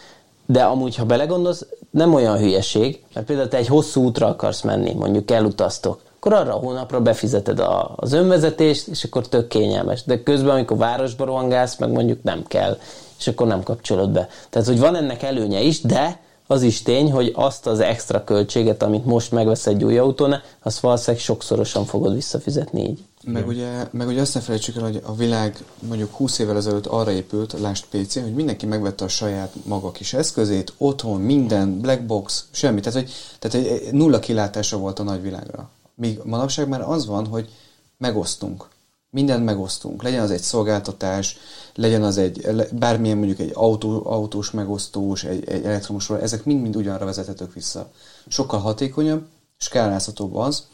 De 0.47 0.63
amúgy, 0.63 0.97
ha 0.97 1.05
belegondolsz, 1.05 1.67
nem 1.91 2.15
olyan 2.15 2.39
hülyeség, 2.39 3.03
mert 3.15 3.27
például 3.27 3.49
te 3.49 3.57
egy 3.57 3.67
hosszú 3.67 4.03
útra 4.03 4.27
akarsz 4.27 4.63
menni, 4.63 4.93
mondjuk 4.93 5.31
elutaztok, 5.31 6.01
akkor 6.21 6.33
arra 6.33 6.55
a 6.55 6.59
hónapra 6.59 7.01
befizeted 7.01 7.59
a, 7.59 7.93
az 7.97 8.13
önvezetést, 8.13 8.89
és 8.89 9.05
akkor 9.05 9.29
tök 9.29 9.49
kényelmes. 9.49 10.05
De 10.05 10.23
közben, 10.23 10.55
amikor 10.55 10.77
városba 10.77 11.25
rohangálsz, 11.25 11.77
meg 11.77 11.91
mondjuk 11.91 12.23
nem 12.23 12.45
kell 12.49 12.79
és 13.21 13.27
akkor 13.27 13.47
nem 13.47 13.63
kapcsolod 13.63 14.11
be. 14.11 14.29
Tehát, 14.51 14.69
hogy 14.69 14.79
van 14.79 14.97
ennek 14.97 15.23
előnye 15.23 15.61
is, 15.61 15.81
de 15.81 16.21
az 16.47 16.63
is 16.63 16.83
tény, 16.83 17.13
hogy 17.13 17.33
azt 17.35 17.67
az 17.67 17.81
extra 17.81 18.25
költséget, 18.25 18.83
amit 18.83 19.05
most 19.05 19.33
megvesz 19.33 19.67
egy 19.67 19.85
új 19.85 19.99
autónál, 19.99 20.43
azt 20.63 20.81
valószínűleg 20.81 21.23
sokszorosan 21.23 21.85
fogod 21.85 22.15
visszafizetni 22.15 22.89
így. 22.89 23.05
Meg 23.25 23.47
ugye, 23.47 23.89
meg 23.91 24.09
ugye 24.09 24.21
azt 24.21 24.35
ne 24.35 24.41
felejtsük 24.41 24.77
el, 24.77 24.83
hogy 24.83 25.01
a 25.05 25.15
világ 25.15 25.65
mondjuk 25.89 26.15
20 26.15 26.39
évvel 26.39 26.57
ezelőtt 26.57 26.87
arra 26.87 27.11
épült, 27.11 27.61
lást 27.61 27.87
PC, 27.91 28.15
hogy 28.15 28.35
mindenki 28.35 28.67
megvette 28.67 29.05
a 29.05 29.09
saját 29.09 29.53
maga 29.65 29.91
kis 29.91 30.13
eszközét, 30.13 30.73
otthon, 30.79 31.21
minden, 31.21 31.81
black 31.81 32.07
box, 32.07 32.45
semmi. 32.51 32.81
Tehát, 32.81 32.99
hogy, 32.99 33.13
tehát 33.39 33.67
egy 33.67 33.93
nulla 33.93 34.19
kilátása 34.19 34.77
volt 34.77 34.99
a 34.99 35.03
nagyvilágra. 35.03 35.71
Míg 36.01 36.21
manapság 36.25 36.69
már 36.69 36.81
az 36.81 37.07
van, 37.07 37.27
hogy 37.27 37.49
megosztunk. 37.97 38.69
Mindent 39.11 39.45
megosztunk. 39.45 40.03
Legyen 40.03 40.23
az 40.23 40.31
egy 40.31 40.41
szolgáltatás, 40.41 41.37
legyen 41.75 42.03
az 42.03 42.17
egy, 42.17 42.47
bármilyen 42.73 43.17
mondjuk 43.17 43.39
egy 43.39 43.51
autó, 43.55 44.07
autós 44.07 44.51
megosztós, 44.51 45.25
egy, 45.25 45.49
egy 45.49 45.65
elektromos, 45.65 46.11
ezek 46.11 46.45
mind-mind 46.45 46.77
ugyanarra 46.77 47.05
vezethetők 47.05 47.55
vissza. 47.55 47.91
Sokkal 48.29 48.61
hatékonyabb, 48.61 49.27
skálázhatóbb 49.57 50.35
az, 50.35 50.67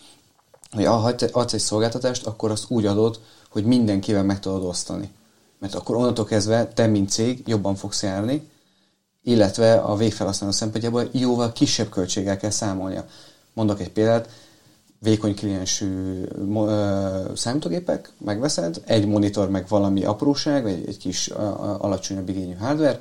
hogy 0.71 0.85
ha 0.85 1.15
adsz 1.33 1.53
egy 1.53 1.61
szolgáltatást, 1.61 2.27
akkor 2.27 2.51
azt 2.51 2.65
úgy 2.69 2.87
adod, 2.87 3.21
hogy 3.51 3.65
mindenkivel 3.65 4.25
meg 4.25 4.41
tudod 4.41 4.65
osztani. 4.65 5.11
Mert 5.59 5.75
akkor 5.75 5.97
onnantól 5.97 6.25
kezdve 6.25 6.69
te, 6.69 6.87
mint 6.87 7.11
cég, 7.11 7.43
jobban 7.47 7.75
fogsz 7.75 8.03
járni, 8.03 8.49
illetve 9.23 9.75
a 9.75 9.97
végfelhasználó 9.97 10.53
szempontjából 10.53 11.09
jóval 11.13 11.53
kisebb 11.53 11.89
költséggel 11.89 12.37
kell 12.37 12.51
számolnia. 12.51 13.07
Mondok 13.53 13.81
egy 13.81 13.91
példát, 13.91 14.29
vékony 15.07 15.35
kliensű 15.35 16.25
számítógépek, 17.35 18.13
megveszed, 18.25 18.83
egy 18.87 19.07
monitor, 19.07 19.51
meg 19.51 19.67
valami 19.69 20.05
apróság, 20.05 20.63
vagy 20.63 20.85
egy 20.87 20.99
kis 20.99 21.29
alacsonyabb 21.79 22.29
igényű 22.29 22.55
hardware, 22.55 23.01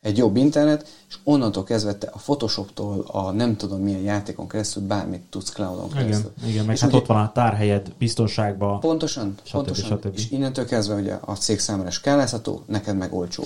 egy 0.00 0.16
jobb 0.16 0.36
internet, 0.36 0.86
és 1.08 1.14
onnantól 1.24 1.64
kezdve 1.64 1.94
te 1.94 2.10
a 2.12 2.18
Photoshoptól 2.18 3.04
a 3.06 3.30
nem 3.30 3.56
tudom 3.56 3.80
milyen 3.80 4.00
játékon 4.00 4.48
keresztül 4.48 4.82
bármit 4.82 5.20
tudsz 5.30 5.50
cloudon 5.50 5.90
keresztül. 5.90 6.32
Igen, 6.38 6.50
igen 6.50 6.64
meg 6.64 6.74
és 6.74 6.80
hát 6.80 6.90
ugye, 6.90 6.98
ott 6.98 7.06
van 7.06 7.22
a 7.22 7.32
tárhelyed 7.32 7.92
biztonságban. 7.98 8.80
Pontosan, 8.80 9.34
stb. 9.42 9.52
pontosan. 9.52 9.98
Stb. 9.98 10.14
És 10.14 10.30
innentől 10.30 10.64
kezdve 10.64 10.94
ugye 10.94 11.18
a 11.20 11.32
cég 11.32 11.58
számára 11.58 11.90
skálázható, 11.90 12.62
neked 12.66 12.96
meg 12.96 13.14
olcsó. 13.14 13.44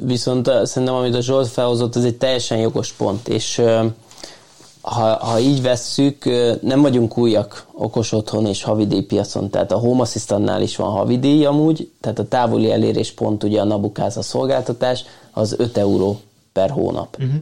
Viszont 0.00 0.50
szerintem, 0.62 0.94
amit 0.96 1.14
a 1.14 1.20
Zsolt 1.20 1.48
felhozott, 1.48 1.96
ez 1.96 2.04
egy 2.04 2.16
teljesen 2.16 2.58
jogos 2.58 2.92
pont, 2.92 3.28
és 3.28 3.62
ha, 4.82 5.16
ha 5.24 5.38
így 5.38 5.62
vesszük, 5.62 6.24
nem 6.62 6.80
vagyunk 6.80 7.18
újak 7.18 7.66
okos 7.72 8.12
otthon 8.12 8.46
és 8.46 8.62
havidíjpiacon, 8.62 9.50
tehát 9.50 9.72
a 9.72 9.78
Home 9.78 10.00
Assistant-nál 10.00 10.62
is 10.62 10.76
van 10.76 10.90
havidíj 10.90 11.44
amúgy, 11.44 11.90
tehát 12.00 12.18
a 12.18 12.28
távoli 12.28 12.70
elérés 12.70 13.12
pont 13.12 13.44
ugye 13.44 13.60
a 13.60 13.64
Nabukáza 13.64 14.22
szolgáltatás, 14.22 15.04
az 15.32 15.54
5 15.58 15.76
euró 15.76 16.20
per 16.52 16.70
hónap. 16.70 17.16
Uh-huh. 17.18 17.34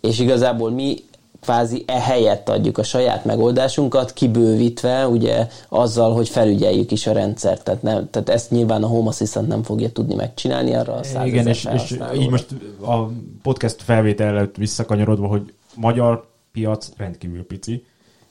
És 0.00 0.18
igazából 0.18 0.70
mi 0.70 0.96
kvázi 1.40 1.84
e 1.86 2.00
helyett 2.00 2.48
adjuk 2.48 2.78
a 2.78 2.82
saját 2.82 3.24
megoldásunkat, 3.24 4.12
kibővítve 4.12 5.08
ugye 5.08 5.48
azzal, 5.68 6.12
hogy 6.12 6.28
felügyeljük 6.28 6.90
is 6.90 7.06
a 7.06 7.12
rendszert. 7.12 7.64
Tehát, 7.64 7.82
nem, 7.82 8.10
tehát 8.10 8.28
ezt 8.28 8.50
nyilván 8.50 8.82
a 8.82 8.86
Home 8.86 9.08
Assistant 9.08 9.48
nem 9.48 9.62
fogja 9.62 9.90
tudni 9.90 10.14
megcsinálni 10.14 10.74
arra 10.74 10.94
a 10.94 11.24
Igen, 11.24 11.46
és, 11.46 11.68
és 11.74 11.98
így 12.14 12.30
most 12.30 12.46
a 12.82 12.96
podcast 13.42 13.82
felvétel 13.82 14.26
előtt 14.26 14.56
visszakanyarodva, 14.56 15.26
hogy 15.26 15.52
magyar 15.74 16.29
piac 16.52 16.90
rendkívül 16.96 17.46
pici. 17.46 17.84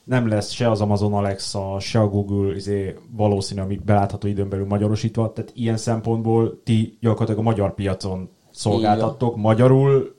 Nem 0.04 0.28
lesz 0.28 0.50
se 0.50 0.70
az 0.70 0.80
Amazon 0.80 1.12
Alexa, 1.12 1.76
se 1.80 2.00
a 2.00 2.08
Google 2.08 2.54
izé, 2.54 2.96
valószínű, 3.10 3.60
amik 3.60 3.84
belátható 3.84 4.28
időn 4.28 4.48
belül 4.48 4.66
magyarosítva. 4.66 5.32
Tehát 5.32 5.52
ilyen 5.54 5.76
szempontból 5.76 6.60
ti 6.64 6.96
gyakorlatilag 7.00 7.40
a 7.40 7.48
magyar 7.50 7.74
piacon 7.74 8.28
szolgáltattok 8.50 9.36
magyarul, 9.36 10.14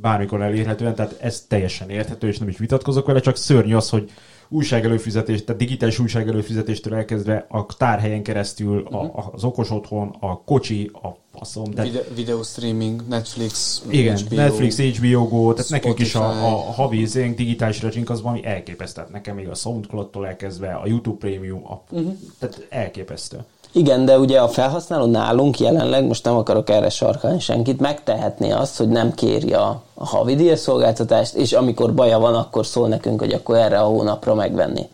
bármikor 0.00 0.42
elérhetően, 0.42 0.94
tehát 0.94 1.18
ez 1.20 1.46
teljesen 1.46 1.90
érthető, 1.90 2.28
és 2.28 2.38
nem 2.38 2.48
is 2.48 2.58
vitatkozok 2.58 3.06
vele, 3.06 3.20
csak 3.20 3.36
szörnyű 3.36 3.74
az, 3.74 3.90
hogy 3.90 4.10
újságelőfizetés, 4.48 5.44
tehát 5.44 5.60
digitális 5.60 5.98
újságelőfizetéstől 5.98 6.94
elkezdve 6.94 7.46
a 7.48 7.66
tárhelyen 7.66 8.22
keresztül 8.22 8.86
a, 8.90 8.96
uh-huh. 8.96 9.34
az 9.34 9.44
okos 9.44 9.70
otthon, 9.70 10.16
a 10.20 10.42
kocsi, 10.44 10.90
a 10.92 11.19
faszom. 11.38 11.64
Tehát, 11.64 11.90
Vide- 11.90 12.14
video 12.14 12.42
streaming, 12.42 13.08
Netflix, 13.08 13.82
Igen, 13.88 14.16
HBO, 14.16 14.36
Netflix, 14.36 14.78
HBO 14.78 15.28
Go, 15.28 15.52
tehát 15.52 15.66
Spotify. 15.66 15.72
nekünk 15.72 15.98
is 15.98 16.14
a, 16.14 16.28
a 16.28 16.72
havi 16.72 17.06
zénk, 17.06 17.36
digitális 17.36 17.82
rezsink 17.82 18.10
az 18.10 18.22
valami 18.22 18.44
elképesztő. 18.44 19.02
Nekem 19.12 19.34
még 19.34 19.48
a 19.48 19.54
Soundcloud-tól 19.54 20.26
elkezdve, 20.26 20.72
a 20.72 20.86
YouTube 20.86 21.16
Premium, 21.18 21.62
a, 21.66 21.82
uh-huh. 21.90 22.12
tehát 22.38 22.66
elképesztő. 22.68 23.38
Igen, 23.72 24.04
de 24.04 24.18
ugye 24.18 24.40
a 24.40 24.48
felhasználó 24.48 25.06
nálunk 25.06 25.58
jelenleg, 25.58 26.04
most 26.04 26.24
nem 26.24 26.36
akarok 26.36 26.70
erre 26.70 26.88
sarkalni 26.88 27.40
senkit, 27.40 27.80
megtehetné 27.80 28.50
azt, 28.50 28.76
hogy 28.76 28.88
nem 28.88 29.14
kéri 29.14 29.52
a, 29.52 29.82
a 29.94 30.06
havi 30.06 30.56
szolgáltatást, 30.56 31.34
és 31.34 31.52
amikor 31.52 31.94
baja 31.94 32.18
van, 32.18 32.34
akkor 32.34 32.66
szól 32.66 32.88
nekünk, 32.88 33.20
hogy 33.20 33.32
akkor 33.32 33.56
erre 33.56 33.80
a 33.80 33.86
hónapra 33.86 34.34
megvenni. 34.34 34.88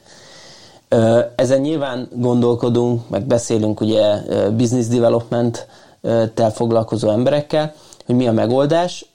Ezen 1.37 1.61
nyilván 1.61 2.09
gondolkodunk, 2.13 3.09
meg 3.09 3.27
beszélünk 3.27 3.81
ugye 3.81 4.17
business 4.51 4.87
development-tel 6.07 6.51
foglalkozó 6.51 7.11
emberekkel, 7.11 7.75
hogy 8.07 8.15
mi 8.15 8.27
a 8.27 8.33
megoldás. 8.33 9.07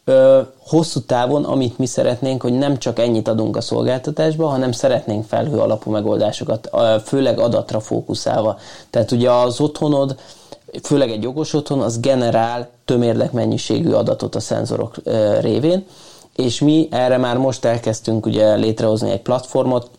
Hosszú 0.68 1.00
távon, 1.00 1.44
amit 1.44 1.78
mi 1.78 1.86
szeretnénk, 1.86 2.42
hogy 2.42 2.54
nem 2.54 2.78
csak 2.78 3.00
ennyit 3.00 3.28
adunk 3.28 3.58
a 3.58 3.62
szolgáltatásba, 3.62 4.48
hanem 4.48 4.72
szeretnénk 4.72 5.26
felhő 5.26 5.58
alapú 5.58 5.92
megoldásokat, 5.92 6.70
főleg 7.06 7.40
adatra 7.40 7.80
fókuszálva. 7.80 8.58
Tehát 8.90 9.12
ugye 9.12 9.32
az 9.32 9.60
otthonod, 9.60 10.16
főleg 10.84 11.12
egy 11.12 11.24
jogos 11.24 11.54
otthon, 11.54 11.82
az 11.82 12.00
generál 12.00 12.70
tömérdek 12.86 13.32
mennyiségű 13.32 13.92
adatot 13.92 14.36
a 14.36 14.40
szenzorok 14.40 14.96
révén, 15.40 15.86
és 16.36 16.60
mi 16.60 16.88
erre 16.92 17.18
már 17.18 17.38
most 17.38 17.66
elkezdtünk 17.66 18.26
ugye 18.26 18.56
létrehozni 18.56 19.12
egy 19.12 19.22
platformot, 19.22 19.90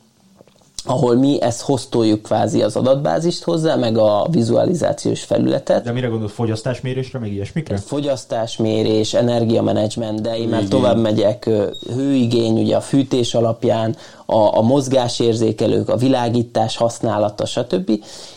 ahol 0.84 1.14
mi 1.14 1.40
ezt 1.40 1.60
hoztoljuk 1.60 2.22
kvázi 2.22 2.62
az 2.62 2.76
adatbázist 2.76 3.42
hozzá, 3.42 3.74
meg 3.74 3.98
a 3.98 4.26
vizualizációs 4.30 5.22
felületet. 5.22 5.84
De 5.84 5.92
mire 5.92 6.06
gondolsz, 6.06 6.32
fogyasztásmérésre, 6.32 7.18
meg 7.18 7.32
ilyesmikre? 7.32 7.76
Fogyasztásmérés, 7.76 9.14
energiamenedzsment, 9.14 10.20
de 10.20 10.36
én 10.36 10.48
már 10.48 10.64
tovább 10.64 10.98
megyek, 10.98 11.50
hőigény, 11.94 12.58
ugye 12.58 12.76
a 12.76 12.80
fűtés 12.80 13.34
alapján, 13.34 13.96
a, 14.26 14.56
a 14.56 14.62
mozgásérzékelők, 14.62 15.88
a 15.88 15.96
világítás 15.96 16.76
használata, 16.76 17.46
stb. 17.46 17.90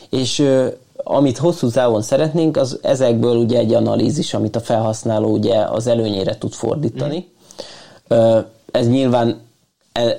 És 0.10 0.44
amit 0.96 1.38
hosszú 1.38 1.70
távon 1.70 2.02
szeretnénk, 2.02 2.58
az 2.58 2.80
ezekből 2.82 3.36
ugye 3.36 3.58
egy 3.58 3.74
analízis, 3.74 4.34
amit 4.34 4.56
a 4.56 4.60
felhasználó 4.60 5.30
ugye 5.30 5.58
az 5.58 5.88
előnyére 5.88 6.38
tud 6.38 6.54
fordítani. 6.54 7.28
Mm. 8.14 8.38
Ez 8.72 8.88
nyilván 8.88 9.45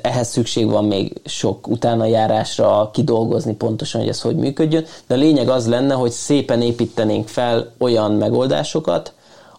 ehhez 0.02 0.28
szükség 0.28 0.70
van 0.70 0.84
még 0.84 1.20
sok 1.24 1.68
utána 1.68 2.04
járásra 2.04 2.90
kidolgozni 2.92 3.54
pontosan, 3.54 4.00
hogy 4.00 4.10
ez 4.10 4.20
hogy 4.20 4.36
működjön, 4.36 4.84
de 5.06 5.14
a 5.14 5.18
lényeg 5.18 5.48
az 5.48 5.68
lenne, 5.68 5.94
hogy 5.94 6.10
szépen 6.10 6.62
építenénk 6.62 7.28
fel 7.28 7.72
olyan 7.78 8.12
megoldásokat, 8.12 9.12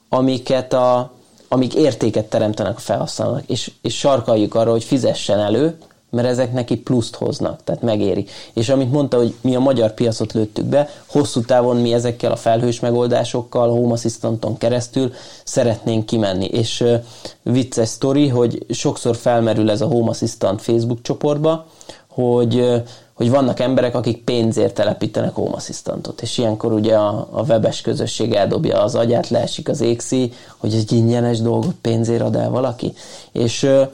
amiket 0.10 0.74
a, 0.74 1.12
amik 1.48 1.74
értéket 1.74 2.26
teremtenek 2.26 2.76
a 2.76 2.80
felhasználónak, 2.80 3.50
és, 3.50 3.72
és 3.82 3.98
sarkaljuk 3.98 4.56
arra, 4.56 4.72
hogy 4.72 4.84
fizessen 4.84 5.40
elő, 5.40 5.78
mert 6.10 6.28
ezek 6.28 6.54
neki 6.54 6.78
pluszt 6.78 7.16
hoznak, 7.16 7.64
tehát 7.64 7.82
megéri. 7.82 8.26
És 8.54 8.70
amit 8.70 8.92
mondta, 8.92 9.18
hogy 9.18 9.36
mi 9.42 9.56
a 9.56 9.60
magyar 9.60 9.94
piacot 9.94 10.34
lőttük 10.34 10.66
be, 10.66 10.90
hosszú 11.08 11.42
távon 11.42 11.78
mi 11.78 11.94
ezekkel 11.94 12.32
a 12.32 12.36
felhős 12.36 12.80
megoldásokkal, 12.80 13.70
Home 13.70 13.94
Assistanton 13.94 14.58
keresztül 14.58 15.14
szeretnénk 15.44 16.06
kimenni. 16.06 16.46
És 16.46 16.82
uh, 16.82 16.94
vicces 17.44 17.88
sztori, 17.88 18.28
hogy 18.28 18.66
sokszor 18.70 19.16
felmerül 19.16 19.70
ez 19.72 19.82
a 19.82 19.88
Home 19.88 20.10
Assistant 20.10 20.62
Facebook 20.62 21.02
csoportba, 21.02 21.66
hogy 22.08 22.56
uh, 22.56 22.78
hogy 23.14 23.30
vannak 23.30 23.60
emberek, 23.60 23.96
akik 23.96 24.24
pénzért 24.24 24.74
telepítenek 24.74 25.34
Home 25.34 25.56
Assistantot, 25.56 26.22
és 26.22 26.38
ilyenkor 26.38 26.74
ugye 26.74 26.96
a, 26.96 27.28
a 27.32 27.42
webes 27.42 27.82
közösség 27.82 28.34
eldobja 28.34 28.84
az 28.84 28.96
agyát, 28.96 29.30
leesik 29.30 29.70
az 29.70 29.82
égszí, 29.82 30.32
hogy 30.58 30.74
egy 30.74 30.92
ingyenes 30.92 31.40
dolgot 31.42 31.76
pénzért 31.82 32.22
ad 32.22 32.36
el 32.36 32.50
valaki. 32.50 32.94
És 33.32 33.64
uh, 33.64 33.88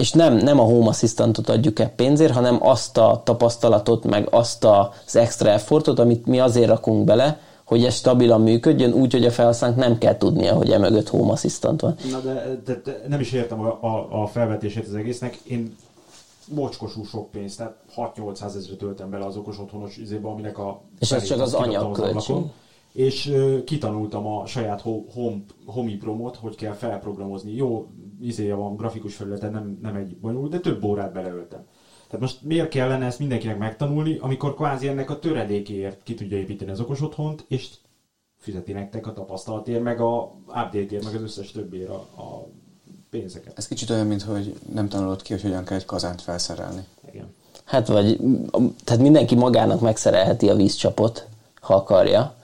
és 0.00 0.12
nem, 0.12 0.36
nem 0.36 0.60
a 0.60 0.62
Home 0.62 0.88
Assistantot 0.88 1.48
adjuk 1.48 1.78
el 1.78 1.90
pénzért, 1.90 2.32
hanem 2.32 2.58
azt 2.66 2.96
a 2.96 3.20
tapasztalatot, 3.24 4.04
meg 4.04 4.28
azt 4.30 4.64
az 4.64 5.16
extra 5.16 5.50
effortot, 5.50 5.98
amit 5.98 6.26
mi 6.26 6.40
azért 6.40 6.68
rakunk 6.68 7.04
bele, 7.04 7.40
hogy 7.64 7.84
ez 7.84 7.94
stabilan 7.94 8.40
működjön, 8.40 8.92
úgy, 8.92 9.12
hogy 9.12 9.24
a 9.24 9.30
felhasználónak 9.30 9.84
nem 9.84 9.98
kell 9.98 10.16
tudnia, 10.16 10.54
hogy 10.54 10.70
emögött 10.70 11.08
Home 11.08 11.32
Assistant 11.32 11.80
van. 11.80 11.94
Na 12.10 12.18
de, 12.18 12.60
de, 12.64 12.80
de 12.84 13.02
nem 13.08 13.20
is 13.20 13.32
értem 13.32 13.60
a, 13.60 13.78
a, 13.80 14.22
a 14.22 14.26
felvetését 14.26 14.86
az 14.86 14.94
egésznek. 14.94 15.34
Én 15.34 15.76
mocskosú 16.54 17.04
sok 17.04 17.30
pénzt, 17.30 17.56
tehát 17.56 17.74
6-800 17.96 18.44
ezeret 18.44 18.78
töltem 18.78 19.10
bele 19.10 19.24
az 19.24 19.36
okos 19.36 19.58
otthonos 19.58 19.96
izébe, 19.96 20.28
aminek 20.28 20.58
a... 20.58 20.80
És 20.98 21.12
ez 21.12 21.24
csak 21.24 21.40
az 21.40 21.54
anyagköltség 21.54 22.36
és 22.92 23.34
kitanultam 23.64 24.26
a 24.26 24.46
saját 24.46 24.80
home, 24.80 25.42
home 25.66 25.96
promot, 25.98 26.36
hogy 26.36 26.54
kell 26.54 26.72
felprogramozni. 26.72 27.54
Jó, 27.54 27.88
izéje 28.20 28.54
van, 28.54 28.76
grafikus 28.76 29.14
felületen, 29.14 29.52
nem, 29.52 29.78
nem 29.82 29.94
egy 29.94 30.16
bonyolult, 30.16 30.50
de 30.50 30.58
több 30.58 30.84
órát 30.84 31.12
beleöltem. 31.12 31.66
Tehát 32.06 32.20
most 32.20 32.42
miért 32.42 32.68
kellene 32.68 33.06
ezt 33.06 33.18
mindenkinek 33.18 33.58
megtanulni, 33.58 34.18
amikor 34.20 34.54
kvázi 34.54 34.88
ennek 34.88 35.10
a 35.10 35.18
töredékéért 35.18 36.02
ki 36.02 36.14
tudja 36.14 36.36
építeni 36.36 36.70
az 36.70 36.80
okos 36.80 37.00
otthont, 37.00 37.44
és 37.48 37.68
fizeti 38.36 38.72
nektek 38.72 39.06
a 39.06 39.12
tapasztalatért, 39.12 39.82
meg 39.82 40.00
a 40.00 40.32
update-ért, 40.46 41.04
meg 41.04 41.14
az 41.14 41.22
összes 41.22 41.50
többért 41.50 41.88
a, 41.88 42.06
a 42.16 42.46
pénzeket. 43.10 43.58
Ez 43.58 43.68
kicsit 43.68 43.90
olyan, 43.90 44.06
mint 44.06 44.22
hogy 44.22 44.54
nem 44.72 44.88
tanulod 44.88 45.22
ki, 45.22 45.32
hogy 45.32 45.42
hogyan 45.42 45.64
kell 45.64 45.76
egy 45.76 45.84
kazánt 45.84 46.22
felszerelni. 46.22 46.84
Igen. 47.12 47.34
Hát 47.64 47.88
vagy, 47.88 48.20
tehát 48.84 49.02
mindenki 49.02 49.34
magának 49.34 49.80
megszerelheti 49.80 50.48
a 50.48 50.54
vízcsapot, 50.54 51.26
ha 51.60 51.74
akarja. 51.74 52.34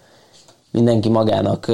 Mindenki 0.77 1.09
magának 1.09 1.67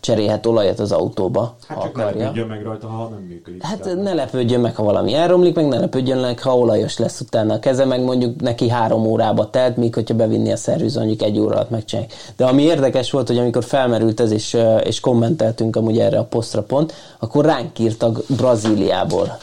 cserélhet 0.00 0.46
olajat 0.46 0.78
az 0.78 0.92
autóba, 0.92 1.54
Hát 1.68 1.78
ha 1.78 1.84
csak 1.84 1.96
ne 1.96 2.02
akarja. 2.02 2.20
lepődjön 2.20 2.46
meg 2.46 2.62
rajta, 2.62 2.86
ha 2.86 3.08
nem 3.08 3.18
működik. 3.28 3.62
Hát 3.62 3.80
Tehát- 3.80 4.02
ne 4.02 4.14
lepődjön 4.14 4.60
meg, 4.60 4.74
ha 4.76 4.82
valami 4.82 5.14
elromlik, 5.14 5.54
meg 5.54 5.68
ne 5.68 5.78
lepődjön 5.78 6.18
meg, 6.18 6.40
ha 6.42 6.58
olajos 6.58 6.98
lesz 6.98 7.20
utána 7.20 7.54
a 7.54 7.58
keze, 7.58 7.84
meg 7.84 8.02
mondjuk 8.04 8.40
neki 8.40 8.68
három 8.68 9.06
órába 9.06 9.50
telt, 9.50 9.76
míg 9.76 9.94
hogyha 9.94 10.14
bevinni 10.14 10.52
a 10.52 10.56
szerviz, 10.56 10.96
mondjuk 10.96 11.22
egy 11.22 11.38
óra 11.38 11.54
alatt 11.54 11.70
megcsinálják. 11.70 12.12
De 12.36 12.44
ami 12.44 12.62
érdekes 12.62 13.10
volt, 13.10 13.26
hogy 13.28 13.38
amikor 13.38 13.64
felmerült 13.64 14.20
ez, 14.20 14.30
és, 14.30 14.56
és 14.84 15.00
kommenteltünk 15.00 15.76
amúgy 15.76 15.98
erre 15.98 16.18
a 16.18 16.24
posztra 16.24 16.62
pont, 16.62 16.92
akkor 17.18 17.44
ránk 17.44 17.78
írtak 17.78 18.18
Brazíliából, 18.36 19.38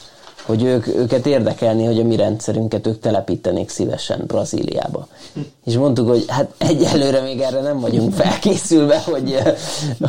hogy 0.46 0.64
ők, 0.64 0.88
őket 0.88 1.26
érdekelni, 1.26 1.86
hogy 1.86 2.00
a 2.00 2.04
mi 2.04 2.16
rendszerünket 2.16 2.88
ők 2.88 3.00
telepítenék 3.00 3.70
szívesen 3.70 4.24
Brazíliába. 4.28 5.08
És 5.66 5.76
mondtuk, 5.78 6.08
hogy 6.08 6.26
hát 6.28 6.54
egyelőre 6.58 7.22
még 7.22 7.40
erre 7.40 7.62
nem 7.62 7.80
vagyunk 7.80 8.14
felkészülve, 8.14 9.02
hogy, 9.02 9.38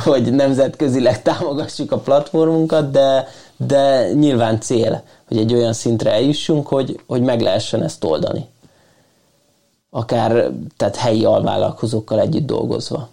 hogy 0.05 0.33
nemzetközileg 0.33 1.23
támogassuk 1.23 1.93
a 1.93 1.99
platformunkat, 1.99 2.91
de, 2.91 3.29
de 3.57 4.13
nyilván 4.13 4.61
cél, 4.61 5.03
hogy 5.29 5.37
egy 5.37 5.55
olyan 5.55 5.73
szintre 5.73 6.13
eljussunk, 6.13 6.67
hogy, 6.67 7.01
hogy 7.07 7.23
meg 7.23 7.41
lehessen 7.41 7.83
ezt 7.83 8.05
oldani. 8.05 8.47
Akár 9.91 10.51
tehát 10.77 10.97
helyi 10.97 11.25
alvállalkozókkal 11.25 12.21
együtt 12.21 12.47
dolgozva. 12.47 13.09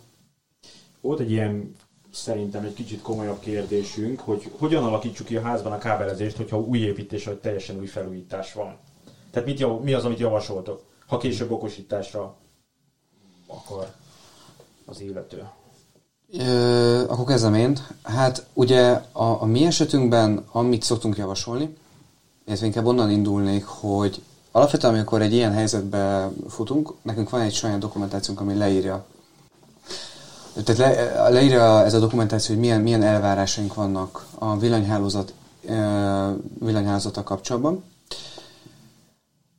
Volt 1.01 1.19
egy 1.19 1.31
ilyen 1.31 1.75
szerintem 2.13 2.63
egy 2.63 2.73
kicsit 2.73 3.01
komolyabb 3.01 3.39
kérdésünk, 3.39 4.19
hogy 4.19 4.51
hogyan 4.57 4.83
alakítsuk 4.83 5.25
ki 5.27 5.35
a 5.35 5.41
házban 5.41 5.71
a 5.71 5.77
kábelezést, 5.77 6.37
hogyha 6.37 6.59
új 6.59 6.79
építés 6.79 7.25
vagy 7.25 7.37
teljesen 7.37 7.79
új 7.79 7.85
felújítás 7.85 8.53
van. 8.53 8.77
Tehát 9.31 9.47
mit 9.47 9.59
jav- 9.59 9.83
mi 9.83 9.93
az, 9.93 10.05
amit 10.05 10.19
javasoltok, 10.19 10.83
ha 11.07 11.17
később 11.17 11.51
okosításra 11.51 12.35
akar 13.47 13.93
az 14.85 15.01
illető? 15.01 15.47
Ö, 16.37 17.03
akkor 17.07 17.25
kezdem 17.25 17.53
én. 17.53 17.77
Hát 18.03 18.45
ugye 18.53 19.01
a, 19.11 19.41
a 19.41 19.45
mi 19.45 19.65
esetünkben, 19.65 20.45
amit 20.51 20.83
szoktunk 20.83 21.17
javasolni, 21.17 21.75
illetve 22.45 22.65
inkább 22.65 22.85
onnan 22.85 23.11
indulnék, 23.11 23.65
hogy 23.65 24.21
alapvetően, 24.51 24.93
amikor 24.93 25.21
egy 25.21 25.33
ilyen 25.33 25.51
helyzetbe 25.51 26.31
futunk, 26.49 26.93
nekünk 27.01 27.29
van 27.29 27.41
egy 27.41 27.53
saját 27.53 27.79
dokumentációnk, 27.79 28.39
ami 28.39 28.55
leírja. 28.55 29.05
Tehát 30.53 30.77
le, 30.77 31.29
leírja 31.29 31.83
ez 31.83 31.93
a 31.93 31.99
dokumentáció, 31.99 32.55
hogy 32.55 32.63
milyen, 32.63 32.81
milyen 32.81 33.03
elvárásaink 33.03 33.73
vannak 33.73 34.25
a 34.33 34.57
villanyhálózat, 34.57 35.33
villanyhálózata 36.59 37.23
kapcsolatban. 37.23 37.83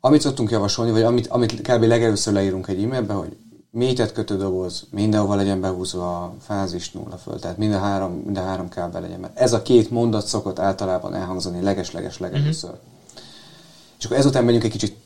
Amit 0.00 0.20
szoktunk 0.20 0.50
javasolni, 0.50 0.90
vagy 0.90 1.02
amit, 1.02 1.26
amit 1.26 1.60
kb. 1.60 1.82
legelőször 1.82 2.32
leírunk 2.32 2.68
egy 2.68 2.82
e-mailbe, 2.82 3.12
hogy 3.12 3.36
mélytett 3.70 4.12
kötődoboz, 4.12 4.84
mindenhova 4.90 5.34
legyen 5.34 5.60
behúzva 5.60 6.22
a 6.22 6.34
fázis 6.40 6.92
nulla 6.92 7.16
föl, 7.16 7.38
tehát 7.38 7.58
minden 7.58 7.80
három, 7.80 8.12
minden 8.12 8.44
három 8.44 8.68
kábel 8.68 9.00
legyen. 9.00 9.20
Mert 9.20 9.38
ez 9.38 9.52
a 9.52 9.62
két 9.62 9.90
mondat 9.90 10.26
szokott 10.26 10.58
általában 10.58 11.14
elhangzani 11.14 11.62
leges-leges 11.62 12.18
legelőször. 12.18 12.70
Uh-huh. 12.70 12.84
És 13.98 14.04
akkor 14.04 14.16
ezután 14.16 14.44
megyünk 14.44 14.64
egy 14.64 14.70
kicsit 14.70 14.96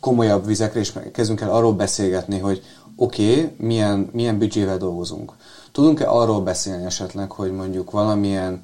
komolyabb 0.00 0.46
vizekre, 0.46 0.80
és 0.80 0.92
kezdünk 1.12 1.40
el 1.40 1.50
arról 1.50 1.72
beszélgetni, 1.72 2.38
hogy 2.38 2.62
oké, 3.00 3.30
okay, 3.30 3.54
milyen, 3.58 4.08
milyen 4.12 4.38
büdzsével 4.38 4.78
dolgozunk. 4.78 5.32
Tudunk-e 5.72 6.10
arról 6.10 6.40
beszélni 6.40 6.84
esetleg, 6.84 7.30
hogy 7.30 7.52
mondjuk 7.52 7.90
valamilyen 7.90 8.62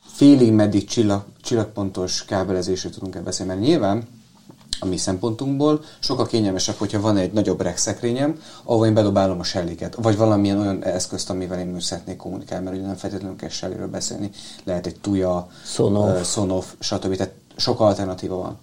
félig 0.00 0.52
meddig 0.52 0.84
csillag, 0.84 1.24
csillagpontos 1.40 2.24
kábelezésről 2.24 2.92
tudunk-e 2.92 3.20
beszélni? 3.20 3.52
Mert 3.52 3.66
nyilván 3.66 4.08
a 4.80 4.86
mi 4.86 4.96
szempontunkból 4.96 5.80
sokkal 5.98 6.26
kényelmesebb, 6.26 6.76
hogyha 6.76 7.00
van 7.00 7.16
egy 7.16 7.32
nagyobb 7.32 7.60
regszekrényem, 7.60 8.40
ahol 8.64 8.86
én 8.86 8.94
bedobálom 8.94 9.40
a 9.40 9.42
selliket, 9.42 9.94
vagy 9.94 10.16
valamilyen 10.16 10.58
olyan 10.58 10.84
eszközt, 10.84 11.30
amivel 11.30 11.58
én 11.58 11.80
szeretnék 11.80 12.16
kommunikálni, 12.16 12.64
mert 12.64 12.76
ugye 12.76 12.86
nem 12.86 12.96
feltétlenül 12.96 13.36
kell 13.36 13.48
selliről 13.48 13.88
beszélni, 13.88 14.30
lehet 14.64 14.86
egy 14.86 15.00
tuja, 15.00 15.48
Sonoff. 15.64 16.20
ö, 16.20 16.22
Sonoff, 16.22 16.66
stb. 16.78 17.16
Tehát 17.16 17.34
sok 17.56 17.80
alternatíva 17.80 18.36
van. 18.36 18.58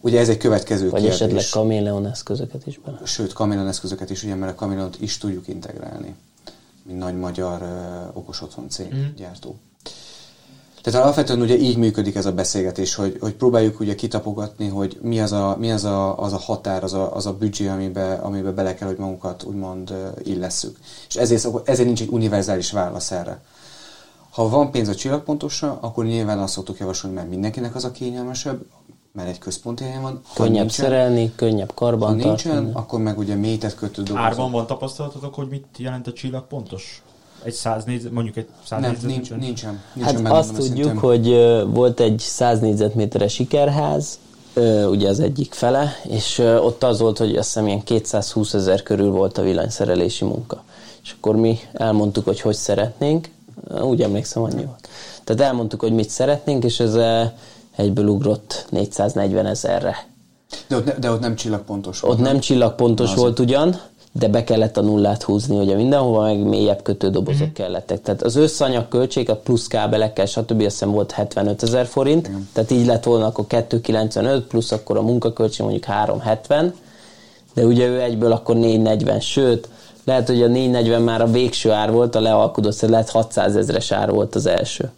Ugye 0.00 0.20
ez 0.20 0.28
egy 0.28 0.36
következő 0.36 0.90
Vagy 0.90 1.00
kérdés. 1.00 1.20
esetleg 1.20 1.44
kaméleon 1.50 2.06
eszközöket 2.06 2.66
is 2.66 2.80
bele. 2.84 3.00
Sőt, 3.04 3.32
Camillon 3.32 3.68
eszközöket 3.68 4.10
is, 4.10 4.22
ugye, 4.22 4.34
mert 4.34 4.52
a 4.52 4.54
Camillont 4.54 4.96
is 5.00 5.18
tudjuk 5.18 5.48
integrálni, 5.48 6.14
mint 6.82 6.98
nagy 6.98 7.16
magyar 7.16 7.62
uh, 7.62 8.16
okos 8.16 8.42
otthon 8.42 8.68
cég, 8.68 8.94
mm. 8.94 9.14
gyártó. 9.16 9.56
Tehát 10.82 11.02
alapvetően 11.02 11.40
ugye 11.40 11.56
így 11.56 11.76
működik 11.76 12.14
ez 12.14 12.26
a 12.26 12.32
beszélgetés, 12.32 12.94
hogy, 12.94 13.16
hogy 13.20 13.34
próbáljuk 13.34 13.80
ugye 13.80 13.94
kitapogatni, 13.94 14.68
hogy 14.68 14.98
mi 15.02 15.20
az 15.20 15.32
a, 15.32 15.56
mi 15.58 15.70
az 15.70 15.84
a, 15.84 16.18
az 16.18 16.32
a 16.32 16.38
határ, 16.38 16.84
az 16.84 16.92
a, 16.92 17.14
az 17.16 17.26
a 17.26 17.32
büdzsé, 17.32 17.66
amibe, 17.68 18.12
amibe 18.12 18.50
bele 18.50 18.74
kell, 18.74 18.88
hogy 18.88 18.96
magunkat 18.96 19.42
úgymond 19.42 19.94
illesszük. 20.22 20.78
És 21.08 21.16
ezért, 21.16 21.68
ezért 21.68 21.86
nincs 21.86 22.00
egy 22.00 22.08
univerzális 22.10 22.70
válasz 22.70 23.10
erre. 23.10 23.40
Ha 24.30 24.48
van 24.48 24.70
pénz 24.70 24.88
a 24.88 24.94
csillagpontosra, 24.94 25.78
akkor 25.80 26.04
nyilván 26.04 26.38
azt 26.38 26.52
szoktuk 26.52 26.78
javasolni, 26.78 27.16
mert 27.16 27.28
mindenkinek 27.28 27.74
az 27.74 27.84
a 27.84 27.90
kényelmesebb, 27.90 28.62
mert 29.12 29.28
egy 29.28 29.38
központi 29.38 29.84
helyen 29.84 30.02
van. 30.02 30.20
Ha 30.24 30.34
Könnyebb 30.34 30.52
nincsen- 30.54 30.84
szerelni, 30.86 31.32
könnyebb 31.36 31.68
Ha 31.68 31.74
karban 31.74 32.14
nincsen, 32.16 32.52
tartani. 32.52 32.70
akkor 32.72 33.00
meg 33.00 33.18
ugye 33.18 33.34
mélytett 33.34 33.74
kötődobozok. 33.74 34.18
Árban 34.26 34.50
van 34.50 34.66
tapasztalatotok, 34.66 35.34
hogy 35.34 35.48
mit 35.48 35.66
jelent 35.76 36.06
a 36.06 36.12
csillag 36.12 36.46
pontos? 36.46 37.02
Egy 37.42 37.52
száz 37.52 37.84
négy, 37.84 38.10
mondjuk 38.10 38.36
egy 38.36 38.46
száz 38.64 38.80
Nem, 38.80 38.90
négyzetméter? 38.90 39.16
nincs, 39.38 39.44
nincsen. 39.46 39.80
nincsen 39.94 40.14
Hát 40.14 40.22
megmondom 40.22 40.38
azt 40.38 40.68
tudjuk, 40.68 40.86
őszintén. 40.86 40.98
hogy 41.00 41.28
volt 41.74 42.00
egy 42.00 42.18
100 42.18 42.60
négyzetméteres 42.60 43.32
sikerház, 43.32 44.18
ugye 44.90 45.08
az 45.08 45.20
egyik 45.20 45.52
fele, 45.52 45.92
és 46.08 46.38
ott 46.38 46.82
az 46.82 47.00
volt, 47.00 47.18
hogy 47.18 47.36
azt 47.36 47.46
hiszem 47.46 47.66
ilyen 47.66 47.82
220 47.82 48.54
ezer 48.54 48.82
körül 48.82 49.10
volt 49.10 49.38
a 49.38 49.42
villanyszerelési 49.42 50.24
munka. 50.24 50.62
És 51.02 51.14
akkor 51.18 51.36
mi 51.36 51.58
elmondtuk, 51.72 52.24
hogy 52.24 52.40
hogy 52.40 52.54
szeretnénk, 52.54 53.28
úgy 53.82 54.02
emlékszem, 54.02 54.42
annyi 54.42 54.64
volt. 54.64 54.88
Tehát 55.24 55.42
elmondtuk, 55.42 55.80
hogy 55.80 55.92
mit 55.92 56.10
szeretnénk, 56.10 56.64
és 56.64 56.80
ez 56.80 56.94
egyből 57.80 58.06
ugrott 58.06 58.66
440 58.70 59.46
ezerre. 59.46 60.06
De 60.68 60.76
ott, 60.76 60.84
ne, 60.84 60.92
de 60.92 61.10
ott 61.10 61.20
nem 61.20 61.34
csillagpontos. 61.34 62.02
Ott 62.02 62.18
nem 62.18 62.38
csillagpontos 62.38 63.14
volt 63.14 63.38
ugyan, 63.38 63.80
de 64.12 64.28
be 64.28 64.44
kellett 64.44 64.76
a 64.76 64.80
nullát 64.80 65.22
húzni, 65.22 65.58
ugye 65.58 65.76
mindenhova, 65.76 66.22
meg 66.22 66.38
mélyebb 66.38 66.82
kötődobozok 66.82 67.48
mm. 67.48 67.52
kellettek. 67.52 68.02
Tehát 68.02 68.22
az 68.22 68.36
összanyag 68.36 68.88
költség, 68.88 69.30
a 69.30 69.36
plusz 69.36 69.66
kábelekkel, 69.66 70.26
stb. 70.26 70.60
azt 70.60 70.70
hiszem 70.70 70.90
volt 70.90 71.12
75 71.12 71.62
ezer 71.62 71.86
forint, 71.86 72.28
mm. 72.30 72.40
tehát 72.52 72.70
így 72.70 72.86
lett 72.86 73.04
volna 73.04 73.26
akkor 73.26 73.46
295, 73.46 74.46
plusz 74.46 74.72
akkor 74.72 74.96
a 74.96 75.02
munkaköltség 75.02 75.60
mondjuk 75.60 75.84
370, 75.84 76.74
de 77.54 77.64
ugye 77.64 77.86
ő 77.86 78.00
egyből 78.00 78.32
akkor 78.32 78.56
440, 78.56 79.20
sőt, 79.20 79.68
lehet, 80.04 80.26
hogy 80.26 80.42
a 80.42 80.46
440 80.46 81.02
már 81.02 81.20
a 81.20 81.30
végső 81.30 81.70
ár 81.70 81.92
volt, 81.92 82.14
a 82.14 82.20
lealkudott, 82.20 82.80
lehet 82.80 83.10
600 83.10 83.56
ezres 83.56 83.92
ár 83.92 84.10
volt 84.10 84.34
az 84.34 84.46
első. 84.46 84.90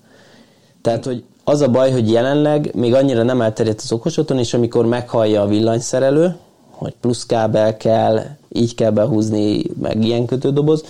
Tehát, 0.83 1.05
hogy 1.05 1.25
az 1.45 1.61
a 1.61 1.69
baj, 1.69 1.91
hogy 1.93 2.11
jelenleg 2.11 2.71
még 2.75 2.95
annyira 2.95 3.23
nem 3.23 3.41
elterjedt 3.41 3.81
az 3.81 3.93
okosoton, 3.93 4.39
és 4.39 4.55
amikor 4.55 4.87
meghallja 4.87 5.43
a 5.43 5.47
villanyszerelő, 5.47 6.37
hogy 6.71 6.95
plusz 7.01 7.27
kábel 7.27 7.77
kell, 7.77 8.21
így 8.49 8.75
kell 8.75 8.91
behúzni, 8.91 9.63
meg 9.81 10.05
ilyen 10.05 10.27
kötődoboz, 10.27 10.85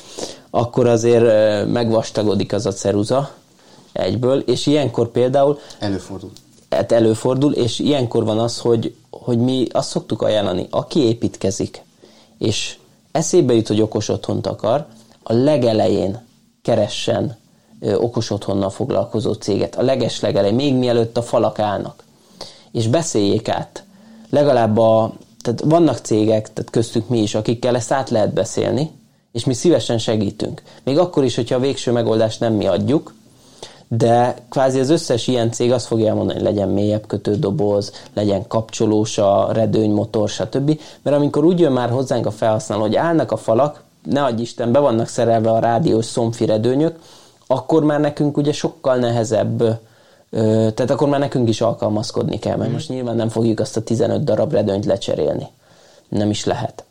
akkor 0.50 0.86
azért 0.86 1.24
megvastagodik 1.66 2.52
az 2.52 2.66
a 2.66 2.72
ceruza 2.72 3.30
egyből, 3.92 4.38
és 4.38 4.66
ilyenkor 4.66 5.08
például 5.08 5.58
Előfordul. 5.78 6.30
hát 6.70 6.92
előfordul, 6.92 7.52
és 7.52 7.78
ilyenkor 7.78 8.24
van 8.24 8.38
az, 8.38 8.58
hogy, 8.58 8.94
hogy 9.10 9.38
mi 9.38 9.66
azt 9.72 9.88
szoktuk 9.88 10.22
ajánlani, 10.22 10.66
aki 10.70 11.00
építkezik, 11.00 11.82
és 12.38 12.76
eszébe 13.12 13.54
jut, 13.54 13.68
hogy 13.68 13.80
okos 13.80 14.08
otthont 14.08 14.46
akar, 14.46 14.86
a 15.22 15.32
legelején 15.32 16.24
keressen 16.62 17.36
okos 17.82 18.30
otthonnal 18.30 18.70
foglalkozó 18.70 19.32
céget, 19.32 19.76
a 19.76 19.82
leges 19.82 20.20
legelején, 20.20 20.54
még 20.54 20.74
mielőtt 20.74 21.16
a 21.16 21.22
falak 21.22 21.58
állnak. 21.58 22.04
És 22.72 22.88
beszéljék 22.88 23.48
át. 23.48 23.84
Legalább 24.30 24.78
a, 24.78 25.12
tehát 25.42 25.60
vannak 25.60 25.96
cégek, 25.96 26.52
tehát 26.52 26.70
köztük 26.70 27.08
mi 27.08 27.22
is, 27.22 27.34
akikkel 27.34 27.76
ezt 27.76 27.92
át 27.92 28.10
lehet 28.10 28.32
beszélni, 28.32 28.90
és 29.32 29.44
mi 29.44 29.54
szívesen 29.54 29.98
segítünk. 29.98 30.62
Még 30.84 30.98
akkor 30.98 31.24
is, 31.24 31.34
hogyha 31.34 31.54
a 31.54 31.60
végső 31.60 31.92
megoldást 31.92 32.40
nem 32.40 32.52
mi 32.52 32.66
adjuk, 32.66 33.14
de 33.88 34.36
kvázi 34.48 34.78
az 34.78 34.90
összes 34.90 35.26
ilyen 35.26 35.50
cég 35.50 35.72
azt 35.72 35.86
fogja 35.86 36.08
elmondani, 36.08 36.38
hogy 36.38 36.48
legyen 36.48 36.68
mélyebb 36.68 37.06
kötődoboz, 37.06 37.92
legyen 38.14 38.46
kapcsolós 38.46 39.18
a 39.18 39.48
redőnymotor, 39.52 40.28
stb. 40.28 40.80
Mert 41.02 41.16
amikor 41.16 41.44
úgy 41.44 41.60
jön 41.60 41.72
már 41.72 41.90
hozzánk 41.90 42.26
a 42.26 42.30
felhasználó, 42.30 42.80
hogy 42.80 42.96
állnak 42.96 43.32
a 43.32 43.36
falak, 43.36 43.82
ne 44.02 44.24
adj 44.24 44.42
Isten, 44.42 44.72
be 44.72 44.78
vannak 44.78 45.08
szerelve 45.08 45.50
a 45.50 45.58
rádiós 45.58 46.04
szomfi 46.04 46.44
redőnyök, 46.44 46.98
akkor 47.52 47.84
már 47.84 48.00
nekünk 48.00 48.36
ugye 48.36 48.52
sokkal 48.52 48.96
nehezebb, 48.96 49.80
tehát 50.30 50.90
akkor 50.90 51.08
már 51.08 51.20
nekünk 51.20 51.48
is 51.48 51.60
alkalmazkodni 51.60 52.38
kell, 52.38 52.56
mert 52.56 52.72
most 52.72 52.88
nyilván 52.88 53.16
nem 53.16 53.28
fogjuk 53.28 53.60
azt 53.60 53.76
a 53.76 53.82
15 53.82 54.24
darab 54.24 54.52
redőnyt 54.52 54.84
lecserélni. 54.84 55.48
Nem 56.08 56.30
is 56.30 56.44
lehet. 56.44 56.84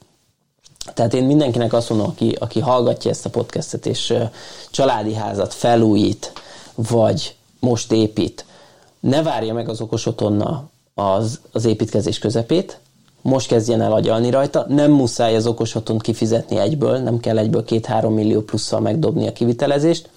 Tehát 0.94 1.14
én 1.14 1.24
mindenkinek 1.24 1.74
azt 1.74 1.90
mondom, 1.90 2.08
aki, 2.08 2.36
aki 2.40 2.60
hallgatja 2.60 3.12
ezt 3.12 3.26
a 3.26 3.30
podcastet, 3.30 3.86
és 3.86 4.14
családi 4.72 5.14
házat 5.14 5.54
felújít, 5.54 6.34
vagy 6.76 7.36
most 7.60 7.92
épít, 7.92 8.46
ne 9.00 9.24
várja 9.24 9.54
meg 9.54 9.70
az 9.70 9.82
okos 9.82 10.06
otthonna 10.06 10.70
az, 10.94 11.40
az 11.52 11.66
építkezés 11.66 12.20
közepét, 12.20 12.80
most 13.22 13.48
kezdjen 13.48 13.82
el 13.82 13.92
agyalni 13.92 14.30
rajta, 14.30 14.66
nem 14.68 14.92
muszáj 14.92 15.36
az 15.36 15.48
okos 15.48 15.76
otthont 15.76 16.02
kifizetni 16.02 16.58
egyből, 16.58 16.98
nem 16.98 17.20
kell 17.20 17.38
egyből 17.38 17.64
két-három 17.64 18.14
millió 18.14 18.42
plusszal 18.42 18.80
megdobni 18.80 19.28
a 19.28 19.34
kivitelezést, 19.34 20.10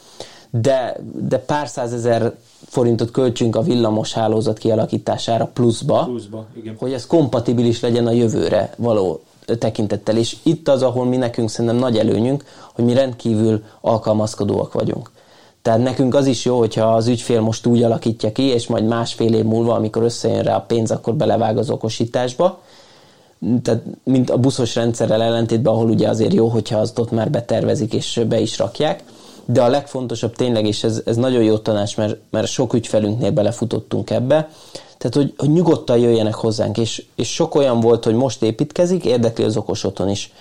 de, 0.60 0.97
de 1.28 1.39
pár 1.39 1.68
százezer 1.68 2.35
forintot 2.68 3.10
költsünk 3.10 3.56
a 3.56 3.62
villamos 3.62 4.12
hálózat 4.12 4.59
kialakítására 4.59 5.51
pluszba, 5.52 6.05
pluszba 6.05 6.47
igen. 6.56 6.76
hogy 6.78 6.93
ez 6.93 7.06
kompatibilis 7.06 7.81
legyen 7.81 8.06
a 8.06 8.10
jövőre 8.10 8.74
való 8.76 9.20
tekintettel. 9.59 10.16
És 10.16 10.36
itt 10.43 10.68
az, 10.68 10.82
ahol 10.82 11.05
mi 11.05 11.16
nekünk 11.16 11.51
szerintem 11.51 11.76
nagy 11.78 11.98
előnyünk, 11.98 12.44
hogy 12.72 12.85
mi 12.85 12.94
rendkívül 12.94 13.62
alkalmazkodóak 13.81 14.72
vagyunk. 14.72 15.10
Tehát 15.62 15.82
nekünk 15.82 16.14
az 16.14 16.26
is 16.26 16.44
jó, 16.44 16.59
hogyha 16.59 16.94
az 16.94 17.06
ügyfél 17.06 17.40
most 17.40 17.66
úgy 17.66 17.82
alakítja 17.82 18.32
ki, 18.32 18.43
és 18.43 18.66
majd 18.66 18.86
másfél 18.86 19.35
év 19.35 19.44
múlva, 19.44 19.74
amikor 19.74 20.02
összejön 20.02 20.43
rá 20.43 20.56
a 20.56 20.60
pénz, 20.60 20.90
akkor 20.90 21.14
belevág 21.14 21.59
az 21.59 21.70
okosításba. 21.70 22.60
Tehát, 23.62 23.82
mint 24.05 24.31
a 24.31 24.39
buszos 24.39 24.74
rendszerrel 24.74 25.22
ellentétben, 25.22 25.72
ahol 25.72 25.90
ugye 25.90 26.09
azért 26.09 26.32
jó, 26.32 26.48
hogyha 26.48 26.78
azt 26.78 26.98
ott 26.98 27.10
már 27.10 27.31
betervezik 27.31 27.94
és 27.94 28.20
be 28.28 28.40
is 28.40 28.59
rakják. 28.59 29.02
De 29.46 29.62
a 29.62 29.68
legfontosabb 29.68 30.34
tényleg, 30.36 30.66
és 30.66 30.84
ez, 30.84 31.02
ez 31.04 31.16
nagyon 31.16 31.42
jó 31.42 31.58
tanács, 31.58 31.96
mert, 31.96 32.16
mert 32.30 32.46
sok 32.46 32.72
ügyfelünknél 32.72 33.30
belefutottunk 33.30 34.10
ebbe, 34.10 34.48
tehát, 35.04 35.28
hogy, 35.28 35.34
hogy 35.36 35.50
nyugodtan 35.50 35.98
jöjjenek 35.98 36.34
hozzánk, 36.34 36.78
és, 36.78 37.04
és 37.14 37.34
sok 37.34 37.54
olyan 37.54 37.80
volt, 37.80 38.04
hogy 38.04 38.14
most 38.14 38.42
építkezik, 38.42 39.04
érdekli 39.04 39.44
az 39.44 39.56
okos 39.56 39.84
otthon 39.84 40.08
is. 40.08 40.32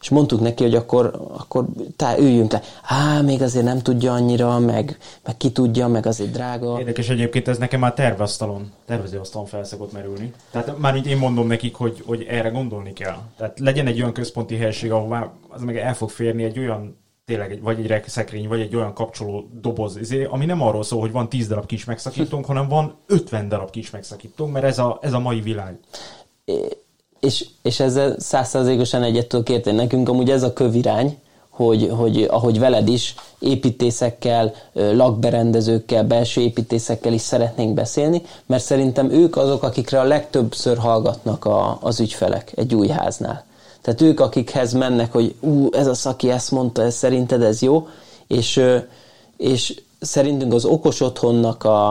És 0.00 0.08
mondtuk 0.08 0.40
neki, 0.40 0.62
hogy 0.62 0.74
akkor, 0.74 1.26
akkor 1.36 1.64
tá, 1.96 2.18
üljünk 2.18 2.52
le. 2.52 2.62
Á, 2.82 3.20
még 3.20 3.42
azért 3.42 3.64
nem 3.64 3.78
tudja 3.78 4.12
annyira, 4.12 4.58
meg, 4.58 4.98
meg 5.24 5.36
ki 5.36 5.50
tudja, 5.50 5.88
meg 5.88 6.06
azért 6.06 6.30
drága. 6.30 6.78
Érdekes 6.78 7.08
egyébként, 7.08 7.48
ez 7.48 7.58
nekem 7.58 7.80
már 7.80 7.94
tervasztalon, 7.94 8.72
tervezőasztalon 8.86 9.46
fel 9.46 9.64
szokott 9.64 9.92
merülni. 9.92 10.32
Tehát 10.50 10.78
már 10.78 10.96
így 10.96 11.06
én 11.06 11.16
mondom 11.16 11.46
nekik, 11.46 11.74
hogy, 11.74 12.02
hogy 12.06 12.26
erre 12.28 12.48
gondolni 12.48 12.92
kell. 12.92 13.18
Tehát 13.36 13.58
legyen 13.58 13.86
egy 13.86 14.00
olyan 14.00 14.12
központi 14.12 14.56
helység, 14.56 14.92
ahová 14.92 15.32
az 15.48 15.62
meg 15.62 15.76
el 15.76 15.94
fog 15.94 16.10
férni 16.10 16.44
egy 16.44 16.58
olyan 16.58 16.99
tényleg 17.30 17.62
vagy 17.62 17.78
egy 17.78 17.86
rekszekrény, 17.86 18.48
vagy 18.48 18.60
egy 18.60 18.76
olyan 18.76 18.94
kapcsoló 18.94 19.48
doboz, 19.60 19.96
izé, 19.96 20.24
ami 20.24 20.44
nem 20.44 20.62
arról 20.62 20.82
szól, 20.82 21.00
hogy 21.00 21.12
van 21.12 21.28
10 21.28 21.48
darab 21.48 21.66
kis 21.66 21.84
megszakítónk, 21.84 22.44
hanem 22.44 22.68
van 22.68 22.94
50 23.06 23.48
darab 23.48 23.70
kis 23.70 23.90
megszakítónk, 23.90 24.52
mert 24.52 24.64
ez 24.64 24.78
a, 24.78 24.98
ez 25.02 25.12
a 25.12 25.18
mai 25.18 25.40
világ. 25.40 25.78
És, 27.20 27.46
és 27.62 27.80
ezzel 27.80 28.14
százszerzékosan 28.18 29.02
egyet 29.02 29.26
tudok 29.26 29.48
érteni. 29.48 29.76
Nekünk 29.76 30.08
amúgy 30.08 30.30
ez 30.30 30.42
a 30.42 30.52
kövirány, 30.52 31.18
hogy, 31.48 31.88
hogy 31.96 32.22
ahogy 32.22 32.58
veled 32.58 32.88
is, 32.88 33.14
építészekkel, 33.38 34.54
lakberendezőkkel, 34.72 36.04
belső 36.04 36.40
építészekkel 36.40 37.12
is 37.12 37.20
szeretnénk 37.20 37.74
beszélni, 37.74 38.22
mert 38.46 38.62
szerintem 38.62 39.10
ők 39.10 39.36
azok, 39.36 39.62
akikre 39.62 40.00
a 40.00 40.04
legtöbbször 40.04 40.78
hallgatnak 40.78 41.44
a, 41.44 41.78
az 41.80 42.00
ügyfelek 42.00 42.52
egy 42.54 42.74
új 42.74 42.88
háznál. 42.88 43.48
Tehát 43.82 44.00
ők, 44.00 44.20
akikhez 44.20 44.72
mennek, 44.72 45.12
hogy 45.12 45.34
ú, 45.40 45.68
ez 45.72 45.86
a 45.86 45.94
szaki 45.94 46.30
ezt 46.30 46.50
mondta, 46.50 46.82
ez 46.82 46.94
szerinted 46.94 47.42
ez 47.42 47.62
jó, 47.62 47.88
és, 48.26 48.60
és 49.36 49.80
szerintünk 50.00 50.52
az 50.52 50.64
okos 50.64 51.00
otthonnak 51.00 51.64
a, 51.64 51.88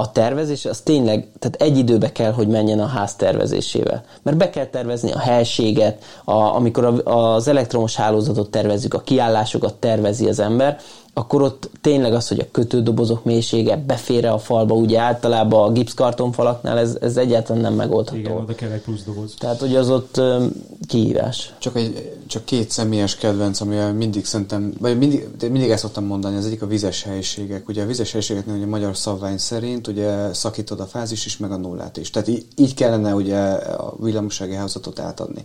a 0.00 0.12
tervezés 0.12 0.64
az 0.64 0.80
tényleg, 0.80 1.28
tehát 1.38 1.62
egy 1.62 1.78
időbe 1.78 2.12
kell, 2.12 2.32
hogy 2.32 2.48
menjen 2.48 2.80
a 2.80 2.86
ház 2.86 3.14
tervezésével. 3.14 4.04
Mert 4.22 4.36
be 4.36 4.50
kell 4.50 4.66
tervezni 4.66 5.12
a 5.12 5.18
helységet, 5.18 6.04
a, 6.24 6.32
amikor 6.32 6.84
a, 6.84 7.34
az 7.34 7.48
elektromos 7.48 7.96
hálózatot 7.96 8.50
tervezzük, 8.50 8.94
a 8.94 9.00
kiállásokat 9.00 9.74
tervezi 9.74 10.28
az 10.28 10.38
ember, 10.38 10.78
akkor 11.18 11.42
ott 11.42 11.70
tényleg 11.80 12.12
az, 12.12 12.28
hogy 12.28 12.38
a 12.38 12.50
kötődobozok 12.50 13.24
mélysége 13.24 13.76
befér 13.76 14.26
a 14.26 14.38
falba, 14.38 14.74
ugye 14.74 14.98
általában 14.98 15.68
a 15.68 15.72
gipszkartonfalaknál 15.72 16.78
ez, 16.78 16.98
ez 17.00 17.16
egyáltalán 17.16 17.62
nem 17.62 17.74
megoldható. 17.74 18.18
Igen, 18.18 18.36
oda 18.36 18.54
kell 18.54 18.70
egy 18.70 18.80
plusz 18.80 19.02
doboz. 19.02 19.34
Tehát, 19.38 19.60
hogy 19.60 19.76
az 19.76 19.90
ott 19.90 20.16
um, 20.18 20.50
kihívás. 20.86 21.54
Csak, 21.58 21.76
egy, 21.76 22.16
csak 22.26 22.44
két 22.44 22.70
személyes 22.70 23.16
kedvenc, 23.16 23.60
amivel 23.60 23.92
mindig 23.92 24.24
szerintem, 24.24 24.72
vagy 24.80 24.98
mindig, 24.98 25.28
mindig 25.40 25.70
ezt 25.70 25.82
szoktam 25.82 26.04
mondani, 26.04 26.36
az 26.36 26.46
egyik 26.46 26.62
a 26.62 26.66
vizes 26.66 27.02
helyiségek. 27.02 27.68
Ugye 27.68 27.82
a 27.82 27.86
vizes 27.86 28.10
helyiségeknél 28.10 28.54
ugye 28.54 28.64
a 28.64 28.68
magyar 28.68 28.96
szabvány 28.96 29.38
szerint 29.38 29.86
ugye 29.86 30.32
szakítod 30.32 30.80
a 30.80 30.86
fázis 30.86 31.26
is, 31.26 31.36
meg 31.36 31.50
a 31.50 31.56
nullát 31.56 31.96
is. 31.96 32.10
Tehát 32.10 32.28
így, 32.28 32.46
így 32.56 32.74
kellene 32.74 33.14
ugye 33.14 33.38
a 33.38 33.94
villamossági 34.00 34.54
hálózatot 34.54 34.98
átadni. 34.98 35.44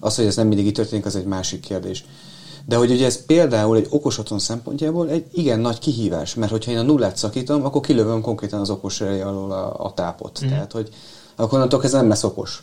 Az, 0.00 0.16
hogy 0.16 0.26
ez 0.26 0.36
nem 0.36 0.46
mindig 0.46 0.66
így 0.66 0.72
történik, 0.72 1.06
az 1.06 1.16
egy 1.16 1.24
másik 1.24 1.60
kérdés. 1.60 2.04
De 2.66 2.76
hogy 2.76 2.90
ugye 2.90 3.06
ez 3.06 3.24
például 3.26 3.76
egy 3.76 3.86
okos 3.90 4.18
otthon 4.18 4.38
szempontjából 4.38 5.08
egy 5.08 5.26
igen 5.32 5.60
nagy 5.60 5.78
kihívás, 5.78 6.34
mert 6.34 6.50
hogyha 6.50 6.70
én 6.70 6.78
a 6.78 6.82
nullát 6.82 7.16
szakítom, 7.16 7.64
akkor 7.64 7.80
kilövöm 7.80 8.20
konkrétan 8.20 8.60
az 8.60 8.70
okos 8.70 9.00
alól 9.00 9.52
a, 9.52 9.84
a 9.84 9.94
tápot. 9.94 10.44
Mm. 10.44 10.48
Tehát, 10.48 10.72
hogy 10.72 10.88
akkor 11.36 11.54
onnantól 11.54 11.82
ez 11.82 11.92
nem 11.92 12.08
lesz 12.08 12.24
okos. 12.24 12.62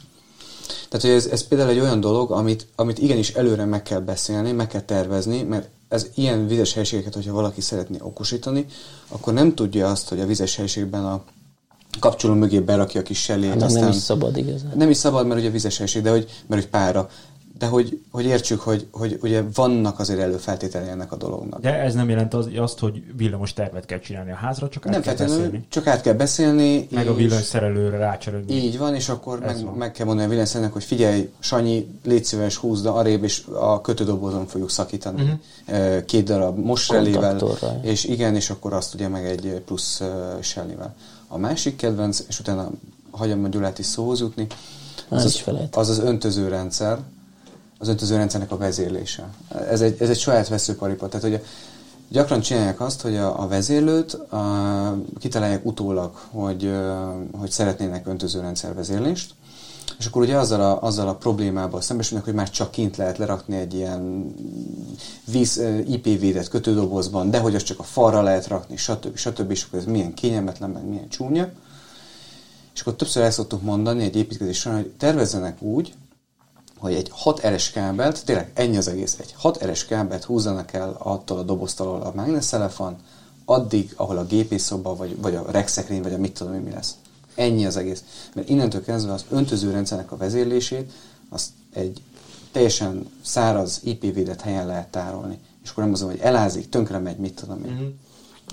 Tehát, 0.89 1.05
hogy 1.05 1.15
ez, 1.15 1.25
ez 1.25 1.47
például 1.47 1.69
egy 1.69 1.79
olyan 1.79 1.99
dolog, 1.99 2.31
amit, 2.31 2.67
amit 2.75 2.99
igenis 2.99 3.33
előre 3.33 3.65
meg 3.65 3.83
kell 3.83 3.99
beszélni, 3.99 4.51
meg 4.51 4.67
kell 4.67 4.81
tervezni, 4.81 5.41
mert 5.43 5.69
ez 5.87 6.07
ilyen 6.15 6.47
vizes 6.47 6.73
helységeket, 6.73 7.13
hogyha 7.13 7.33
valaki 7.33 7.61
szeretné 7.61 7.97
okosítani, 8.01 8.65
akkor 9.07 9.33
nem 9.33 9.55
tudja 9.55 9.89
azt, 9.89 10.09
hogy 10.09 10.19
a 10.19 10.25
vizes 10.25 10.55
helységben 10.55 11.05
a 11.05 11.23
kapcsoló 11.99 12.33
mögé 12.33 12.59
berakja 12.59 12.99
a 13.01 13.03
kis 13.03 13.21
selét. 13.21 13.49
Hát 13.49 13.61
aztán 13.61 13.81
nem 13.81 13.91
is 13.91 13.95
szabad 13.95 14.37
igazán. 14.37 14.71
Nem 14.75 14.89
is 14.89 14.97
szabad, 14.97 15.27
mert 15.27 15.39
ugye 15.39 15.49
vizes 15.49 15.77
helység, 15.77 16.01
de 16.01 16.09
hogy, 16.09 16.29
mert 16.47 16.61
hogy 16.61 16.71
pára 16.71 17.09
de 17.63 17.69
hogy, 17.69 17.99
hogy 18.11 18.25
értsük, 18.25 18.59
hogy, 18.59 18.87
hogy 18.91 19.19
ugye 19.21 19.43
vannak 19.53 19.99
azért 19.99 20.19
előfeltételei 20.19 20.89
ennek 20.89 21.11
a 21.11 21.15
dolognak. 21.15 21.59
De 21.61 21.73
ez 21.73 21.93
nem 21.93 22.09
jelent 22.09 22.33
az, 22.33 22.49
azt, 22.55 22.79
hogy 22.79 23.03
villamos 23.17 23.53
tervet 23.53 23.85
kell 23.85 23.99
csinálni 23.99 24.31
a 24.31 24.35
házra, 24.35 24.69
csak 24.69 24.85
át 24.85 24.91
nem 24.91 25.01
kell 25.01 25.15
beszélni. 25.15 25.65
Csak 25.69 25.87
át 25.87 26.01
kell 26.01 26.13
beszélni. 26.13 26.87
Meg 26.91 27.07
a 27.07 27.15
villanyszerelőre 27.15 27.97
rácserélni. 27.97 28.53
Így 28.53 28.77
van, 28.77 28.95
és 28.95 29.09
akkor 29.09 29.39
meg, 29.39 29.75
meg, 29.75 29.91
kell 29.91 30.05
mondani 30.05 30.27
a 30.27 30.29
villanyszerelőnek, 30.29 30.73
hogy 30.73 30.83
figyelj, 30.83 31.31
Sanyi, 31.39 31.99
légy 32.03 32.23
szíves, 32.23 32.55
húzd 32.55 32.85
arrébb, 32.85 33.23
és 33.23 33.43
a 33.53 33.81
kötődobozon 33.81 34.47
fogjuk 34.47 34.69
szakítani. 34.69 35.21
Uh-huh. 35.67 36.05
Két 36.05 36.23
darab 36.23 36.57
mosrelével, 36.57 37.41
és 37.81 38.03
igen, 38.03 38.35
és 38.35 38.49
akkor 38.49 38.73
azt 38.73 38.93
ugye 38.93 39.07
meg 39.07 39.25
egy 39.25 39.61
plusz 39.65 40.01
sellivel. 40.41 40.95
A 41.27 41.37
másik 41.37 41.75
kedvenc, 41.75 42.23
és 42.27 42.39
utána 42.39 42.69
hagyom 43.11 43.43
a 43.43 43.47
Gyulát 43.47 43.79
is 43.79 43.85
szóhoz 43.85 44.19
jutni, 44.19 44.47
az 45.09 45.25
az, 45.25 45.43
az, 45.71 45.89
az 45.89 45.99
öntöző 45.99 46.47
rendszer, 46.47 46.97
az 47.83 47.89
öntözőrendszernek 47.89 48.51
a 48.51 48.57
vezérlése. 48.57 49.29
Ez 49.69 49.81
egy, 49.81 49.95
ez 49.99 50.09
egy 50.09 50.17
saját 50.17 50.47
veszőparipa, 50.47 51.07
tehát 51.07 51.29
hogy 51.29 51.43
gyakran 52.09 52.41
csinálják 52.41 52.81
azt, 52.81 53.01
hogy 53.01 53.15
a, 53.15 53.41
a 53.41 53.47
vezérlőt 53.47 54.13
a, 54.13 54.97
kitalálják 55.19 55.65
utólag, 55.65 56.15
hogy, 56.31 56.71
hogy 57.39 57.51
szeretnének 57.51 58.07
öntözőrendszer 58.07 58.73
vezérlést, 58.73 59.33
és 59.99 60.05
akkor 60.05 60.21
ugye 60.21 60.37
azzal 60.37 60.61
a, 60.61 60.81
azzal 60.81 61.07
a 61.07 61.15
problémával 61.15 61.81
szembesülnek, 61.81 62.25
hogy 62.25 62.33
már 62.33 62.49
csak 62.49 62.71
kint 62.71 62.97
lehet 62.97 63.17
lerakni 63.17 63.55
egy 63.55 63.73
ilyen 63.73 64.33
víz 65.31 65.61
IP-védett 65.87 66.49
kötődobozban, 66.49 67.29
de 67.29 67.39
hogy 67.39 67.55
az 67.55 67.63
csak 67.63 67.79
a 67.79 67.83
falra 67.83 68.21
lehet 68.21 68.47
rakni, 68.47 68.77
stb. 68.77 69.15
stb. 69.15 69.51
És 69.51 69.63
akkor 69.63 69.79
ez 69.79 69.85
milyen 69.85 70.13
kényelmetlen, 70.13 70.69
meg 70.69 70.85
milyen 70.85 71.09
csúnya. 71.09 71.49
És 72.73 72.81
akkor 72.81 72.95
többször 72.95 73.23
el 73.23 73.31
szoktuk 73.31 73.61
mondani 73.61 74.03
egy 74.03 74.15
építkezés 74.15 74.59
során, 74.59 74.77
hogy 74.77 74.91
tervezzenek 74.97 75.61
úgy, 75.61 75.93
hogy 76.83 76.93
egy 76.93 77.09
6 77.11 77.39
eres 77.39 77.71
kábelt, 77.71 78.25
tényleg 78.25 78.51
ennyi 78.53 78.77
az 78.77 78.87
egész, 78.87 79.17
egy 79.19 79.33
6 79.37 79.57
eres 79.61 79.85
kábelt 79.85 80.23
húzzanak 80.23 80.73
el 80.73 80.95
attól 80.99 81.37
a 81.37 81.43
doboztól, 81.43 82.01
a 82.01 82.11
mágneszelefan, 82.15 82.95
addig, 83.45 83.93
ahol 83.95 84.17
a 84.17 84.25
gépészoba, 84.25 84.95
vagy, 84.95 85.21
vagy 85.21 85.35
a 85.35 85.51
regszekrény, 85.51 86.01
vagy 86.01 86.13
a 86.13 86.17
mit 86.17 86.33
tudom 86.33 86.53
mi 86.53 86.71
lesz. 86.71 86.95
Ennyi 87.35 87.65
az 87.65 87.77
egész. 87.77 88.03
Mert 88.35 88.49
innentől 88.49 88.83
kezdve 88.83 89.13
az 89.13 89.25
öntözőrendszernek 89.29 90.11
a 90.11 90.17
vezérlését, 90.17 90.91
azt 91.29 91.49
egy 91.73 92.01
teljesen 92.51 93.11
száraz, 93.21 93.79
IP-védett 93.83 94.41
helyen 94.41 94.67
lehet 94.67 94.87
tárolni. 94.87 95.39
És 95.63 95.69
akkor 95.69 95.83
nem 95.83 95.93
az, 95.93 96.01
hogy 96.01 96.19
elázik, 96.19 96.69
tönkre 96.69 96.97
megy, 96.97 97.17
mit 97.17 97.35
tudom 97.35 97.65
én. 97.65 97.71
Mm-hmm. 97.71 97.87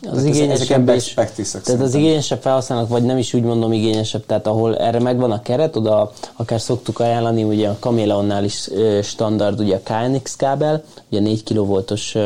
Az 0.09 0.25
igényesebb, 0.25 0.89
és, 0.89 1.15
tehát 1.63 1.81
az 1.81 1.95
igényesebb 1.95 2.41
felhasználók, 2.41 2.89
vagy 2.89 3.03
nem 3.03 3.19
is 3.19 3.35
úgy 3.35 3.43
mondom 3.43 3.73
igényesebb, 3.73 4.27
tehát 4.27 4.47
ahol 4.47 4.77
erre 4.77 4.99
megvan 5.01 5.31
a 5.31 5.43
keret, 5.43 5.77
oda 5.77 6.13
akár 6.37 6.61
szoktuk 6.61 6.99
ajánlani, 7.01 7.43
ugye 7.43 7.69
a 7.69 7.77
Cameleonnál 7.81 8.45
is 8.45 8.69
standard, 9.03 9.61
ugye 9.61 9.81
a 9.85 9.93
KNX 9.93 10.37
kábel, 10.37 10.83
ugye 11.11 11.21
4 11.21 11.43
kV-os 11.43 12.17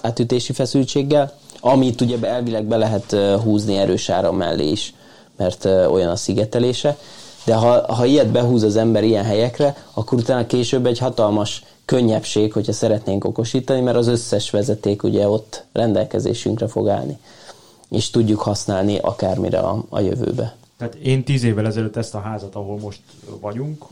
átütési 0.00 0.52
feszültséggel, 0.52 1.32
amit 1.60 2.00
ugye 2.00 2.16
elvileg 2.22 2.64
be 2.64 2.76
lehet 2.76 3.16
húzni 3.42 3.76
erős 3.76 4.08
áram 4.08 4.36
mellé 4.36 4.68
is, 4.68 4.94
mert 5.36 5.64
olyan 5.64 6.10
a 6.10 6.16
szigetelése. 6.16 6.96
De 7.44 7.54
ha, 7.54 7.94
ha 7.94 8.04
ilyet 8.04 8.28
behúz 8.28 8.62
az 8.62 8.76
ember 8.76 9.04
ilyen 9.04 9.24
helyekre, 9.24 9.76
akkor 9.94 10.18
utána 10.18 10.46
később 10.46 10.86
egy 10.86 10.98
hatalmas 10.98 11.64
könnyebbség, 11.90 12.52
hogyha 12.52 12.72
szeretnénk 12.72 13.24
okosítani, 13.24 13.80
mert 13.80 13.96
az 13.96 14.06
összes 14.06 14.50
vezeték 14.50 15.02
ugye 15.02 15.28
ott 15.28 15.64
rendelkezésünkre 15.72 16.68
fog 16.68 16.88
állni, 16.88 17.18
és 17.88 18.10
tudjuk 18.10 18.40
használni 18.40 18.98
akármire 18.98 19.58
a, 19.58 19.84
a 19.88 20.00
jövőbe. 20.00 20.56
Tehát 20.76 20.94
én 20.94 21.24
tíz 21.24 21.42
évvel 21.42 21.66
ezelőtt 21.66 21.96
ezt 21.96 22.14
a 22.14 22.20
házat, 22.20 22.54
ahol 22.54 22.78
most 22.78 23.00
vagyunk, 23.40 23.84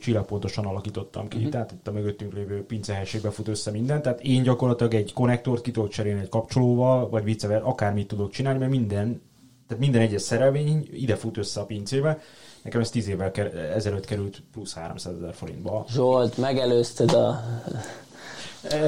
csillagpontosan 0.00 0.64
alakítottam 0.64 1.28
ki. 1.28 1.36
Uh-huh. 1.36 1.52
Tehát 1.52 1.72
itt 1.72 1.88
a 1.88 1.92
mögöttünk 1.92 2.32
lévő 2.32 2.64
pincehelységbe 2.64 3.30
fut 3.30 3.48
össze 3.48 3.70
minden. 3.70 4.02
Tehát 4.02 4.20
én 4.20 4.42
gyakorlatilag 4.42 4.94
egy 4.94 5.12
konnektort 5.12 5.62
ki 5.62 5.70
tudok 5.70 5.90
cserélni 5.90 6.20
egy 6.20 6.28
kapcsolóval, 6.28 7.08
vagy 7.08 7.24
viccever, 7.24 7.62
akármit 7.64 8.08
tudok 8.08 8.30
csinálni, 8.30 8.58
mert 8.58 8.70
minden, 8.70 9.22
tehát 9.66 9.82
minden 9.82 10.00
egyes 10.00 10.22
szerelvény 10.22 10.88
ide 10.92 11.16
fut 11.16 11.36
össze 11.36 11.60
a 11.60 11.64
pincébe. 11.64 12.18
Nekem 12.62 12.80
ez 12.80 12.90
10 12.90 13.08
évvel 13.08 13.30
ezelőtt 13.74 14.04
került 14.04 14.42
plusz 14.52 14.74
300 14.74 15.14
ezer 15.16 15.34
forintba. 15.34 15.84
Zsolt, 15.88 16.36
megelőzted 16.36 17.12
a 17.12 17.44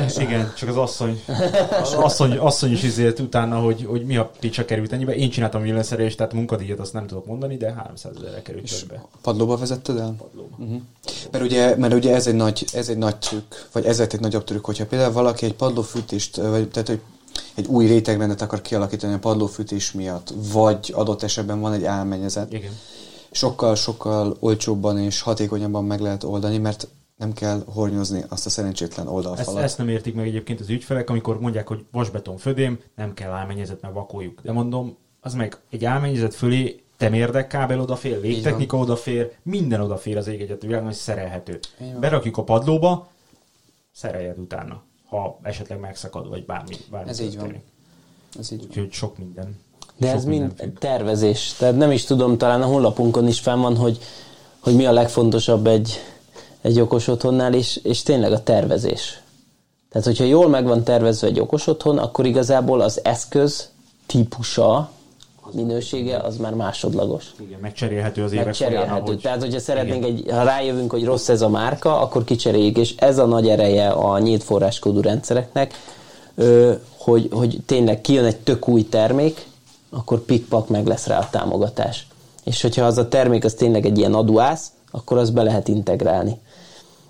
és 0.06 0.16
igen, 0.16 0.52
csak 0.56 0.68
az 0.68 0.76
asszony, 0.76 1.22
az 1.82 1.92
asszony, 1.92 2.36
asszony 2.36 2.72
is 2.72 2.82
izélt 2.82 3.18
utána, 3.18 3.60
hogy, 3.60 3.84
hogy 3.88 4.04
mi 4.04 4.16
a 4.16 4.30
picsa 4.40 4.64
került 4.64 4.92
ennyibe. 4.92 5.14
Én 5.14 5.30
csináltam 5.30 5.62
villanszerelést, 5.62 6.16
tehát 6.16 6.32
munkadíjat 6.32 6.78
azt 6.78 6.92
nem 6.92 7.06
tudok 7.06 7.26
mondani, 7.26 7.56
de 7.56 7.72
300 7.72 8.12
ezerre 8.16 8.42
került 8.42 8.64
és 8.64 8.78
többe. 8.78 9.04
Padlóba 9.22 9.56
vezetted 9.56 9.98
el? 9.98 10.14
Padlóba. 10.18 10.56
Uh-huh. 10.58 10.80
Mert, 11.30 11.44
ugye, 11.44 11.76
mert 11.76 11.94
ugye 11.94 12.14
ez 12.14 12.26
egy, 12.26 12.34
nagy, 12.34 12.64
ez 12.72 12.88
egy 12.88 12.98
nagy 12.98 13.16
trükk, 13.16 13.54
vagy 13.72 13.84
ez 13.84 14.00
egy 14.00 14.20
nagyobb 14.20 14.44
trükk, 14.44 14.64
hogyha 14.64 14.86
például 14.86 15.12
valaki 15.12 15.44
egy 15.44 15.54
padlófűtést, 15.54 16.36
vagy 16.36 16.68
tehát 16.68 16.88
hogy 16.88 17.00
egy 17.54 17.66
új 17.66 17.86
rétegrendet 17.86 18.42
akar 18.42 18.60
kialakítani 18.60 19.14
a 19.14 19.18
padlófűtés 19.18 19.92
miatt, 19.92 20.32
vagy 20.52 20.92
adott 20.94 21.22
esetben 21.22 21.60
van 21.60 21.72
egy 21.72 21.84
álmenyezet. 21.84 22.52
Igen. 22.52 22.72
Sokkal-sokkal 23.32 24.36
olcsóbban 24.40 24.98
és 24.98 25.20
hatékonyabban 25.20 25.84
meg 25.84 26.00
lehet 26.00 26.24
oldani, 26.24 26.58
mert 26.58 26.88
nem 27.16 27.32
kell 27.32 27.62
hornyozni 27.66 28.24
azt 28.28 28.46
a 28.46 28.50
szerencsétlen 28.50 29.08
oldalfalat. 29.08 29.56
Ezt, 29.56 29.64
ezt 29.64 29.78
nem 29.78 29.88
értik 29.88 30.14
meg 30.14 30.26
egyébként 30.26 30.60
az 30.60 30.68
ügyfelek, 30.68 31.10
amikor 31.10 31.40
mondják, 31.40 31.68
hogy 31.68 31.84
vasbeton 31.90 32.36
födém, 32.36 32.80
nem 32.96 33.14
kell 33.14 33.30
álmennyezet, 33.30 33.80
mert 33.80 33.94
vakoljuk. 33.94 34.40
De 34.42 34.52
mondom, 34.52 34.96
az 35.20 35.34
meg 35.34 35.58
egy 35.70 35.84
álmennyezet 35.84 36.34
fölé 36.34 36.82
temérdek 36.96 37.46
kábel 37.46 37.80
odafér, 37.80 38.20
légtechnika 38.20 38.76
odafér, 38.76 39.32
minden 39.42 39.80
odafér 39.80 40.16
az 40.16 40.26
ég 40.26 40.40
egyet 40.40 40.62
világon, 40.62 40.84
hogy 40.84 40.94
szerelhető. 40.94 41.58
Berakjuk 42.00 42.36
a 42.36 42.44
padlóba, 42.44 43.08
szereljed 43.92 44.38
utána, 44.38 44.82
ha 45.08 45.38
esetleg 45.42 45.80
megszakad, 45.80 46.28
vagy 46.28 46.44
bármi. 46.44 46.76
bármi 46.90 47.10
Ez 47.10 47.20
így 47.20 47.36
van. 47.36 47.62
Ez 48.38 48.52
így 48.52 48.62
Úgyhogy 48.62 48.92
sok 48.92 49.18
minden. 49.18 49.60
De 50.02 50.08
sok 50.08 50.16
ez 50.16 50.24
mind 50.24 50.52
függ. 50.58 50.78
tervezés. 50.78 51.54
Tehát 51.58 51.76
nem 51.76 51.90
is 51.90 52.04
tudom, 52.04 52.38
talán 52.38 52.62
a 52.62 52.66
honlapunkon 52.66 53.28
is 53.28 53.40
fenn 53.40 53.60
van, 53.60 53.76
hogy, 53.76 53.98
hogy 54.60 54.74
mi 54.74 54.86
a 54.86 54.92
legfontosabb 54.92 55.66
egy, 55.66 56.00
egy 56.60 56.80
okos 56.80 57.08
otthonnál, 57.08 57.54
és, 57.54 57.80
és 57.82 58.02
tényleg 58.02 58.32
a 58.32 58.42
tervezés. 58.42 59.20
Tehát, 59.90 60.06
hogyha 60.06 60.24
jól 60.24 60.48
meg 60.48 60.66
van 60.66 60.84
tervezve 60.84 61.26
egy 61.26 61.40
okos 61.40 61.66
otthon, 61.66 61.98
akkor 61.98 62.26
igazából 62.26 62.80
az 62.80 63.00
eszköz 63.04 63.70
típusa, 64.06 64.90
minősége 65.54 66.16
az 66.16 66.36
már 66.36 66.54
másodlagos. 66.54 67.34
Igen, 67.40 67.58
megcserélhető 67.60 68.22
az 68.22 68.32
évek 68.32 68.44
megcserélhető. 68.44 68.90
Ahogy... 68.92 69.18
Tehát, 69.18 69.40
hogyha 69.42 69.60
szeretnénk, 69.60 70.04
egy, 70.04 70.24
ha 70.30 70.42
rájövünk, 70.42 70.90
hogy 70.90 71.04
rossz 71.04 71.28
ez 71.28 71.42
a 71.42 71.48
márka, 71.48 72.00
akkor 72.00 72.24
kicseréljük, 72.24 72.76
és 72.76 72.94
ez 72.96 73.18
a 73.18 73.26
nagy 73.26 73.48
ereje 73.48 73.88
a 73.88 74.18
nyílt 74.18 74.42
forráskódú 74.42 75.00
rendszereknek, 75.00 75.74
hogy, 76.96 77.28
hogy 77.32 77.58
tényleg 77.66 78.00
kijön 78.00 78.24
egy 78.24 78.36
tök 78.36 78.68
új 78.68 78.88
termék, 78.88 79.46
akkor 79.92 80.20
pikpak 80.20 80.68
meg 80.68 80.86
lesz 80.86 81.06
rá 81.06 81.18
a 81.18 81.30
támogatás. 81.30 82.06
És 82.44 82.62
hogyha 82.62 82.84
az 82.84 82.98
a 82.98 83.08
termék 83.08 83.44
az 83.44 83.54
tényleg 83.54 83.86
egy 83.86 83.98
ilyen 83.98 84.14
aduász, 84.14 84.72
akkor 84.90 85.18
azt 85.18 85.32
be 85.32 85.42
lehet 85.42 85.68
integrálni 85.68 86.38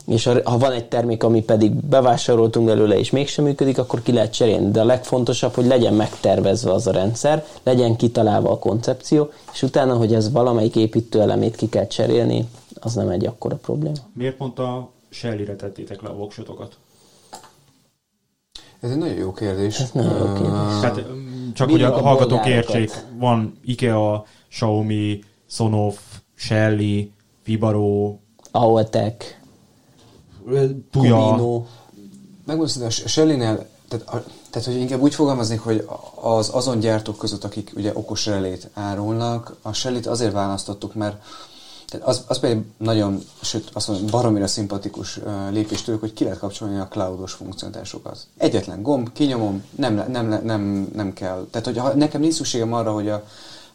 és 0.06 0.24
ha 0.44 0.59
van 0.59 0.72
egy 0.72 0.88
termék, 0.88 1.22
ami 1.22 1.42
pedig 1.42 1.72
bevásároltunk 1.72 2.66
belőle, 2.66 2.98
és 2.98 3.10
mégsem 3.10 3.44
működik, 3.44 3.78
akkor 3.78 4.02
ki 4.02 4.12
lehet 4.12 4.32
cserélni. 4.32 4.70
De 4.70 4.80
a 4.80 4.84
legfontosabb, 4.84 5.54
hogy 5.54 5.66
legyen 5.66 5.94
megtervezve 5.94 6.72
az 6.72 6.86
a 6.86 6.92
rendszer, 6.92 7.46
legyen 7.62 7.96
kitalálva 7.96 8.50
a 8.50 8.59
koncepció, 8.59 9.30
és 9.52 9.62
utána, 9.62 9.96
hogy 9.96 10.14
ez 10.14 10.32
valamelyik 10.32 10.76
építőelemét 10.76 11.56
ki 11.56 11.68
kell 11.68 11.86
cserélni, 11.86 12.48
az 12.80 12.94
nem 12.94 13.09
egy 13.09 13.26
akkora 13.26 13.56
probléma. 13.56 13.96
Miért 14.14 14.36
pont 14.36 14.59
a 14.59 14.90
Shell-re 15.09 15.56
tettétek 15.56 16.02
le 16.02 16.09
a 16.09 16.14
voksotokat? 16.14 16.76
Ez 18.80 18.90
egy 18.90 18.96
nagyon 18.96 19.16
jó 19.16 19.32
kérdés. 19.32 19.80
Ez 19.80 19.90
nagyon 19.90 20.18
jó 20.18 20.32
kérdés. 20.32 20.80
Tehát, 20.80 21.04
csak 21.54 21.70
hogy 21.70 21.82
a, 21.82 21.96
a 21.96 22.00
hallgatók 22.00 22.46
értsék, 22.46 22.90
van 23.18 23.58
IKEA, 23.64 24.24
Xiaomi, 24.48 25.20
Sonoff, 25.46 25.96
Shelly, 26.34 27.12
Fibaro, 27.42 28.16
Aotek, 28.50 29.40
Puja. 30.90 31.64
Megmondom, 32.46 32.86
a 32.86 32.90
Shelly-nél, 32.90 33.66
tehát, 33.88 34.08
a, 34.08 34.24
tehát, 34.50 34.68
hogy 34.68 34.76
inkább 34.76 35.00
úgy 35.00 35.14
fogalmaznék, 35.14 35.60
hogy 35.60 35.88
az 36.14 36.50
azon 36.52 36.78
gyártók 36.78 37.18
között, 37.18 37.44
akik 37.44 37.72
ugye 37.76 37.90
okos 37.94 38.26
relét 38.26 38.70
árulnak, 38.74 39.56
a 39.62 39.72
Shelly-t 39.72 40.06
azért 40.06 40.32
választottuk, 40.32 40.94
mert 40.94 41.22
tehát 41.93 42.06
az, 42.06 42.24
az 42.28 42.39
például 42.39 42.64
nagyon, 42.77 43.23
sőt 43.43 43.70
azt 43.73 43.89
mondom, 43.89 44.06
baromira 44.06 44.47
szimpatikus 44.47 45.20
lépés 45.51 45.82
tőlük, 45.82 46.01
hogy 46.01 46.12
ki 46.12 46.24
lehet 46.24 46.39
kapcsolni 46.39 46.78
a 46.78 46.89
cloudos 46.89 47.32
funkcionálisokat. 47.32 48.27
Egyetlen 48.36 48.82
gomb, 48.82 49.12
kinyomom, 49.12 49.64
nem, 49.77 50.05
nem, 50.09 50.40
nem, 50.44 50.90
nem 50.94 51.12
kell. 51.12 51.47
Tehát, 51.51 51.66
hogy 51.66 51.78
ha 51.78 51.94
nekem 51.94 52.20
nincs 52.20 52.35
szükségem 52.35 52.73
arra, 52.73 52.93
hogy 52.93 53.09
a, 53.09 53.24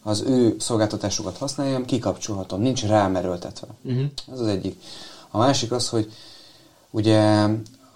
az 0.03 0.23
ő 0.27 0.56
szolgáltatásokat 0.60 1.38
használjam, 1.38 1.85
kikapcsolhatom, 1.85 2.61
nincs 2.61 2.85
rámerőltetve. 2.85 3.68
Uh-huh. 3.84 4.03
Ez 4.34 4.39
az 4.39 4.48
egyik. 4.48 4.81
A 5.31 5.38
másik 5.38 5.72
az, 5.72 5.89
hogy 5.89 6.11
Ugye, 6.89 7.48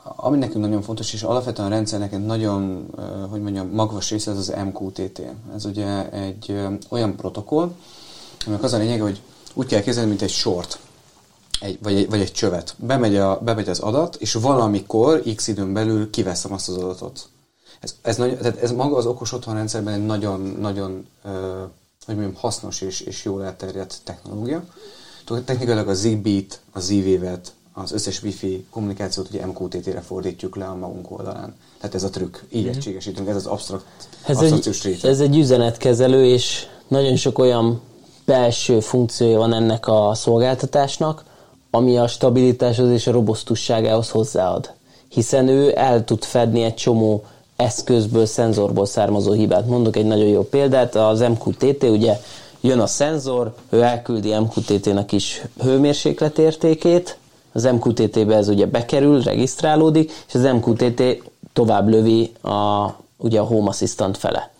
ami 0.04 0.38
nekünk 0.38 0.64
nagyon 0.64 0.82
fontos, 0.82 1.14
és 1.14 1.24
alapvetően 1.24 1.68
a 1.68 1.72
rendszernek 1.72 2.26
nagyon, 2.26 2.86
hogy 3.30 3.42
mondjam, 3.42 3.70
magvas 3.70 4.10
része, 4.10 4.32
ez 4.32 4.38
az 4.38 4.54
MQTT. 4.66 5.22
Ez 5.56 5.66
ugye 5.66 6.12
egy 6.12 6.56
olyan 6.90 7.16
protokoll, 7.16 7.72
aminek 8.46 8.64
az 8.64 8.74
a 8.74 8.78
lényeg, 8.78 9.02
hogy 9.02 9.22
úgy 9.54 9.68
kell 9.68 9.82
kezdeni, 9.82 10.08
mint 10.08 10.22
egy 10.22 10.30
sort, 10.30 10.80
egy, 11.60 11.78
vagy, 11.82 11.96
egy, 11.96 12.10
vagy 12.10 12.22
egy 12.22 12.32
csövet. 12.32 12.76
Bemegy, 12.78 13.16
a, 13.16 13.40
bemegy 13.40 13.70
az 13.70 13.80
adat, 13.80 14.16
és 14.16 14.34
valamikor 14.34 15.24
x 15.36 15.48
időn 15.48 15.74
belül 15.74 16.10
kiveszem 16.10 16.54
azt 16.54 16.70
az 16.70 16.76
adatot. 16.76 17.30
Ez, 17.80 17.96
ez, 18.02 18.18
nagy, 18.18 18.38
tehát 18.38 18.62
ez 18.62 18.72
maga 18.72 18.96
az 18.96 19.06
okos 19.06 19.34
otthonrendszerben 19.34 19.94
egy 19.94 20.06
nagyon, 20.06 20.42
nagyon 20.60 21.08
hogy 22.06 22.16
mondjam, 22.16 22.36
hasznos 22.36 22.82
és, 22.82 23.02
és 23.02 23.24
jól 23.24 23.44
elterjedt 23.44 24.02
technológia. 24.04 24.64
Technikailag 25.46 25.88
a 25.88 25.94
Zigbee-t, 25.94 26.60
a 26.72 26.80
Z-Wave-et, 26.80 27.54
az 27.74 27.92
összes 27.92 28.24
wifi 28.24 28.66
kommunikációt 28.70 29.30
ugye 29.30 29.46
MQTT-re 29.46 30.02
fordítjuk 30.02 30.56
le 30.56 30.66
a 30.66 30.76
magunk 30.76 31.12
oldalán. 31.12 31.56
Tehát 31.80 31.96
ez 31.96 32.04
a 32.04 32.10
trükk, 32.10 32.38
így 32.50 32.66
mm. 32.66 32.70
egységesítünk, 32.70 33.28
ez 33.28 33.36
az 33.36 33.46
absztrakt, 33.46 33.86
ez 34.26 34.38
egy, 34.38 35.00
Ez 35.04 35.20
egy 35.20 35.38
üzenetkezelő, 35.38 36.26
és 36.26 36.68
nagyon 36.88 37.16
sok 37.16 37.40
olyan 37.40 37.82
belső 38.26 38.80
funkciója 38.80 39.38
van 39.38 39.54
ennek 39.54 39.88
a 39.88 40.12
szolgáltatásnak, 40.14 41.24
ami 41.72 41.98
a 41.98 42.08
stabilitáshoz 42.08 42.90
és 42.90 43.08
a 43.08 43.12
robosztusságához 43.12 44.10
hozzáad. 44.10 44.72
Hiszen 45.10 45.48
ő 45.48 45.74
el 45.76 46.04
tud 46.06 46.24
fedni 46.24 46.64
egy 46.64 46.76
csomó 46.76 47.24
eszközből, 47.56 48.26
szenzorból 48.26 48.86
származó 48.86 49.32
hibát. 49.32 49.68
Mondok 49.68 49.96
egy 49.96 50.06
nagyon 50.06 50.28
jó 50.28 50.44
példát, 50.44 50.96
az 50.96 51.20
MQTT 51.20 51.84
ugye 51.84 52.20
jön 52.62 52.80
a 52.80 52.88
szenzor, 52.88 53.54
ő 53.70 53.82
elküldi 53.82 54.34
MQTT-nek 54.34 55.12
is 55.12 55.42
hőmérsékletértékét, 55.60 57.18
az 57.54 57.64
MQTT-be 57.64 58.36
ez 58.36 58.48
ugye 58.48 58.66
bekerül, 58.66 59.22
regisztrálódik, 59.22 60.12
és 60.28 60.34
az 60.34 60.44
MQTT 60.44 61.04
tovább 61.54 61.88
lövi 61.88 62.32
a, 62.42 62.88
ugye 63.18 63.40
a 63.40 63.44
Home 63.44 63.70
Assistant 63.70 64.18
fele. 64.18 64.51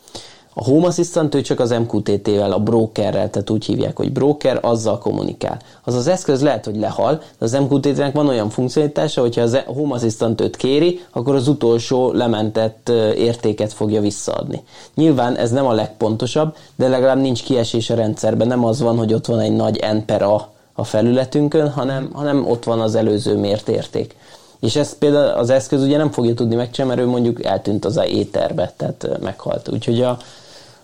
A 0.54 0.64
Home 0.64 0.88
Assistant 0.88 1.36
ő 1.36 1.42
csak 1.42 1.60
az 1.60 1.70
MQTT-vel, 1.70 2.52
a 2.52 2.60
brokerrel, 2.60 3.30
tehát 3.30 3.50
úgy 3.50 3.66
hívják, 3.66 3.98
hogy 3.98 4.12
broker, 4.12 4.60
azzal 4.62 4.98
kommunikál. 4.98 5.60
Az 5.84 5.96
az 5.96 6.08
eszköz 6.08 6.42
lehet, 6.42 6.66
hogy 6.66 6.76
lehal, 6.76 7.16
de 7.16 7.46
az 7.46 7.52
MQTT-nek 7.52 8.14
van 8.14 8.28
olyan 8.28 8.50
funkcionitása, 8.50 9.22
hogyha 9.22 9.42
az 9.42 9.58
Home 9.66 9.94
Assistant 9.94 10.42
őt 10.42 10.56
kéri, 10.56 11.02
akkor 11.12 11.36
az 11.36 11.48
utolsó 11.48 12.12
lementett 12.12 12.90
értéket 13.16 13.74
fogja 13.74 14.02
visszaadni. 14.02 14.62
Nyilván 14.96 15.36
ez 15.36 15.52
nem 15.52 15.66
a 15.66 15.74
legpontosabb, 15.74 16.56
de 16.76 16.88
legalább 16.88 17.22
nincs 17.22 17.44
kiesés 17.44 17.90
a 17.90 17.96
rendszerben, 17.96 18.48
nem 18.48 18.66
az 18.66 18.82
van, 18.82 18.98
hogy 18.98 19.14
ott 19.14 19.26
van 19.26 19.40
egy 19.40 19.56
nagy 19.56 19.86
N 19.94 20.06
per 20.06 20.22
A 20.22 20.50
a 20.74 20.84
felületünkön, 20.84 21.70
hanem, 21.70 22.10
hanem 22.14 22.48
ott 22.48 22.64
van 22.64 22.80
az 22.80 22.96
előző 22.96 23.38
mért 23.38 23.70
érték. 23.70 24.16
És 24.60 24.76
ezt 24.76 24.98
például 24.98 25.40
az 25.40 25.50
eszköz 25.50 25.84
ugye 25.84 25.98
nem 25.98 26.12
fogja 26.12 26.34
tudni 26.34 26.56
megcsinálni, 26.56 26.96
mert 26.96 27.08
ő 27.08 27.12
mondjuk 27.12 27.44
eltűnt 27.46 27.86
az 27.86 27.98
a 27.98 28.06
éterbe, 28.06 28.74
tehát 28.78 29.20
meghalt. 29.22 29.70
Úgyhogy 29.70 30.02
a, 30.02 30.18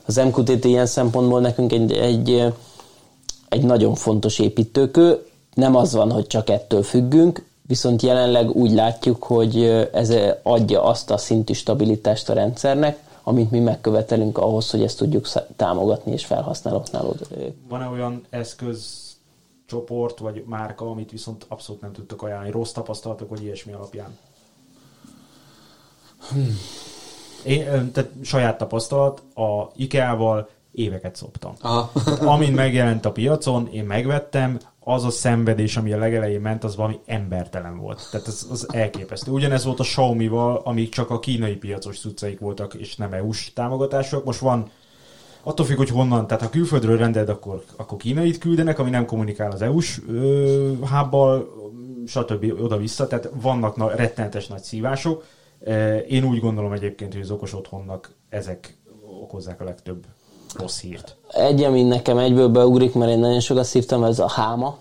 az 0.07 0.15
MQTT 0.15 0.65
ilyen 0.65 0.85
szempontból 0.85 1.39
nekünk 1.41 1.71
egy, 1.71 1.91
egy, 1.91 2.53
egy 3.49 3.63
nagyon 3.63 3.95
fontos 3.95 4.39
építőkő. 4.39 5.25
Nem 5.53 5.75
az 5.75 5.93
van, 5.93 6.11
hogy 6.11 6.27
csak 6.27 6.49
ettől 6.49 6.84
függünk, 6.84 7.45
viszont 7.61 8.01
jelenleg 8.01 8.49
úgy 8.49 8.71
látjuk, 8.71 9.23
hogy 9.23 9.63
ez 9.93 10.13
adja 10.43 10.84
azt 10.84 11.11
a 11.11 11.17
szintű 11.17 11.53
stabilitást 11.53 12.29
a 12.29 12.34
rendszernek, 12.34 12.99
amit 13.23 13.51
mi 13.51 13.59
megkövetelünk 13.59 14.38
ahhoz, 14.38 14.69
hogy 14.69 14.84
ezt 14.84 14.97
tudjuk 14.97 15.27
támogatni 15.55 16.11
és 16.11 16.25
felhasználóknál. 16.25 17.05
Van-e 17.67 17.88
olyan 17.88 18.25
eszköz, 18.29 19.07
csoport 19.65 20.19
vagy 20.19 20.43
márka, 20.45 20.89
amit 20.89 21.11
viszont 21.11 21.45
abszolút 21.47 21.81
nem 21.81 21.91
tudtok 21.91 22.23
ajánlani. 22.23 22.51
Rossz 22.51 22.71
tapasztalatok, 22.71 23.29
vagy 23.29 23.43
ilyesmi 23.43 23.73
alapján? 23.73 24.17
Hmm. 26.29 26.57
Én, 27.48 27.91
tehát 27.91 28.10
saját 28.24 28.57
tapasztalat, 28.57 29.24
a 29.36 29.72
IKEA-val 29.76 30.49
éveket 30.72 31.15
szoptam. 31.15 31.53
Aha. 31.61 31.91
Amint 32.34 32.56
megjelent 32.56 33.06
a 33.06 33.11
piacon, 33.11 33.68
én 33.72 33.84
megvettem, 33.84 34.60
az 34.80 35.03
a 35.03 35.10
szenvedés, 35.10 35.78
ami 35.78 35.94
a 35.94 35.98
legelején 35.98 36.41
ment, 36.41 36.64
az 36.64 36.76
valami 36.76 36.99
embertelen 37.06 37.78
volt. 37.78 38.07
Tehát 38.11 38.28
az, 38.28 38.48
az 38.52 38.68
elképesztő. 38.74 39.32
Ugyanez 39.32 39.65
volt 39.65 39.80
a 39.80 39.84
Xiaomi-val, 39.84 40.61
amik 40.64 40.90
csak 40.90 41.10
a 41.10 41.19
kínai 41.19 41.56
piacos 41.56 41.99
cuccaik 41.99 42.40
voltak, 42.40 42.74
és 42.74 42.95
nem 42.95 43.14
EU-s 43.14 43.53
támogatások. 43.53 44.26
Most 44.26 44.40
van 44.40 44.69
attól 45.44 45.65
függ, 45.65 45.78
hogy 45.78 45.90
honnan, 45.90 46.28
tehát 46.28 46.44
ha 46.44 46.49
külföldről 46.49 46.98
rendeled, 46.98 47.30
akkor, 47.30 47.64
akkor 47.76 47.98
kínait 47.98 48.38
küldenek, 48.38 48.80
ami 48.80 48.90
nem 48.90 49.06
kommunikál 49.06 49.52
az 49.52 49.61
EU-s 49.61 50.02
hábbal, 50.86 51.48
stb. 52.06 52.53
oda-vissza, 52.61 53.07
tehát 53.07 53.30
vannak 53.41 53.76
na, 53.76 53.95
rettenetes 53.95 54.48
nagy 54.48 54.61
szívások. 54.61 55.24
Én 56.07 56.23
úgy 56.23 56.39
gondolom 56.39 56.71
egyébként, 56.71 57.13
hogy 57.13 57.21
az 57.21 57.31
okos 57.31 57.53
otthonnak 57.53 58.15
ezek 58.29 58.77
okozzák 59.21 59.61
a 59.61 59.63
legtöbb 59.63 60.05
rossz 60.55 60.79
hírt. 60.79 61.15
Egy, 61.34 61.63
ami 61.63 61.84
nekem 61.84 62.17
egyből 62.17 62.49
beugrik, 62.49 62.93
mert 62.93 63.11
én 63.11 63.19
nagyon 63.19 63.39
sokat 63.39 63.65
szívtam, 63.65 64.03
ez 64.03 64.19
a 64.19 64.29
háma. 64.29 64.77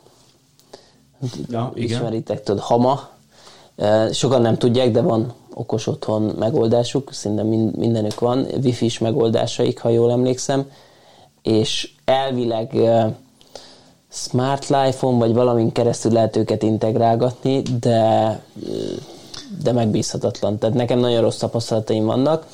Ja, 1.49 1.73
igen. 1.75 1.91
Ismeritek, 1.91 2.43
tudod, 2.43 2.63
hama. 2.63 3.09
Sokan 4.13 4.43
nem 4.43 4.57
tudják, 4.57 4.91
de 4.91 5.01
van 5.01 5.33
okos 5.55 5.87
otthon 5.87 6.23
megoldásuk, 6.23 7.13
szinte 7.13 7.43
min- 7.43 7.77
mindenük 7.77 8.21
van, 8.21 8.47
wifi-s 8.63 8.99
megoldásaik, 8.99 9.81
ha 9.81 9.89
jól 9.89 10.11
emlékszem, 10.11 10.71
és 11.43 11.93
elvileg 12.05 12.77
Smart 14.09 14.69
Life-on 14.69 15.19
vagy 15.19 15.35
valamin 15.35 15.73
keresztül 15.73 16.13
lehet 16.13 16.37
őket 16.37 16.63
integrálgatni, 16.63 17.63
de, 17.63 18.41
de 19.63 19.73
megbízhatatlan. 19.73 20.59
Tehát 20.59 20.77
nekem 20.77 20.99
nagyon 20.99 21.21
rossz 21.21 21.39
tapasztalataim 21.39 22.05
vannak. 22.05 22.47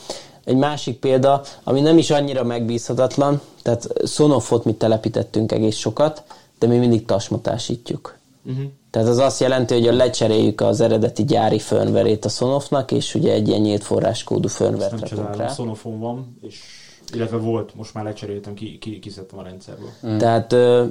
Egy 0.44 0.56
másik 0.56 0.98
példa, 0.98 1.42
ami 1.64 1.80
nem 1.80 1.98
is 1.98 2.10
annyira 2.10 2.44
megbízhatatlan, 2.44 3.40
tehát 3.62 3.86
Sonofot 4.06 4.64
mi 4.64 4.74
telepítettünk 4.74 5.52
egész 5.52 5.76
sokat, 5.76 6.22
de 6.58 6.66
mi 6.66 6.76
mindig 6.76 7.04
tasmatásítjuk. 7.04 8.18
Uh-huh. 8.44 8.64
Tehát 8.90 9.08
az 9.08 9.18
azt 9.18 9.40
jelenti, 9.40 9.74
hogy 9.74 9.94
lecseréljük 9.94 10.60
az 10.60 10.80
eredeti 10.80 11.24
gyári 11.24 11.58
firmware 11.58 12.16
a 12.22 12.28
Sonofnak, 12.28 12.92
és 12.92 13.14
ugye 13.14 13.32
egy 13.32 13.48
ilyen 13.48 13.60
nyílt 13.60 13.82
forráskódú 13.82 14.48
Nem 14.58 14.78
rakunk 14.78 15.02
csodálom, 15.02 15.38
rá. 15.38 15.48
Sonofon 15.48 16.00
van, 16.00 16.36
és 16.42 16.60
illetve 17.12 17.36
volt, 17.36 17.74
most 17.74 17.94
már 17.94 18.04
lecseréltem, 18.04 18.54
ki, 18.54 18.78
ki, 18.78 18.98
kiszedtem 18.98 19.38
a 19.38 19.42
rendszerből. 19.42 19.88
Mm. 20.06 20.18
Tehát, 20.18 20.52
e, 20.52 20.88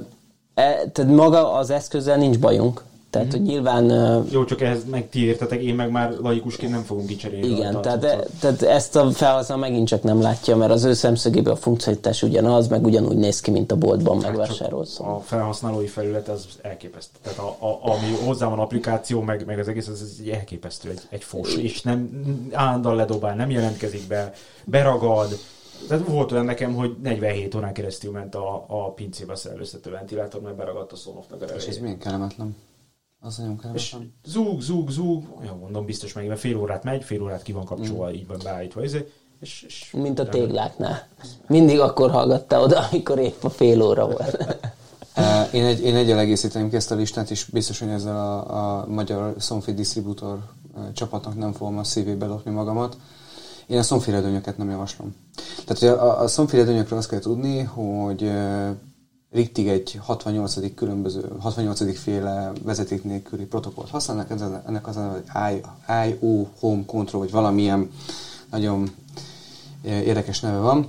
tehát 0.92 1.06
maga 1.06 1.52
az 1.52 1.70
eszközzel 1.70 2.16
nincs 2.16 2.38
bajunk. 2.38 2.84
Tehát, 3.12 3.28
Mhm. 3.28 3.36
hogy 3.36 3.46
nyilván 3.46 3.84
Jó, 4.30 4.44
csak 4.44 4.60
ehhez 4.60 4.84
meg 4.84 5.08
ti 5.08 5.24
értetek, 5.24 5.62
én 5.62 5.74
meg 5.74 5.90
már 5.90 6.12
laikusként 6.22 6.72
nem 6.72 6.82
fogom 6.82 7.06
kicserélni. 7.06 7.46
Igen, 7.46 7.80
tehát, 7.80 8.04
e, 8.04 8.24
tehát 8.40 8.62
ezt 8.62 8.96
a 8.96 9.10
felhasználó 9.10 9.60
megint 9.60 9.88
csak 9.88 10.02
nem 10.02 10.20
látja, 10.20 10.56
mert 10.56 10.70
az 10.72 10.84
ő 10.84 10.92
szemszögéből 10.92 11.52
a 11.52 11.56
funkcionalitás 11.56 12.22
ugyanaz, 12.22 12.68
meg 12.68 12.84
ugyanúgy 12.84 13.16
néz 13.16 13.40
ki, 13.40 13.50
mint 13.50 13.72
a 13.72 13.76
boltban 13.76 14.16
megvásárolt 14.16 14.86
szó. 14.88 15.04
a 15.04 15.20
felhasználói 15.20 15.86
felület 15.86 16.28
az 16.28 16.44
elképesztő. 16.62 17.18
Tehát 17.22 17.38
a, 17.38 17.56
a, 17.66 17.78
ami 17.82 18.16
hozzá 18.24 18.46
van 18.48 18.58
applikáció, 18.58 19.20
meg, 19.20 19.46
meg 19.46 19.58
az 19.58 19.68
egész, 19.68 19.88
az, 19.88 20.00
az 20.00 20.16
egy 20.20 20.28
elképesztő, 20.28 20.90
egy, 20.90 21.00
egy 21.08 21.24
fos, 21.24 21.54
és 21.56 21.82
nem 21.82 22.24
állandóan 22.52 22.96
ledobál, 22.96 23.34
nem 23.34 23.50
jelentkezik 23.50 24.06
be, 24.08 24.32
beragad. 24.64 25.38
Tehát 25.88 26.06
volt 26.06 26.32
olyan 26.32 26.44
nekem, 26.44 26.74
hogy 26.74 26.96
47 27.02 27.54
órán 27.54 27.72
keresztül 27.72 28.10
ment 28.12 28.34
a, 28.34 28.64
a 28.68 28.90
pincébe 28.92 29.34
szellőztető 29.36 29.90
ventilátor, 29.90 30.40
mert 30.40 30.56
beragadt 30.56 30.92
a 30.92 30.96
Sonofnak 30.96 31.42
a 31.42 31.44
És 31.44 31.66
ez 31.66 31.78
milyen 31.78 31.98
kellemetlen. 31.98 32.56
Az 33.24 33.36
nagyon 33.36 33.60
És 33.74 33.96
zúg, 34.24 34.60
zúg, 34.60 34.90
zúg, 34.90 35.24
olyan 35.40 35.58
mondom, 35.58 35.84
biztos 35.84 36.12
meg, 36.12 36.26
mert 36.26 36.40
fél 36.40 36.56
órát 36.56 36.84
megy, 36.84 37.04
fél 37.04 37.22
órát 37.22 37.42
ki 37.42 37.52
van 37.52 37.64
kapcsolva, 37.64 38.12
így 38.12 38.26
van 38.26 38.38
beállítva, 38.44 38.84
izé, 38.84 39.12
és, 39.40 39.64
és 39.68 39.90
Mint 39.92 40.18
a 40.18 40.28
tégláknál. 40.28 41.06
Mindig 41.46 41.80
akkor 41.80 42.10
hallgatta 42.10 42.60
oda, 42.60 42.88
amikor 42.90 43.18
épp 43.18 43.42
a 43.42 43.50
fél 43.50 43.82
óra 43.82 44.06
volt. 44.06 44.46
Eh, 45.14 45.54
Én, 45.54 45.64
egy, 45.64 45.84
én 45.84 45.96
egyel 45.96 46.18
egészíteném 46.18 46.68
ki 46.68 46.76
ezt 46.76 46.90
a 46.90 46.94
listát, 46.94 47.30
és 47.30 47.44
biztos, 47.44 47.78
hogy 47.78 47.88
ezzel 47.88 48.16
a, 48.16 48.80
a 48.80 48.86
magyar 48.86 49.34
Sonfi 49.38 49.74
disztribútor 49.74 50.38
eh, 50.76 50.82
csapatnak 50.92 51.36
nem 51.36 51.52
fogom 51.52 51.78
a 51.78 51.84
szívébe 51.84 52.26
lopni 52.26 52.50
magamat. 52.50 52.96
Én 53.66 53.78
a 53.78 53.82
Sonfi 53.82 54.10
redőnyöket 54.10 54.56
nem 54.56 54.70
javaslom. 54.70 55.14
Tehát 55.64 55.78
hogy 55.78 55.88
a, 55.88 56.22
a 56.22 56.26
Sonfi 56.26 56.56
redőnyökről 56.56 56.98
azt 56.98 57.08
kell 57.08 57.18
tudni, 57.18 57.62
hogy 57.62 58.30
Rittig 59.32 59.68
egy 59.68 59.98
68. 60.02 60.74
különböző, 60.74 61.32
68. 61.40 61.98
féle 61.98 62.52
vezeték 62.62 63.04
nélküli 63.04 63.44
protokollt 63.44 63.90
használnak, 63.90 64.30
ez 64.30 64.40
ennek 64.66 64.86
az 64.86 64.96
a 64.96 65.22
I- 65.50 65.64
IO 66.08 66.46
Home 66.60 66.84
Control, 66.86 67.20
vagy 67.20 67.30
valamilyen 67.30 67.90
nagyon 68.50 68.90
eh, 69.82 70.06
érdekes 70.06 70.40
neve 70.40 70.58
van. 70.58 70.88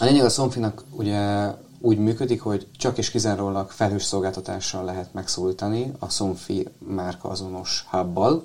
A 0.00 0.04
lényeg 0.04 0.24
a 0.24 0.28
Sonfinak 0.28 0.84
ugye 0.90 1.50
úgy 1.80 1.98
működik, 1.98 2.40
hogy 2.40 2.66
csak 2.76 2.98
és 2.98 3.10
kizárólag 3.10 3.70
felhős 3.70 4.04
szolgáltatással 4.04 4.84
lehet 4.84 5.12
megszólítani 5.14 5.92
a 5.98 6.08
Sonfi 6.08 6.68
márka 6.78 7.28
azonos 7.28 7.86
hubbal, 7.90 8.44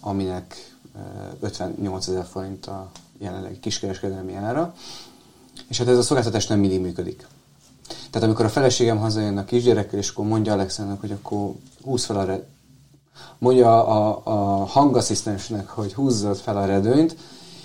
aminek 0.00 0.74
eh, 0.96 1.02
58 1.40 2.06
ezer 2.06 2.24
forint 2.24 2.66
a 2.66 2.90
jelenlegi 3.18 3.58
kiskereskedelmi 3.58 4.34
ára, 4.34 4.74
és 5.68 5.78
hát 5.78 5.88
ez 5.88 5.98
a 5.98 6.02
szolgáltatás 6.02 6.46
nem 6.46 6.58
mindig 6.58 6.80
működik. 6.80 7.26
Tehát 8.10 8.26
amikor 8.26 8.44
a 8.44 8.48
feleségem 8.48 8.98
hazajön 8.98 9.38
a 9.38 9.44
kisgyerekkel, 9.44 9.98
és 9.98 10.10
akkor 10.10 10.26
mondja 10.26 10.52
Alexának, 10.52 11.00
hogy 11.00 11.12
akkor 11.12 11.52
húz 11.82 12.04
fel 12.04 12.18
a 12.18 12.24
re... 12.24 12.46
mondja 13.38 13.86
a, 13.86 14.20
a 14.24 14.64
hangasszisztensnek, 14.64 15.68
hogy 15.68 15.94
húzzad 15.94 16.36
fel 16.36 16.56
a 16.56 16.64
redőnyt, 16.64 17.16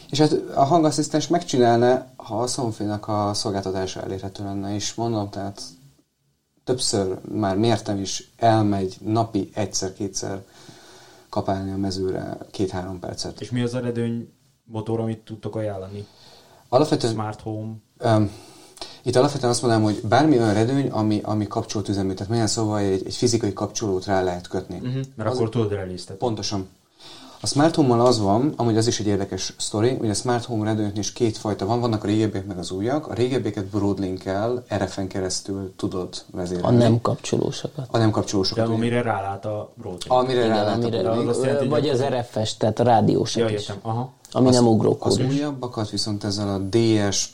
és 0.09 0.19
hát 0.19 0.33
a 0.55 0.63
hangasszisztens 0.63 1.27
megcsinálna, 1.27 2.07
ha 2.15 2.39
a 2.39 2.47
szomfénak 2.47 3.07
a 3.07 3.33
szolgáltatása 3.33 4.01
elérhető 4.01 4.43
lenne, 4.43 4.75
és 4.75 4.93
mondom, 4.93 5.29
tehát 5.29 5.61
többször 6.63 7.19
már 7.31 7.57
mértem 7.57 7.99
is, 7.99 8.31
elmegy 8.37 8.97
napi 9.01 9.49
egyszer-kétszer 9.53 10.43
kapálni 11.29 11.71
a 11.71 11.77
mezőre 11.77 12.37
két-három 12.51 12.99
percet. 12.99 13.41
És 13.41 13.51
mi 13.51 13.61
az 13.61 13.73
a 13.73 13.79
redőny 13.79 14.33
motor, 14.63 14.99
amit 14.99 15.19
tudtok 15.19 15.55
ajánlani? 15.55 16.07
Alapvetően 16.69 17.13
Smart 17.13 17.41
Home. 17.41 17.73
Um, 18.03 18.31
itt 19.07 19.15
alapvetően 19.15 19.51
azt 19.51 19.61
mondanám, 19.61 19.85
hogy 19.85 20.01
bármi 20.07 20.37
olyan 20.39 20.53
redőny, 20.53 20.87
ami, 20.89 21.19
ami 21.23 21.47
kapcsolt 21.47 21.89
üzemű, 21.89 22.13
tehát 22.13 22.31
milyen 22.31 22.47
szóval 22.47 22.79
egy, 22.79 23.01
egy 23.05 23.15
fizikai 23.15 23.53
kapcsolót 23.53 24.05
rá 24.05 24.21
lehet 24.23 24.47
kötni. 24.47 24.75
Uh-huh. 24.75 25.01
Mert 25.15 25.29
Az- 25.29 25.35
akkor 25.35 25.49
tudod 25.49 25.71
reléztetni. 25.71 26.17
Pontosan. 26.19 26.67
A 27.41 27.47
Smart 27.47 27.75
Home-mal 27.75 28.05
az 28.05 28.19
van, 28.19 28.53
amúgy 28.57 28.77
az 28.77 28.87
is 28.87 28.99
egy 28.99 29.07
érdekes 29.07 29.53
sztori, 29.57 29.95
hogy 29.99 30.09
a 30.09 30.13
Smart 30.13 30.45
Home 30.45 30.65
redőnyöknél 30.65 30.99
is 30.99 31.13
két 31.13 31.37
fajta 31.37 31.65
van, 31.65 31.79
vannak 31.79 32.03
a 32.03 32.07
régebbiek 32.07 32.45
meg 32.45 32.57
az 32.57 32.71
újak. 32.71 33.07
A 33.07 33.13
régebbieket 33.13 33.65
Broadlink-el, 33.65 34.63
RF-en 34.77 35.07
keresztül 35.07 35.73
tudod 35.77 36.09
A 36.33 36.35
vezérelni. 36.37 36.77
nem 36.77 37.01
kapcsolósokat. 37.01 37.87
a 37.91 37.97
nem 37.97 38.07
De 38.07 38.13
kapcsolósokat. 38.13 38.65
ugye. 38.67 38.75
amire 38.75 39.01
rálát 39.01 39.45
a 39.45 39.71
broadcast. 39.75 40.07
Amire 40.09 40.33
Igen, 40.45 40.47
rá 40.49 40.63
lehet 40.63 40.83
amire, 40.83 40.97
a 41.09 41.23
Broadlink. 41.23 41.69
vagy 41.71 41.89
az 41.89 42.01
RFS, 42.03 42.57
tehát 42.57 42.79
a 42.79 42.83
rádiósat 42.83 43.41
Ja, 43.41 43.55
is. 43.55 43.61
értem. 43.61 43.77
Aha. 43.81 44.11
Ami 44.35 44.49
nem 44.49 44.67
ugrókód. 44.67 45.11
Az 45.11 45.19
újabbakat 45.19 45.89
viszont 45.89 46.23
ezzel 46.23 46.53
a 46.53 46.57
DS 46.57 47.31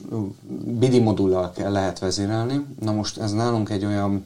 BIDI 0.63 0.99
modullal 0.99 1.51
kell 1.51 1.71
lehet 1.71 1.99
vezérelni. 1.99 2.65
Na 2.79 2.91
most 2.91 3.17
ez 3.17 3.31
nálunk 3.31 3.69
egy 3.69 3.85
olyan, 3.85 4.25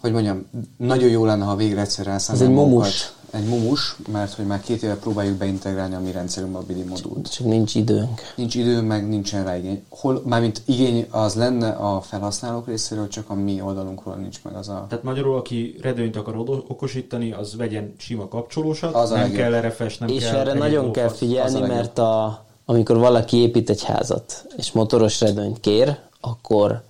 hogy 0.00 0.12
mondjam, 0.12 0.46
nagyon 0.76 1.08
jó 1.08 1.24
lenne, 1.24 1.44
ha 1.44 1.56
végre 1.56 1.80
egyszer 1.80 2.06
rászállnám 2.06 2.46
Ez 2.46 2.52
egy 2.52 2.56
mumus. 2.64 3.12
Egy 3.30 3.44
mumus, 3.44 3.96
mert 4.12 4.32
hogy 4.34 4.46
már 4.46 4.60
két 4.60 4.82
éve 4.82 4.96
próbáljuk 4.96 5.36
beintegrálni 5.36 5.94
a 5.94 6.00
mi 6.00 6.10
rendszerünkbe 6.12 6.58
a 6.58 6.62
BIDI 6.66 6.82
modult. 6.82 7.32
Csak 7.32 7.46
nincs 7.46 7.74
időnk. 7.74 8.20
Nincs 8.36 8.54
idő, 8.54 8.80
meg 8.80 9.08
nincsen 9.08 9.44
rá 9.44 9.56
igény. 9.56 9.84
Hol, 9.88 10.22
mármint 10.24 10.62
igény 10.64 11.06
az 11.10 11.34
lenne 11.34 11.68
a 11.70 12.00
felhasználók 12.00 12.66
részéről, 12.66 13.08
csak 13.08 13.30
a 13.30 13.34
mi 13.34 13.60
oldalunkról 13.60 14.14
nincs 14.14 14.40
meg 14.42 14.54
az 14.54 14.68
a... 14.68 14.86
Tehát 14.88 15.04
magyarul, 15.04 15.36
aki 15.36 15.76
redőnyt 15.82 16.16
akar 16.16 16.36
odo- 16.36 16.64
okosítani, 16.70 17.32
az 17.32 17.56
vegyen 17.56 17.94
sima 17.98 18.28
kapcsolósat, 18.28 18.94
Az 18.94 19.10
nem 19.10 19.30
kell 19.32 19.60
RFS, 19.60 19.98
nem 19.98 20.08
És 20.08 20.24
kell 20.24 20.36
erre 20.36 20.52
nagyon 20.52 20.92
kell 20.92 21.02
lófasz. 21.04 21.18
figyelni, 21.18 21.54
a 21.54 21.58
legjobb. 21.60 21.76
mert 21.76 21.98
a, 21.98 22.44
amikor 22.64 22.98
valaki 22.98 23.36
épít 23.36 23.70
egy 23.70 23.84
házat, 23.84 24.46
és 24.56 24.72
motoros 24.72 25.20
redőnyt 25.20 25.60
kér, 25.60 25.96
akkor 26.20 26.82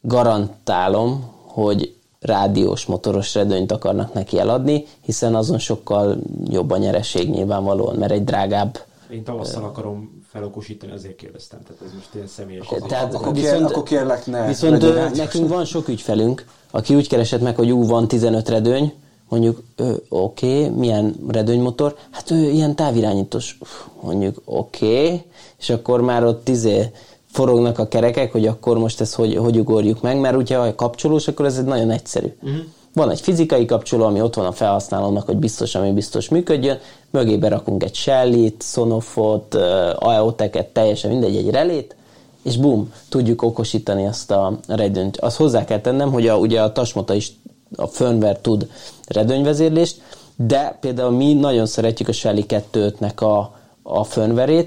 garantálom, 0.00 1.30
hogy 1.46 1.95
rádiós 2.26 2.84
motoros 2.84 3.34
redőnyt 3.34 3.72
akarnak 3.72 4.12
neki 4.12 4.38
eladni, 4.38 4.84
hiszen 5.00 5.34
azon 5.34 5.58
sokkal 5.58 6.16
jobb 6.44 6.70
a 6.70 6.76
nyereség 6.76 7.30
nyilvánvalóan, 7.30 7.96
mert 7.96 8.12
egy 8.12 8.24
drágább. 8.24 8.78
Én 9.10 9.24
tavasszal 9.24 9.64
akarom 9.64 10.22
felokosítani, 10.32 10.92
azért 10.92 11.16
kérdeztem. 11.16 11.58
Tehát 11.62 11.82
ez 11.82 11.92
most 11.94 12.08
ilyen 12.14 12.26
személyes. 12.26 12.68
Tehát 12.88 13.14
akkor 13.14 13.32
kér- 13.32 13.60
akkor 13.60 13.82
kérlek, 13.82 14.26
ne 14.26 14.46
Viszont 14.46 14.82
ö, 14.82 15.08
nekünk 15.14 15.48
van 15.48 15.64
sok 15.64 15.88
ügyfelünk, 15.88 16.44
aki 16.70 16.94
úgy 16.94 17.08
keresett 17.08 17.40
meg, 17.40 17.56
hogy 17.56 17.70
ú, 17.70 17.86
van 17.86 18.08
15 18.08 18.48
redőny, 18.48 18.92
mondjuk, 19.28 19.62
ö, 19.76 19.94
oké, 20.08 20.64
okay, 20.64 20.68
milyen 20.68 21.14
redőnymotor? 21.28 21.96
Hát 22.10 22.30
ő 22.30 22.50
ilyen 22.50 22.74
távirányítós, 22.74 23.58
mondjuk, 24.02 24.42
oké, 24.44 25.04
okay. 25.04 25.22
és 25.58 25.70
akkor 25.70 26.00
már 26.00 26.24
ott 26.24 26.48
izé 26.48 26.90
forognak 27.36 27.78
a 27.78 27.88
kerekek, 27.88 28.32
hogy 28.32 28.46
akkor 28.46 28.78
most 28.78 29.00
ezt 29.00 29.14
hogy, 29.14 29.36
hogy 29.36 29.58
ugorjuk 29.58 30.02
meg, 30.02 30.20
mert 30.20 30.36
ugye 30.36 30.56
ha 30.56 30.74
kapcsolós, 30.74 31.28
akkor 31.28 31.44
ez 31.44 31.58
egy 31.58 31.64
nagyon 31.64 31.90
egyszerű. 31.90 32.26
Uh-huh. 32.42 32.58
Van 32.94 33.10
egy 33.10 33.20
fizikai 33.20 33.64
kapcsoló, 33.64 34.04
ami 34.04 34.20
ott 34.20 34.34
van 34.34 34.46
a 34.46 34.52
felhasználónak, 34.52 35.26
hogy 35.26 35.36
biztos, 35.36 35.74
ami 35.74 35.92
biztos 35.92 36.28
működjön, 36.28 36.78
mögé 37.10 37.36
berakunk 37.36 37.82
egy 37.82 37.94
Shelly-t, 37.94 38.62
Sonofot, 38.62 39.54
AEOTeket, 39.94 40.66
teljesen 40.66 41.10
mindegy, 41.10 41.36
egy 41.36 41.50
relét, 41.50 41.96
és 42.42 42.56
bum, 42.56 42.92
tudjuk 43.08 43.42
okosítani 43.42 44.04
ezt 44.04 44.30
a 44.30 44.58
redőnyt. 44.68 45.16
Azt 45.16 45.36
hozzá 45.36 45.64
kell 45.64 45.80
tennem, 45.80 46.12
hogy 46.12 46.28
a, 46.28 46.36
ugye 46.36 46.62
a 46.62 46.72
Tasmota 46.72 47.14
is, 47.14 47.32
a 47.76 47.86
firmware 47.86 48.40
tud 48.40 48.68
redőnyvezérlést, 49.06 50.00
de 50.36 50.78
például 50.80 51.10
mi 51.10 51.34
nagyon 51.34 51.66
szeretjük 51.66 52.08
a 52.08 52.12
Shelly 52.12 52.44
2.5-nek 52.48 53.16
a, 53.16 53.54
a 53.82 54.04
firmware 54.04 54.64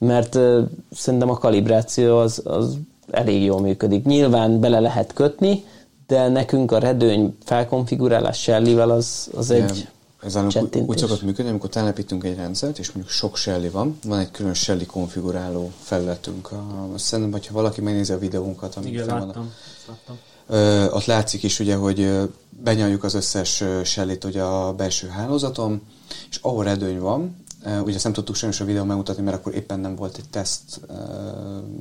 mert 0.00 0.34
uh, 0.34 0.68
szerintem 0.90 1.30
a 1.30 1.38
kalibráció 1.38 2.18
az, 2.18 2.40
az 2.44 2.76
elég 3.10 3.42
jól 3.42 3.60
működik. 3.60 4.04
Nyilván 4.04 4.60
bele 4.60 4.80
lehet 4.80 5.12
kötni, 5.12 5.64
de 6.06 6.28
nekünk 6.28 6.72
a 6.72 6.78
redőny 6.78 7.36
felkonfigurálás 7.44 8.40
Shelly-vel 8.40 8.90
az, 8.90 9.30
az 9.34 9.50
egy 9.50 9.88
ez 10.22 10.36
úgy, 10.36 10.84
úgy 10.86 10.98
szokott 10.98 11.22
működni, 11.22 11.50
amikor 11.50 11.68
telepítünk 11.68 12.24
egy 12.24 12.36
rendszert, 12.36 12.78
és 12.78 12.92
mondjuk 12.92 13.14
sok 13.14 13.36
Shelly 13.36 13.68
van, 13.68 13.98
van 14.04 14.18
egy 14.18 14.30
külön 14.30 14.54
Shelly 14.54 14.86
konfiguráló 14.86 15.72
felületünk. 15.82 16.48
Szerintem, 16.96 17.32
hogyha 17.32 17.54
valaki 17.54 17.80
megnézi 17.80 18.12
a 18.12 18.18
videónkat, 18.18 18.76
amit 18.76 18.88
Igen, 18.88 19.06
láttam, 19.06 19.52
láttam. 19.88 20.18
Ö, 20.46 20.90
ott 20.90 21.04
látszik 21.04 21.42
is 21.42 21.60
ugye, 21.60 21.74
hogy 21.74 22.28
benyaljuk 22.62 23.04
az 23.04 23.14
összes 23.14 23.64
Shelly-t 23.84 24.24
ugye 24.24 24.42
a 24.42 24.72
belső 24.72 25.08
hálózaton, 25.08 25.82
és 26.30 26.38
ahol 26.42 26.64
redőny 26.64 26.98
van, 26.98 27.36
ugye 27.64 27.94
ezt 27.94 28.04
nem 28.04 28.12
tudtuk 28.12 28.34
sajnos 28.34 28.60
a 28.60 28.64
videó 28.64 28.84
megmutatni, 28.84 29.22
mert 29.22 29.36
akkor 29.36 29.54
éppen 29.54 29.80
nem 29.80 29.96
volt 29.96 30.16
egy 30.16 30.28
teszt 30.30 30.80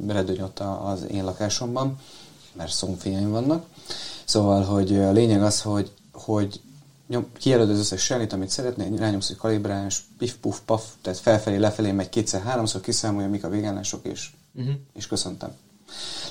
redőny 0.08 0.42
ott 0.42 0.60
az 0.60 1.06
én 1.12 1.24
lakásomban, 1.24 1.98
mert 2.54 2.72
szomfényeim 2.72 3.30
vannak. 3.30 3.66
Szóval, 4.26 4.64
hogy 4.64 4.96
a 4.96 5.12
lényeg 5.12 5.44
az, 5.44 5.62
hogy, 5.62 5.92
hogy 6.12 6.62
nyom, 7.08 7.26
kijelöd 7.34 7.70
az 7.70 7.80
összes 7.80 8.02
sernit, 8.02 8.34
amit 8.34 8.50
szeretnél, 8.50 8.98
rányomsz 8.98 9.30
egy 9.30 9.38
kalibrálás, 9.38 10.06
pif, 10.18 10.36
puf, 10.36 10.60
paf, 10.66 10.86
tehát 11.02 11.20
felfelé, 11.20 11.58
lefelé 11.58 11.92
megy 11.92 12.10
kétszer, 12.10 12.42
háromszor, 12.42 12.82
kiszámolja, 12.82 13.30
mik 13.30 13.44
a 13.44 13.50
végállások, 13.50 14.06
és, 14.06 14.30
uh-huh. 14.56 14.74
és 14.94 15.08
köszöntem. 15.08 15.52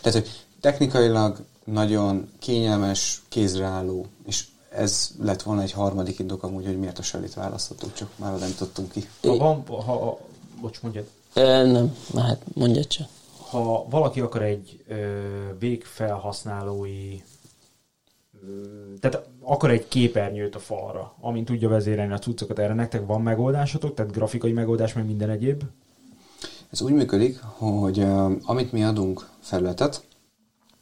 Tehát, 0.02 0.18
hogy 0.18 0.46
technikailag 0.60 1.44
nagyon 1.64 2.28
kényelmes, 2.38 3.22
kézreálló, 3.28 4.06
és 4.26 4.44
ez 4.70 5.10
lett 5.20 5.42
volna 5.42 5.62
egy 5.62 5.72
harmadik 5.72 6.18
indok 6.18 6.42
amúgy, 6.42 6.64
hogy 6.64 6.78
miért 6.78 6.98
a 6.98 7.02
Shelly-t 7.02 7.34
választottuk, 7.34 7.92
csak 7.92 8.10
már 8.16 8.38
nem 8.38 8.54
tudtunk 8.56 8.90
ki. 8.90 9.08
Ha 9.22 9.36
van, 9.36 9.64
ha, 9.66 9.82
ha 9.82 10.18
bocs, 10.60 10.80
mondjad. 10.80 11.06
E, 11.34 11.62
nem, 11.62 11.96
hát 12.16 12.42
mondjad 12.54 12.86
csak. 12.86 13.08
Ha 13.50 13.86
valaki 13.90 14.20
akar 14.20 14.42
egy 14.42 14.84
ö, 14.88 15.20
végfelhasználói 15.58 17.20
tehát 19.00 19.28
akar 19.40 19.70
egy 19.70 19.88
képernyőt 19.88 20.54
a 20.54 20.58
falra, 20.58 21.14
amin 21.20 21.44
tudja 21.44 21.68
vezérelni 21.68 22.12
a 22.12 22.18
cuccokat, 22.18 22.58
erre 22.58 22.74
nektek 22.74 23.06
van 23.06 23.22
megoldásotok, 23.22 23.94
tehát 23.94 24.12
grafikai 24.12 24.52
megoldás, 24.52 24.92
meg 24.92 25.06
minden 25.06 25.30
egyéb? 25.30 25.62
Ez 26.70 26.80
úgy 26.80 26.92
működik, 26.92 27.40
hogy 27.40 27.98
uh, 27.98 28.32
amit 28.42 28.72
mi 28.72 28.84
adunk 28.84 29.28
felületet, 29.40 30.06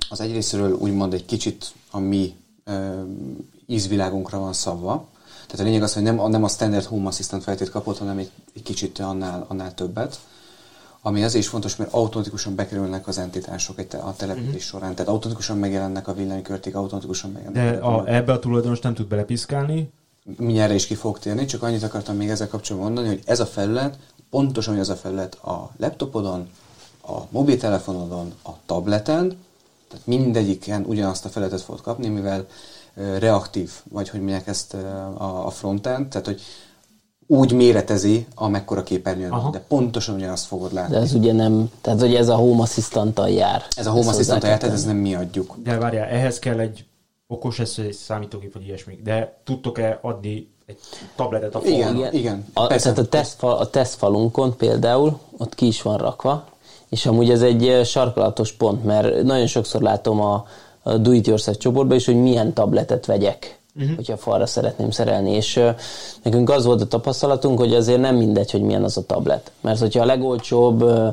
az 0.08 0.20
egyrésztről 0.20 0.72
úgymond 0.72 1.14
egy 1.14 1.24
kicsit 1.24 1.72
a 1.90 1.98
mi 1.98 2.34
uh, 2.66 3.00
ízvilágunkra 3.66 4.38
van 4.38 4.52
szabva. 4.52 5.06
Tehát 5.46 5.60
a 5.60 5.68
lényeg 5.68 5.82
az, 5.82 5.94
hogy 5.94 6.02
nem, 6.02 6.28
nem 6.28 6.44
a 6.44 6.48
standard 6.48 6.84
Home 6.84 7.08
Assistant 7.08 7.42
feltét 7.42 7.70
kapott, 7.70 7.98
hanem 7.98 8.18
egy, 8.18 8.30
egy 8.54 8.62
kicsit 8.62 8.98
annál, 8.98 9.44
annál 9.48 9.74
többet 9.74 10.18
ami 11.06 11.24
azért 11.24 11.44
is 11.44 11.50
fontos, 11.50 11.76
mert 11.76 11.92
automatikusan 11.92 12.54
bekerülnek 12.54 13.06
az 13.06 13.18
entitások 13.18 13.78
egy 13.78 13.86
te, 13.86 13.98
a 13.98 14.14
telepítés 14.16 14.46
uh-huh. 14.46 14.60
során, 14.60 14.94
tehát 14.94 15.10
automatikusan 15.10 15.58
megjelennek 15.58 16.08
a 16.08 16.14
villanykörték, 16.14 16.74
automatikusan 16.74 17.30
megjelennek. 17.30 17.80
De 17.80 17.86
a, 17.86 17.98
a, 17.98 18.14
ebbe 18.14 18.32
a 18.32 18.38
tulajdonos 18.38 18.80
nem 18.80 18.94
tud 18.94 19.06
belepiszkálni? 19.06 19.90
Mindjárt 20.36 20.72
is 20.72 20.86
ki 20.86 20.94
fog 20.94 21.18
térni, 21.18 21.44
csak 21.44 21.62
annyit 21.62 21.82
akartam 21.82 22.16
még 22.16 22.28
ezzel 22.28 22.48
kapcsolatban 22.48 22.92
mondani, 22.92 23.14
hogy 23.14 23.24
ez 23.26 23.40
a 23.40 23.46
felület, 23.46 23.98
pontosan 24.30 24.72
hogy 24.72 24.82
ez 24.82 24.88
a 24.88 24.96
felület 24.96 25.34
a 25.34 25.70
laptopodon, 25.76 26.48
a 27.02 27.20
mobiltelefonodon, 27.28 28.32
a 28.44 28.50
tableten, 28.66 29.38
tehát 29.88 30.06
mindegyiken 30.06 30.84
ugyanazt 30.86 31.24
a 31.24 31.28
felületet 31.28 31.60
fogod 31.60 31.80
kapni, 31.80 32.08
mivel 32.08 32.46
reaktív, 33.18 33.70
vagy 33.90 34.08
hogy 34.08 34.20
mondják 34.20 34.46
ezt 34.46 34.74
a 35.18 35.50
frontend, 35.50 36.08
tehát 36.08 36.26
hogy 36.26 36.40
úgy 37.26 37.52
méretezi, 37.52 38.26
amekkora 38.34 38.82
képernyőn 38.82 39.30
van, 39.30 39.50
de 39.50 39.64
pontosan 39.68 40.14
ugyanazt 40.14 40.46
fogod 40.46 40.72
látni. 40.72 40.94
De 40.94 41.00
ez 41.00 41.14
ugye 41.14 41.32
nem, 41.32 41.70
tehát 41.80 42.00
hogy 42.00 42.14
ez 42.14 42.28
a 42.28 42.34
Home 42.34 42.62
assistant 42.62 43.20
jár. 43.28 43.62
Ez 43.76 43.86
a 43.86 43.90
Home 43.90 44.08
assistant 44.08 44.42
jár, 44.42 44.58
tehát 44.58 44.74
ez 44.74 44.84
nem 44.84 44.96
mi 44.96 45.14
adjuk. 45.14 45.54
De 45.62 45.78
várjál, 45.78 46.06
ehhez 46.06 46.38
kell 46.38 46.58
egy 46.58 46.84
okos 47.26 47.58
egy 47.58 47.92
számítógép, 47.92 48.52
vagy 48.52 48.66
ilyesmi. 48.66 49.00
De 49.04 49.40
tudtok-e 49.44 49.98
adni 50.02 50.54
egy 50.66 50.78
tabletet 51.16 51.54
a 51.54 51.60
falon? 51.60 51.96
Igen, 51.96 52.12
igen. 52.12 52.46
A, 52.52 52.66
tehát 52.66 52.98
a, 52.98 53.08
tesztfal, 53.08 53.56
a 53.56 53.70
tesztfalunkon 53.70 54.56
például, 54.56 55.18
ott 55.36 55.54
ki 55.54 55.66
is 55.66 55.82
van 55.82 55.96
rakva, 55.96 56.44
és 56.88 57.06
amúgy 57.06 57.30
ez 57.30 57.42
egy 57.42 57.80
sarkalatos 57.84 58.52
pont, 58.52 58.84
mert 58.84 59.22
nagyon 59.22 59.46
sokszor 59.46 59.80
látom 59.80 60.20
a, 60.20 60.46
a 60.86 60.96
Do 60.96 61.12
It 61.12 61.26
Yourself 61.26 61.56
csoportban 61.56 61.96
is, 61.96 62.06
hogy 62.06 62.22
milyen 62.22 62.52
tabletet 62.52 63.06
vegyek 63.06 63.58
uh-huh. 63.76 63.96
hogyha 63.96 64.16
falra 64.16 64.46
szeretném 64.46 64.90
szerelni. 64.90 65.30
És 65.30 65.56
uh, 65.56 65.68
nekünk 66.22 66.50
az 66.50 66.64
volt 66.64 66.80
a 66.80 66.86
tapasztalatunk, 66.86 67.58
hogy 67.58 67.74
azért 67.74 68.00
nem 68.00 68.16
mindegy, 68.16 68.50
hogy 68.50 68.62
milyen 68.62 68.84
az 68.84 68.96
a 68.96 69.02
tablet. 69.06 69.50
Mert 69.60 69.78
hogyha 69.78 70.02
a 70.02 70.06
legolcsóbb 70.06 70.82
uh, 70.82 71.08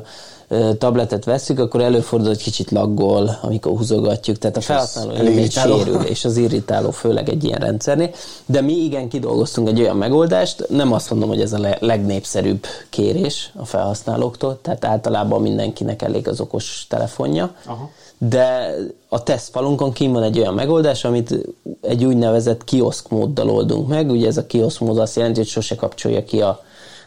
tabletet 0.78 1.24
veszük, 1.24 1.58
akkor 1.58 1.80
előfordul, 1.80 2.28
hogy 2.28 2.42
kicsit 2.42 2.70
laggol, 2.70 3.38
amikor 3.42 3.76
húzogatjuk, 3.76 4.38
tehát 4.38 4.56
a 4.56 4.60
felhasználó 4.60 5.12
élmény 5.12 5.50
sérül, 5.50 6.02
és 6.02 6.24
az 6.24 6.36
irritáló, 6.36 6.90
főleg 6.90 7.28
egy 7.28 7.44
ilyen 7.44 7.58
rendszernél. 7.58 8.10
De 8.46 8.60
mi 8.60 8.72
igen 8.72 9.08
kidolgoztunk 9.08 9.68
egy 9.68 9.80
olyan 9.80 9.96
megoldást, 9.96 10.66
nem 10.68 10.92
azt 10.92 11.10
mondom, 11.10 11.28
hogy 11.28 11.40
ez 11.40 11.52
a 11.52 11.76
legnépszerűbb 11.80 12.66
kérés 12.90 13.52
a 13.56 13.64
felhasználóktól, 13.64 14.58
tehát 14.62 14.84
általában 14.84 15.42
mindenkinek 15.42 16.02
elég 16.02 16.28
az 16.28 16.40
okos 16.40 16.86
telefonja. 16.88 17.54
Aha 17.66 17.90
de 18.18 18.74
a 19.08 19.22
tesztfalunkon 19.22 19.92
kim 19.92 20.12
van 20.12 20.22
egy 20.22 20.38
olyan 20.38 20.54
megoldás, 20.54 21.04
amit 21.04 21.34
egy 21.80 22.04
úgynevezett 22.04 22.64
kioszk 22.64 23.08
móddal 23.08 23.50
oldunk 23.50 23.88
meg. 23.88 24.10
Ugye 24.10 24.26
ez 24.26 24.36
a 24.36 24.46
kioszk 24.46 24.80
mód 24.80 24.98
azt 24.98 25.16
jelenti, 25.16 25.38
hogy 25.38 25.48
sose 25.48 25.74
kapcsolja 25.74 26.24
ki 26.24 26.40
a, 26.40 26.62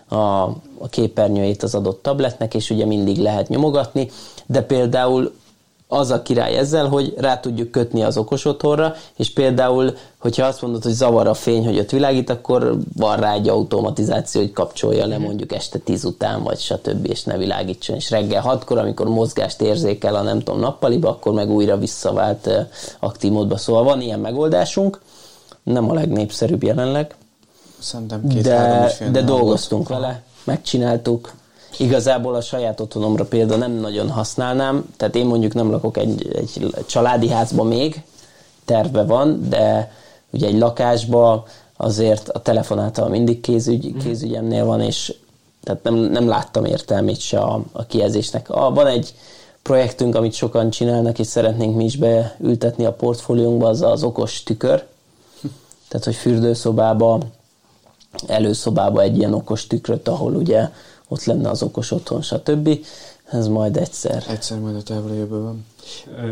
a, 0.08 0.44
a 0.78 0.88
képernyőjét 0.90 1.64
az 1.64 1.76
adott 1.76 2.02
tabletnek, 2.02 2.54
és 2.54 2.70
ugye 2.70 2.86
mindig 2.86 3.18
lehet 3.18 3.50
nyomogatni, 3.50 4.10
de 4.46 4.62
például 4.62 5.34
az 5.88 6.12
a 6.12 6.22
király 6.22 6.58
ezzel, 6.58 6.88
hogy 6.88 7.14
rá 7.18 7.40
tudjuk 7.40 7.72
kötni 7.72 8.04
az 8.04 8.18
okos 8.18 8.46
otthonra, 8.46 8.96
és 9.18 9.34
például, 9.34 9.96
hogyha 10.18 10.46
azt 10.46 10.62
mondod, 10.62 10.84
hogy 10.84 10.92
zavar 10.92 11.28
a 11.28 11.34
fény, 11.34 11.66
hogy 11.66 11.80
ott 11.80 11.90
világít, 11.90 12.30
akkor 12.30 12.78
van 12.96 13.18
rá 13.18 13.34
egy 13.34 13.50
automatizáció, 13.50 14.42
hogy 14.42 14.52
kapcsolja 14.52 15.06
le 15.06 15.18
mondjuk 15.18 15.54
este 15.54 15.78
10 15.78 16.04
után, 16.04 16.44
vagy 16.44 16.60
stb. 16.60 17.08
és 17.10 17.24
ne 17.24 17.38
világítson. 17.38 17.96
És 17.96 18.10
reggel 18.10 18.44
6-kor, 18.48 18.78
amikor 18.78 19.08
mozgást 19.08 19.62
érzékel 19.62 20.16
a 20.16 20.22
nem 20.22 20.40
tudom 20.40 20.60
nappaliba, 20.60 21.10
akkor 21.10 21.34
meg 21.34 21.50
újra 21.50 21.78
visszavált 21.78 22.50
aktív 23.00 23.32
módba. 23.32 23.58
Szóval 23.58 23.84
van 23.84 24.02
ilyen 24.02 24.20
megoldásunk, 24.20 25.02
nem 25.64 25.90
a 25.90 25.94
legnépszerűbb 25.94 26.64
jelenleg, 26.64 27.16
Szerintem 27.80 28.28
két, 28.28 28.42
de, 28.42 28.94
de 29.12 29.22
dolgoztunk 29.22 29.90
vele, 29.90 30.24
megcsináltuk, 30.44 31.34
Igazából 31.78 32.36
a 32.36 32.42
saját 32.42 32.80
otthonomra 32.80 33.26
például 33.26 33.60
nem 33.60 33.72
nagyon 33.72 34.10
használnám, 34.10 34.94
tehát 34.98 35.16
én 35.16 35.26
mondjuk 35.26 35.54
nem 35.54 35.72
lakok 35.72 35.98
egy, 35.98 36.30
egy 36.36 36.76
családi 36.86 37.30
házba 37.30 37.64
még, 37.64 38.04
terve 38.66 39.04
van, 39.04 39.50
de 39.50 39.92
ugye 40.30 40.48
egy 40.48 40.58
lakásba 40.58 41.46
azért 41.78 42.30
a 42.30 42.42
telefon 42.42 42.80
által 42.80 43.10
mindig 43.10 43.42
kézügy, 43.42 43.90
mhm. 43.90 43.98
kézügyemnél 43.98 44.66
van, 44.66 44.82
és 44.82 45.14
tehát 45.64 45.84
nem, 45.84 45.96
nem 45.96 46.28
láttam 46.28 46.66
értelmét 46.66 47.20
se 47.20 47.40
a, 47.40 47.64
a 47.72 47.86
kijelzésnek. 47.86 48.50
A, 48.50 48.72
van 48.72 48.88
egy 48.88 49.14
projektünk, 49.62 50.16
amit 50.16 50.34
sokan 50.34 50.70
csinálnak, 50.70 51.20
és 51.20 51.28
szeretnénk 51.28 51.76
mi 51.76 51.84
is 51.84 51.98
beültetni 51.98 52.86
a 52.86 52.94
portfóliónkba, 52.94 53.68
az 53.68 53.82
az 53.82 54.04
okos 54.04 54.44
tükör. 54.44 54.86
Tehát, 55.88 56.06
hogy 56.06 56.16
fürdőszobába, 56.16 57.20
előszobába 58.28 59.02
egy 59.02 59.18
ilyen 59.18 59.34
okos 59.34 59.68
tükröt, 59.68 60.08
ahol 60.08 60.34
ugye 60.36 60.70
ott 61.08 61.24
lenne 61.24 61.50
az 61.50 61.64
okos 61.64 61.92
otthon, 61.92 62.22
stb. 62.22 62.86
Ez 63.26 63.48
majd 63.48 63.78
egyszer. 63.78 64.24
Egyszer 64.28 64.60
majd 64.60 64.76
a 64.76 64.84
távoli 64.84 65.18
jövőben. 65.18 65.66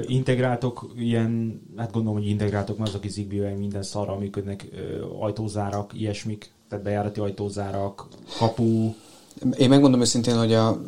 Integráltok 0.05 0.91
ilyen, 0.97 1.61
hát 1.77 1.91
gondolom, 1.91 2.17
hogy 2.19 2.27
integráltok, 2.27 2.77
mert 2.77 2.89
azok 2.89 3.09
zigbee 3.09 3.55
minden 3.55 3.83
szarra 3.83 4.17
működnek, 4.17 4.65
ajtózárak, 5.19 5.91
ilyesmik, 5.93 6.51
tehát 6.69 6.83
bejárati 6.83 7.19
ajtózárak, 7.19 8.07
kapu. 8.37 8.93
Én 9.57 9.69
megmondom 9.69 10.01
őszintén, 10.01 10.37
hogy 10.37 10.53
a, 10.53 10.81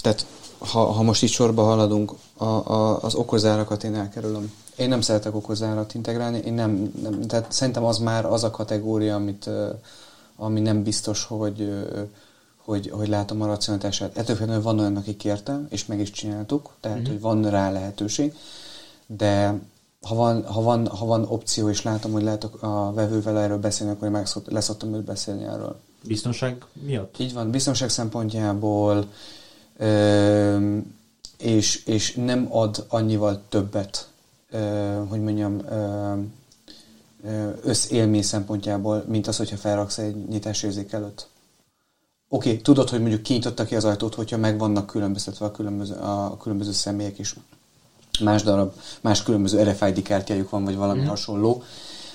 tehát 0.00 0.26
ha, 0.58 0.84
ha 0.84 1.02
most 1.02 1.22
itt 1.22 1.28
sorba 1.28 1.62
haladunk, 1.62 2.12
a, 2.36 2.44
a, 2.44 3.02
az 3.02 3.14
okozárakat 3.14 3.84
én 3.84 3.94
elkerülöm. 3.94 4.52
Én 4.76 4.88
nem 4.88 5.00
szeretek 5.00 5.34
okozárat 5.34 5.94
integrálni, 5.94 6.38
én 6.38 6.52
nem, 6.52 6.92
nem, 7.02 7.20
tehát 7.20 7.52
szerintem 7.52 7.84
az 7.84 7.98
már 7.98 8.24
az 8.24 8.44
a 8.44 8.50
kategória, 8.50 9.14
amit, 9.14 9.50
ami 10.36 10.60
nem 10.60 10.82
biztos, 10.82 11.24
hogy 11.24 11.70
hogy, 12.68 12.90
hogy 12.90 13.08
látom 13.08 13.42
a 13.42 13.46
racionalitását. 13.46 14.16
Ettől 14.16 14.36
függően 14.36 14.62
van 14.62 14.78
olyan, 14.78 14.96
aki 14.96 15.16
kérte, 15.16 15.60
és 15.68 15.86
meg 15.86 16.00
is 16.00 16.10
csináltuk, 16.10 16.74
tehát 16.80 16.98
mm-hmm. 16.98 17.10
hogy 17.10 17.20
van 17.20 17.50
rá 17.50 17.70
lehetőség, 17.70 18.34
de 19.06 19.54
ha 20.02 20.14
van, 20.14 20.46
ha, 20.46 20.62
van, 20.62 20.86
ha 20.86 21.06
van 21.06 21.24
opció, 21.28 21.68
és 21.68 21.82
látom, 21.82 22.12
hogy 22.12 22.22
lehet 22.22 22.44
a 22.44 22.92
vevővel 22.92 23.38
erről 23.38 23.58
beszélni, 23.58 23.92
akkor 23.92 24.06
én 24.06 24.12
meg 24.12 24.26
leszoktam 24.44 24.94
őt 24.94 25.04
beszélni 25.04 25.44
erről. 25.44 25.80
Biztonság 26.06 26.64
miatt? 26.72 27.18
Így 27.18 27.32
van, 27.32 27.50
biztonság 27.50 27.88
szempontjából, 27.88 29.06
ö, 29.76 30.76
és, 31.38 31.84
és 31.84 32.14
nem 32.14 32.46
ad 32.50 32.84
annyival 32.88 33.42
többet, 33.48 34.08
ö, 34.50 34.58
hogy 35.08 35.22
mondjam, 35.22 35.60
ö, 35.68 36.14
összélmény 37.62 38.22
szempontjából, 38.22 39.04
mint 39.06 39.26
az, 39.26 39.36
hogyha 39.36 39.56
felraksz 39.56 39.98
egy 39.98 40.26
nyitásérzék 40.28 40.92
előtt. 40.92 41.28
Oké, 42.30 42.48
okay, 42.48 42.60
tudod, 42.60 42.88
hogy 42.88 43.00
mondjuk 43.00 43.22
kinyitotta 43.22 43.64
ki 43.64 43.76
az 43.76 43.84
ajtót, 43.84 44.14
hogyha 44.14 44.36
meg 44.36 44.58
vannak 44.58 44.86
különböztetve 44.86 45.46
a 45.46 45.50
különböző, 45.50 45.94
a 45.94 46.36
különböző 46.36 46.72
személyek 46.72 47.18
is. 47.18 47.34
Más 48.20 48.42
darab, 48.42 48.72
más 49.00 49.22
különböző 49.22 49.62
RFID 49.62 50.02
kártyájuk 50.02 50.50
van, 50.50 50.64
vagy 50.64 50.76
valami 50.76 51.00
mm. 51.00 51.06
hasonló. 51.06 51.62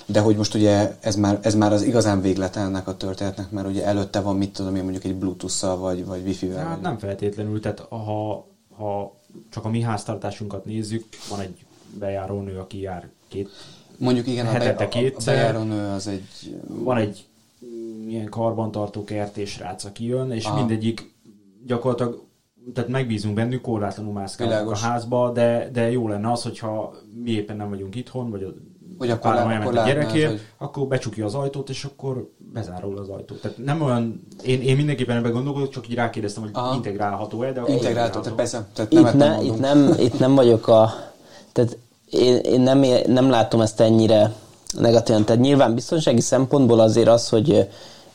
De 0.06 0.20
hogy 0.20 0.36
most 0.36 0.54
ugye 0.54 0.96
ez 1.00 1.16
már, 1.16 1.38
ez 1.42 1.54
már 1.54 1.72
az 1.72 1.82
igazán 1.82 2.20
véglet 2.20 2.56
ennek 2.56 2.88
a 2.88 2.96
történetnek, 2.96 3.50
mert 3.50 3.68
ugye 3.68 3.84
előtte 3.84 4.20
van, 4.20 4.36
mit 4.36 4.52
tudom 4.52 4.76
én, 4.76 4.82
mondjuk 4.82 5.04
egy 5.04 5.14
Bluetooth-szal, 5.14 5.76
vagy, 5.76 6.04
vagy 6.04 6.22
Wi-Fi-vel. 6.24 6.66
Hát 6.66 6.80
nem 6.80 6.98
feltétlenül, 6.98 7.60
tehát 7.60 7.80
ha, 7.80 8.46
ha 8.76 9.14
csak 9.50 9.64
a 9.64 9.68
mi 9.68 9.80
háztartásunkat 9.80 10.64
nézzük, 10.64 11.04
van 11.30 11.40
egy 11.40 11.64
bejárónő, 11.98 12.58
aki 12.58 12.80
jár 12.80 13.08
két 13.28 13.48
Mondjuk 13.96 14.26
igen, 14.26 14.46
a, 14.46 14.58
be, 14.58 14.70
a, 14.70 14.98
a 15.16 15.22
bejárónő 15.24 15.92
az 15.92 16.06
egy... 16.06 16.56
Van 16.66 16.96
egy 16.96 17.26
ilyen 18.08 18.28
karbantartó 18.28 19.04
kertés 19.04 19.58
rác, 19.58 19.84
aki 19.84 20.06
jön, 20.06 20.30
és 20.30 20.44
Aha. 20.44 20.56
mindegyik 20.56 21.14
gyakorlatilag 21.66 22.22
tehát 22.74 22.90
megbízunk 22.90 23.34
bennük, 23.34 23.60
korlátlanul 23.60 24.12
mászkálnak 24.12 24.70
a 24.70 24.76
házba, 24.76 25.32
de, 25.32 25.68
de 25.72 25.90
jó 25.90 26.08
lenne 26.08 26.32
az, 26.32 26.42
hogyha 26.42 26.94
mi 27.22 27.30
éppen 27.30 27.56
nem 27.56 27.68
vagyunk 27.68 27.94
itthon, 27.94 28.30
vagy 28.30 28.42
a 28.42 28.48
hogy 28.98 29.10
akkor, 29.10 29.34
lát, 29.34 29.60
akkor 29.60 29.78
a 29.78 29.84
gyerekért, 29.84 30.30
hogy... 30.30 30.40
akkor 30.58 30.86
becsukja 30.86 31.24
az 31.24 31.34
ajtót, 31.34 31.68
és 31.68 31.84
akkor 31.84 32.30
bezárul 32.52 32.98
az 32.98 33.08
ajtót. 33.08 33.40
Tehát 33.40 33.56
nem 33.56 33.82
olyan, 33.82 34.22
én, 34.44 34.62
én 34.62 34.76
mindenképpen 34.76 35.16
ebben 35.16 35.32
gondolkodok, 35.32 35.70
csak 35.70 35.88
így 35.88 35.94
rákérdeztem, 35.94 36.42
hogy 36.42 36.52
Aha. 36.54 36.74
integrálható-e, 36.74 37.52
de 37.52 37.62
integrálható, 37.66 38.20
tehát 38.20 38.36
persze. 38.36 38.68
Tehát 38.74 38.92
itt, 38.92 39.12
ne, 39.12 39.42
itt, 39.42 39.58
nem, 39.58 39.94
itt 39.98 40.18
nem 40.18 40.34
vagyok 40.34 40.68
a, 40.68 40.92
tehát 41.52 41.78
én, 42.10 42.36
én 42.36 42.60
nem, 42.60 42.84
nem 43.06 43.30
látom 43.30 43.60
ezt 43.60 43.80
ennyire 43.80 44.32
negatívan. 44.80 45.24
Tehát 45.24 45.42
nyilván 45.42 45.74
biztonsági 45.74 46.20
szempontból 46.20 46.80
azért 46.80 47.08
az, 47.08 47.28
hogy 47.28 47.68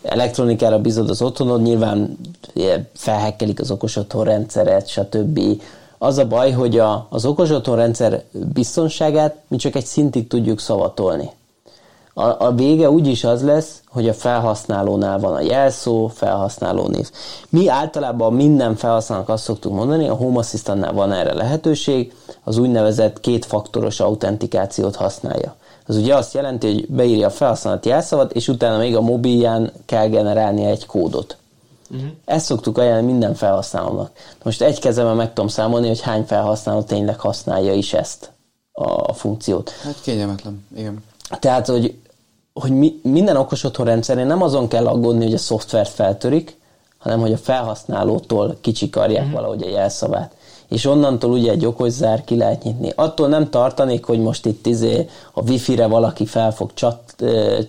elektronikára 0.03 0.79
bízod 0.79 1.09
az 1.09 1.21
otthonod, 1.21 1.61
nyilván 1.61 2.17
felhekkelik 2.93 3.59
az 3.59 3.71
okos 3.71 3.95
otthon 3.95 4.23
rendszeret, 4.23 4.87
stb. 4.87 5.39
Az 5.97 6.17
a 6.17 6.27
baj, 6.27 6.51
hogy 6.51 6.77
a, 6.77 7.07
az 7.09 7.25
okos 7.25 7.49
otthon 7.49 7.75
rendszer 7.75 8.23
biztonságát 8.31 9.35
mi 9.47 9.57
csak 9.57 9.75
egy 9.75 9.85
szintig 9.85 10.27
tudjuk 10.27 10.59
szavatolni. 10.59 11.29
A, 12.13 12.45
a 12.45 12.51
vége 12.51 12.89
úgyis 12.89 13.23
az 13.23 13.43
lesz, 13.43 13.81
hogy 13.87 14.09
a 14.09 14.13
felhasználónál 14.13 15.19
van 15.19 15.33
a 15.33 15.41
jelszó, 15.41 16.07
felhasználó 16.07 16.87
név. 16.87 17.11
Mi 17.49 17.67
általában 17.67 18.33
minden 18.33 18.75
felhasználónak 18.75 19.29
azt 19.29 19.43
szoktuk 19.43 19.73
mondani, 19.73 20.07
a 20.07 20.13
Home 20.13 20.39
Assistantnál 20.39 20.93
van 20.93 21.11
erre 21.11 21.33
lehetőség, 21.33 22.13
az 22.43 22.57
úgynevezett 22.57 23.19
kétfaktoros 23.19 23.99
autentikációt 23.99 24.95
használja. 24.95 25.55
Az 25.89 25.95
ugye 25.95 26.15
azt 26.15 26.33
jelenti, 26.33 26.73
hogy 26.73 26.87
beírja 26.87 27.27
a 27.27 27.29
felhasználati 27.29 27.89
jelszavat, 27.89 28.31
és 28.31 28.47
utána 28.47 28.77
még 28.77 28.95
a 28.95 29.01
mobilján 29.01 29.71
kell 29.85 30.07
generálnia 30.07 30.69
egy 30.69 30.85
kódot. 30.85 31.37
Uh-huh. 31.91 32.09
Ezt 32.25 32.45
szoktuk 32.45 32.77
ajánlani 32.77 33.05
minden 33.05 33.35
felhasználónak. 33.35 34.11
Most 34.43 34.61
egy 34.61 34.79
kezemben 34.79 35.15
meg 35.15 35.27
tudom 35.33 35.47
számolni, 35.47 35.87
hogy 35.87 36.01
hány 36.01 36.23
felhasználó 36.23 36.81
tényleg 36.81 37.19
használja 37.19 37.73
is 37.73 37.93
ezt 37.93 38.31
a 38.71 39.13
funkciót. 39.13 39.69
Hát 39.69 40.01
kényelmetlen, 40.01 40.65
igen. 40.75 41.03
Tehát, 41.39 41.67
hogy, 41.67 41.97
hogy 42.53 42.71
mi, 42.71 42.99
minden 43.03 43.35
okos 43.35 43.63
otthon 43.63 43.85
rendszerén 43.85 44.27
nem 44.27 44.41
azon 44.41 44.67
kell 44.67 44.87
aggódni, 44.87 45.23
hogy 45.23 45.33
a 45.33 45.37
szoftvert 45.37 45.91
feltörik, 45.91 46.57
hanem 46.97 47.19
hogy 47.19 47.33
a 47.33 47.37
felhasználótól 47.37 48.57
kicsikarják 48.61 49.23
uh-huh. 49.23 49.35
valahogy 49.35 49.63
a 49.63 49.69
jelszavát 49.69 50.33
és 50.69 50.85
onnantól 50.85 51.31
ugye 51.31 51.51
egy 51.51 51.65
okoszár 51.65 52.23
ki 52.23 52.35
lehet 52.35 52.63
nyitni. 52.63 52.91
Attól 52.95 53.27
nem 53.27 53.49
tartanék, 53.49 54.05
hogy 54.05 54.19
most 54.19 54.45
itt 54.45 54.65
izé 54.65 55.09
a 55.33 55.41
wifi-re 55.41 55.87
valaki 55.87 56.25
fel 56.25 56.51
fog 56.51 56.73
csat, 56.73 57.15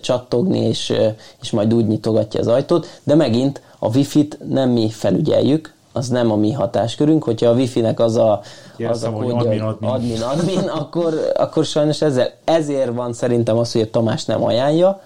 csattogni, 0.01 0.59
és, 0.59 0.93
és 1.41 1.51
majd 1.51 1.73
úgy 1.73 1.87
nyitogatja 1.87 2.39
az 2.39 2.47
ajtót, 2.47 2.99
de 3.03 3.15
megint 3.15 3.61
a 3.79 3.95
wifi-t 3.95 4.37
nem 4.49 4.69
mi 4.69 4.89
felügyeljük, 4.89 5.73
az 5.93 6.07
nem 6.07 6.31
a 6.31 6.35
mi 6.35 6.51
hatáskörünk, 6.51 7.23
hogyha 7.23 7.49
a 7.49 7.53
wifi-nek 7.53 7.99
az 7.99 8.15
a, 8.15 8.41
az 8.89 9.03
a 9.03 9.11
kódja, 9.11 9.35
admin, 9.35 9.61
admin. 9.61 9.89
admin, 9.89 10.21
admin 10.21 10.69
akkor, 10.69 11.31
akkor 11.35 11.65
sajnos 11.65 12.01
ezzel, 12.01 12.31
ezért 12.43 12.93
van 12.93 13.13
szerintem 13.13 13.57
az, 13.57 13.71
hogy 13.71 13.81
a 13.81 13.89
Tamás 13.89 14.25
nem 14.25 14.43
ajánlja, 14.43 15.01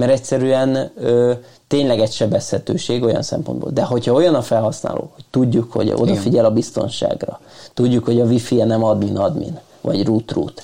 mert 0.00 0.12
egyszerűen 0.12 0.90
ö, 0.96 1.32
tényleg 1.68 2.00
egy 2.00 2.12
sebezhetőség 2.12 3.02
olyan 3.02 3.22
szempontból. 3.22 3.70
De 3.70 3.82
hogyha 3.82 4.12
olyan 4.12 4.34
a 4.34 4.42
felhasználó, 4.42 5.10
hogy 5.14 5.24
tudjuk, 5.30 5.72
hogy 5.72 5.92
odafigyel 5.96 6.44
a 6.44 6.50
biztonságra, 6.50 7.40
tudjuk, 7.74 8.04
hogy 8.04 8.20
a 8.20 8.24
wifi-e 8.24 8.64
nem 8.64 8.84
admin-admin, 8.84 9.58
vagy 9.80 10.04
root-root, 10.04 10.62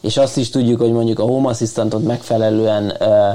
és 0.00 0.16
azt 0.16 0.36
is 0.36 0.50
tudjuk, 0.50 0.80
hogy 0.80 0.92
mondjuk 0.92 1.18
a 1.18 1.22
Home 1.22 1.48
Assistantot 1.48 2.02
megfelelően 2.02 2.94
ö, 2.98 3.30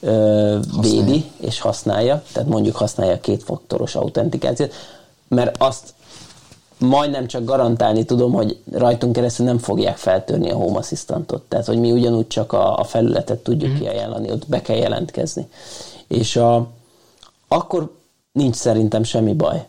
ö, 0.00 0.58
védi 0.80 1.24
és 1.40 1.60
használja, 1.60 2.22
tehát 2.32 2.48
mondjuk 2.48 2.76
használja 2.76 3.14
a 3.14 3.20
kétfaktoros 3.20 3.94
autentikációt, 3.94 4.72
mert 5.28 5.62
azt 5.62 5.94
majdnem 6.78 7.26
csak 7.26 7.44
garantálni 7.44 8.04
tudom, 8.04 8.32
hogy 8.32 8.58
rajtunk 8.72 9.12
keresztül 9.12 9.46
nem 9.46 9.58
fogják 9.58 9.96
feltörni 9.96 10.50
a 10.50 10.56
Home 10.56 10.78
Assistantot. 10.78 11.42
Tehát, 11.42 11.66
hogy 11.66 11.78
mi 11.78 11.92
ugyanúgy 11.92 12.26
csak 12.26 12.52
a, 12.52 12.78
a 12.78 12.84
felületet 12.84 13.38
tudjuk 13.38 13.72
mm. 13.72 13.76
kiajánlani, 13.76 14.30
ott 14.30 14.48
be 14.48 14.62
kell 14.62 14.76
jelentkezni. 14.76 15.48
És 16.06 16.36
a, 16.36 16.66
akkor 17.48 17.92
nincs 18.32 18.54
szerintem 18.54 19.02
semmi 19.02 19.34
baj 19.34 19.66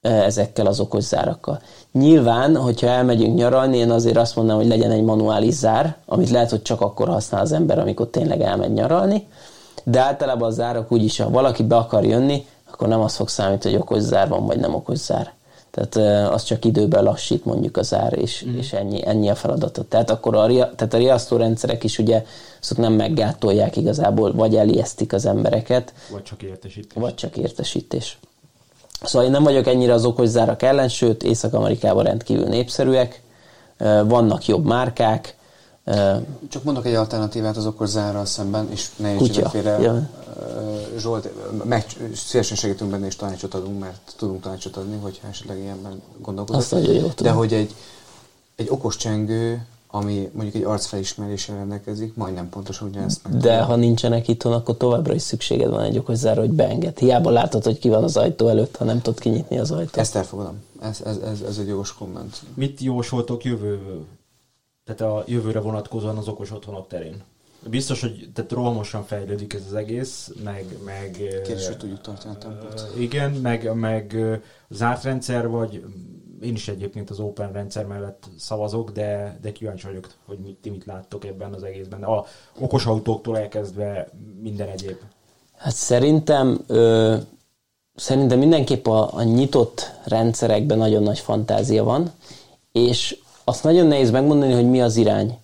e, 0.00 0.10
ezekkel 0.10 0.66
az 0.66 0.80
okos 0.80 1.04
zárakkal. 1.04 1.60
Nyilván, 1.92 2.56
hogyha 2.56 2.86
elmegyünk 2.86 3.36
nyaralni, 3.36 3.76
én 3.76 3.90
azért 3.90 4.16
azt 4.16 4.36
mondom, 4.36 4.56
hogy 4.56 4.66
legyen 4.66 4.90
egy 4.90 5.02
manuális 5.02 5.54
zár, 5.54 5.96
amit 6.06 6.30
lehet, 6.30 6.50
hogy 6.50 6.62
csak 6.62 6.80
akkor 6.80 7.08
használ 7.08 7.40
az 7.40 7.52
ember, 7.52 7.78
amikor 7.78 8.06
tényleg 8.06 8.40
elmegy 8.40 8.72
nyaralni, 8.72 9.26
de 9.84 10.00
általában 10.00 10.48
a 10.48 10.52
zárak 10.52 10.92
úgyis, 10.92 11.18
ha 11.18 11.30
valaki 11.30 11.62
be 11.62 11.76
akar 11.76 12.04
jönni, 12.04 12.46
akkor 12.70 12.88
nem 12.88 13.00
az 13.00 13.14
fog 13.14 13.28
számítani, 13.28 13.74
hogy 13.74 13.82
okos 13.82 14.02
zár 14.02 14.28
van, 14.28 14.46
vagy 14.46 14.58
nem 14.58 14.74
okos 14.74 14.98
zár. 14.98 15.34
Tehát 15.76 16.30
az 16.32 16.42
csak 16.42 16.64
időben 16.64 17.04
lassít 17.04 17.44
mondjuk 17.44 17.76
az 17.76 17.94
ár, 17.94 18.18
és, 18.18 18.44
mm. 18.48 18.58
és 18.58 18.72
ennyi, 18.72 19.06
ennyi 19.06 19.28
a 19.28 19.34
feladata. 19.34 19.84
Tehát 19.88 20.10
akkor 20.10 20.36
a, 20.36 20.46
tehát 20.46 20.94
a 20.94 20.96
riasztórendszerek 20.96 21.84
is 21.84 21.98
ugye 21.98 22.24
azok 22.62 22.78
nem 22.78 22.92
meggátolják 22.92 23.76
igazából, 23.76 24.32
vagy 24.32 24.56
elijesztik 24.56 25.12
az 25.12 25.26
embereket. 25.26 25.92
Vagy 26.10 26.22
csak 26.22 26.42
értesítés. 26.42 27.02
Vagy 27.02 27.14
csak 27.14 27.36
értesítés. 27.36 28.18
Szóval 29.02 29.26
én 29.26 29.32
nem 29.32 29.42
vagyok 29.42 29.66
ennyire 29.66 29.92
az 29.92 30.04
okos 30.04 30.28
zárak 30.28 30.62
ellen, 30.62 30.88
sőt 30.88 31.22
Észak-Amerikában 31.22 32.04
rendkívül 32.04 32.46
népszerűek, 32.46 33.22
vannak 34.04 34.46
jobb 34.46 34.64
márkák. 34.64 35.35
Csak 36.48 36.62
mondok 36.62 36.86
egy 36.86 36.94
alternatívát 36.94 37.56
az 37.56 37.66
okos 37.66 37.88
zárral 37.88 38.24
szemben, 38.24 38.70
és 38.70 38.88
ne 38.96 39.12
értsétek 39.12 39.46
félre. 39.46 39.78
Ja. 39.80 40.08
Zsolt, 40.98 41.28
meg, 41.64 41.86
szívesen 42.14 42.56
segítünk 42.56 42.90
benne, 42.90 43.06
és 43.06 43.16
tanácsot 43.16 43.54
adunk, 43.54 43.78
mert 43.78 44.14
tudunk 44.16 44.42
tanácsot 44.42 44.76
adni, 44.76 44.98
hogyha 45.02 45.28
esetleg 45.28 45.58
ilyenben 45.58 46.02
gondolkodunk. 46.18 46.62
Azt 46.62 46.72
nagyon 46.72 46.94
jó 46.94 47.10
De 47.20 47.30
hogy 47.30 47.52
egy, 47.52 47.74
egy 48.56 48.66
okos 48.70 48.96
csengő, 48.96 49.66
ami 49.90 50.30
mondjuk 50.32 50.54
egy 50.54 50.62
arcfelismeréssel 50.62 51.56
rendelkezik, 51.56 52.14
majdnem 52.14 52.48
pontosan 52.48 52.88
ugyanezt 52.88 53.20
meg. 53.22 53.36
De 53.36 53.60
ha 53.60 53.76
nincsenek 53.76 54.28
itthon, 54.28 54.52
akkor 54.52 54.76
továbbra 54.76 55.14
is 55.14 55.22
szükséged 55.22 55.70
van 55.70 55.82
egy 55.82 55.98
okos 55.98 56.16
záró, 56.16 56.40
hogy 56.40 56.50
beenged. 56.50 56.98
Hiába 56.98 57.30
látod, 57.30 57.64
hogy 57.64 57.78
ki 57.78 57.88
van 57.88 58.04
az 58.04 58.16
ajtó 58.16 58.48
előtt, 58.48 58.76
ha 58.76 58.84
nem 58.84 59.00
tudod 59.00 59.20
kinyitni 59.20 59.58
az 59.58 59.70
ajtót. 59.70 59.96
Ezt 59.96 60.16
elfogadom. 60.16 60.62
Ez, 60.80 61.00
ez, 61.04 61.16
ez, 61.16 61.40
ez 61.48 61.58
egy 61.58 61.66
jogos 61.66 61.94
komment. 61.94 62.42
Mit 62.54 62.80
jósoltok 62.80 63.44
jövő, 63.44 63.80
tehát 64.86 65.12
a 65.12 65.24
jövőre 65.26 65.60
vonatkozóan 65.60 66.16
az 66.16 66.28
okos 66.28 66.50
otthonok 66.50 66.86
terén? 66.86 67.22
biztos, 67.68 68.00
hogy 68.00 68.28
tehát 68.34 68.52
rohamosan 68.52 69.04
fejlődik 69.04 69.54
ez 69.54 69.62
az 69.66 69.74
egész, 69.74 70.30
meg... 70.44 70.78
meg 70.84 71.10
Kérdés, 71.44 71.66
hogy 71.66 71.76
tudjuk 71.76 72.00
tartani 72.00 72.34
a 72.34 72.38
tempót. 72.38 72.92
Igen, 72.98 73.30
meg, 73.30 73.74
meg 73.74 74.16
zárt 74.68 75.02
rendszer, 75.02 75.48
vagy 75.48 75.84
én 76.40 76.54
is 76.54 76.68
egyébként 76.68 77.10
az 77.10 77.20
open 77.20 77.52
rendszer 77.52 77.86
mellett 77.86 78.24
szavazok, 78.38 78.90
de, 78.90 79.38
de 79.42 79.52
kíváncsi 79.52 79.86
vagyok, 79.86 80.10
hogy 80.26 80.38
mit, 80.38 80.56
ti 80.56 80.70
mit 80.70 80.84
láttok 80.84 81.24
ebben 81.24 81.52
az 81.52 81.62
egészben. 81.62 82.02
A 82.02 82.24
okos 82.58 82.86
autóktól 82.86 83.38
elkezdve 83.38 84.08
minden 84.40 84.68
egyéb. 84.68 84.96
Hát 85.56 85.74
szerintem 85.74 86.60
ö, 86.66 87.16
szerintem 87.94 88.38
mindenképp 88.38 88.86
a, 88.86 89.14
a 89.14 89.22
nyitott 89.22 89.92
rendszerekben 90.04 90.78
nagyon 90.78 91.02
nagy 91.02 91.18
fantázia 91.18 91.84
van, 91.84 92.12
és 92.72 93.18
azt 93.48 93.64
nagyon 93.64 93.86
nehéz 93.86 94.10
megmondani, 94.10 94.52
hogy 94.52 94.70
mi 94.70 94.82
az 94.82 94.96
irány 94.96 95.38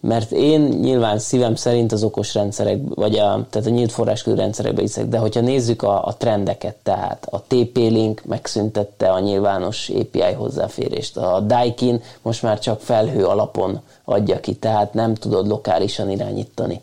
mert 0.00 0.32
én 0.32 0.60
nyilván 0.60 1.18
szívem 1.18 1.54
szerint 1.54 1.92
az 1.92 2.02
okos 2.02 2.34
rendszerek, 2.34 2.78
vagy 2.94 3.18
a, 3.18 3.46
tehát 3.50 3.66
a 3.66 3.70
nyílt 3.70 3.92
forráskörű 3.92 4.36
rendszerekbe 4.36 4.80
hiszek, 4.80 5.08
de 5.08 5.18
hogyha 5.18 5.40
nézzük 5.40 5.82
a, 5.82 6.06
a 6.06 6.14
trendeket, 6.16 6.76
tehát 6.82 7.26
a 7.30 7.42
TP-Link 7.42 8.22
megszüntette 8.24 9.10
a 9.10 9.20
nyilvános 9.20 9.88
API 9.88 10.32
hozzáférést, 10.36 11.16
a 11.16 11.40
Daikin 11.40 12.02
most 12.22 12.42
már 12.42 12.58
csak 12.58 12.80
felhő 12.80 13.24
alapon 13.26 13.80
adja 14.04 14.40
ki, 14.40 14.54
tehát 14.54 14.94
nem 14.94 15.14
tudod 15.14 15.46
lokálisan 15.46 16.10
irányítani. 16.10 16.80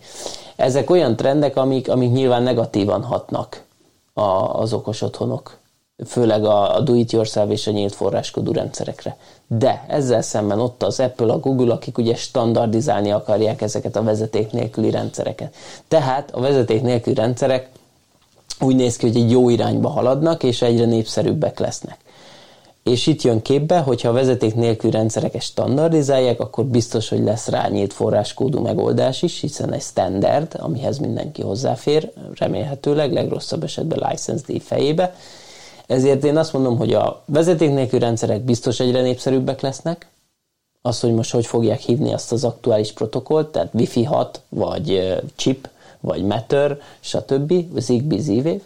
Ezek 0.56 0.90
olyan 0.90 1.16
trendek, 1.16 1.58
amik, 1.58 1.90
amik 1.90 2.12
nyilván 2.12 2.44
negatívan 2.44 3.04
hatnak 3.04 3.64
a, 4.14 4.60
az 4.60 4.74
okos 4.74 5.02
otthonok 5.02 5.58
főleg 6.06 6.46
a, 6.46 6.76
a 6.76 6.80
do-it-yourself 6.80 7.52
és 7.52 7.68
a 7.68 7.72
nyílt 7.72 7.96
forráskodú 7.96 8.52
rendszerekre. 8.52 9.18
De 9.48 9.86
ezzel 9.88 10.22
szemben 10.22 10.60
ott 10.60 10.84
az 10.84 11.00
Apple, 11.00 11.34
a 11.34 11.40
Google, 11.40 11.74
akik 11.74 11.98
ugye 11.98 12.16
standardizálni 12.16 13.12
akarják 13.12 13.62
ezeket 13.62 13.96
a 13.96 14.04
vezeték 14.04 14.52
nélküli 14.52 14.90
rendszereket. 14.90 15.56
Tehát 15.88 16.32
a 16.32 16.40
vezeték 16.40 16.82
nélküli 16.82 17.16
rendszerek 17.16 17.70
úgy 18.60 18.76
néz 18.76 18.98
ki, 18.98 19.08
hogy 19.08 19.18
egy 19.18 19.32
jó 19.32 19.50
irányba 19.50 19.90
haladnak, 19.90 20.44
és 20.44 20.62
egyre 20.62 20.86
népszerűbbek 20.86 21.60
lesznek. 21.60 21.98
És 22.84 23.08
itt 23.08 23.22
jön 23.22 23.42
képbe, 23.42 23.80
hogyha 23.80 24.10
a 24.10 24.14
vezeték 24.14 24.56
nélkül 24.56 24.92
rendszereket 24.92 25.42
standardizálják, 25.42 26.40
akkor 26.40 26.66
biztos, 26.66 27.10
hogy 27.10 27.24
lesz 27.24 27.48
rá 27.48 27.68
nyílt 27.68 27.94
forráskódú 27.94 28.60
megoldás 28.62 29.22
is, 29.22 29.40
hiszen 29.40 29.74
egy 29.74 29.82
standard, 29.82 30.56
amihez 30.60 30.98
mindenki 30.98 31.42
hozzáfér, 31.42 32.12
remélhetőleg, 32.34 33.14
legrosszabb 33.14 33.64
esetben 33.64 34.10
license 34.10 34.44
díj 34.48 34.60
fejébe. 34.60 35.16
Ezért 35.88 36.24
én 36.24 36.38
azt 36.38 36.54
mondom, 36.54 36.78
hogy 36.78 36.94
a 36.94 37.24
vezeték 37.26 37.74
nélkül 37.74 38.00
rendszerek 38.00 38.42
biztos 38.42 38.80
egyre 38.80 39.02
népszerűbbek 39.02 39.62
lesznek, 39.62 40.08
az, 40.82 41.00
hogy 41.00 41.14
most 41.14 41.32
hogy 41.32 41.46
fogják 41.46 41.80
hívni 41.80 42.14
azt 42.14 42.32
az 42.32 42.44
aktuális 42.44 42.92
protokollt, 42.92 43.48
tehát 43.48 43.74
Wi-Fi 43.74 44.04
6, 44.04 44.42
vagy 44.50 45.18
chip, 45.36 45.70
vagy 46.00 46.24
Matter, 46.24 46.80
stb., 47.00 47.54
Zigbee, 47.78 48.20
Z-Wave, 48.20 48.60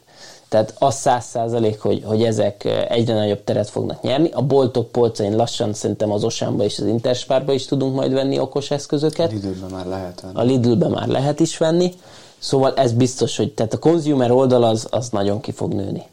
tehát 0.50 0.76
az 0.80 0.96
száz 0.96 1.26
százalék, 1.26 1.80
hogy, 1.80 2.04
hogy 2.06 2.24
ezek 2.24 2.86
egyre 2.90 3.14
nagyobb 3.14 3.44
teret 3.44 3.70
fognak 3.70 4.02
nyerni. 4.02 4.30
A 4.32 4.42
boltok 4.42 4.92
polcain 4.92 5.36
lassan 5.36 5.74
szerintem 5.74 6.12
az 6.12 6.24
Osánba 6.24 6.64
és 6.64 6.80
az 6.80 6.86
Interspárba 6.86 7.54
is 7.54 7.66
tudunk 7.66 7.96
majd 7.96 8.14
venni 8.14 8.40
okos 8.40 8.72
eszközöket. 8.72 9.32
A 9.32 9.34
Lidlben 9.34 9.70
már 9.72 9.86
lehet 9.86 10.22
venni. 10.22 10.34
A 10.36 10.42
Lidlben 10.42 10.92
már 10.92 11.08
lehet 11.08 11.40
is 11.40 11.58
venni. 11.58 11.94
Szóval 12.40 12.74
ez 12.76 12.92
biztos, 12.92 13.38
hogy 13.38 13.54
tehát 13.54 13.74
a 13.74 13.80
consumer 13.80 14.32
oldal 14.32 14.64
az, 14.64 14.88
az 14.90 15.10
nagyon 15.10 15.40
ki 15.40 15.52
fog 15.52 15.74
nőni. 15.74 16.04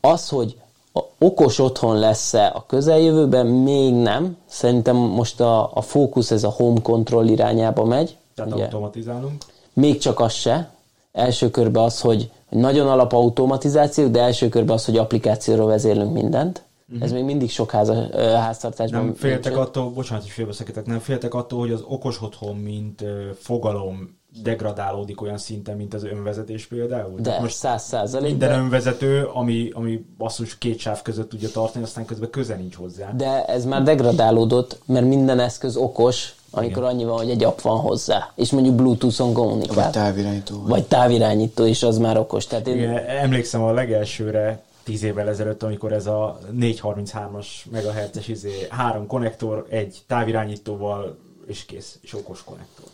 Az, 0.00 0.28
hogy 0.28 0.56
a 0.92 1.00
okos 1.18 1.58
otthon 1.58 1.98
lesz-e 1.98 2.52
a 2.54 2.64
közeljövőben, 2.66 3.46
még 3.46 3.94
nem. 3.94 4.36
Szerintem 4.46 4.96
most 4.96 5.40
a, 5.40 5.70
a 5.74 5.80
fókusz 5.80 6.30
ez 6.30 6.44
a 6.44 6.48
home 6.48 6.80
control 6.82 7.26
irányába 7.28 7.84
megy. 7.84 8.16
Tehát 8.34 8.52
ugye, 8.52 8.64
automatizálunk. 8.64 9.44
Még 9.72 9.98
csak 9.98 10.20
az 10.20 10.32
se. 10.32 10.70
Első 11.12 11.50
körben 11.50 11.82
az, 11.82 12.00
hogy 12.00 12.30
nagyon 12.48 12.88
alap 12.88 13.12
automatizáció, 13.12 14.08
de 14.08 14.20
első 14.20 14.48
körben 14.48 14.74
az, 14.74 14.84
hogy 14.84 14.96
applikációról 14.96 15.66
vezérlünk 15.66 16.12
mindent. 16.12 16.62
Uh-huh. 16.88 17.04
Ez 17.04 17.12
még 17.12 17.24
mindig 17.24 17.50
sok 17.50 17.70
ház, 17.70 17.92
háztartásban. 18.16 19.04
Nem 19.04 19.14
féltek 19.14 19.52
nincs. 19.52 19.66
attól, 19.66 19.90
bocsánat, 19.90 20.22
hogy 20.22 20.32
félbeszakítek, 20.32 20.86
nem 20.86 20.98
féltek 20.98 21.34
attól, 21.34 21.58
hogy 21.58 21.70
az 21.70 21.84
okos 21.88 22.22
otthon, 22.22 22.56
mint 22.56 23.04
fogalom 23.38 24.19
degradálódik 24.42 25.20
olyan 25.20 25.38
szinten, 25.38 25.76
mint 25.76 25.94
az 25.94 26.04
önvezetés 26.04 26.66
például? 26.66 27.20
De, 27.20 27.40
most 27.40 27.54
száz 27.54 27.82
százalék. 27.82 28.30
Minden 28.30 28.48
de... 28.48 28.56
önvezető, 28.56 29.24
ami, 29.24 29.70
ami 29.74 30.04
basszus 30.18 30.58
két 30.58 30.78
sáv 30.78 31.02
között 31.02 31.28
tudja 31.28 31.48
tartani, 31.48 31.84
aztán 31.84 32.04
közben 32.04 32.30
köze 32.30 32.54
nincs 32.54 32.74
hozzá. 32.74 33.12
De 33.12 33.44
ez 33.44 33.64
már 33.64 33.82
degradálódott, 33.82 34.80
mert 34.86 35.06
minden 35.06 35.40
eszköz 35.40 35.76
okos, 35.76 36.34
amikor 36.50 36.82
Igen. 36.82 36.94
annyi 36.94 37.04
van, 37.04 37.16
hogy 37.16 37.30
egy 37.30 37.44
app 37.44 37.60
van 37.60 37.78
hozzá, 37.78 38.32
és 38.34 38.50
mondjuk 38.50 38.74
Bluetooth-on 38.74 39.32
kommunikál. 39.32 39.74
Vagy 39.74 39.90
távirányító. 39.90 40.62
Vagy 40.66 40.86
távirányító, 40.86 41.64
és 41.64 41.82
az 41.82 41.98
már 41.98 42.18
okos. 42.18 42.46
Tehát 42.46 42.66
én... 42.66 42.76
Igen, 42.76 42.96
emlékszem 42.96 43.62
a 43.62 43.72
legelsőre, 43.72 44.62
tíz 44.82 45.02
évvel 45.02 45.28
ezelőtt, 45.28 45.62
amikor 45.62 45.92
ez 45.92 46.06
a 46.06 46.38
433-as 46.60 47.46
MHz-es 47.70 48.28
izé, 48.28 48.66
három 48.68 49.06
konnektor, 49.06 49.66
egy 49.68 49.98
távirányítóval, 50.06 51.18
és 51.50 51.64
kész, 51.64 51.98
és 52.00 52.14
okos 52.14 52.44
konnektor. 52.44 52.84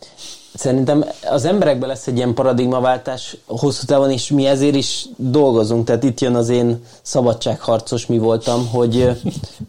Szerintem 0.53 1.05
az 1.29 1.45
emberekben 1.45 1.89
lesz 1.89 2.07
egy 2.07 2.15
ilyen 2.17 2.33
paradigmaváltás 2.33 3.37
hosszú 3.45 3.85
távon, 3.85 4.11
és 4.11 4.29
mi 4.29 4.45
ezért 4.45 4.75
is 4.75 5.05
dolgozunk. 5.15 5.85
Tehát 5.85 6.03
itt 6.03 6.19
jön 6.19 6.35
az 6.35 6.49
én 6.49 6.83
szabadságharcos 7.01 8.05
mi 8.05 8.17
voltam, 8.17 8.67
hogy, 8.67 9.11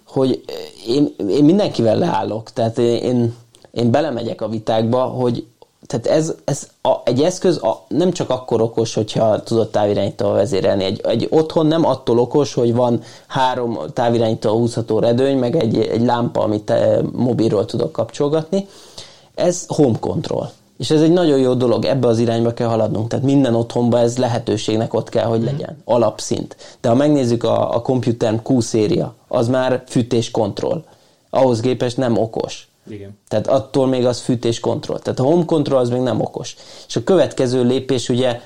hogy 0.06 0.44
én, 0.86 1.15
én 1.28 1.44
mindenkivel 1.44 1.98
leállok. 1.98 2.52
Tehát 2.52 2.78
én, 2.78 3.35
én 3.70 3.90
belemegyek 3.90 4.40
a 4.40 4.48
vitákba, 4.48 5.02
hogy 5.05 5.47
tehát 5.87 6.07
ez, 6.07 6.35
ez 6.45 6.69
a, 6.83 6.95
egy 7.05 7.23
eszköz 7.23 7.63
a, 7.63 7.85
nem 7.89 8.13
csak 8.13 8.31
akkor 8.31 8.61
okos, 8.61 8.95
hogyha 8.95 9.43
tudod 9.43 9.71
távirányítóval 9.71 10.35
vezérelni. 10.35 10.85
Egy, 10.85 11.01
egy 11.05 11.27
otthon 11.31 11.67
nem 11.67 11.85
attól 11.85 12.19
okos, 12.19 12.55
hogy 12.55 12.75
van 12.75 13.03
három 13.27 13.79
távirányító 13.93 14.59
húzható 14.59 14.99
redőny, 14.99 15.39
meg 15.39 15.57
egy, 15.57 15.79
egy 15.79 16.03
lámpa, 16.03 16.43
amit 16.43 16.73
mobilról 17.13 17.65
tudok 17.65 17.93
kapcsolgatni. 17.93 18.69
Ez 19.35 19.65
home 19.69 19.99
control. 19.99 20.51
És 20.79 20.91
ez 20.91 21.03
egy 21.03 21.13
nagyon 21.13 21.39
jó 21.39 21.55
dolog, 21.55 21.85
ebbe 21.85 22.07
az 22.07 22.19
irányba 22.19 22.55
kell 22.55 22.69
haladnunk. 22.69 23.09
Tehát 23.09 23.25
minden 23.25 23.55
otthonban 23.55 24.01
ez 24.01 24.19
lehetőségnek 24.19 24.95
ott 24.95 25.09
kell, 25.09 25.27
hogy 25.27 25.41
mhm. 25.41 25.51
legyen. 25.51 25.83
Alapszint. 25.85 26.57
De 26.81 26.89
ha 26.89 26.95
megnézzük 26.95 27.45
a, 27.45 27.75
a 27.75 27.83
Computer 27.83 28.41
Q 28.49 28.61
széria, 28.61 29.15
az 29.29 29.49
már 29.49 29.83
fűtés 29.87 30.31
kontroll. 30.31 30.85
Ahhoz 31.31 31.61
képest 31.61 31.97
nem 31.97 32.19
okos. 32.19 32.68
Igen. 32.90 33.19
Tehát 33.28 33.47
attól 33.47 33.86
még 33.86 34.06
az 34.06 34.20
fűtés 34.20 34.60
kontroll. 34.60 34.98
Tehát 34.98 35.19
a 35.19 35.23
home 35.23 35.44
control 35.44 35.78
az 35.78 35.89
még 35.89 36.01
nem 36.01 36.20
okos. 36.20 36.56
És 36.89 36.97
a 36.97 37.05
következő 37.05 37.65
lépés 37.65 38.09
ugye 38.09 38.40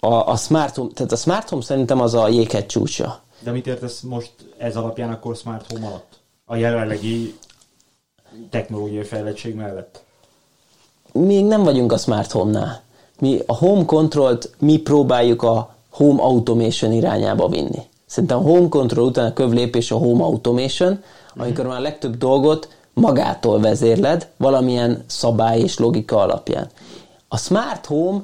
a, 0.00 0.14
a 0.14 0.36
smart 0.36 0.76
home, 0.76 0.90
tehát 0.94 1.12
a 1.12 1.16
smart 1.16 1.48
home 1.48 1.62
szerintem 1.62 2.00
az 2.00 2.14
a 2.14 2.28
jéghegy 2.28 2.66
csúcsa. 2.66 3.22
De 3.40 3.50
mit 3.50 3.66
értesz 3.66 4.00
most 4.00 4.32
ez 4.58 4.76
alapján 4.76 5.10
akkor 5.10 5.36
smart 5.36 5.72
home 5.72 5.86
alatt? 5.86 6.20
A 6.44 6.56
jelenlegi 6.56 7.34
technológiai 8.50 9.04
fejlettség 9.04 9.54
mellett? 9.54 10.02
még 11.12 11.44
nem 11.44 11.62
vagyunk 11.62 11.92
a 11.92 11.96
smart 11.96 12.30
home-nál. 12.30 12.82
Mi 13.18 13.38
a 13.46 13.56
home 13.56 13.84
control 13.84 14.38
mi 14.58 14.76
próbáljuk 14.76 15.42
a 15.42 15.74
home 15.90 16.22
automation 16.22 16.92
irányába 16.92 17.48
vinni. 17.48 17.82
Szerintem 18.06 18.38
a 18.38 18.40
home 18.40 18.68
control 18.68 19.06
után 19.06 19.26
a 19.26 19.32
kövlépés 19.32 19.90
a 19.90 19.96
home 19.96 20.24
automation, 20.24 21.02
amikor 21.36 21.66
már 21.66 21.78
a 21.78 21.82
legtöbb 21.82 22.16
dolgot 22.16 22.68
magától 22.94 23.60
vezérled, 23.60 24.28
valamilyen 24.36 25.04
szabály 25.06 25.60
és 25.60 25.78
logika 25.78 26.16
alapján. 26.16 26.66
A 27.28 27.36
smart 27.36 27.86
home 27.86 28.22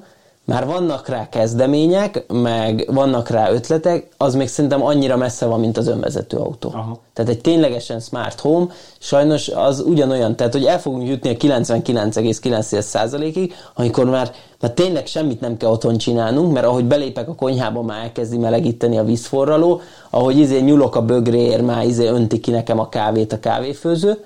már 0.49 0.67
vannak 0.67 1.09
rá 1.09 1.29
kezdemények, 1.29 2.25
meg 2.33 2.89
vannak 2.93 3.29
rá 3.29 3.51
ötletek, 3.51 4.09
az 4.17 4.35
még 4.35 4.49
szerintem 4.49 4.85
annyira 4.85 5.17
messze 5.17 5.47
van, 5.47 5.61
mint 5.61 5.77
az 5.77 5.87
önvezető 5.87 6.37
autó. 6.37 6.71
Aha. 6.75 6.99
Tehát 7.13 7.31
egy 7.31 7.41
ténylegesen 7.41 8.01
smart 8.01 8.41
home, 8.41 8.67
sajnos 8.99 9.49
az 9.49 9.81
ugyanolyan, 9.81 10.37
tehát 10.37 10.53
hogy 10.53 10.65
el 10.65 10.81
fogunk 10.81 11.09
jutni 11.09 11.31
a 11.31 11.37
99,9%-ig, 11.37 13.55
amikor 13.75 14.05
már, 14.05 14.33
már 14.61 14.73
tényleg 14.73 15.07
semmit 15.07 15.41
nem 15.41 15.57
kell 15.57 15.71
otthon 15.71 15.97
csinálnunk, 15.97 16.53
mert 16.53 16.67
ahogy 16.67 16.85
belépek 16.85 17.29
a 17.29 17.35
konyhába, 17.35 17.83
már 17.83 18.03
elkezdi 18.03 18.37
melegíteni 18.37 18.99
a 18.99 19.05
vízforraló, 19.05 19.81
ahogy 20.11 20.39
izé 20.39 20.61
nyulok 20.61 20.97
a 20.97 21.03
bögréért, 21.03 21.63
már 21.63 21.85
izé 21.85 22.07
önti 22.07 22.41
ki 22.41 22.51
nekem 22.51 22.79
a 22.79 22.89
kávét 22.89 23.33
a 23.33 23.41
kávéfőző, 23.41 24.25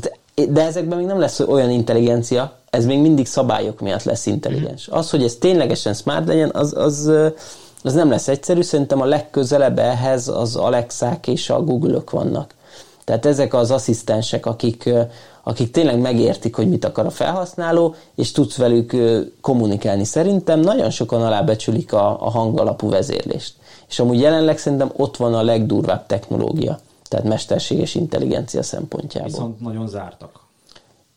tehát, 0.00 0.52
de 0.52 0.62
ezekben 0.62 0.98
még 0.98 1.06
nem 1.06 1.18
lesz 1.18 1.40
olyan 1.40 1.70
intelligencia, 1.70 2.52
ez 2.70 2.84
még 2.84 2.98
mindig 3.00 3.26
szabályok 3.26 3.80
miatt 3.80 4.02
lesz 4.02 4.26
intelligens. 4.26 4.88
Az, 4.88 5.10
hogy 5.10 5.22
ez 5.22 5.34
ténylegesen 5.34 5.94
smart 5.94 6.26
legyen, 6.26 6.50
az, 6.52 6.76
az, 6.76 7.10
az 7.82 7.92
nem 7.92 8.10
lesz 8.10 8.28
egyszerű. 8.28 8.62
Szerintem 8.62 9.00
a 9.00 9.04
legközelebb 9.04 9.78
ehhez 9.78 10.28
az 10.28 10.56
Alexák 10.56 11.26
és 11.26 11.50
a 11.50 11.62
Google-ök 11.62 12.10
vannak. 12.10 12.54
Tehát 13.04 13.26
ezek 13.26 13.54
az 13.54 13.70
asszisztensek, 13.70 14.46
akik, 14.46 14.90
akik 15.42 15.70
tényleg 15.70 15.98
megértik, 15.98 16.56
hogy 16.56 16.68
mit 16.68 16.84
akar 16.84 17.06
a 17.06 17.10
felhasználó, 17.10 17.94
és 18.14 18.32
tudsz 18.32 18.56
velük 18.56 18.96
kommunikálni. 19.40 20.04
Szerintem 20.04 20.60
nagyon 20.60 20.90
sokan 20.90 21.22
alábecsülik 21.22 21.92
a, 21.92 22.24
a 22.24 22.30
hangalapú 22.30 22.88
vezérlést. 22.88 23.54
És 23.88 23.98
amúgy 23.98 24.20
jelenleg 24.20 24.58
szerintem 24.58 24.92
ott 24.96 25.16
van 25.16 25.34
a 25.34 25.42
legdurvább 25.42 26.06
technológia, 26.06 26.78
tehát 27.14 27.28
mesterséges 27.28 27.94
intelligencia 27.94 28.62
szempontjából. 28.62 29.30
Viszont 29.30 29.60
nagyon 29.60 29.88
zártak. 29.88 30.40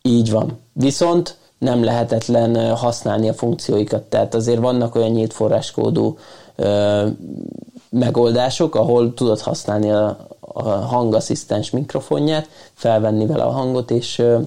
Így 0.02 0.32
van. 0.32 0.60
Viszont 0.74 1.38
nem 1.58 1.84
lehetetlen 1.84 2.76
használni 2.76 3.30
a 3.30 3.34
funkcióikat. 3.34 4.04
Tehát 4.04 4.36
azért 4.36 4.60
vannak 4.60 4.96
olyan 4.96 5.10
nyílt 5.10 5.34
forráskódú 5.34 6.18
ö, 6.56 7.08
megoldások, 7.90 8.76
ahol 8.76 9.14
tudod 9.14 9.40
használni 9.40 9.92
a, 9.92 10.28
a 10.40 10.70
hangasszisztens 10.70 11.70
mikrofonját, 11.70 12.50
felvenni 12.74 13.26
vele 13.26 13.44
a 13.44 13.52
hangot, 13.52 13.92
és 13.92 14.20
ö, 14.20 14.40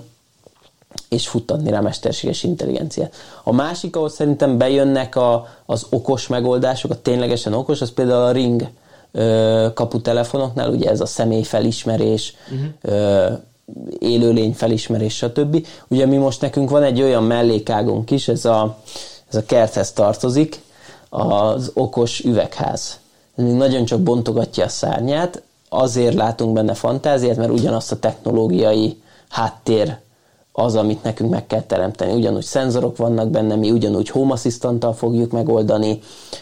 és 1.09 1.29
futtatni 1.29 1.71
rá 1.71 1.81
mesterséges 1.81 2.43
intelligenciát. 2.43 3.15
A 3.45 3.53
másik, 3.53 3.97
ahol 3.97 4.09
szerintem 4.09 4.59
bejönnek 4.59 5.17
a, 5.17 5.47
az 5.67 5.87
okos 5.91 6.27
megoldások, 6.27 6.91
a 6.91 7.03
ténylegesen 7.03 7.53
okos, 7.53 7.81
az 7.81 7.93
például 7.93 8.23
a 8.23 8.33
Ring 8.33 8.69
kaputelefonoknál, 9.75 10.71
ugye 10.71 10.91
ez 10.91 11.01
a 11.01 11.07
személyfelismerés, 11.07 12.35
uh-huh. 12.53 12.69
ö, 12.81 13.33
élőlény 13.99 14.53
felismerés, 14.53 15.17
stb. 15.17 15.67
Ugye 15.89 16.07
mi 16.07 16.17
most 16.17 16.41
nekünk 16.41 16.71
van 16.71 16.83
egy 16.83 17.03
olyan 17.03 17.23
mellékágunk 17.23 18.11
is, 18.11 18.29
ez 18.29 18.45
a, 18.45 18.79
ez 19.29 19.35
a 19.35 19.45
kerthez 19.45 19.93
tartozik, 19.93 20.61
az 21.09 21.71
okos 21.75 22.21
üvegház. 22.21 22.99
Ez 23.37 23.45
még 23.45 23.55
nagyon 23.55 23.85
csak 23.85 24.01
bontogatja 24.01 24.65
a 24.65 24.69
szárnyát, 24.69 25.43
azért 25.69 26.15
látunk 26.15 26.53
benne 26.53 26.75
fantáziát, 26.75 27.37
mert 27.37 27.51
ugyanazt 27.51 27.93
a 27.93 27.99
technológiai 27.99 29.03
háttér 29.29 29.99
az, 30.53 30.77
amit 30.77 31.03
nekünk 31.03 31.31
meg 31.31 31.47
kell 31.47 31.63
teremteni. 31.63 32.13
Ugyanúgy 32.13 32.45
szenzorok 32.45 32.97
vannak 32.97 33.31
benne, 33.31 33.55
mi 33.55 33.71
ugyanúgy 33.71 34.09
home 34.09 34.33
assistant 34.33 34.87
fogjuk 34.97 35.31
megoldani, 35.31 35.99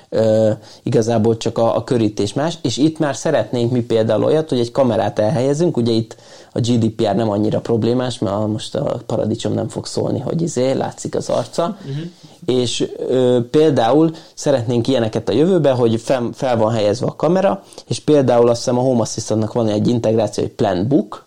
ö, 0.08 0.50
igazából 0.82 1.36
csak 1.36 1.58
a, 1.58 1.76
a 1.76 1.84
körítés 1.84 2.32
más, 2.32 2.58
és 2.62 2.76
itt 2.76 2.98
már 2.98 3.16
szeretnénk 3.16 3.70
mi 3.70 3.80
például 3.80 4.24
olyat, 4.24 4.48
hogy 4.48 4.58
egy 4.58 4.70
kamerát 4.70 5.18
elhelyezünk, 5.18 5.76
ugye 5.76 5.92
itt 5.92 6.16
a 6.52 6.60
GDPR 6.60 7.14
nem 7.14 7.30
annyira 7.30 7.60
problémás, 7.60 8.18
mert 8.18 8.46
most 8.46 8.74
a 8.74 9.00
paradicsom 9.06 9.52
nem 9.52 9.68
fog 9.68 9.86
szólni, 9.86 10.20
hogy 10.20 10.42
izé, 10.42 10.72
látszik 10.72 11.14
az 11.14 11.28
arca, 11.28 11.76
uh-huh. 11.80 12.04
és 12.46 12.90
ö, 13.08 13.38
például 13.50 14.10
szeretnénk 14.34 14.88
ilyeneket 14.88 15.28
a 15.28 15.32
jövőben, 15.32 15.74
hogy 15.74 16.00
fel, 16.00 16.28
fel 16.32 16.56
van 16.56 16.72
helyezve 16.72 17.06
a 17.06 17.16
kamera, 17.16 17.62
és 17.86 18.00
például 18.00 18.48
azt 18.48 18.58
hiszem 18.58 18.78
a 18.78 18.82
Home 18.82 19.00
Assistantnak 19.00 19.52
van 19.52 19.68
egy 19.68 19.88
integráció, 19.88 20.44
egy 20.44 20.50
Plant 20.50 20.88
Book, 20.88 21.26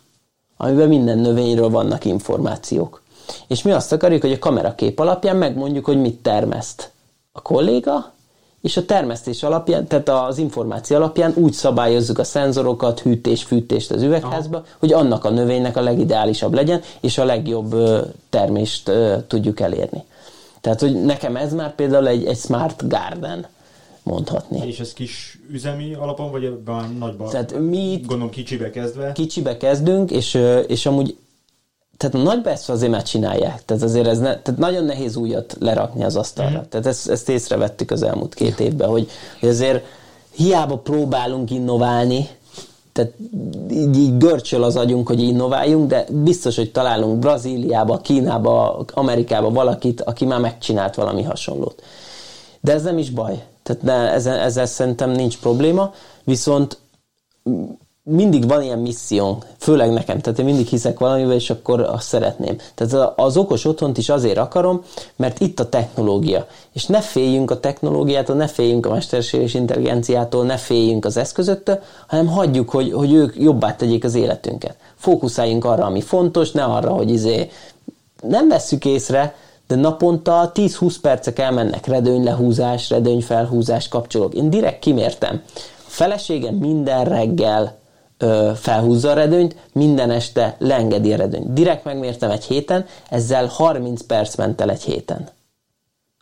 amiben 0.61 0.87
minden 0.87 1.17
növényről 1.17 1.69
vannak 1.69 2.05
információk. 2.05 3.01
És 3.47 3.61
mi 3.61 3.71
azt 3.71 3.91
akarjuk, 3.91 4.21
hogy 4.21 4.31
a 4.31 4.39
kamerakép 4.39 4.99
alapján 4.99 5.35
megmondjuk, 5.35 5.85
hogy 5.85 6.01
mit 6.01 6.15
termeszt 6.15 6.91
a 7.31 7.41
kolléga, 7.41 8.11
és 8.61 8.77
a 8.77 8.85
termesztés 8.85 9.43
alapján, 9.43 9.87
tehát 9.87 10.09
az 10.09 10.37
információ 10.37 10.95
alapján 10.95 11.33
úgy 11.35 11.53
szabályozzuk 11.53 12.19
a 12.19 12.23
szenzorokat, 12.23 12.99
hűtés, 12.99 13.43
fűtést 13.43 13.91
az 13.91 14.01
üvegházba, 14.01 14.57
Aha. 14.57 14.65
hogy 14.79 14.93
annak 14.93 15.25
a 15.25 15.29
növénynek 15.29 15.77
a 15.77 15.81
legideálisabb 15.81 16.53
legyen, 16.53 16.81
és 16.99 17.17
a 17.17 17.25
legjobb 17.25 17.75
termést 18.29 18.91
tudjuk 19.27 19.59
elérni. 19.59 20.03
Tehát, 20.61 20.79
hogy 20.79 21.03
nekem 21.03 21.35
ez 21.35 21.53
már 21.53 21.75
például 21.75 22.07
egy, 22.07 22.25
egy 22.25 22.37
smart 22.37 22.87
garden 22.87 23.45
mondhatni. 24.03 24.67
És 24.67 24.79
ez 24.79 24.93
kis 24.93 25.39
üzemi 25.51 25.93
alapon, 25.93 26.31
vagy 26.31 26.43
ebben 26.43 26.95
nagyban? 26.99 27.29
Tehát 27.29 27.59
mi 27.59 27.99
gondolom 27.99 28.29
kicsibe 28.29 28.69
kezdve? 28.69 29.11
Kicsibe 29.11 29.57
kezdünk, 29.57 30.11
és, 30.11 30.39
és 30.67 30.85
amúgy 30.85 31.15
tehát 32.01 32.15
a 32.15 32.21
nagy 32.33 32.47
ezt 32.47 32.69
azért 32.69 32.91
megcsinálják. 32.91 33.65
Tehát 33.65 33.83
azért 33.83 34.07
ez 34.07 34.19
ne, 34.19 34.39
tehát 34.39 34.59
nagyon 34.59 34.85
nehéz 34.85 35.15
újat 35.15 35.55
lerakni 35.59 36.03
az 36.03 36.15
asztalra. 36.15 36.59
Mm. 36.59 36.69
Tehát 36.69 36.85
ezt, 36.85 37.09
ezt 37.09 37.29
észrevettük 37.29 37.91
az 37.91 38.03
elmúlt 38.03 38.33
két 38.33 38.59
évben, 38.59 38.89
hogy, 38.89 39.09
hogy 39.39 39.49
azért 39.49 39.83
hiába 40.35 40.77
próbálunk 40.77 41.51
innoválni, 41.51 42.27
tehát 42.91 43.13
így, 43.71 43.97
így 43.97 44.17
görcsöl 44.17 44.63
az 44.63 44.75
agyunk, 44.75 45.07
hogy 45.07 45.21
innováljunk, 45.21 45.89
de 45.89 46.05
biztos, 46.11 46.55
hogy 46.55 46.71
találunk 46.71 47.19
Brazíliába, 47.19 47.97
Kínába, 47.97 48.85
Amerikába 48.93 49.49
valakit, 49.49 50.01
aki 50.01 50.25
már 50.25 50.39
megcsinált 50.39 50.95
valami 50.95 51.23
hasonlót. 51.23 51.83
De 52.59 52.73
ez 52.73 52.83
nem 52.83 52.97
is 52.97 53.09
baj. 53.09 53.43
Tehát 53.63 53.81
ne, 53.81 54.11
ezzel, 54.11 54.39
ezzel 54.39 54.65
szerintem 54.65 55.09
nincs 55.09 55.39
probléma, 55.39 55.93
viszont 56.23 56.77
mindig 58.03 58.47
van 58.47 58.61
ilyen 58.61 58.79
misszió, 58.79 59.43
főleg 59.57 59.91
nekem, 59.91 60.19
tehát 60.19 60.39
én 60.39 60.45
mindig 60.45 60.67
hiszek 60.67 60.99
valamivel, 60.99 61.35
és 61.35 61.49
akkor 61.49 61.79
azt 61.79 62.07
szeretném. 62.07 62.57
Tehát 62.75 63.13
az 63.15 63.37
okos 63.37 63.65
otthont 63.65 63.97
is 63.97 64.09
azért 64.09 64.37
akarom, 64.37 64.83
mert 65.15 65.39
itt 65.39 65.59
a 65.59 65.69
technológia. 65.69 66.47
És 66.73 66.85
ne 66.85 67.01
féljünk 67.01 67.51
a 67.51 67.59
technológiától, 67.59 68.35
ne 68.35 68.47
féljünk 68.47 68.85
a 68.85 68.89
mesterséges 68.89 69.53
intelligenciától, 69.53 70.45
ne 70.45 70.57
féljünk 70.57 71.05
az 71.05 71.17
eszközöktől, 71.17 71.79
hanem 72.07 72.27
hagyjuk, 72.27 72.69
hogy, 72.69 72.91
hogy 72.91 73.13
ők 73.13 73.35
jobbá 73.37 73.75
tegyék 73.75 74.03
az 74.03 74.15
életünket. 74.15 74.75
Fókuszáljunk 74.95 75.65
arra, 75.65 75.85
ami 75.85 76.01
fontos, 76.01 76.51
ne 76.51 76.63
arra, 76.63 76.91
hogy 76.91 77.09
izé 77.09 77.49
nem 78.21 78.47
vesszük 78.47 78.85
észre, 78.85 79.35
de 79.71 79.77
naponta 79.77 80.51
10-20 80.53 80.95
percek 81.01 81.39
elmennek 81.39 81.85
redőnylehúzás, 81.85 82.89
redőnyfelhúzás 82.89 83.87
kapcsolók. 83.87 84.33
Én 84.33 84.49
direkt 84.49 84.79
kimértem. 84.79 85.41
A 85.55 85.59
feleségem 85.87 86.55
minden 86.55 87.05
reggel 87.05 87.77
ö, 88.17 88.51
felhúzza 88.55 89.09
a 89.09 89.13
redőnyt, 89.13 89.55
minden 89.73 90.11
este 90.11 90.55
leengedi 90.59 91.13
a 91.13 91.17
redőnyt. 91.17 91.53
Direkt 91.53 91.83
megmértem 91.83 92.29
egy 92.29 92.43
héten, 92.43 92.85
ezzel 93.09 93.45
30 93.45 94.01
perc 94.01 94.35
ment 94.35 94.61
el 94.61 94.69
egy 94.69 94.83
héten. 94.83 95.29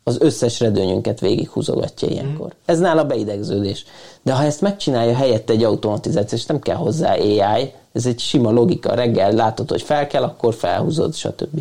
Az 0.04 0.18
összes 0.20 0.60
redőnyünket 0.60 1.20
végighúzogatja 1.20 2.08
ilyenkor. 2.08 2.46
Mm. 2.48 2.60
Ez 2.66 2.80
nála 2.80 3.06
beidegződés. 3.06 3.86
De 4.22 4.34
ha 4.34 4.44
ezt 4.44 4.62
megcsinálja 4.62 5.16
helyette 5.16 5.54
egy 5.54 5.64
automatizáció, 5.64 6.38
és 6.38 6.46
nem 6.46 6.60
kell 6.60 6.76
hozzá 6.76 7.14
AI, 7.14 7.74
ez 7.94 8.06
egy 8.06 8.20
sima 8.20 8.52
logika, 8.52 8.94
reggel 8.94 9.32
látod, 9.32 9.70
hogy 9.70 9.82
fel 9.82 10.08
kell, 10.08 10.24
akkor 10.24 10.54
felhúzod, 10.54 11.16
stb. 11.16 11.60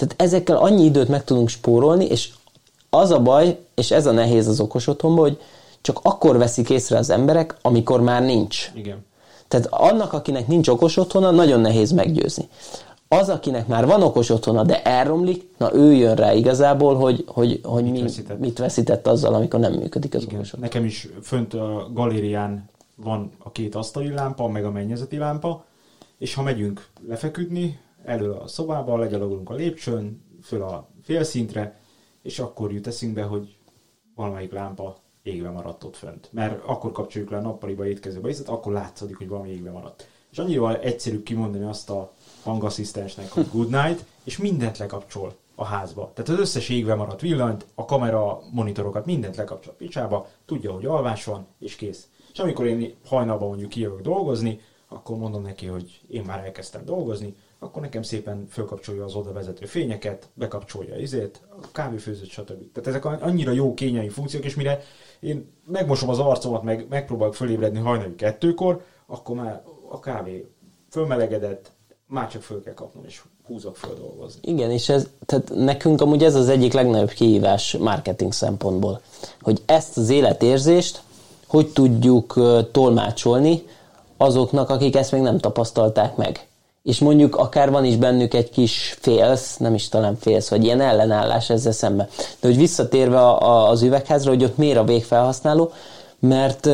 Tehát 0.00 0.22
ezekkel 0.22 0.56
annyi 0.56 0.84
időt 0.84 1.08
meg 1.08 1.24
tudunk 1.24 1.48
spórolni, 1.48 2.04
és 2.04 2.30
az 2.90 3.10
a 3.10 3.22
baj, 3.22 3.58
és 3.74 3.90
ez 3.90 4.06
a 4.06 4.12
nehéz 4.12 4.46
az 4.46 4.60
okos 4.60 4.86
otthonban, 4.86 5.24
hogy 5.24 5.40
csak 5.80 6.00
akkor 6.02 6.38
veszik 6.38 6.70
észre 6.70 6.98
az 6.98 7.10
emberek, 7.10 7.56
amikor 7.62 8.00
már 8.00 8.22
nincs. 8.22 8.70
Igen. 8.74 9.04
Tehát 9.48 9.66
annak, 9.70 10.12
akinek 10.12 10.46
nincs 10.46 10.68
okos 10.68 10.96
otthona, 10.96 11.30
nagyon 11.30 11.60
nehéz 11.60 11.90
meggyőzni. 11.90 12.48
Az, 13.08 13.28
akinek 13.28 13.66
már 13.66 13.86
van 13.86 14.02
okos 14.02 14.30
otthona, 14.30 14.62
de 14.62 14.82
elromlik, 14.82 15.48
na 15.58 15.74
ő 15.74 15.92
jön 15.92 16.14
rá 16.14 16.32
igazából, 16.32 16.94
hogy, 16.94 17.24
hogy, 17.26 17.60
hogy 17.62 17.82
mit, 17.82 17.92
mi, 17.92 18.02
veszített? 18.02 18.38
mit 18.38 18.58
veszített 18.58 19.06
azzal, 19.06 19.34
amikor 19.34 19.60
nem 19.60 19.72
működik 19.72 20.14
az 20.14 20.22
Igen. 20.22 20.34
okos 20.34 20.46
otthon. 20.46 20.60
Nekem 20.60 20.84
is 20.84 21.08
fönt 21.22 21.54
a 21.54 21.90
galérián 21.92 22.68
van 22.96 23.30
a 23.38 23.52
két 23.52 23.74
asztali 23.74 24.10
lámpa, 24.10 24.48
meg 24.48 24.64
a 24.64 24.70
mennyezeti 24.70 25.16
lámpa, 25.16 25.64
és 26.18 26.34
ha 26.34 26.42
megyünk 26.42 26.86
lefeküdni, 27.08 27.78
elő 28.10 28.30
a 28.30 28.46
szobába, 28.46 28.98
legyalogolunk 28.98 29.50
a 29.50 29.54
lépcsőn, 29.54 30.24
föl 30.42 30.62
a 30.62 30.88
félszintre, 31.02 31.80
és 32.22 32.38
akkor 32.38 32.72
jut 32.72 32.86
eszünkbe, 32.86 33.22
hogy 33.22 33.56
valamelyik 34.14 34.52
lámpa 34.52 34.96
égve 35.22 35.50
maradt 35.50 35.84
ott 35.84 35.96
fönt. 35.96 36.28
Mert 36.32 36.64
akkor 36.64 36.92
kapcsoljuk 36.92 37.30
le 37.30 37.36
a 37.36 37.40
nappaliba, 37.40 37.86
étkezőbe, 37.86 38.28
és 38.28 38.38
akkor 38.46 38.72
látszik, 38.72 39.16
hogy 39.16 39.28
valami 39.28 39.50
égve 39.50 39.70
maradt. 39.70 40.08
És 40.30 40.38
annyira 40.38 40.80
egyszerűbb 40.80 41.22
kimondani 41.22 41.64
azt 41.64 41.90
a 41.90 42.12
hangasszisztensnek, 42.42 43.30
hogy 43.30 43.48
good 43.52 43.70
night, 43.70 44.04
és 44.24 44.38
mindent 44.38 44.78
lekapcsol 44.78 45.34
a 45.54 45.64
házba. 45.64 46.10
Tehát 46.14 46.30
az 46.30 46.38
összes 46.38 46.68
égve 46.68 46.94
maradt 46.94 47.20
villanyt, 47.20 47.66
a 47.74 47.84
kamera, 47.84 48.40
monitorokat, 48.52 49.06
mindent 49.06 49.36
lekapcsol 49.36 49.72
a 49.72 49.76
picsába, 49.76 50.26
tudja, 50.46 50.72
hogy 50.72 50.86
alvás 50.86 51.24
van, 51.24 51.46
és 51.58 51.76
kész. 51.76 52.08
És 52.32 52.38
amikor 52.38 52.66
én 52.66 52.94
hajnalban 53.06 53.48
mondjuk 53.48 53.70
kijövök 53.70 54.00
dolgozni, 54.00 54.60
akkor 54.88 55.16
mondom 55.16 55.42
neki, 55.42 55.66
hogy 55.66 56.00
én 56.08 56.24
már 56.24 56.44
elkezdtem 56.44 56.84
dolgozni, 56.84 57.34
akkor 57.62 57.82
nekem 57.82 58.02
szépen 58.02 58.46
fölkapcsolja 58.50 59.04
az 59.04 59.14
oda 59.14 59.32
vezető 59.32 59.66
fényeket, 59.66 60.28
bekapcsolja 60.34 60.96
izét, 60.96 61.40
a 61.62 61.70
kávéfőzőt, 61.72 62.28
stb. 62.28 62.72
Tehát 62.72 62.88
ezek 62.88 63.04
annyira 63.04 63.52
jó 63.52 63.74
kényelmi 63.74 64.08
funkciók, 64.08 64.44
és 64.44 64.54
mire 64.54 64.82
én 65.20 65.52
megmosom 65.66 66.08
az 66.08 66.18
arcomat, 66.18 66.62
meg 66.62 66.86
megpróbálok 66.88 67.34
fölébredni 67.34 67.78
hajnali 67.78 68.14
kettőkor, 68.14 68.84
akkor 69.06 69.36
már 69.36 69.62
a 69.88 70.00
kávé 70.00 70.46
fölmelegedett, 70.90 71.70
már 72.06 72.28
csak 72.28 72.42
föl 72.42 72.62
kell 72.62 72.74
kapnom, 72.74 73.04
és 73.04 73.22
húzok 73.46 73.76
föl 73.76 73.94
dolgozni. 73.94 74.40
Igen, 74.42 74.70
és 74.70 74.88
ez, 74.88 75.08
tehát 75.26 75.52
nekünk 75.54 76.00
amúgy 76.00 76.24
ez 76.24 76.34
az 76.34 76.48
egyik 76.48 76.72
legnagyobb 76.72 77.10
kihívás 77.10 77.76
marketing 77.76 78.32
szempontból, 78.32 79.00
hogy 79.40 79.62
ezt 79.66 79.96
az 79.96 80.08
életérzést 80.08 81.02
hogy 81.50 81.72
tudjuk 81.72 82.40
tolmácsolni 82.72 83.62
azoknak, 84.16 84.70
akik 84.70 84.96
ezt 84.96 85.12
még 85.12 85.20
nem 85.20 85.38
tapasztalták 85.38 86.16
meg 86.16 86.48
és 86.82 86.98
mondjuk 86.98 87.36
akár 87.36 87.70
van 87.70 87.84
is 87.84 87.96
bennük 87.96 88.34
egy 88.34 88.50
kis 88.50 88.96
félsz, 89.00 89.56
nem 89.56 89.74
is 89.74 89.88
talán 89.88 90.16
félsz, 90.20 90.48
vagy 90.48 90.64
ilyen 90.64 90.80
ellenállás 90.80 91.50
ezzel 91.50 91.72
szemben. 91.72 92.08
De 92.40 92.48
hogy 92.48 92.56
visszatérve 92.56 93.20
a, 93.20 93.68
az 93.70 93.82
üvegházra, 93.82 94.30
hogy 94.30 94.44
ott 94.44 94.56
miért 94.56 94.78
a 94.78 94.84
végfelhasználó, 94.84 95.72
mert 96.18 96.68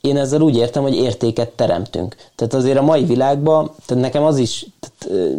én 0.00 0.16
ezzel 0.16 0.40
úgy 0.40 0.56
értem, 0.56 0.82
hogy 0.82 0.94
értéket 0.94 1.48
teremtünk. 1.48 2.16
Tehát 2.34 2.54
azért 2.54 2.78
a 2.78 2.82
mai 2.82 3.04
világban, 3.04 3.70
tehát 3.86 4.02
nekem 4.02 4.22
az 4.22 4.38
is, 4.38 4.66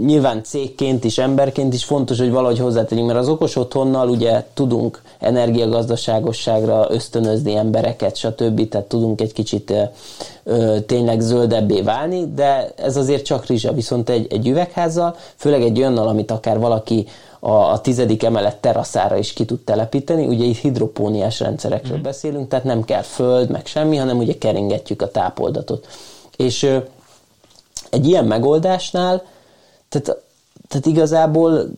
nyilván 0.06 0.44
cégként 0.44 1.04
is, 1.04 1.18
emberként 1.18 1.74
is 1.74 1.84
fontos, 1.84 2.18
hogy 2.20 2.32
valahogy 2.32 2.60
hozzátegyünk, 2.60 3.08
mert 3.08 3.20
az 3.20 3.30
okos 3.30 3.56
otthonnal 3.56 4.10
ugye 4.10 4.44
tudunk 4.54 5.02
energiagazdaságosságra 5.20 6.88
ösztönözni 6.90 7.56
embereket, 7.56 8.16
stb. 8.16 8.70
Tehát 8.70 8.88
tudunk 8.88 9.22
egy 9.22 9.34
kicsit 9.34 9.74
ö, 10.44 10.80
tényleg 10.80 11.20
zöldebbé 11.20 11.82
válni, 11.82 12.34
de 12.36 12.72
ez 12.76 12.98
azért 12.98 13.26
csak 13.26 13.46
rizsa. 13.46 13.74
Viszont 13.74 14.10
egy, 14.10 14.28
egy 14.34 14.48
üvegházzal, 14.48 15.16
főleg 15.36 15.62
egy 15.62 15.80
olyannal, 15.80 16.08
amit 16.08 16.32
akár 16.32 16.60
valaki 16.60 17.08
a, 17.40 17.52
a 17.52 17.82
tizedik 17.82 18.24
emelet 18.24 18.58
teraszára 18.58 19.18
is 19.18 19.34
ki 19.34 19.46
tud 19.46 19.60
telepíteni. 19.60 20.26
Ugye 20.26 20.46
itt 20.46 20.58
hidropóniás 20.58 21.40
rendszerekről 21.40 21.98
mm. 21.98 22.02
beszélünk, 22.02 22.48
tehát 22.48 22.66
nem 22.66 22.84
kell 22.84 23.02
föld, 23.02 23.50
meg 23.50 23.66
semmi, 23.66 23.98
hanem 23.98 24.18
ugye 24.18 24.38
keringetjük 24.38 25.02
a 25.02 25.12
tápoldatot. 25.12 25.88
És 26.38 26.64
ö, 26.64 26.78
egy 27.90 28.08
ilyen 28.08 28.26
megoldásnál, 28.26 29.24
tehát, 29.90 30.22
tehát 30.68 30.86
igazából 30.86 31.70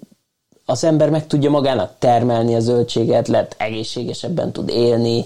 az 0.65 0.83
ember 0.83 1.09
meg 1.09 1.27
tudja 1.27 1.49
magának 1.49 1.91
termelni 1.99 2.55
a 2.55 2.59
zöldséget, 2.59 3.27
lehet 3.27 3.55
egészségesebben 3.57 4.51
tud 4.51 4.69
élni, 4.69 5.25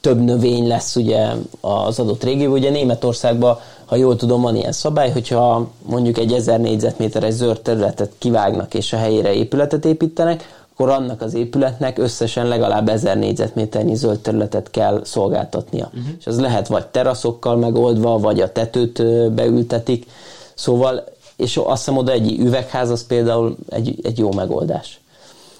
több 0.00 0.20
növény 0.20 0.66
lesz 0.66 0.96
ugye 0.96 1.28
az 1.60 1.98
adott 1.98 2.24
régióban. 2.24 2.58
Ugye 2.58 2.70
Németországban, 2.70 3.58
ha 3.84 3.96
jól 3.96 4.16
tudom, 4.16 4.42
van 4.42 4.56
ilyen 4.56 4.72
szabály, 4.72 5.10
hogyha 5.10 5.70
mondjuk 5.86 6.18
egy 6.18 6.32
1000 6.32 6.60
négyzetméteres 6.60 7.32
zöld 7.32 7.60
területet 7.60 8.12
kivágnak 8.18 8.74
és 8.74 8.92
a 8.92 8.96
helyére 8.96 9.32
épületet 9.32 9.84
építenek, 9.84 10.64
akkor 10.72 10.88
annak 10.88 11.22
az 11.22 11.34
épületnek 11.34 11.98
összesen 11.98 12.46
legalább 12.46 12.88
1000 12.88 13.18
négyzetméternyi 13.18 13.94
zöld 13.94 14.20
területet 14.20 14.70
kell 14.70 15.00
szolgáltatnia. 15.04 15.86
Uh-huh. 15.86 16.14
És 16.18 16.26
az 16.26 16.40
lehet 16.40 16.66
vagy 16.66 16.86
teraszokkal 16.86 17.56
megoldva, 17.56 18.18
vagy 18.18 18.40
a 18.40 18.52
tetőt 18.52 19.02
beültetik. 19.32 20.06
Szóval 20.54 21.04
és 21.36 21.56
azt 21.56 21.84
hiszem 21.84 21.96
oda 21.96 22.12
egy 22.12 22.38
üvegház 22.38 22.90
az 22.90 23.06
például 23.06 23.56
egy, 23.68 23.98
egy 24.02 24.18
jó 24.18 24.32
megoldás. 24.32 25.00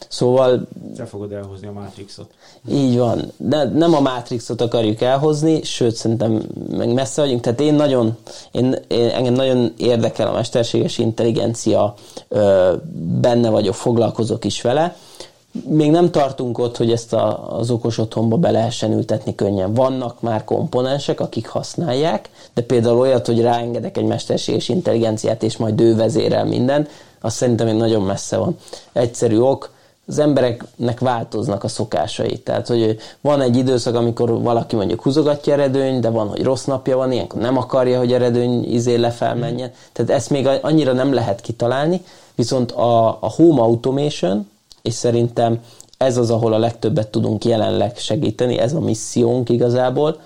Szóval... 0.09 0.67
Te 0.97 1.05
fogod 1.05 1.33
elhozni 1.33 1.67
a 1.67 1.73
Matrixot. 1.73 2.31
Így 2.71 2.99
van. 2.99 3.33
De 3.37 3.65
nem 3.65 3.95
a 3.95 4.01
Matrixot 4.01 4.61
akarjuk 4.61 5.01
elhozni, 5.01 5.63
sőt, 5.63 5.95
szerintem 5.95 6.43
meg 6.71 6.93
messze 6.93 7.21
vagyunk. 7.21 7.41
Tehát 7.41 7.61
én 7.61 7.75
nagyon, 7.75 8.17
én, 8.51 8.77
én 8.89 9.09
engem 9.09 9.33
nagyon 9.33 9.75
érdekel 9.77 10.29
a 10.29 10.33
mesterséges 10.33 10.99
intelligencia, 10.99 11.95
ö, 12.29 12.73
benne 13.21 13.51
vagyok, 13.51 13.75
foglalkozok 13.75 14.45
is 14.45 14.63
vele. 14.63 14.97
Még 15.63 15.91
nem 15.91 16.11
tartunk 16.11 16.59
ott, 16.59 16.77
hogy 16.77 16.91
ezt 16.93 17.13
a, 17.13 17.57
az 17.59 17.71
okos 17.71 17.99
otthonba 17.99 18.37
be 18.37 18.51
lehessen 18.51 18.93
ültetni 18.93 19.35
könnyen. 19.35 19.75
Vannak 19.75 20.21
már 20.21 20.45
komponensek, 20.45 21.21
akik 21.21 21.49
használják, 21.49 22.31
de 22.55 22.63
például 22.63 22.99
olyat, 22.99 23.27
hogy 23.27 23.41
ráengedek 23.41 23.97
egy 23.97 24.05
mesterséges 24.05 24.69
intelligenciát, 24.69 25.43
és 25.43 25.57
majd 25.57 25.81
ő 25.81 25.97
vezérel 25.97 26.45
minden, 26.45 26.89
azt 27.21 27.37
szerintem 27.37 27.67
még 27.67 27.77
nagyon 27.77 28.03
messze 28.03 28.37
van. 28.37 28.57
Egyszerű 28.93 29.39
ok, 29.39 29.73
az 30.07 30.19
embereknek 30.19 31.01
változnak 31.01 31.65
a 31.65 31.69
szokásai. 31.69 32.39
Tehát, 32.39 32.67
hogy 32.67 32.97
van 33.21 33.41
egy 33.41 33.57
időszak, 33.57 33.95
amikor 33.95 34.43
valaki 34.43 34.77
mondjuk 34.77 35.03
húzogatja 35.03 35.53
eredőny, 35.53 36.01
de 36.01 36.11
van, 36.11 36.29
hogy 36.29 36.43
rossz 36.43 36.65
napja 36.65 36.97
van, 36.97 37.13
ilyenkor 37.13 37.41
nem 37.41 37.57
akarja, 37.57 37.99
hogy 37.99 38.13
eredőny 38.13 38.73
izé 38.73 38.95
lefelmenjen. 38.95 39.71
Tehát 39.93 40.11
ezt 40.11 40.31
még 40.31 40.47
annyira 40.63 40.93
nem 40.93 41.13
lehet 41.13 41.41
kitalálni, 41.41 42.01
viszont 42.35 42.73
a, 42.73 43.09
a 43.09 43.31
home 43.37 43.61
automation, 43.61 44.53
és 44.85 44.95
szerintem 44.95 45.61
ez 45.97 46.17
az, 46.17 46.31
ahol 46.31 46.53
a 46.53 46.59
legtöbbet 46.59 47.09
tudunk 47.09 47.45
jelenleg 47.45 47.97
segíteni, 47.97 48.59
ez 48.59 48.73
a 48.73 48.81
missziónk 48.81 49.49
igazából, 49.49 50.21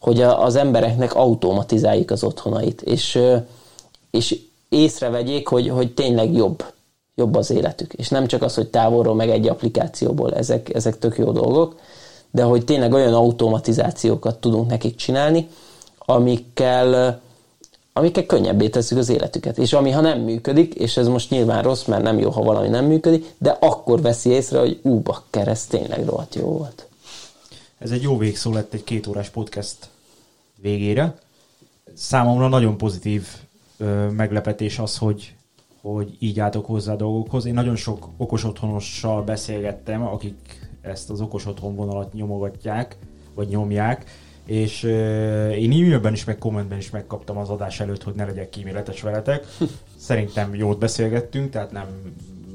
hogy 0.00 0.22
a, 0.22 0.44
az 0.44 0.56
embereknek 0.56 1.14
automatizáljuk 1.14 2.10
az 2.10 2.24
otthonait, 2.24 2.82
és, 2.82 3.18
és 4.10 4.38
észrevegyék, 4.68 5.48
hogy, 5.48 5.68
hogy 5.68 5.94
tényleg 5.94 6.32
jobb 6.32 6.62
jobb 7.18 7.34
az 7.34 7.50
életük. 7.50 7.92
És 7.92 8.08
nem 8.08 8.26
csak 8.26 8.42
az, 8.42 8.54
hogy 8.54 8.68
távolról 8.68 9.14
meg 9.14 9.30
egy 9.30 9.48
applikációból, 9.48 10.34
ezek, 10.34 10.74
ezek 10.74 10.98
tök 10.98 11.18
jó 11.18 11.32
dolgok, 11.32 11.76
de 12.30 12.42
hogy 12.42 12.64
tényleg 12.64 12.92
olyan 12.92 13.14
automatizációkat 13.14 14.40
tudunk 14.40 14.68
nekik 14.70 14.96
csinálni, 14.96 15.48
amikkel, 15.98 17.20
amikkel 17.98 18.26
könnyebbé 18.26 18.68
tesszük 18.68 18.98
az 18.98 19.08
életüket. 19.08 19.58
És 19.58 19.72
ami 19.72 19.90
ha 19.90 20.00
nem 20.00 20.20
működik, 20.20 20.74
és 20.74 20.96
ez 20.96 21.08
most 21.08 21.30
nyilván 21.30 21.62
rossz, 21.62 21.84
mert 21.84 22.02
nem 22.02 22.18
jó, 22.18 22.30
ha 22.30 22.42
valami 22.42 22.68
nem 22.68 22.84
működik, 22.84 23.26
de 23.38 23.56
akkor 23.60 24.00
veszi 24.00 24.30
észre, 24.30 24.58
hogy 24.58 24.80
ú, 24.82 25.00
bakker, 25.00 25.48
ez 25.48 25.66
tényleg 25.66 26.04
rohadt 26.04 26.34
jó 26.34 26.46
volt. 26.46 26.86
Ez 27.78 27.90
egy 27.90 28.02
jó 28.02 28.16
végszó 28.18 28.52
lett 28.52 28.74
egy 28.74 28.84
két 28.84 29.06
órás 29.06 29.28
podcast 29.28 29.76
végére. 30.56 31.18
Számomra 31.94 32.48
nagyon 32.48 32.76
pozitív 32.76 33.26
ö, 33.78 34.08
meglepetés 34.08 34.78
az, 34.78 34.98
hogy 34.98 35.32
hogy 35.80 36.16
így 36.18 36.40
álltok 36.40 36.66
hozzá 36.66 36.92
a 36.92 36.96
dolgokhoz. 36.96 37.44
Én 37.44 37.54
nagyon 37.54 37.76
sok 37.76 38.08
okos 38.16 38.44
otthonossal 38.44 39.22
beszélgettem, 39.22 40.02
akik 40.02 40.68
ezt 40.80 41.10
az 41.10 41.20
okos 41.20 41.46
otthon 41.46 41.74
vonalat 41.74 42.12
nyomogatják, 42.12 42.96
vagy 43.34 43.48
nyomják, 43.48 44.04
és 44.48 44.82
uh, 44.82 44.90
én 45.58 45.70
e-mailben 45.70 46.12
is, 46.12 46.24
meg 46.24 46.38
kommentben 46.38 46.78
is 46.78 46.90
megkaptam 46.90 47.36
az 47.36 47.48
adás 47.48 47.80
előtt, 47.80 48.02
hogy 48.02 48.14
ne 48.14 48.24
legyek 48.24 48.48
kíméletes 48.48 49.02
veletek. 49.02 49.46
Szerintem 49.96 50.54
jót 50.54 50.78
beszélgettünk, 50.78 51.50
tehát 51.50 51.72
nem 51.72 51.86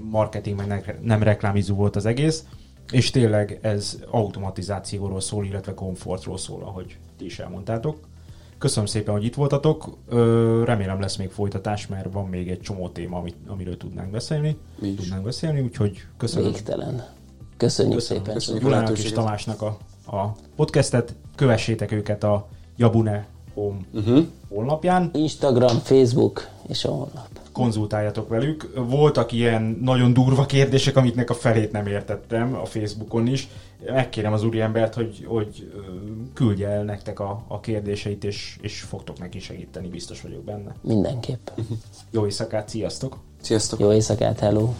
marketing, 0.09 0.65
meg 0.67 0.99
nem 1.01 1.23
reklámizó 1.23 1.75
volt 1.75 1.95
az 1.95 2.05
egész, 2.05 2.43
és 2.91 3.09
tényleg 3.09 3.59
ez 3.61 3.99
automatizációról 4.09 5.21
szól, 5.21 5.45
illetve 5.45 5.73
komfortról 5.73 6.37
szól, 6.37 6.63
ahogy 6.63 6.97
ti 7.17 7.25
is 7.25 7.39
elmondtátok. 7.39 7.97
Köszönöm 8.57 8.85
szépen, 8.85 9.13
hogy 9.13 9.23
itt 9.23 9.35
voltatok. 9.35 9.97
Remélem 10.65 10.99
lesz 10.99 11.15
még 11.15 11.29
folytatás, 11.29 11.87
mert 11.87 12.13
van 12.13 12.27
még 12.27 12.49
egy 12.49 12.61
csomó 12.61 12.89
téma, 12.89 13.17
amit, 13.17 13.35
amiről 13.47 13.77
tudnánk 13.77 14.11
beszélni. 14.11 14.57
Mi 14.79 14.87
is. 14.87 14.95
Tudnánk 14.95 15.23
beszélni, 15.23 15.61
úgyhogy 15.61 16.05
köszönöm. 16.17 16.51
Végtelen. 16.51 17.05
Köszönjük 17.57 17.95
köszönöm. 17.95 18.23
szépen. 18.23 18.33
Köszönjük 18.33 18.63
Julának 18.63 18.97
és 18.97 19.11
Tamásnak 19.11 19.61
a, 19.61 19.77
a 20.13 20.35
podcastet. 20.55 21.13
Kövessétek 21.35 21.91
őket 21.91 22.23
a 22.23 22.47
Jabune 22.77 23.27
Home 23.53 23.77
uh-huh. 23.93 24.25
honlapján. 24.49 25.09
Instagram, 25.13 25.77
Facebook 25.77 26.47
és 26.67 26.85
a 26.85 26.89
honlap 26.89 27.33
konzultáljatok 27.53 28.29
velük. 28.29 28.71
Voltak 28.75 29.31
ilyen 29.31 29.79
nagyon 29.81 30.13
durva 30.13 30.45
kérdések, 30.45 30.95
amiknek 30.95 31.29
a 31.29 31.33
felét 31.33 31.71
nem 31.71 31.87
értettem 31.87 32.55
a 32.55 32.65
Facebookon 32.65 33.27
is. 33.27 33.47
Megkérem 33.85 34.33
az 34.33 34.43
úriembert, 34.43 34.93
hogy, 34.93 35.25
hogy 35.27 35.71
küldje 36.33 36.67
el 36.67 36.83
nektek 36.83 37.19
a, 37.19 37.43
a 37.47 37.59
kérdéseit, 37.59 38.23
és, 38.23 38.57
és 38.61 38.81
fogtok 38.81 39.19
neki 39.19 39.39
segíteni, 39.39 39.87
biztos 39.87 40.21
vagyok 40.21 40.43
benne. 40.43 40.75
Mindenképp. 40.81 41.47
Jó 42.11 42.25
éjszakát, 42.25 42.69
sziasztok! 42.69 43.17
Sziasztok! 43.41 43.79
Jó 43.79 43.93
éjszakát, 43.93 44.39
hello! 44.39 44.73